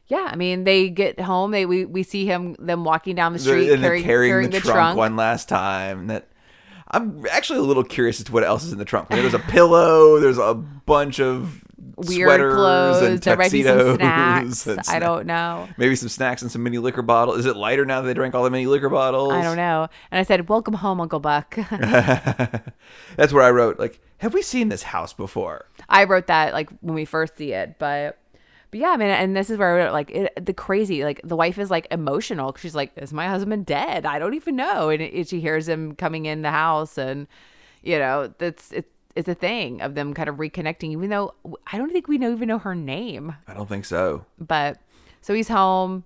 Yeah, 0.07 0.30
I 0.32 0.36
mean 0.36 0.63
they 0.63 0.89
get 0.89 1.19
home. 1.19 1.51
They 1.51 1.65
we, 1.65 1.86
we 1.86 2.03
see 2.03 2.25
him 2.25 2.55
them 2.59 2.84
walking 2.84 3.15
down 3.15 3.34
the 3.34 3.39
street 3.39 3.65
carrying, 3.65 3.82
carrying, 3.82 4.03
carrying 4.03 4.49
the, 4.49 4.57
the, 4.57 4.61
trunk, 4.61 4.75
trunk. 4.75 4.97
one 4.97 5.15
last 5.15 5.49
time. 5.49 6.07
That 6.07 6.30
I'm 6.92 7.26
actually 7.32 7.60
a 7.60 7.64
little 7.64 7.84
curious 7.84 8.20
as 8.20 8.26
to 8.26 8.32
what 8.32 8.44
else 8.44 8.64
is 8.64 8.72
in 8.72 8.78
the 8.78 8.86
trunk. 8.86 9.10
There's 9.10 9.34
a 9.34 9.40
pillow. 9.40 10.20
There's 10.20 10.38
a 10.38 10.54
bunch 10.54 11.20
of 11.20 11.64
Weird 11.98 12.28
sweaters 12.30 12.54
clothes. 12.54 13.02
and 13.02 13.20
There 13.20 13.36
might 13.38 13.52
be 13.52 13.64
tuxedos. 13.64 13.96
snacks. 13.98 14.68
and 14.68 14.80
I 14.88 15.00
don't 15.00 15.26
know. 15.26 15.68
Maybe 15.78 15.96
some 15.96 16.10
snacks 16.10 16.42
and 16.44 16.52
some 16.52 16.62
mini 16.64 16.78
liquor 16.78 17.02
bottles. 17.02 17.40
Is 17.40 17.46
it 17.48 17.56
lighter 17.58 17.86
now 17.86 18.02
that 18.02 18.08
they 18.08 18.14
drank 18.14 18.36
all 18.36 18.44
the 18.44 18.50
mini 18.52 18.68
liquor 18.68 18.90
bottles? 18.90 19.34
I 19.34 19.42
don't 19.42 19.58
know. 19.58 19.88
And 20.12 20.20
I 20.20 20.24
said, 20.24 20.48
"Welcome 20.48 20.76
home, 20.76 21.02
Uncle 21.02 21.20
Buck." 21.20 21.56
That's 23.16 23.34
where 23.34 23.44
I 23.44 23.52
wrote 23.52 23.80
like, 23.80 24.00
have 24.20 24.34
we 24.34 24.42
seen 24.42 24.70
this 24.70 24.84
house 24.84 25.14
before? 25.14 25.66
I 25.90 26.04
wrote 26.06 26.28
that 26.28 26.54
like 26.54 26.70
when 26.82 26.96
we 26.96 27.06
first 27.06 27.38
see 27.38 27.52
it, 27.54 27.78
but 27.80 28.18
but 28.72 28.80
yeah, 28.80 28.89
I 28.89 28.97
mean, 28.97 29.09
and 29.09 29.36
this 29.36 29.49
is 29.49 29.57
where 29.57 29.91
like 29.91 30.11
it, 30.11 30.45
the 30.45 30.53
crazy 30.53 31.03
like 31.03 31.22
the 31.24 31.36
wife 31.36 31.57
is 31.57 31.70
like 31.72 31.88
emotional. 31.91 32.55
she's 32.59 32.76
like, 32.76 32.91
"Is 32.97 33.13
my 33.13 33.28
husband 33.28 33.65
dead? 33.65 34.05
I 34.05 34.20
don't 34.20 34.34
even 34.34 34.55
know." 34.55 34.89
And 34.89 35.01
it, 35.01 35.28
she 35.30 35.39
hears 35.39 35.68
him 35.68 35.95
coming 35.95 36.26
in 36.26 36.41
the 36.41 36.51
house, 36.51 36.97
and 36.97 37.28
you 37.82 37.97
know 37.97 38.34
that's 38.38 38.72
it's 38.72 38.89
it's 39.15 39.28
a 39.28 39.36
thing 39.36 39.82
of 39.82 39.95
them 39.95 40.13
kind 40.13 40.30
of 40.30 40.36
reconnecting, 40.36 40.91
even 40.91 41.09
though 41.09 41.34
I 41.72 41.78
don't 41.78 41.91
think 41.91 42.07
we 42.07 42.18
know 42.18 42.32
even 42.32 42.47
know 42.47 42.59
her 42.59 42.76
name. 42.76 43.36
I 43.47 43.53
don't 43.53 43.68
think 43.70 43.86
so. 43.86 44.26
But 44.38 44.80
so 45.22 45.34
he's 45.34 45.47
home. 45.47 46.03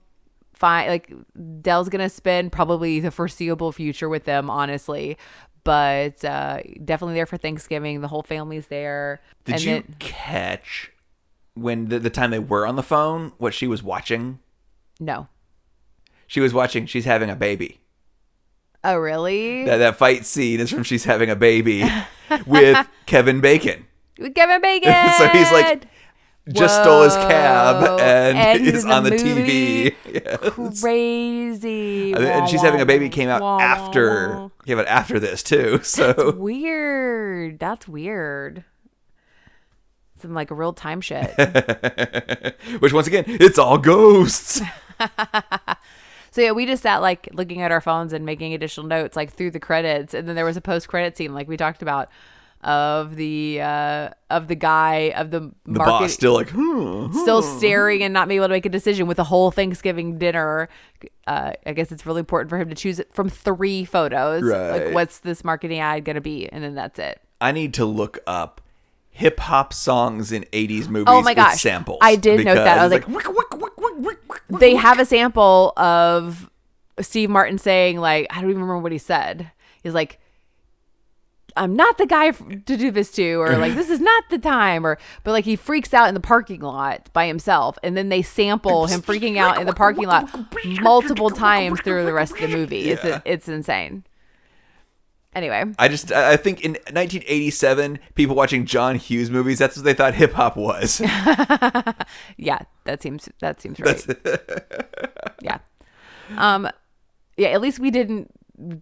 Fine, 0.54 0.90
like 0.90 1.12
Del's 1.62 1.90
gonna 1.90 2.10
spend 2.10 2.52
probably 2.52 3.00
the 3.00 3.10
foreseeable 3.12 3.72
future 3.72 4.08
with 4.08 4.26
them, 4.26 4.50
honestly. 4.50 5.18
But 5.64 6.24
uh, 6.24 6.62
definitely 6.84 7.16
there 7.16 7.26
for 7.26 7.38
Thanksgiving. 7.38 8.02
The 8.02 8.08
whole 8.08 8.24
family's 8.24 8.68
there. 8.68 9.22
Did 9.46 9.56
and 9.56 9.64
you 9.64 9.72
then- 9.72 9.96
catch 10.00 10.92
when 11.54 11.86
the, 11.90 12.00
the 12.00 12.10
time 12.10 12.32
they 12.32 12.40
were 12.40 12.66
on 12.66 12.76
the 12.76 12.84
phone 12.84 13.34
what 13.38 13.54
she 13.54 13.68
was 13.68 13.84
watching? 13.84 14.40
no. 15.00 15.28
She 16.28 16.40
was 16.40 16.54
watching 16.54 16.86
She's 16.86 17.04
Having 17.04 17.30
a 17.30 17.36
Baby. 17.36 17.82
Oh, 18.86 18.96
really? 18.96 19.66
That, 19.66 19.78
that 19.80 19.98
fight 19.98 20.26
scene 20.26 20.62
is 20.62 20.70
from 20.72 20.84
She's 20.84 21.04
Having 21.04 21.30
a 21.30 21.36
Baby 21.36 21.84
with 22.46 22.88
Kevin 23.06 23.42
Bacon. 23.42 23.86
With 24.18 24.34
Kevin 24.34 24.62
Bacon. 24.62 24.94
So 25.18 25.28
he's 25.28 25.52
like, 25.52 25.84
just 26.54 26.82
stole 26.82 27.04
his 27.04 27.16
cab 27.16 28.00
and, 28.00 28.38
And 28.38 28.62
is 28.66 28.86
on 28.86 29.04
the 29.04 29.10
the 29.10 29.18
TV. 29.18 29.96
Yes. 30.06 30.82
crazy. 30.82 32.14
And, 32.14 32.24
and 32.24 32.50
she's 32.50 32.60
wah, 32.60 32.66
having 32.66 32.80
a 32.80 32.86
baby 32.86 33.10
came 33.10 33.28
out 33.28 33.42
wah, 33.42 33.60
after 33.60 34.50
came 34.66 34.80
out 34.80 34.88
after 34.88 35.20
this 35.20 35.44
too. 35.44 35.82
So 35.84 36.34
Weird. 36.38 37.60
That's 37.60 37.90
weird. 37.90 38.64
Some 40.22 40.34
like 40.34 40.52
real 40.52 40.74
time 40.74 41.02
shit. 41.02 41.34
which 42.80 42.94
once 42.94 43.08
again, 43.08 43.26
it's 43.28 43.58
all 43.58 43.78
ghosts. 43.78 44.62
So 46.34 46.40
yeah, 46.40 46.52
we 46.52 46.66
just 46.66 46.84
sat 46.84 47.02
like 47.02 47.28
looking 47.34 47.62
at 47.62 47.72
our 47.72 47.82
phones 47.82 48.14
and 48.14 48.26
making 48.26 48.54
additional 48.54 48.88
notes 48.88 49.18
like 49.18 49.34
through 49.34 49.52
the 49.52 49.60
credits, 49.60 50.14
and 50.14 50.28
then 50.28 50.36
there 50.36 50.46
was 50.46 50.56
a 50.56 50.62
post 50.62 50.88
credit 50.88 51.18
scene 51.18 51.34
like 51.34 51.48
we 51.48 51.58
talked 51.58 51.82
about 51.82 52.10
of 52.64 53.16
the 53.16 53.60
uh 53.60 54.10
of 54.30 54.48
the 54.48 54.56
guy 54.56 55.12
of 55.16 55.32
the, 55.32 55.40
The 55.40 55.52
market 55.66 55.92
boss 55.92 56.14
still 56.14 56.34
like, 56.34 56.50
hmm. 56.50 57.12
still 57.12 57.42
staring 57.42 58.02
and 58.04 58.14
not 58.14 58.28
being 58.28 58.38
able 58.38 58.48
to 58.48 58.54
make 58.54 58.66
a 58.66 58.70
decision 58.70 59.08
with 59.08 59.18
the 59.18 59.26
whole 59.26 59.52
Thanksgiving 59.52 60.18
dinner. 60.18 60.70
Uh, 61.28 61.54
I 61.66 61.74
guess 61.74 61.92
it's 61.92 62.06
really 62.06 62.20
important 62.20 62.50
for 62.50 62.58
him 62.58 62.70
to 62.70 62.76
choose 62.76 63.00
it 63.00 63.14
from 63.14 63.28
three 63.28 63.84
photos. 63.84 64.44
Right. 64.44 64.86
Like, 64.86 64.94
what's 64.94 65.20
this 65.20 65.44
marketing 65.44 65.80
ad 65.80 66.06
going 66.06 66.16
to 66.16 66.22
be? 66.22 66.48
And 66.48 66.64
then 66.64 66.76
that's 66.76 67.00
it. 67.00 67.20
I 67.42 67.52
need 67.52 67.74
to 67.76 67.86
look 67.86 68.20
up 68.28 68.62
hip 69.12 69.40
hop 69.40 69.74
songs 69.74 70.32
in 70.32 70.44
80s 70.46 70.88
movies 70.88 71.06
Oh 71.08 71.22
my 71.22 71.34
gosh. 71.34 71.62
samples. 71.62 72.00
I 72.02 72.16
did 72.16 72.44
note 72.46 72.56
that. 72.56 72.80
I 72.80 72.88
was 72.88 72.94
because 72.94 73.14
like, 73.14 73.28
wick, 73.28 73.78
wick, 73.78 74.18
wick, 74.28 74.42
They 74.60 74.76
have 74.76 75.00
a 75.00 75.06
sample 75.06 75.74
of 75.78 76.50
Steve 77.00 77.30
Martin 77.30 77.58
saying, 77.58 78.00
like, 78.00 78.28
I 78.30 78.36
don't 78.42 78.50
even 78.50 78.62
remember 78.62 78.80
what 78.82 78.92
he 78.92 78.98
said. 78.98 79.52
He's 79.84 79.94
like, 79.94 80.20
I'm 81.58 81.76
not 81.76 81.98
the 81.98 82.06
guy 82.06 82.32
to 82.32 82.56
do 82.78 82.92
this 82.92 83.12
to, 83.12 83.34
or 83.42 83.58
like, 83.58 83.74
this 83.74 83.90
is 83.90 84.00
not 84.00 84.24
the 84.30 84.38
time, 84.38 84.86
or, 84.86 84.98
but 85.26 85.32
like, 85.34 85.44
he 85.44 85.58
freaks 85.58 85.94
out 85.94 86.08
in 86.08 86.14
the 86.14 86.22
parking 86.22 86.62
lot 86.62 87.10
by 87.12 87.28
himself, 87.28 87.78
and 87.84 87.98
then 87.98 88.08
they 88.08 88.22
sample 88.22 88.86
him 88.88 89.02
freaking 89.02 89.38
out 89.38 89.60
in 89.60 89.68
the 89.68 89.74
parking 89.74 90.06
lot 90.08 90.30
multiple 90.82 91.30
times 91.30 91.82
through 91.82 92.06
the 92.06 92.14
rest 92.14 92.34
of 92.36 92.40
the 92.40 92.48
movie. 92.48 92.92
It's 92.92 93.22
it's 93.26 93.48
insane. 93.50 94.06
Anyway, 95.34 95.64
I 95.80 95.88
just 95.88 96.12
I 96.12 96.36
think 96.36 96.62
in 96.62 96.74
1987, 96.74 98.00
people 98.16 98.36
watching 98.36 98.66
John 98.66 98.98
Hughes 98.98 99.32
movies, 99.32 99.60
that's 99.60 99.78
what 99.78 99.86
they 99.86 99.94
thought 99.94 100.14
hip 100.14 100.34
hop 100.34 100.58
was. 100.58 101.00
yeah, 102.38 102.60
that 102.84 103.02
seems 103.02 103.30
that 103.40 103.62
seems 103.62 103.80
right. 103.80 104.06
yeah, 105.42 105.60
um, 106.38 106.70
yeah. 107.38 107.48
At 107.50 107.62
least 107.62 107.80
we 107.80 107.92
didn't 107.92 108.30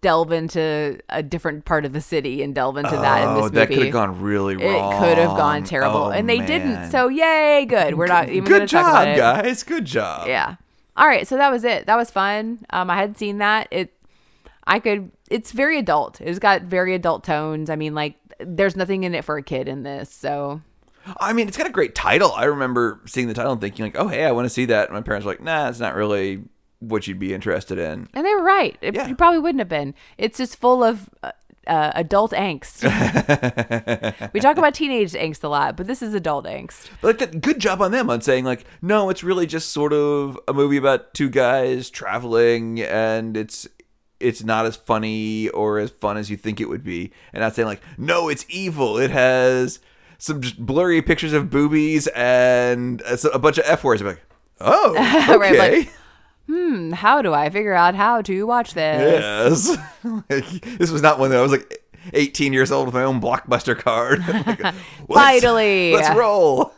delve 0.01 0.31
into 0.31 0.99
a 1.09 1.21
different 1.21 1.65
part 1.65 1.85
of 1.85 1.93
the 1.93 2.01
city 2.01 2.41
and 2.41 2.55
delve 2.55 2.77
into 2.77 2.89
that 2.97 3.27
in 3.27 3.35
this 3.35 3.41
oh, 3.41 3.43
movie. 3.43 3.55
that 3.55 3.67
could 3.67 3.83
have 3.83 3.93
gone 3.93 4.19
really 4.19 4.55
wrong. 4.57 4.93
It 4.93 4.99
could 4.99 5.17
have 5.19 5.37
gone 5.37 5.63
terrible, 5.63 6.05
Oh, 6.05 6.09
and 6.09 6.27
they 6.27 6.39
man. 6.39 6.47
didn't. 6.47 6.89
So 6.89 7.09
yay, 7.09 7.67
good. 7.69 7.93
We're 7.95 8.07
not 8.07 8.27
even 8.29 8.43
good 8.45 8.49
going 8.49 8.67
to 8.67 8.75
talk 8.75 8.87
about 8.89 9.07
it. 9.07 9.11
Good 9.11 9.17
job, 9.17 9.43
guys. 9.43 9.63
Good 9.63 9.85
job. 9.85 10.27
Yeah. 10.27 10.55
All 10.97 11.07
right. 11.07 11.27
So 11.27 11.37
that 11.37 11.51
was 11.51 11.63
it. 11.63 11.85
That 11.85 11.95
was 11.95 12.09
fun. 12.09 12.65
Um, 12.71 12.89
I 12.89 12.95
hadn't 12.95 13.19
seen 13.19 13.37
that. 13.37 13.67
It, 13.69 13.93
I 14.69 14.79
could. 14.79 15.11
It's 15.29 15.51
very 15.51 15.77
adult. 15.77 16.21
It's 16.21 16.39
got 16.39 16.61
very 16.61 16.95
adult 16.95 17.23
tones. 17.23 17.69
I 17.69 17.75
mean, 17.75 17.93
like, 17.93 18.15
there's 18.39 18.75
nothing 18.75 19.03
in 19.03 19.13
it 19.15 19.25
for 19.25 19.37
a 19.37 19.43
kid 19.43 19.67
in 19.67 19.83
this. 19.83 20.13
So 20.13 20.61
I 21.19 21.33
mean, 21.33 21.47
it's 21.47 21.57
got 21.57 21.67
a 21.67 21.71
great 21.71 21.95
title. 21.95 22.31
I 22.33 22.45
remember 22.45 23.01
seeing 23.05 23.27
the 23.27 23.33
title 23.33 23.53
and 23.53 23.61
thinking 23.61 23.85
like, 23.85 23.97
"Oh, 23.97 24.07
hey, 24.07 24.25
I 24.25 24.31
want 24.31 24.45
to 24.45 24.49
see 24.49 24.65
that." 24.65 24.89
And 24.89 24.95
my 24.95 25.01
parents 25.01 25.25
were 25.25 25.31
like, 25.31 25.41
"Nah, 25.41 25.69
it's 25.69 25.79
not 25.79 25.95
really 25.95 26.43
what 26.79 27.07
you'd 27.07 27.19
be 27.19 27.33
interested 27.33 27.77
in." 27.77 28.07
And 28.13 28.25
they 28.25 28.33
were 28.33 28.43
right. 28.43 28.77
It, 28.81 28.95
Yeah. 28.95 29.07
You 29.07 29.15
probably 29.15 29.39
wouldn't 29.39 29.59
have 29.59 29.69
been. 29.69 29.93
It's 30.17 30.37
just 30.37 30.57
full 30.57 30.83
of 30.83 31.09
uh, 31.23 31.31
uh, 31.67 31.91
adult 31.95 32.31
angst. 32.31 32.83
we 34.33 34.39
talk 34.39 34.57
about 34.57 34.73
teenage 34.73 35.13
angst 35.13 35.43
a 35.43 35.47
lot, 35.47 35.77
but 35.77 35.87
this 35.87 36.01
is 36.01 36.13
adult 36.13 36.45
angst. 36.45 36.89
But 37.01 37.19
like 37.19 37.31
that, 37.31 37.41
good 37.41 37.59
job 37.59 37.81
on 37.81 37.91
them 37.91 38.09
on 38.09 38.21
saying 38.21 38.45
like, 38.45 38.65
no, 38.81 39.09
it's 39.09 39.23
really 39.23 39.47
just 39.47 39.71
sort 39.71 39.93
of 39.93 40.39
a 40.47 40.53
movie 40.53 40.77
about 40.77 41.13
two 41.13 41.29
guys 41.29 41.89
traveling, 41.89 42.81
and 42.81 43.37
it's 43.37 43.67
it's 44.19 44.43
not 44.43 44.65
as 44.65 44.75
funny 44.75 45.49
or 45.49 45.79
as 45.79 45.89
fun 45.91 46.17
as 46.17 46.29
you 46.29 46.37
think 46.37 46.59
it 46.59 46.69
would 46.69 46.83
be, 46.83 47.11
and 47.33 47.41
not 47.41 47.55
saying 47.55 47.67
like, 47.67 47.81
no, 47.97 48.29
it's 48.29 48.45
evil. 48.49 48.97
It 48.97 49.11
has 49.11 49.79
some 50.17 50.41
blurry 50.57 51.01
pictures 51.01 51.33
of 51.33 51.49
boobies 51.49 52.07
and 52.07 53.01
a 53.33 53.39
bunch 53.39 53.57
of 53.57 53.63
f 53.67 53.83
words. 53.83 54.01
I'm 54.01 54.07
like, 54.07 54.21
oh, 54.61 54.93
Right, 55.39 55.53
okay, 55.53 55.77
like- 55.79 55.93
Hmm, 56.47 56.91
how 56.93 57.21
do 57.21 57.31
I 57.31 57.51
figure 57.51 57.73
out 57.73 57.93
how 57.93 58.23
to 58.23 58.43
watch 58.47 58.73
this? 58.73 59.67
yes. 59.69 59.77
Like, 60.29 60.61
this 60.79 60.89
was 60.89 61.01
not 61.03 61.19
one 61.19 61.29
that 61.29 61.37
I 61.37 61.41
was 61.43 61.51
like 61.51 61.83
18 62.13 62.53
years 62.53 62.71
old 62.71 62.87
with 62.87 62.95
my 62.95 63.03
own 63.03 63.21
blockbuster 63.21 63.77
card. 63.77 64.19
Like, 64.27 64.59
let's- 64.63 64.77
Finally. 65.41 65.93
let's 65.93 66.17
roll. 66.17 66.73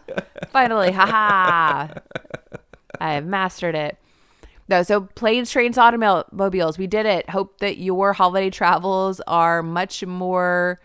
Finally, 0.52 0.92
haha. 0.92 1.88
I 3.00 3.14
have 3.14 3.26
mastered 3.26 3.76
it. 3.76 3.98
No, 4.68 4.84
so 4.84 5.02
planes, 5.02 5.52
trains, 5.52 5.78
automobiles, 5.78 6.78
we 6.78 6.88
did 6.88 7.06
it. 7.06 7.30
Hope 7.30 7.60
that 7.60 7.78
your 7.78 8.14
holiday 8.14 8.50
travels 8.50 9.20
are 9.28 9.62
much 9.62 10.06
more 10.06 10.80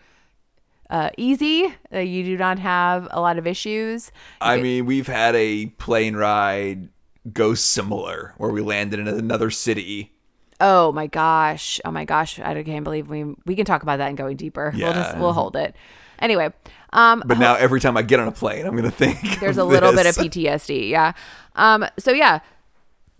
uh, 0.89 1.09
easy. 1.17 1.73
Uh, 1.93 1.99
you 1.99 2.23
do 2.23 2.37
not 2.37 2.59
have 2.59 3.07
a 3.11 3.21
lot 3.21 3.37
of 3.37 3.47
issues. 3.47 4.11
I 4.41 4.59
mean, 4.61 4.85
we've 4.85 5.07
had 5.07 5.35
a 5.35 5.67
plane 5.67 6.15
ride 6.15 6.89
go 7.33 7.53
similar 7.53 8.33
where 8.37 8.51
we 8.51 8.61
landed 8.61 8.99
in 8.99 9.07
another 9.07 9.49
city. 9.51 10.13
Oh 10.59 10.91
my 10.91 11.07
gosh. 11.07 11.79
Oh 11.85 11.91
my 11.91 12.05
gosh. 12.05 12.39
I 12.39 12.61
can't 12.63 12.83
believe 12.83 13.07
we 13.09 13.35
we 13.45 13.55
can 13.55 13.65
talk 13.65 13.83
about 13.83 13.97
that 13.97 14.07
and 14.07 14.17
going 14.17 14.37
deeper. 14.37 14.73
We'll 14.75 14.93
just 14.93 15.13
Yeah. 15.13 15.19
we'll 15.19 15.33
hold 15.33 15.55
it. 15.55 15.75
Anyway, 16.19 16.51
um 16.93 17.21
But 17.25 17.37
now 17.37 17.55
every 17.55 17.79
time 17.79 17.95
I 17.95 18.01
get 18.01 18.19
on 18.19 18.27
a 18.27 18.31
plane, 18.31 18.65
I'm 18.65 18.75
gonna 18.75 18.89
think 18.89 19.39
there's 19.39 19.57
a 19.57 19.63
little 19.63 19.93
bit 19.93 20.05
of. 20.07 20.15
PTSD. 20.17 20.89
Yeah. 20.89 21.13
Um. 21.55 21.85
So 21.99 22.11
yeah, 22.11 22.39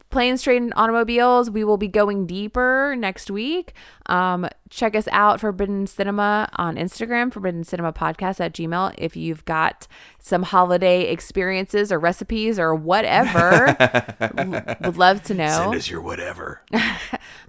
planes, 0.09 0.41
train, 0.43 0.63
and 0.63 0.73
automobiles. 0.75 1.49
We 1.49 1.63
will 1.63 1.77
be 1.77 1.87
going 1.87 2.25
deeper 2.27 2.95
next 2.97 3.29
week. 3.31 3.73
Um. 4.07 4.47
Check 4.69 4.97
us 4.97 5.07
out, 5.13 5.39
Forbidden 5.39 5.87
Cinema 5.87 6.49
on 6.57 6.75
Instagram, 6.75 7.31
Forbidden 7.31 7.63
Cinema 7.63 7.93
Podcast 7.93 8.41
at 8.41 8.51
Gmail. 8.53 8.93
If 8.97 9.15
you've 9.15 9.45
got 9.45 9.87
some 10.19 10.43
holiday 10.43 11.03
experiences 11.09 11.89
or 11.89 11.99
recipes 11.99 12.59
or 12.59 12.75
whatever, 12.75 13.77
w- 14.35 14.61
would 14.81 14.97
love 14.97 15.23
to 15.23 15.33
know. 15.33 15.47
Send 15.47 15.75
us 15.75 15.89
your 15.89 16.01
whatever. 16.01 16.63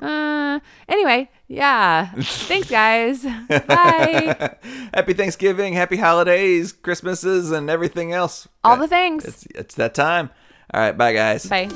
Uh. 0.00 0.60
Anyway, 0.88 1.28
yeah. 1.48 2.12
Thanks, 2.14 2.70
guys. 2.70 3.24
Bye. 3.48 4.56
happy 4.94 5.12
Thanksgiving, 5.12 5.72
happy 5.72 5.96
holidays, 5.96 6.72
Christmases, 6.72 7.50
and 7.50 7.68
everything 7.68 8.12
else. 8.12 8.46
All 8.62 8.76
the 8.76 8.86
things. 8.86 9.24
It's 9.24 9.46
it's 9.54 9.74
that 9.74 9.94
time. 9.94 10.30
All 10.72 10.80
right, 10.80 10.96
bye 10.96 11.12
guys. 11.12 11.46
Bye. 11.46 11.68